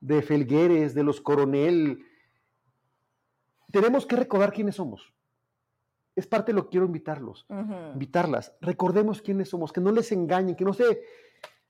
de 0.01 0.23
Felgueres, 0.23 0.95
de 0.95 1.03
los 1.03 1.21
Coronel. 1.21 2.05
Tenemos 3.71 4.07
que 4.07 4.17
recordar 4.17 4.53
quiénes 4.53 4.77
somos. 4.77 5.13
Es 6.17 6.27
parte 6.27 6.53
de 6.53 6.57
lo 6.57 6.65
que 6.65 6.71
quiero 6.71 6.87
invitarlos, 6.87 7.47
invitarlas. 7.93 8.53
Recordemos 8.61 9.23
quiénes 9.23 9.51
somos, 9.51 9.73
que 9.73 9.81
no 9.81 9.93
les 9.93 10.11
engañen, 10.11 10.57
que 10.57 10.65
no 10.65 10.73
se 10.73 11.01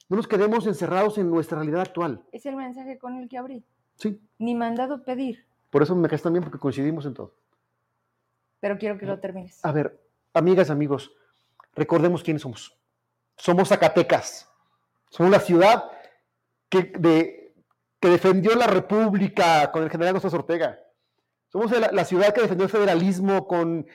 no 0.08 0.16
nos 0.16 0.26
quedemos 0.26 0.66
encerrados 0.66 1.18
en 1.18 1.30
nuestra 1.30 1.58
realidad 1.58 1.82
actual. 1.82 2.22
Es 2.32 2.46
el 2.46 2.56
mensaje 2.56 2.98
con 2.98 3.16
el 3.16 3.28
que 3.28 3.36
abrí. 3.36 3.62
Sí. 3.96 4.18
Ni 4.38 4.54
mandado 4.54 5.02
pedir. 5.02 5.44
Por 5.70 5.82
eso 5.82 5.94
me 5.94 6.08
caes 6.08 6.22
también, 6.22 6.42
porque 6.42 6.58
coincidimos 6.58 7.04
en 7.04 7.12
todo. 7.12 7.34
Pero 8.60 8.78
quiero 8.78 8.98
que 8.98 9.06
lo 9.06 9.20
termines. 9.20 9.64
A 9.64 9.72
ver, 9.72 10.00
amigas, 10.34 10.70
amigos, 10.70 11.12
recordemos 11.74 12.22
quiénes 12.22 12.42
somos. 12.42 12.76
Somos 13.36 13.68
Zacatecas. 13.68 14.50
Somos 15.10 15.30
la 15.30 15.40
ciudad 15.40 15.90
que, 16.68 16.92
que 16.92 18.08
defendió 18.08 18.54
la 18.54 18.66
República 18.66 19.70
con 19.70 19.82
el 19.82 19.90
general 19.90 20.14
González 20.14 20.34
Ortega. 20.34 20.78
Somos 21.48 21.70
la, 21.70 22.04
ciudad 22.04 22.34
que 22.34 22.42
defendió 22.42 22.64
el 22.64 22.70
federalismo 22.70 23.46
con, 23.46 23.86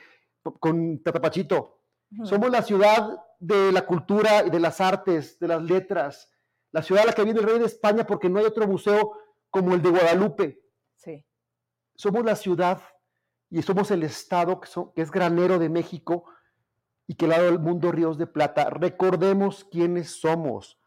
con 0.42 1.02
Tatapachito. 1.02 1.82
Somos 2.24 2.50
la 2.50 2.62
ciudad 2.62 3.16
de 3.38 3.70
la 3.70 3.86
cultura 3.86 4.44
y 4.44 4.50
de 4.50 4.60
las 4.60 4.80
artes, 4.80 5.38
de 5.38 5.48
las 5.48 5.62
letras, 5.62 6.32
la 6.72 6.82
ciudad 6.82 7.04
a 7.04 7.06
la 7.06 7.12
que 7.12 7.22
viene 7.22 7.38
el 7.38 7.46
rey 7.46 7.58
de 7.58 7.66
España 7.66 8.04
porque 8.04 8.28
no 8.28 8.40
hay 8.40 8.44
otro 8.44 8.66
museo 8.66 9.12
como 9.50 9.74
el 9.74 9.82
de 9.82 9.90
Guadalupe. 9.90 10.62
Sí. 10.96 11.24
Somos 11.94 12.24
la 12.24 12.34
ciudad 12.34 12.80
y 13.54 13.62
somos 13.62 13.90
el 13.92 14.02
estado 14.02 14.60
que, 14.60 14.68
es 15.00 15.10
granero 15.12 15.60
de 15.60 15.68
México 15.68 16.24
y 17.06 17.14
que 17.14 17.28
le 17.28 17.36
ha 17.36 17.42
dado 17.42 17.58
mundo 17.60 17.92
ríos 17.92 18.18
de 18.18 18.26
plata. 18.26 18.68
Recordemos 18.68 19.64
quiénes 19.70 20.20
somos. 20.20 20.78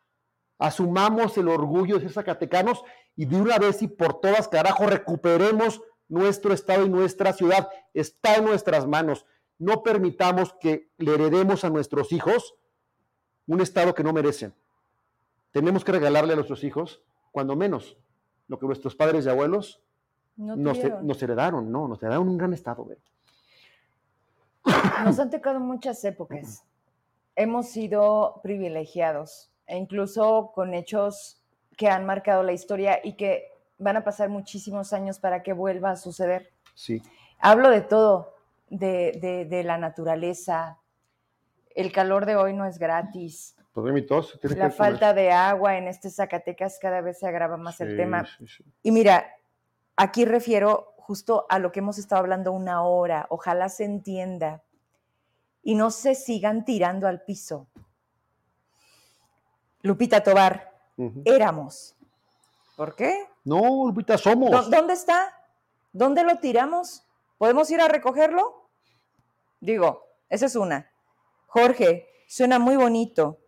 Asumamos 0.60 1.38
el 1.38 1.48
orgullo 1.48 1.96
de 1.96 2.02
ser 2.02 2.12
zacatecanos 2.12 2.84
y 3.16 3.26
de 3.26 3.40
una 3.40 3.58
vez 3.58 3.82
y 3.82 3.88
por 3.88 4.20
todas, 4.20 4.50
carajo, 4.50 4.86
recuperemos 4.86 5.82
nuestro 6.10 6.54
estado 6.54 6.86
y 6.86 6.90
nuestra 6.90 7.32
ciudad. 7.32 7.70
Está 7.94 8.36
en 8.36 8.44
nuestras 8.44 8.86
manos 8.86 9.26
no 9.60 9.82
permitamos 9.82 10.54
que 10.60 10.92
le 10.98 11.14
heredemos 11.14 11.64
a 11.64 11.70
nuestros 11.70 12.12
hijos 12.12 12.56
un 13.46 13.62
estado 13.62 13.96
que 13.96 14.04
no 14.04 14.14
merecen. 14.14 14.54
Tenemos 15.52 15.86
que 15.86 15.94
regalarle 15.94 16.34
a 16.34 16.36
nuestros 16.36 16.66
hijos, 16.66 17.02
cuando 17.32 17.56
menos, 17.56 17.98
lo 18.48 18.60
que 18.60 18.66
nuestros 18.66 18.94
padres 18.96 19.26
y 19.26 19.30
abuelos 19.30 19.82
nos, 20.38 20.78
heredaron, 21.24 21.72
no, 21.72 21.88
nos 21.88 22.02
heredaron 22.02 22.30
un 22.30 22.38
gran 22.38 22.54
estado. 22.54 22.88
Nos 25.04 25.20
han 25.20 25.30
tocado 25.30 25.60
muchas 25.60 26.04
épocas. 26.04 26.64
Hemos 27.36 27.70
sido 27.70 28.40
privilegiados, 28.44 29.52
e 29.66 29.78
incluso 29.78 30.52
con 30.54 30.74
hechos 30.74 31.42
que 31.76 31.88
han 31.88 32.06
marcado 32.06 32.44
la 32.44 32.54
historia 32.54 33.00
y 33.04 33.14
que 33.14 33.52
van 33.78 33.98
a 33.98 34.04
pasar 34.04 34.30
muchísimos 34.30 34.94
años 34.94 35.20
para 35.20 35.44
que 35.44 35.54
vuelva 35.54 35.92
a 35.92 35.96
suceder. 35.96 36.52
Sí. 36.74 37.02
Hablo 37.40 37.70
de 37.70 37.82
todo, 37.82 38.34
de, 38.70 39.62
la 39.64 39.78
naturaleza. 39.78 40.80
El 41.76 41.92
calor 41.92 42.26
de 42.26 42.36
hoy 42.36 42.54
no 42.54 42.66
es 42.66 42.80
gratis. 42.80 43.56
Pues 43.74 44.58
la 44.58 44.72
falta 44.72 45.14
de 45.14 45.32
agua 45.32 45.78
en 45.78 45.88
este 45.88 46.10
Zacatecas 46.10 46.80
cada 46.82 47.02
vez 47.02 47.20
se 47.20 47.28
agrava 47.28 47.58
más 47.58 47.80
el 47.80 47.96
tema. 47.96 48.28
Y 48.82 48.92
mira, 48.92 49.37
aquí 49.98 50.24
refiero 50.24 50.94
justo 50.98 51.46
a 51.50 51.60
lo 51.60 51.72
que 51.72 51.80
hemos 51.80 51.98
estado 51.98 52.22
hablando 52.22 52.54
una 52.54 52.84
hora. 52.84 53.28
Ojalá 53.30 53.68
se 53.68 53.84
entienda 53.84 54.64
y 55.62 55.76
no 55.76 55.92
se 55.92 56.16
sigan 56.16 56.64
tirando 56.64 57.08
al 57.08 57.24
piso. 57.24 57.68
Lupita 59.82 60.24
Tobar, 60.24 60.74
éramos. 61.26 61.96
¿Por 62.78 62.96
qué? 62.96 63.28
No, 63.44 63.88
Lupita, 63.88 64.18
somos. 64.18 64.70
¿Dónde 64.70 64.94
está? 64.94 65.34
¿Dónde 65.92 66.24
lo 66.24 66.38
tiramos? 66.40 67.04
¿Podemos 67.38 67.70
ir 67.72 67.82
a 67.82 67.88
recogerlo? 67.88 68.70
Digo, 69.60 70.04
esa 70.30 70.46
es 70.46 70.56
una. 70.56 70.92
Jorge, 71.48 72.08
suena 72.28 72.60
muy 72.60 72.76
bonito. 72.76 73.40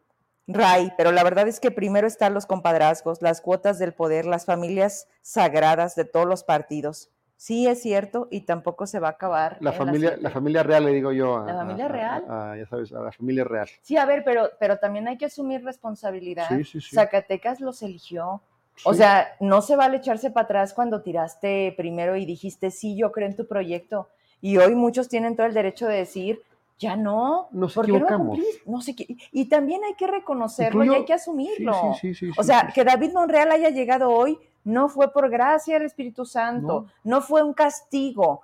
Ray, 0.51 0.91
pero 0.97 1.11
la 1.11 1.23
verdad 1.23 1.47
es 1.47 1.59
que 1.59 1.69
primero 1.69 2.07
están 2.07 2.33
los 2.33 2.45
compadrazgos, 2.45 3.21
las 3.21 3.39
cuotas 3.39 3.77
del 3.77 3.93
poder, 3.93 4.25
las 4.25 4.45
familias 4.45 5.07
sagradas 5.21 5.95
de 5.95 6.05
todos 6.05 6.25
los 6.25 6.43
partidos. 6.43 7.09
Sí, 7.37 7.67
es 7.67 7.81
cierto, 7.81 8.27
y 8.31 8.41
tampoco 8.41 8.85
se 8.85 8.99
va 8.99 9.07
a 9.07 9.11
acabar. 9.11 9.57
La, 9.61 9.71
familia, 9.71 10.17
la, 10.19 10.29
familia 10.29 10.61
real, 10.61 10.83
le 10.83 10.91
digo 10.91 11.13
yo. 11.13 11.45
¿La 11.45 11.55
familia 11.55 11.87
real? 11.87 12.23
ya 12.27 12.65
sabes, 12.67 12.91
a 12.91 12.99
la 12.99 13.11
familia 13.13 13.45
real. 13.45 13.69
Sí, 13.81 13.95
a 13.95 14.05
ver, 14.05 14.23
pero, 14.25 14.49
pero 14.59 14.77
también 14.77 15.07
hay 15.07 15.17
que 15.17 15.25
asumir 15.25 15.63
responsabilidad. 15.63 16.49
Sí, 16.49 16.65
sí, 16.65 16.81
sí. 16.81 16.95
Zacatecas 16.95 17.61
los 17.61 17.81
eligió. 17.81 18.41
O 18.83 18.93
sea, 18.93 19.35
no 19.39 19.61
se 19.61 19.75
vale 19.75 19.97
echarse 19.97 20.31
para 20.31 20.45
atrás 20.45 20.73
cuando 20.73 21.01
tiraste 21.01 21.73
primero 21.77 22.15
y 22.15 22.25
dijiste, 22.25 22.71
sí, 22.71 22.97
yo 22.97 23.11
creo 23.11 23.27
en 23.27 23.35
tu 23.35 23.47
proyecto. 23.47 24.09
Y 24.41 24.57
hoy 24.57 24.75
muchos 24.75 25.07
tienen 25.09 25.35
todo 25.35 25.47
el 25.47 25.53
derecho 25.53 25.87
de 25.87 25.97
decir, 25.97 26.41
ya 26.79 26.95
no. 26.95 27.49
Nos 27.51 27.75
equivocamos. 27.77 28.39
No, 28.65 28.81
sé 28.81 28.95
y 29.31 29.49
también 29.49 29.83
hay 29.83 29.93
que 29.93 30.07
reconocerlo 30.07 30.85
y 30.85 30.89
hay 30.89 31.05
que 31.05 31.13
asumirlo. 31.13 31.91
o 32.37 32.43
sea, 32.43 32.71
que 32.73 32.83
David 32.83 33.11
Monreal 33.13 33.51
haya 33.51 33.69
llegado 33.69 34.09
hoy 34.09 34.39
no 34.63 34.87
fue 34.87 35.11
por 35.11 35.29
gracia 35.29 35.75
del 35.75 35.85
Espíritu 35.85 36.25
Santo, 36.25 36.87
no. 37.03 37.21
fue 37.21 37.43
un 37.43 37.53
castigo, 37.53 38.41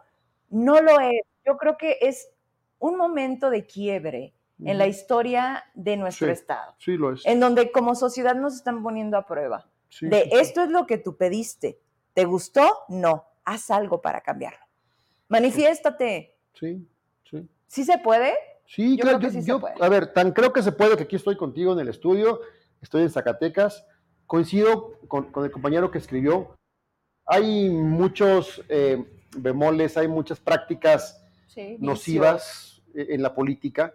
no 0.49 0.81
lo 0.81 0.99
es. 0.99 1.21
Yo 1.45 1.57
creo 1.57 1.77
que 1.77 1.97
es 2.01 2.29
un 2.79 2.97
momento 2.97 3.49
de 3.49 3.65
quiebre 3.65 4.33
en 4.63 4.77
la 4.77 4.87
historia 4.87 5.63
de 5.73 5.97
nuestro 5.97 6.29
Estado. 6.29 6.75
Sí, 6.77 6.97
lo 6.97 7.13
es. 7.13 7.25
En 7.25 7.39
donde 7.39 7.71
como 7.71 7.95
sociedad 7.95 8.35
nos 8.35 8.55
están 8.55 8.83
poniendo 8.83 9.17
a 9.17 9.25
prueba. 9.25 9.69
de 10.01 10.29
esto 10.33 10.63
es 10.63 10.69
lo 10.69 10.85
que 10.85 10.97
tú 10.97 11.15
pediste. 11.15 11.79
¿Te 12.13 12.25
gustó? 12.25 12.65
No. 12.89 13.25
Haz 13.43 13.69
algo 13.69 14.01
para 14.01 14.21
cambiarlo. 14.21 14.65
Manifiéstate. 15.27 16.37
Sí, 16.53 16.87
sí. 17.75 17.83
¿Sí 17.83 17.91
se 17.91 17.97
puede? 17.99 18.33
Sí, 18.65 18.97
creo 18.99 19.19
que 19.19 19.29
sí 19.29 19.41
se 19.41 19.57
puede. 19.57 19.75
A 19.79 19.89
ver, 19.89 20.13
tan 20.13 20.31
creo 20.31 20.51
que 20.51 20.61
se 20.61 20.71
puede 20.71 20.97
que 20.97 21.03
aquí 21.03 21.15
estoy 21.15 21.37
contigo 21.37 21.73
en 21.73 21.79
el 21.79 21.87
estudio, 21.87 22.41
estoy 22.81 23.03
en 23.03 23.09
Zacatecas, 23.09 23.85
coincido 24.25 24.99
con, 25.07 25.31
el 25.43 25.51
compañero 25.51 25.91
que 25.91 25.99
escribió, 25.99 26.55
hay 27.25 27.69
muchos 27.69 28.63
eh, 28.69 29.03
bemoles, 29.37 29.97
hay 29.97 30.07
muchas 30.07 30.39
prácticas 30.39 31.21
nocivas 31.79 32.81
en 32.93 33.21
la 33.21 33.33
política. 33.33 33.93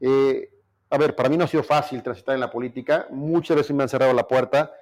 Eh, 0.00 0.50
a 0.90 0.98
ver, 0.98 1.14
para 1.14 1.28
mí 1.28 1.36
no 1.36 1.44
ha 1.44 1.48
sido 1.48 1.62
fácil 1.62 2.02
transitar 2.02 2.34
en 2.34 2.40
la 2.40 2.50
política, 2.50 3.06
muchas 3.10 3.56
veces 3.56 3.76
me 3.76 3.82
han 3.82 3.88
cerrado 3.88 4.12
la 4.14 4.26
puerta, 4.26 4.72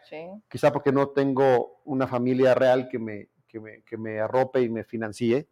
quizá 0.49 0.73
porque 0.73 0.93
no 0.93 1.09
tengo 1.09 1.81
una 1.85 2.07
familia 2.07 2.55
real 2.55 2.89
que 2.89 2.99
me, 2.99 3.29
que 3.47 3.97
me, 3.97 4.21
arrope 4.21 4.61
y 4.61 4.69
me 4.69 4.85
financie. 4.85 5.49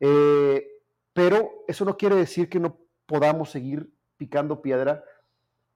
Eh, 0.00 0.77
pero 1.18 1.64
eso 1.66 1.84
no 1.84 1.96
quiere 1.96 2.14
decir 2.14 2.48
que 2.48 2.60
no 2.60 2.78
podamos 3.04 3.50
seguir 3.50 3.92
picando 4.16 4.62
piedra 4.62 5.02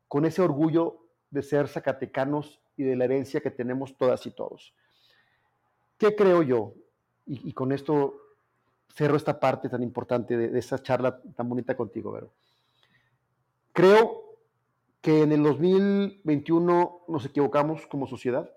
con 0.06 0.24
ese 0.24 0.40
orgullo 0.40 1.08
de 1.30 1.42
ser 1.42 1.66
zacatecanos 1.66 2.60
y 2.76 2.84
de 2.84 2.94
la 2.94 3.06
herencia 3.06 3.40
que 3.40 3.50
tenemos 3.50 3.96
todas 3.96 4.24
y 4.24 4.30
todos. 4.30 4.72
¿Qué 5.98 6.14
creo 6.14 6.44
yo? 6.44 6.74
Y, 7.26 7.52
con 7.54 7.72
esto 7.72 8.20
cerro 8.94 9.16
esta 9.16 9.40
parte 9.40 9.68
tan 9.68 9.82
importante 9.82 10.36
de, 10.36 10.48
de 10.48 10.58
esa 10.60 10.80
charla 10.80 11.20
tan 11.34 11.48
bonita 11.48 11.76
contigo, 11.76 12.12
Vero. 12.12 12.32
Creo 13.72 14.36
que 15.00 15.22
en 15.22 15.32
el 15.32 15.42
2021 15.42 17.04
nos 17.08 17.24
equivocamos 17.24 17.88
como 17.88 18.06
sociedad. 18.06 18.48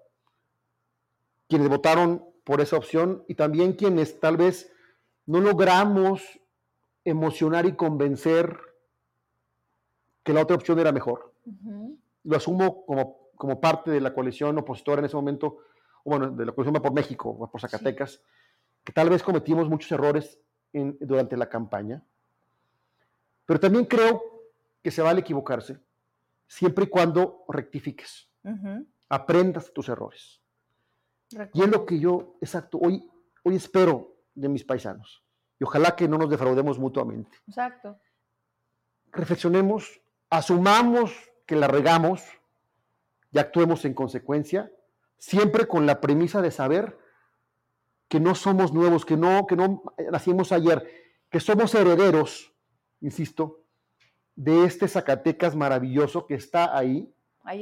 Quienes 1.50 1.68
votaron 1.68 2.24
por 2.44 2.62
esa 2.62 2.78
opción 2.78 3.24
y 3.28 3.34
también 3.34 3.74
quienes 3.74 4.20
tal 4.20 4.38
vez 4.38 4.72
no 5.26 5.40
logramos 5.40 6.22
emocionar 7.06 7.68
y 7.68 7.76
convencer 7.76 8.60
que 10.24 10.34
la 10.34 10.42
otra 10.42 10.56
opción 10.56 10.80
era 10.80 10.92
mejor. 10.92 11.34
Lo 12.24 12.36
asumo 12.36 12.86
como, 12.86 13.30
como 13.36 13.62
parte 13.62 13.92
de 13.92 14.02
la 14.02 14.14
coalición 14.14 14.58
opositora 14.58 15.00
en 15.00 15.06
ese 15.06 15.16
momento, 15.16 15.60
o 16.04 16.10
bueno, 16.10 16.32
de 16.32 16.46
la 16.46 16.52
coalición 16.52 16.82
por 16.82 16.94
México, 16.94 17.50
por 17.50 17.62
Zacatecas, 17.62 18.22
que 18.84 18.92
tal 18.92 19.10
vez 19.10 19.22
cometimos 19.22 19.70
muchos 19.70 19.92
errores 19.92 20.40
durante 20.74 21.38
la 21.38 21.48
campaña. 21.48 22.04
Pero 23.46 23.60
también 23.60 23.86
creo 23.86 24.22
que 24.82 24.90
se 24.90 25.04
vale 25.04 25.22
equivocarse, 25.22 25.80
siempre 26.48 26.86
y 26.86 26.88
cuando 26.88 27.46
rectifiques, 27.48 28.28
aprendas 29.10 29.72
tus 29.72 29.90
errores. 29.90 30.42
Y 31.54 31.62
es 31.62 31.70
lo 31.70 31.86
que 31.86 32.00
yo, 32.00 32.38
exacto, 32.42 32.80
hoy, 32.82 33.08
hoy 33.44 33.56
espero 33.56 34.16
de 34.34 34.50
mis 34.50 34.64
paisanos 34.64 35.25
y 35.60 35.64
ojalá 35.64 35.96
que 35.96 36.08
no 36.08 36.18
nos 36.18 36.30
defraudemos 36.30 36.80
mutuamente. 36.80 37.38
Exacto. 37.48 37.98
Reflexionemos, 39.12 40.02
asumamos 40.30 41.14
que 41.46 41.56
la 41.56 41.68
regamos 41.68 42.24
y 43.32 43.40
actuemos 43.40 43.86
en 43.86 43.94
consecuencia, 43.94 44.72
siempre 45.18 45.68
con 45.68 45.86
la 45.86 46.02
premisa 46.02 46.42
de 46.42 46.52
saber 46.52 46.98
que 48.08 48.20
no 48.20 48.36
somos 48.36 48.74
nuevos, 48.74 49.06
que 49.06 49.18
no, 49.18 49.46
que 49.48 49.56
no 49.56 49.84
nacimos 50.12 50.52
ayer, 50.52 50.86
que 51.30 51.40
somos 51.40 51.74
herederos, 51.74 52.54
insisto, 53.02 53.62
de 54.36 54.66
este 54.66 54.88
Zacatecas 54.88 55.56
maravilloso 55.56 56.26
que 56.26 56.36
está 56.36 56.78
ahí, 56.78 57.12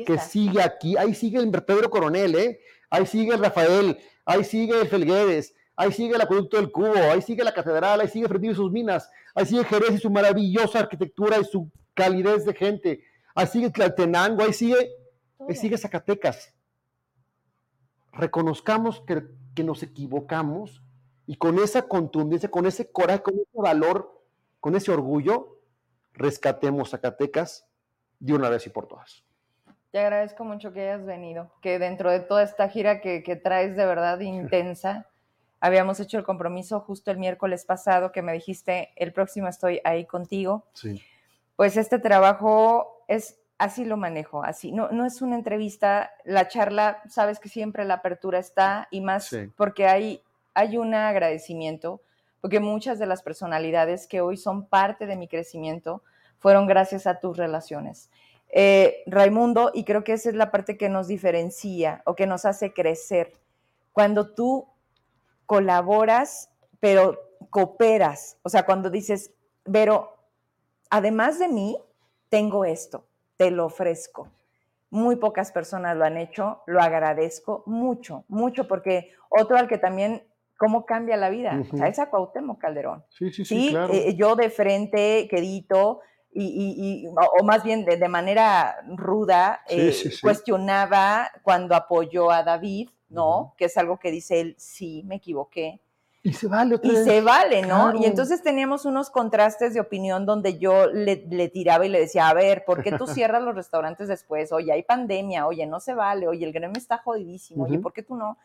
que 0.06 0.18
sigue 0.18 0.62
aquí, 0.62 0.98
ahí 0.98 1.14
sigue 1.14 1.39
el 1.39 1.52
Pedro 1.52 1.89
Coronel, 1.89 2.36
¿eh? 2.36 2.60
ahí 2.89 3.06
sigue 3.06 3.34
el 3.34 3.39
Rafael, 3.39 3.98
ahí 4.26 4.44
sigue 4.44 4.80
el 4.80 4.88
Felguedes, 4.88 5.56
Ahí 5.76 5.91
sigue 5.91 6.15
el 6.15 6.21
acueducto 6.21 6.57
del 6.57 6.71
Cubo, 6.71 6.95
ahí 7.11 7.21
sigue 7.21 7.43
la 7.43 7.53
catedral, 7.53 8.01
ahí 8.01 8.07
sigue 8.07 8.28
Freddy 8.28 8.49
y 8.49 8.55
sus 8.55 8.71
minas, 8.71 9.09
ahí 9.34 9.45
sigue 9.45 9.63
Jerez 9.63 9.93
y 9.93 9.97
su 9.97 10.09
maravillosa 10.09 10.80
arquitectura 10.80 11.39
y 11.39 11.45
su 11.45 11.71
calidez 11.95 12.45
de 12.45 12.53
gente, 12.53 13.03
ahí 13.34 13.47
sigue 13.47 13.71
Tlaltenango, 13.71 14.43
ahí 14.43 14.53
sigue, 14.53 14.91
ahí 15.47 15.55
sigue 15.55 15.78
Zacatecas. 15.78 16.53
Reconozcamos 18.11 19.01
que, 19.01 19.24
que 19.55 19.63
nos 19.63 19.82
equivocamos 19.82 20.84
y 21.26 21.38
con 21.38 21.57
esa 21.57 21.88
contundencia, 21.88 22.51
con 22.51 22.67
ese 22.67 22.91
coraje, 22.91 23.24
con 23.24 23.34
ese 23.36 23.49
valor, 23.53 24.21
con 24.59 24.76
ese 24.76 24.91
orgullo, 24.91 25.59
rescatemos 26.13 26.91
Zacatecas 26.91 27.67
de 28.19 28.34
una 28.34 28.49
vez 28.49 28.67
y 28.67 28.69
por 28.69 28.88
todas. 28.88 29.24
Te 29.91 29.99
agradezco 29.99 30.43
mucho 30.43 30.74
que 30.74 30.82
hayas 30.82 31.05
venido, 31.05 31.51
que 31.61 31.80
dentro 31.80 32.11
de 32.11 32.19
toda 32.19 32.43
esta 32.43 32.69
gira 32.69 33.02
que, 33.02 33.23
que 33.23 33.35
traes 33.35 33.76
de 33.76 33.85
verdad 33.85 34.19
intensa, 34.22 35.10
Habíamos 35.64 36.02
hecho 36.02 36.18
el 36.18 36.26
compromiso 36.26 36.81
justo 36.81 37.10
el 37.10 37.18
miércoles 37.18 37.64
pasado 37.64 38.11
que 38.11 38.22
me 38.22 38.34
dijiste, 38.34 38.90
el 38.98 39.14
próximo 39.14 39.48
estoy 39.48 39.80
ahí 39.85 40.06
contigo. 40.06 40.65
Sí. 40.73 41.02
Pues 41.56 41.77
este 41.77 41.99
trabajo 41.99 43.06
es, 43.07 43.40
así 43.57 43.85
lo 43.85 43.95
manejo, 43.95 44.44
así. 44.44 44.73
No, 44.73 44.90
no 44.90 45.06
es 45.06 45.22
una 45.22 45.38
entrevista, 45.38 46.11
la 46.26 46.49
charla, 46.49 47.02
sabes 47.07 47.40
que 47.40 47.48
siempre 47.48 47.85
la 47.85 47.94
apertura 47.94 48.40
está 48.40 48.90
y 48.91 48.99
más 48.99 49.34
porque 49.56 49.88
hay, 49.88 50.22
hay 50.53 50.76
un 50.76 50.94
agradecimiento, 50.94 52.02
porque 52.41 52.60
muchas 52.60 52.99
de 52.99 53.06
las 53.06 53.23
personalidades 53.23 54.06
que 54.06 54.19
hoy 54.19 54.35
son 54.35 54.65
parte 54.65 55.06
de 55.06 55.15
mi 55.15 55.30
crecimiento 55.30 56.03
fueron 56.40 56.68
gracias 56.68 57.07
a 57.07 57.22
tus 57.22 57.38
relaciones. 57.38 58.10
Eh, 58.49 59.02
Raimundo, 59.06 59.72
y 59.73 59.85
creo 59.85 60.03
que 60.03 60.11
esa 60.11 60.27
es 60.27 60.35
la 60.35 60.52
parte 60.52 60.76
que 60.77 60.90
nos 60.90 61.07
diferencia 61.07 62.02
o 62.06 62.15
que 62.15 62.27
nos 62.27 62.44
hace 62.44 62.73
crecer. 62.73 63.31
Cuando 63.94 64.34
tú 64.34 64.73
colaboras, 65.53 66.49
pero 66.80 67.19
cooperas. 67.51 68.39
O 68.41 68.49
sea, 68.49 68.65
cuando 68.65 68.89
dices, 68.89 69.31
pero 69.71 70.17
además 70.89 71.38
de 71.38 71.47
mí, 71.47 71.77
tengo 72.30 72.65
esto, 72.65 73.05
te 73.38 73.51
lo 73.51 73.67
ofrezco. 73.67 74.30
Muy 74.89 75.15
pocas 75.17 75.51
personas 75.51 75.95
lo 75.95 76.05
han 76.05 76.17
hecho, 76.17 76.63
lo 76.65 76.81
agradezco 76.81 77.61
mucho, 77.67 78.25
mucho, 78.27 78.67
porque 78.67 79.11
otro 79.30 79.55
al 79.55 79.67
que 79.67 79.77
también, 79.77 80.23
¿cómo 80.57 80.88
cambia 80.88 81.17
la 81.17 81.30
vida? 81.30 81.61
¿Sabes 81.77 81.99
a 81.99 82.09
Cuauhtémoc 82.09 82.59
Calderón? 82.59 83.03
Sí, 83.09 83.30
sí, 83.31 83.45
sí, 83.45 83.69
claro. 83.69 83.93
Eh, 83.93 84.15
yo 84.15 84.35
de 84.35 84.49
frente, 84.49 85.27
quedito, 85.30 86.01
y, 86.31 87.05
o 87.39 87.43
más 87.43 87.63
bien 87.63 87.85
de, 87.85 88.09
manera 88.09 88.77
ruda, 88.88 89.61
eh, 89.69 89.93
cuestionaba 90.19 91.30
cuando 91.43 91.75
apoyó 91.75 92.31
a 92.31 92.41
David, 92.41 92.89
¿no? 93.14 93.53
Que 93.57 93.65
es 93.65 93.77
algo 93.77 93.99
que 93.99 94.11
dice 94.11 94.41
él, 94.41 94.56
sí, 94.57 95.03
me 95.06 95.15
equivoqué. 95.15 95.80
Y 96.26 96.31
se 96.31 96.48
vale 96.48 96.80
Y 96.81 96.95
se 96.95 97.22
vale, 97.22 97.64
¿no? 97.64 97.94
Y 97.95 98.06
entonces 98.06 98.41
teníamos 98.41 98.85
unos 98.85 99.10
contrastes 99.10 99.73
de 99.73 99.81
opinión 99.81 100.26
donde 100.26 100.57
yo 100.57 100.88
le, 100.88 101.18
tiraba 101.49 101.85
y 101.85 101.90
le 101.90 101.99
decía, 101.99 102.30
a 102.30 102.34
ver, 102.34 102.64
¿por 102.65 102.81
qué 102.81 102.94
tú 102.94 103.07
cierras 103.07 103.44
los 103.44 103.53
restaurantes 103.53 104.07
después? 104.07 104.52
Oye, 104.53 104.72
hay 104.72 104.84
pandemia, 104.84 105.45
oye, 105.45 105.65
no 105.65 105.80
se 105.81 105.94
vale, 105.94 106.27
oye, 106.27 106.45
el 106.45 106.53
gremio 106.53 106.77
está 106.77 106.98
jodidísimo, 106.98 107.65
oye, 107.65 107.77
¿por 107.77 107.91
qué 107.91 108.03
tú 108.03 108.15
no? 108.15 108.38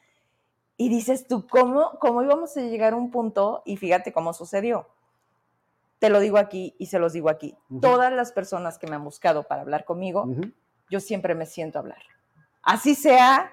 Y 0.77 0.89
dices 0.89 1.27
tú, 1.29 1.47
¿cómo, 1.47 1.99
¿cómo 2.01 2.23
íbamos 2.23 2.57
a 2.57 2.61
llegar 2.61 2.93
a 2.93 2.97
un 2.97 3.11
punto? 3.11 3.63
Y 3.65 3.77
fíjate 3.77 4.13
cómo 4.13 4.33
sucedió. 4.33 4.89
Te 6.01 6.11
lo 6.11 6.21
digo 6.21 6.39
aquí 6.39 6.75
y 6.79 6.87
se 6.87 6.99
los 6.99 7.13
digo 7.13 7.29
aquí. 7.29 7.57
Todas 7.81 8.13
las 8.13 8.33
personas 8.33 8.79
que 8.79 8.87
me 8.87 8.97
han 8.97 9.05
buscado 9.05 9.45
para 9.45 9.63
hablar 9.63 9.85
conmigo, 9.85 10.29
yo 10.91 11.01
siempre 11.01 11.35
me 11.35 11.47
siento 11.47 11.79
a 11.79 11.83
hablar. 11.83 12.03
Así 12.63 12.95
sea 12.95 13.53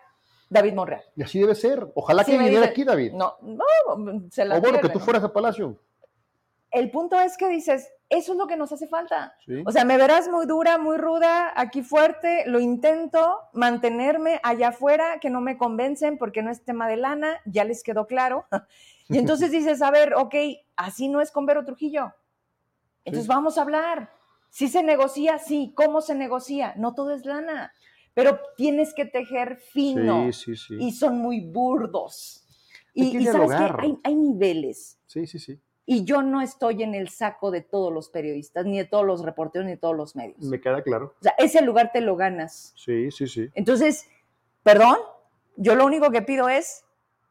David 0.56 0.74
Monreal. 0.74 1.04
Y 1.16 1.24
así 1.24 1.40
debe 1.40 1.54
ser. 1.54 1.86
Ojalá 1.94 2.24
que 2.24 2.38
viniera 2.38 2.66
aquí, 2.66 2.84
David. 2.84 3.14
No, 3.14 3.36
no, 3.42 4.28
se 4.32 4.46
la 4.46 4.58
O 4.58 4.62
bueno, 4.62 4.80
que 4.80 4.90
tú 4.90 5.00
fueras 5.00 5.24
a 5.24 5.32
Palacio. 5.32 5.78
El 6.72 6.92
punto 6.92 7.20
es 7.20 7.38
que 7.38 7.48
dices, 7.48 7.90
eso 8.10 8.34
es 8.34 8.38
lo 8.38 8.48
que 8.48 8.58
nos 8.58 8.72
hace 8.72 8.88
falta. 8.88 9.36
O 9.66 9.72
sea, 9.72 9.86
me 9.86 9.98
verás 9.98 10.28
muy 10.28 10.46
dura, 10.46 10.78
muy 10.78 10.98
ruda, 10.98 11.54
aquí 11.56 11.82
fuerte, 11.82 12.44
lo 12.48 12.60
intento, 12.60 13.40
mantenerme 13.54 14.40
allá 14.44 14.70
afuera, 14.70 15.20
que 15.20 15.30
no 15.30 15.42
me 15.42 15.58
convencen 15.58 16.18
porque 16.18 16.42
no 16.42 16.52
es 16.52 16.64
tema 16.64 16.88
de 16.88 16.98
lana, 16.98 17.40
ya 17.46 17.64
les 17.64 17.84
quedó 17.84 18.08
claro. 18.08 18.46
Y 19.08 19.20
entonces 19.20 19.52
dices, 19.52 19.84
a 19.84 19.92
ver, 19.92 20.16
ok, 20.16 20.34
así 20.76 21.10
no 21.10 21.22
es 21.22 21.30
con 21.30 21.46
Vero 21.46 21.64
Trujillo. 21.64 22.12
Entonces 23.04 23.28
vamos 23.28 23.60
a 23.60 23.62
hablar. 23.62 24.10
Si 24.50 24.68
se 24.68 24.82
negocia, 24.82 25.38
sí. 25.38 25.74
¿Cómo 25.76 26.02
se 26.02 26.16
negocia? 26.16 26.74
No 26.76 26.96
todo 26.96 27.12
es 27.12 27.24
lana, 27.24 27.72
pero 28.16 28.40
tienes 28.58 28.96
que 28.96 29.06
tejer 29.06 29.58
fino. 29.58 30.32
Sí, 30.34 30.56
sí, 30.56 30.78
y 30.80 30.92
son 30.94 31.20
muy 31.20 31.42
burdos. 31.42 32.48
y, 32.96 33.24
sabes 33.26 33.52
que 33.52 33.86
hay, 33.86 34.00
hay 34.04 34.16
niveles. 34.16 34.98
Sí, 35.06 35.28
sí, 35.28 35.38
sí. 35.38 35.60
Y 35.86 36.04
yo 36.04 36.24
no 36.24 36.42
estoy 36.42 36.82
en 36.82 36.96
el 36.96 37.10
saco 37.10 37.52
de 37.52 37.62
todos 37.62 37.94
los 37.94 38.10
periodistas, 38.10 38.66
ni 38.66 38.80
de 38.80 38.86
todos 38.86 39.06
los 39.06 39.24
reporteros, 39.24 39.66
ni 39.66 39.74
de 39.74 39.78
todos 39.78 39.96
los 39.96 40.16
medios. 40.16 40.40
Me 40.40 40.60
queda 40.60 40.82
claro. 40.82 41.14
O 41.20 41.24
sea, 41.24 41.36
ese 41.38 41.62
lugar 41.62 41.92
te 41.94 42.02
lo 42.02 42.16
ganas. 42.16 42.74
Sí, 42.76 43.12
sí, 43.12 43.28
sí. 43.28 43.50
Entonces, 43.54 44.08
perdón, 44.64 44.98
yo 45.58 45.76
lo 45.76 45.86
único 45.86 46.10
que 46.10 46.24
pido 46.24 46.50
es, 46.50 46.86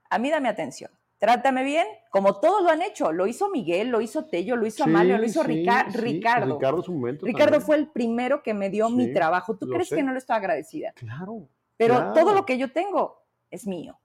a 0.08 0.18
mí 0.18 0.30
dame 0.30 0.48
atención. 0.48 0.90
Trátame 1.24 1.64
bien, 1.64 1.86
como 2.10 2.38
todos 2.38 2.62
lo 2.62 2.68
han 2.68 2.82
hecho. 2.82 3.10
Lo 3.10 3.26
hizo 3.26 3.48
Miguel, 3.48 3.88
lo 3.88 4.02
hizo 4.02 4.26
Tello, 4.26 4.56
lo 4.56 4.66
hizo 4.66 4.84
Amalio, 4.84 5.16
lo 5.16 5.24
hizo 5.24 5.42
Ricardo. 5.42 5.98
Ricardo 5.98 6.84
momento. 6.88 7.26
Fue 7.60 7.76
el 7.76 7.88
primero 7.88 8.42
que 8.42 8.52
me 8.52 8.68
dio 8.68 8.90
mi 8.90 9.10
trabajo. 9.14 9.56
¿Tú 9.56 9.66
crees 9.68 9.88
que 9.88 10.02
no 10.02 10.12
le 10.12 10.18
estoy 10.18 10.36
agradecida? 10.36 10.92
Claro. 10.92 11.48
Pero 11.78 12.12
todo 12.12 12.34
lo 12.34 12.44
que 12.44 12.58
yo 12.58 12.70
tengo 12.72 13.22
es 13.50 13.66
mío 13.66 13.98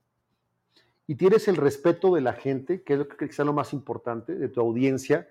y 1.09 1.15
tienes 1.15 1.47
el 1.47 1.55
respeto 1.55 2.13
de 2.13 2.21
la 2.21 2.33
gente, 2.33 2.83
que 2.83 2.93
es 2.93 2.99
lo 2.99 3.07
que 3.07 3.27
quizá 3.27 3.43
lo 3.43 3.51
más 3.51 3.73
importante, 3.73 4.35
de 4.35 4.47
tu 4.47 4.61
audiencia, 4.61 5.27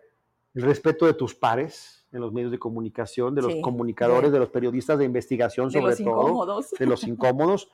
el 0.54 0.62
respeto 0.62 1.06
de 1.06 1.14
tus 1.14 1.36
pares 1.36 2.04
en 2.10 2.20
los 2.20 2.32
medios 2.32 2.50
de 2.50 2.58
comunicación, 2.58 3.32
de 3.32 3.42
los 3.42 3.54
comunicadores, 3.62 4.32
de, 4.32 4.40
los 4.40 4.50
periodistas 4.50 4.98
de 4.98 5.04
investigación, 5.04 5.70
sobre 5.70 5.90
los 5.90 5.98
todo, 5.98 6.22
incómodos. 6.22 6.70
de 6.76 6.84
los 6.84 7.04
incómodos, 7.06 7.70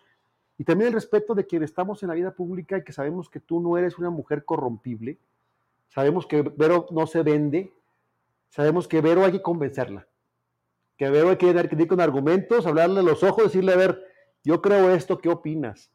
y 0.59 0.65
también 0.65 0.89
el 0.89 0.95
respeto 0.95 1.35
de 1.35 1.47
quienes 1.47 1.71
estamos 1.71 2.03
en 2.03 2.09
la 2.09 2.15
vida 2.15 2.33
pública 2.33 2.79
y 2.79 2.85
que 2.85 2.93
sabemos 2.93 3.29
que 3.29 3.41
tú 3.41 3.61
no 3.61 3.77
eres 3.77 3.99
una 3.99 4.11
mujer 4.11 4.45
corrompible, 4.45 5.19
sabemos 5.89 6.27
que 6.27 6.43
Vero 6.43 6.87
no 6.91 7.07
se 7.07 7.23
vende, 7.23 7.73
sabemos 8.51 8.87
que 8.87 9.01
Vero 9.01 9.25
hay 9.25 9.33
que 9.33 9.43
convencerla, 9.43 10.07
que 10.97 11.11
Vero 11.11 11.31
hay 11.31 11.37
que 11.37 11.47
ir 11.47 11.89
con 11.89 12.01
argumentos, 12.01 12.67
hablarle 12.67 13.01
a 13.01 13.03
los 13.03 13.23
ojos, 13.23 13.45
decirle, 13.45 13.73
a 13.73 13.77
ver, 13.77 14.05
yo 14.45 14.63
creo 14.63 14.91
esto, 14.91 15.19
¿qué 15.19 15.29
opinas? 15.29 15.91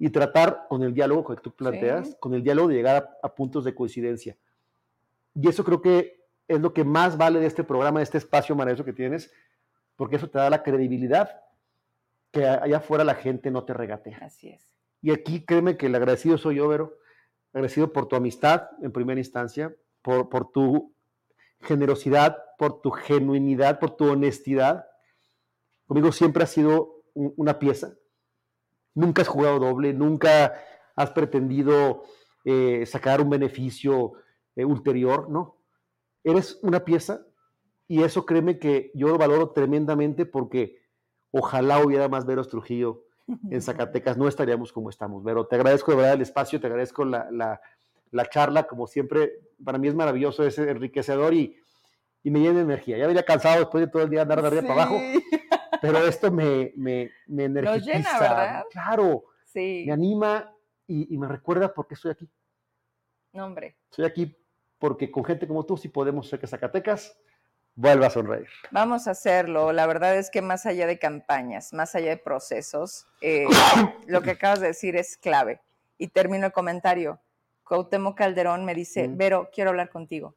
y 0.00 0.08
tratar 0.08 0.66
con 0.70 0.82
el 0.82 0.94
diálogo 0.94 1.26
que 1.26 1.42
tú 1.42 1.54
planteas, 1.54 2.16
con 2.18 2.32
el 2.32 2.42
diálogo 2.42 2.68
de 2.68 2.74
llegar 2.74 3.18
a, 3.22 3.34
puntos 3.34 3.64
de 3.64 3.74
coincidencia. 3.74 4.34
Y 5.34 5.46
eso 5.46 5.62
creo 5.62 5.82
que 5.82 6.24
es 6.48 6.58
lo 6.58 6.72
que 6.72 6.84
más 6.84 7.18
vale 7.18 7.38
de 7.38 7.46
este 7.46 7.64
programa, 7.64 8.00
de 8.00 8.04
este 8.04 8.16
espacio 8.16 8.56
maravilloso 8.56 8.86
que 8.86 8.94
tienes, 8.94 9.30
porque 9.96 10.16
eso 10.16 10.30
te 10.30 10.38
da 10.38 10.48
la 10.48 10.62
credibilidad 10.62 11.42
que 12.30 12.46
allá 12.46 12.78
afuera 12.78 13.04
la 13.04 13.14
gente 13.14 13.50
no 13.50 13.64
te 13.64 13.74
regatea. 13.74 14.18
Así 14.22 14.48
es. 14.48 14.74
Y 15.02 15.10
aquí 15.12 15.44
créeme 15.44 15.76
que 15.76 15.86
el 15.86 15.94
agradecido 15.94 16.38
soy 16.38 16.56
yo, 16.56 16.68
Vero, 16.68 16.98
agradecido 17.52 17.92
por 17.92 18.06
tu 18.06 18.16
amistad 18.16 18.68
en 18.82 18.92
primera 18.92 19.20
instancia, 19.20 19.74
por, 20.02 20.28
por 20.28 20.50
tu 20.50 20.94
generosidad, 21.60 22.38
por 22.58 22.80
tu 22.80 22.90
genuinidad, 22.90 23.78
por 23.78 23.96
tu 23.96 24.10
honestidad. 24.10 24.86
Conmigo 25.86 26.12
siempre 26.12 26.44
has 26.44 26.50
sido 26.50 27.02
una 27.14 27.58
pieza, 27.58 27.94
Nunca 28.94 29.22
has 29.22 29.28
jugado 29.28 29.58
doble, 29.58 29.92
nunca 29.92 30.54
has 30.96 31.10
pretendido 31.10 32.02
eh, 32.44 32.84
sacar 32.86 33.20
un 33.20 33.30
beneficio 33.30 34.14
eh, 34.56 34.64
ulterior, 34.64 35.30
¿no? 35.30 35.58
Eres 36.24 36.58
una 36.62 36.84
pieza 36.84 37.24
y 37.86 38.02
eso 38.02 38.26
créeme 38.26 38.58
que 38.58 38.90
yo 38.94 39.08
lo 39.08 39.18
valoro 39.18 39.50
tremendamente 39.50 40.26
porque 40.26 40.79
ojalá 41.30 41.84
hubiera 41.84 42.08
más 42.08 42.26
Veros 42.26 42.48
Trujillo 42.48 43.04
en 43.50 43.62
Zacatecas, 43.62 44.16
no 44.16 44.28
estaríamos 44.28 44.72
como 44.72 44.90
estamos. 44.90 45.22
Pero 45.24 45.46
te 45.46 45.56
agradezco 45.56 45.92
de 45.92 45.96
verdad 45.98 46.14
el 46.14 46.22
espacio, 46.22 46.60
te 46.60 46.66
agradezco 46.66 47.04
la, 47.04 47.60
charla, 48.30 48.66
como 48.66 48.86
siempre, 48.86 49.40
para 49.64 49.78
mí 49.78 49.88
es 49.88 49.94
maravilloso, 49.94 50.44
es 50.44 50.58
enriquecedor 50.58 51.34
y, 51.34 51.56
me 52.24 52.40
llena 52.40 52.56
de 52.56 52.60
energía. 52.62 52.98
Ya 52.98 53.06
venía 53.06 53.24
cansado 53.24 53.60
después 53.60 53.84
de 53.84 53.90
todo 53.90 54.02
el 54.02 54.10
día 54.10 54.22
andar 54.22 54.42
de 54.42 54.48
arriba 54.48 54.62
para 54.62 54.82
abajo 54.82 55.00
pero 55.80 55.98
esto 56.06 56.30
me, 56.30 56.72
me, 56.76 57.10
me 57.26 57.44
energiza. 57.44 57.78
llena, 57.78 58.20
¿verdad? 58.20 58.64
Claro. 58.70 59.24
Sí. 59.44 59.84
Me 59.86 59.92
anima 59.92 60.54
y, 60.86 61.16
me 61.16 61.28
recuerda 61.28 61.72
por 61.72 61.86
qué 61.86 61.94
estoy 61.94 62.10
aquí. 62.10 62.28
No, 63.32 63.46
hombre. 63.46 63.78
Estoy 63.90 64.04
aquí 64.04 64.36
porque 64.78 65.10
con 65.10 65.24
gente 65.24 65.46
como 65.46 65.64
tú 65.64 65.76
sí 65.76 65.88
podemos 65.88 66.26
hacer 66.26 66.40
que 66.40 66.46
Zacatecas 66.46 67.16
vuelva 67.80 68.06
a 68.06 68.10
sonreír. 68.10 68.48
Vamos 68.70 69.08
a 69.08 69.12
hacerlo. 69.12 69.72
La 69.72 69.86
verdad 69.86 70.16
es 70.16 70.30
que 70.30 70.42
más 70.42 70.66
allá 70.66 70.86
de 70.86 70.98
campañas, 70.98 71.72
más 71.72 71.94
allá 71.94 72.10
de 72.10 72.16
procesos, 72.18 73.06
eh, 73.20 73.46
lo 74.06 74.22
que 74.22 74.32
acabas 74.32 74.60
de 74.60 74.68
decir 74.68 74.96
es 74.96 75.16
clave. 75.16 75.60
Y 75.98 76.08
termino 76.08 76.46
el 76.46 76.52
comentario. 76.52 77.20
Cuauhtémoc 77.64 78.18
Calderón 78.18 78.64
me 78.64 78.74
dice, 78.74 79.08
Vero, 79.08 79.50
quiero 79.52 79.70
hablar 79.70 79.90
contigo. 79.90 80.34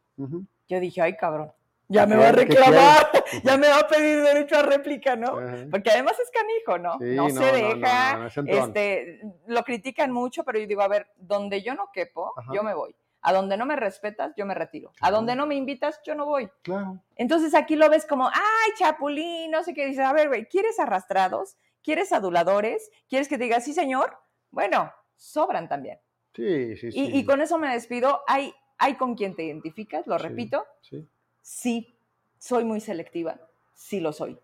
Yo 0.67 0.79
dije, 0.79 1.01
ay, 1.01 1.17
cabrón 1.17 1.51
ya 1.93 2.07
me 2.07 2.15
va 2.15 2.29
a 2.29 2.31
reclamar, 2.31 3.11
ya 3.43 3.57
me 3.57 3.67
va 3.67 3.79
a 3.79 3.87
pedir 3.87 4.21
derecho 4.21 4.57
a 4.57 4.63
réplica, 4.63 5.15
¿no? 5.15 5.37
Porque 5.69 5.91
además 5.91 6.17
es 6.19 6.31
canijo, 6.31 6.77
¿no? 6.79 6.97
no, 6.99 7.29
se 7.29 7.51
deja, 7.51 8.27
este, 8.45 9.21
lo 9.47 9.63
critican 9.63 10.11
mucho, 10.11 10.43
pero 10.43 10.59
yo 10.59 10.67
digo, 10.67 10.81
a 10.81 10.87
ver, 10.87 11.07
donde 11.17 11.61
yo 11.61 11.75
no 11.75 11.89
quepo, 11.93 12.33
yo 12.53 12.63
me 12.63 12.73
voy. 12.73 12.95
A 13.23 13.33
donde 13.33 13.57
no 13.57 13.65
me 13.65 13.75
respetas, 13.75 14.33
yo 14.35 14.45
me 14.45 14.53
retiro. 14.53 14.91
A 15.01 15.09
donde 15.09 15.35
no 15.35 15.47
me 15.47 15.55
invitas, 15.55 15.99
yo 16.05 16.13
no 16.13 16.25
voy. 16.25 16.49
Claro. 16.61 17.01
Entonces 17.15 17.55
aquí 17.55 17.75
lo 17.75 17.89
ves 17.89 18.05
como, 18.05 18.27
ay, 18.27 18.71
chapulín, 18.77 19.49
no 19.49 19.63
sé 19.63 19.73
qué. 19.73 19.85
Dices, 19.85 20.05
a 20.05 20.13
ver, 20.13 20.27
güey, 20.27 20.45
¿quieres 20.45 20.79
arrastrados? 20.79 21.57
¿Quieres 21.81 22.11
aduladores? 22.11 22.91
¿Quieres 23.09 23.27
que 23.27 23.37
te 23.37 23.45
diga, 23.45 23.59
sí, 23.61 23.73
señor? 23.73 24.17
Bueno, 24.51 24.93
sobran 25.15 25.67
también. 25.67 25.99
Sí, 26.35 26.75
sí, 26.75 26.91
sí. 26.91 27.11
Y, 27.13 27.25
con 27.25 27.41
eso 27.41 27.57
me 27.57 27.71
despido. 27.71 28.21
Hay, 28.27 28.53
hay 28.77 28.95
con 28.95 29.15
quien 29.15 29.35
te 29.35 29.43
identificas, 29.43 30.05
lo 30.05 30.17
repito. 30.17 30.65
Sí 30.81 31.07
sí 31.43 31.99
soy 32.39 32.63
muy 32.63 32.81
selectiva, 32.81 33.39
sí 33.75 33.99
lo 33.99 34.11
soy. 34.11 34.39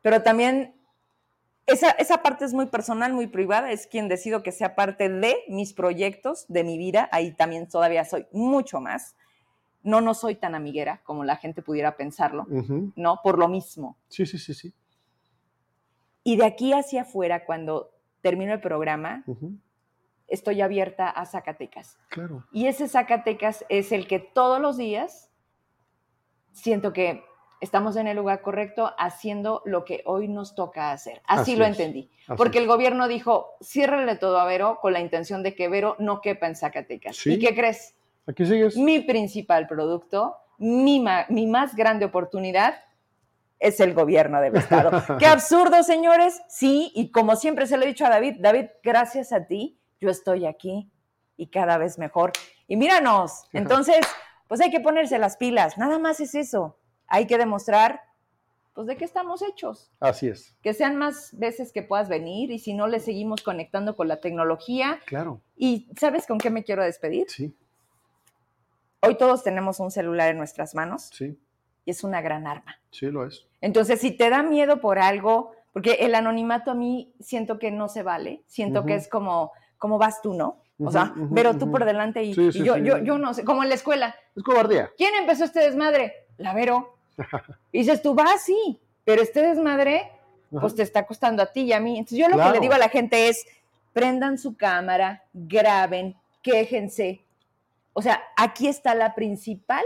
Pero 0.00 0.22
también 0.22 0.79
esa, 1.72 1.90
esa, 1.92 2.22
parte 2.22 2.44
es 2.44 2.52
muy 2.52 2.66
personal, 2.66 3.12
muy 3.12 3.26
privada, 3.26 3.70
es 3.70 3.86
quien 3.86 4.08
decido 4.08 4.42
que 4.42 4.52
sea 4.52 4.74
parte 4.74 5.08
de 5.08 5.36
mis 5.48 5.72
proyectos, 5.72 6.46
de 6.48 6.64
mi 6.64 6.78
vida, 6.78 7.08
ahí 7.12 7.32
también 7.32 7.68
todavía 7.68 8.04
soy 8.04 8.26
mucho 8.32 8.80
más. 8.80 9.16
No, 9.82 10.00
no 10.00 10.12
soy 10.14 10.34
tan 10.34 10.54
amiguera 10.54 11.00
como 11.04 11.24
la 11.24 11.36
gente 11.36 11.62
pudiera 11.62 11.96
pensarlo, 11.96 12.46
¿no? 12.96 13.20
Por 13.22 13.38
lo 13.38 13.48
mismo. 13.48 13.96
Sí, 14.08 14.26
sí, 14.26 14.38
sí, 14.38 14.52
sí. 14.52 14.74
Y 16.22 16.36
de 16.36 16.44
aquí 16.44 16.72
hacia 16.74 17.02
afuera, 17.02 17.46
cuando 17.46 17.90
termino 18.20 18.52
el 18.52 18.60
programa, 18.60 19.24
estoy 20.26 20.60
abierta 20.60 21.08
a 21.08 21.24
Zacatecas. 21.24 21.98
Claro. 22.10 22.46
Y 22.52 22.66
ese 22.66 22.88
Zacatecas 22.88 23.64
es 23.70 23.90
el 23.92 24.06
que 24.06 24.18
todos 24.18 24.60
los 24.60 24.76
días 24.76 25.30
siento 26.52 26.92
que 26.92 27.24
estamos 27.60 27.96
en 27.96 28.06
el 28.06 28.16
lugar 28.16 28.42
correcto 28.42 28.92
haciendo 28.98 29.62
lo 29.64 29.84
que 29.84 30.02
hoy 30.06 30.28
nos 30.28 30.54
toca 30.54 30.92
hacer. 30.92 31.20
Así, 31.26 31.56
lo 31.56 31.64
entendí. 31.64 32.10
porque 32.36 32.58
el 32.58 32.66
gobierno 32.66 33.08
dijo, 33.08 33.56
ciérrale 33.62 34.16
todo 34.16 34.38
a 34.38 34.44
Vero 34.44 34.78
con 34.80 34.92
la 34.92 35.00
intención 35.00 35.42
de 35.42 35.54
que 35.54 35.68
Vero 35.68 35.96
no 35.98 36.20
quepa 36.20 36.46
en 36.46 36.56
Zacatecas. 36.56 37.26
¿Y 37.26 37.38
qué 37.38 37.54
crees? 37.54 37.94
Aquí 38.26 38.46
sigues. 38.46 38.76
Mi 38.76 39.00
principal 39.00 39.66
producto, 39.66 40.36
mi, 40.58 41.04
mi 41.28 41.46
más 41.46 41.74
grande 41.74 42.04
oportunidad 42.04 42.74
es 43.60 43.78
el 43.80 43.92
gobierno 43.92 44.40
del 44.40 44.56
Estado. 44.56 44.90
Qué 45.18 45.26
absurdo, 45.26 45.82
señores. 45.82 46.40
Sí, 46.48 46.90
y 46.94 47.10
como 47.10 47.36
siempre 47.36 47.66
se 47.66 47.76
lo 47.76 47.84
he 47.84 47.88
dicho 47.88 48.06
a 48.06 48.08
David, 48.08 48.36
David, 48.40 48.66
gracias 48.82 49.32
a 49.32 49.46
ti, 49.46 49.78
yo 50.00 50.08
estoy 50.08 50.46
aquí 50.46 50.90
y 51.36 51.48
cada 51.48 51.76
vez 51.76 51.98
mejor. 51.98 52.32
Y 52.66 52.76
míranos, 52.76 53.44
entonces 53.52 54.00
pues 54.48 54.60
hay 54.60 54.70
que 54.70 54.80
ponerse 54.80 55.16
las 55.18 55.36
pilas, 55.36 55.78
nada 55.78 56.00
más 56.00 56.18
es 56.18 56.34
eso. 56.34 56.76
Hay 57.10 57.26
que 57.26 57.36
demostrar, 57.36 58.00
pues, 58.74 58.86
de 58.86 58.96
qué 58.96 59.04
estamos 59.04 59.42
hechos. 59.42 59.92
Así 60.00 60.28
es. 60.28 60.56
Que 60.62 60.72
sean 60.72 60.96
más 60.96 61.38
veces 61.38 61.72
que 61.72 61.82
puedas 61.82 62.08
venir 62.08 62.50
y 62.50 62.58
si 62.58 62.72
no, 62.72 62.86
le 62.86 63.00
seguimos 63.00 63.42
conectando 63.42 63.96
con 63.96 64.08
la 64.08 64.20
tecnología. 64.20 64.98
Claro. 65.04 65.42
¿Y 65.56 65.90
sabes 66.00 66.26
con 66.26 66.38
qué 66.38 66.48
me 66.48 66.64
quiero 66.64 66.82
despedir? 66.82 67.26
Sí. 67.28 67.54
Hoy 69.02 69.16
todos 69.16 69.42
tenemos 69.42 69.78
un 69.80 69.90
celular 69.90 70.30
en 70.30 70.38
nuestras 70.38 70.74
manos. 70.74 71.10
Sí. 71.12 71.38
Y 71.84 71.90
es 71.90 72.02
una 72.02 72.22
gran 72.22 72.46
arma. 72.46 72.80
Sí, 72.90 73.06
lo 73.06 73.26
es. 73.26 73.46
Entonces, 73.60 74.00
si 74.00 74.12
te 74.12 74.30
da 74.30 74.42
miedo 74.42 74.80
por 74.80 74.98
algo, 74.98 75.52
porque 75.74 75.98
el 76.00 76.14
anonimato 76.14 76.70
a 76.70 76.74
mí 76.74 77.12
siento 77.20 77.58
que 77.58 77.70
no 77.70 77.88
se 77.88 78.02
vale, 78.02 78.42
siento 78.46 78.86
que 78.86 78.94
es 78.94 79.08
como 79.08 79.52
¿cómo 79.80 79.98
vas 79.98 80.20
tú, 80.22 80.34
no? 80.34 80.62
O 80.78 80.90
sea, 80.92 81.12
pero 81.34 81.58
tú 81.58 81.70
por 81.70 81.84
delante 81.84 82.22
y, 82.22 82.32
yo, 82.32 82.76
yo, 82.76 82.98
yo 82.98 83.18
no 83.18 83.34
sé, 83.34 83.44
como 83.44 83.62
en 83.62 83.68
la 83.68 83.74
escuela. 83.74 84.14
Es 84.36 84.42
cobardía. 84.42 84.90
¿Quién 84.96 85.14
empezó 85.14 85.44
este 85.44 85.60
desmadre? 85.60 86.28
La 86.38 86.54
Vero. 86.54 86.96
y 87.72 87.78
dices, 87.78 88.02
tú 88.02 88.14
vas, 88.14 88.42
sí, 88.42 88.80
pero 89.04 89.22
este 89.22 89.42
desmadre, 89.42 90.10
pues 90.50 90.74
te 90.74 90.82
está 90.82 91.06
costando 91.06 91.42
a 91.42 91.46
ti 91.46 91.62
y 91.62 91.72
a 91.72 91.80
mí. 91.80 91.98
Entonces 91.98 92.18
yo 92.18 92.28
lo 92.28 92.36
que 92.36 92.50
le 92.50 92.60
digo 92.60 92.74
a 92.74 92.78
la 92.78 92.88
gente 92.88 93.28
es, 93.28 93.46
prendan 93.92 94.38
su 94.38 94.56
cámara, 94.56 95.24
graben, 95.32 96.16
quéjense. 96.42 97.24
O 97.92 98.02
sea, 98.02 98.22
aquí 98.36 98.68
está 98.68 98.94
la 98.94 99.14
principal, 99.14 99.84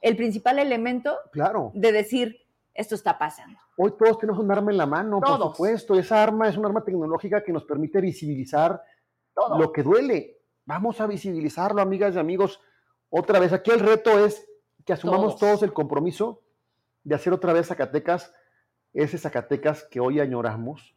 el 0.00 0.16
principal 0.16 0.58
elemento 0.58 1.16
claro. 1.32 1.72
de 1.74 1.92
decir, 1.92 2.40
esto 2.74 2.94
está 2.94 3.18
pasando. 3.18 3.58
Hoy 3.76 3.92
todos 3.98 4.18
tenemos 4.18 4.40
un 4.40 4.50
arma 4.50 4.70
en 4.70 4.76
la 4.76 4.86
mano, 4.86 5.20
por 5.20 5.38
supuesto. 5.38 5.98
Esa 5.98 6.22
arma 6.22 6.48
es 6.48 6.56
un 6.56 6.64
arma 6.64 6.84
tecnológica 6.84 7.42
que 7.42 7.52
nos 7.52 7.64
permite 7.64 8.00
visibilizar 8.00 8.80
lo 9.58 9.72
que 9.72 9.82
duele. 9.82 10.38
Vamos 10.64 11.00
a 11.00 11.06
visibilizarlo, 11.06 11.80
amigas 11.80 12.14
y 12.14 12.18
amigos. 12.18 12.60
Otra 13.10 13.38
vez, 13.38 13.52
aquí 13.52 13.70
el 13.70 13.80
reto 13.80 14.24
es 14.24 14.46
que 14.88 14.94
asumamos 14.94 15.36
todos, 15.36 15.62
el 15.62 15.74
compromiso 15.74 16.40
de 17.04 17.14
hacer 17.14 17.34
otra 17.34 17.52
vez 17.52 17.66
Zacatecas, 17.66 18.32
ese 18.94 19.18
Zacatecas 19.18 19.84
que 19.84 20.00
hoy 20.00 20.18
añoramos, 20.18 20.94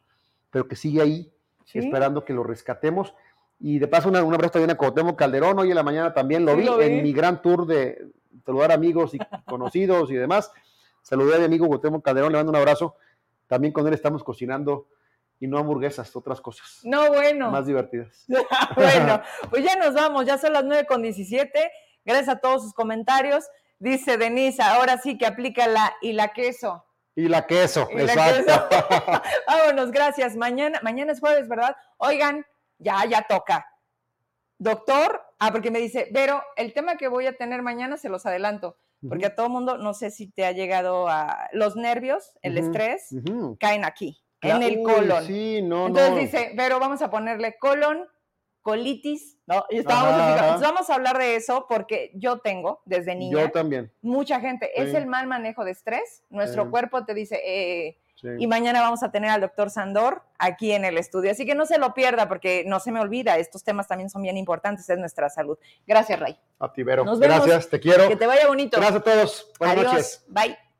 pero 0.50 0.66
que 0.66 0.78
sigue 0.78 1.02
ahí, 1.02 1.34
esperando 1.74 2.24
que 2.24 2.32
lo 2.32 2.42
rescatemos. 2.42 3.14
Y 3.60 3.80
de 3.80 3.90
paso, 3.90 4.08
un 4.08 4.16
abrazo 4.16 4.52
también 4.52 4.72
a 4.72 4.78
Cuauhtémoc 4.78 5.20
Calderón, 5.20 5.60
hoy 5.60 5.72
en 5.72 5.76
la 5.76 5.84
mañana 5.84 6.14
también 6.14 6.46
lo, 6.46 6.56
vi, 6.56 6.70
en 6.70 7.04
mi 7.04 7.12
gran 7.12 7.42
tour 7.42 7.66
de 7.66 8.14
saludar 8.46 8.72
amigos 8.72 9.14
y 9.14 9.20
conocidos 9.46 10.10
y 10.10 10.16
demás. 10.16 10.54
Saludé 11.02 11.36
a 11.36 11.40
mi 11.40 11.44
amigo 11.44 11.68
Cuauhtémoc 11.68 12.02
Calderón, 12.02 12.32
le 12.32 12.38
mando 12.38 12.52
un 12.52 12.56
abrazo. 12.56 12.96
También 13.48 13.74
con 13.74 13.86
él 13.88 13.94
estamos 13.94 14.24
cocinando 14.24 14.88
y 15.38 15.48
no 15.48 15.58
hamburguesas, 15.58 16.16
otras 16.16 16.40
cosas. 16.40 16.80
No, 16.86 17.10
bueno. 17.10 17.52
Más 17.52 17.66
divertidas. 17.66 18.26
bueno, 18.78 19.22
pues 19.50 19.66
ya 19.66 19.76
nos 19.76 19.94
vamos, 19.94 20.26
ya 20.26 20.38
son 20.38 20.54
las 20.54 20.64
9 20.64 20.86
con 20.86 21.02
17. 21.02 21.72
Gracias 22.06 22.30
a 22.30 22.40
todos 22.40 22.64
sus 22.64 22.74
comentarios. 22.74 23.50
Dice 23.82 24.16
Denise, 24.18 24.62
ahora 24.62 25.00
sí 25.00 25.18
que 25.18 25.26
aplica 25.26 25.66
la 25.66 25.96
y 26.02 26.14
la 26.14 26.28
queso. 26.34 26.86
Y 27.16 27.28
la 27.28 27.48
queso, 27.48 27.90
exacto. 27.90 28.70
Vámonos, 29.48 29.92
gracias. 29.92 30.36
Mañana, 30.36 30.80
mañana 30.84 31.12
es 31.12 31.20
jueves, 31.20 31.48
¿verdad? 31.48 31.76
Oigan, 31.98 32.46
ya, 32.78 33.04
ya 33.06 33.24
toca. 33.24 33.66
Doctor, 34.60 35.20
ah, 35.40 35.52
porque 35.52 35.72
me 35.72 35.80
dice, 35.80 36.08
pero 36.14 36.44
el 36.58 36.74
tema 36.74 36.96
que 36.96 37.08
voy 37.08 37.26
a 37.26 37.36
tener 37.36 37.64
mañana 37.64 37.98
se 37.98 38.10
los 38.10 38.28
adelanto, 38.28 38.78
porque 39.10 39.26
a 39.26 39.36
todo 39.36 39.50
mundo, 39.50 39.80
no 39.80 39.96
sé 39.96 40.12
si 40.12 40.30
te 40.30 40.46
ha 40.46 40.52
llegado 40.52 41.08
a 41.10 41.50
los 41.52 41.76
nervios, 41.76 42.38
el 42.44 42.60
estrés, 42.60 43.10
caen 43.60 43.84
aquí, 43.84 44.22
en 44.42 44.62
el 44.62 44.84
colon. 44.84 45.26
Sí, 45.26 45.64
no, 45.64 45.88
Entonces 45.88 46.32
dice, 46.32 46.54
pero 46.56 46.80
vamos 46.80 47.02
a 47.02 47.10
ponerle 47.10 47.58
colon, 47.58 48.08
colitis, 48.62 49.38
¿no? 49.48 49.66
Y 49.70 49.80
estábamos 49.80 50.40
Entonces 50.40 50.62
vamos 50.62 50.90
a 50.90 50.96
hablar 50.96 51.18
de 51.18 51.36
eso 51.36 51.66
porque 51.68 52.12
yo 52.16 52.40
tengo 52.40 52.82
desde 52.86 53.16
niña. 53.16 53.42
Yo 53.42 53.52
también. 53.52 53.92
Mucha 54.02 54.40
gente. 54.40 54.70
Es 54.82 54.94
el 54.94 55.08
mal 55.08 55.28
manejo 55.28 55.66
de 55.66 55.72
estrés. 55.72 56.24
Nuestro 56.30 56.70
cuerpo 56.70 57.06
te 57.06 57.14
dice, 57.14 57.42
eh, 57.46 57.98
y 58.38 58.48
mañana 58.48 58.82
vamos 58.82 59.04
a 59.04 59.12
tener 59.12 59.32
al 59.32 59.42
doctor 59.42 59.70
Sandor 59.70 60.22
aquí 60.38 60.72
en 60.72 60.86
el 60.86 60.98
estudio. 60.98 61.32
Así 61.32 61.46
que 61.46 61.56
no 61.56 61.66
se 61.66 61.78
lo 61.80 61.94
pierda 61.94 62.28
porque 62.28 62.64
no 62.68 62.80
se 62.80 62.92
me 62.92 63.00
olvida, 63.00 63.38
estos 63.38 63.64
temas 63.64 63.88
también 63.88 64.10
son 64.10 64.22
bien 64.22 64.38
importantes, 64.38 64.90
es 64.90 65.00
nuestra 65.00 65.30
salud. 65.30 65.58
Gracias, 65.88 66.20
Ray. 66.20 66.38
A 66.60 66.72
ti, 66.72 66.84
Vero. 66.84 67.04
Gracias, 67.18 67.70
te 67.70 67.80
quiero. 67.80 68.08
Que 68.08 68.16
te 68.16 68.28
vaya 68.28 68.48
bonito. 68.48 68.78
Gracias 68.78 69.02
a 69.02 69.04
todos. 69.04 69.52
Buenas 69.60 69.78
Adiós. 69.78 69.94
noches. 69.94 70.26
Bye. 70.28 70.71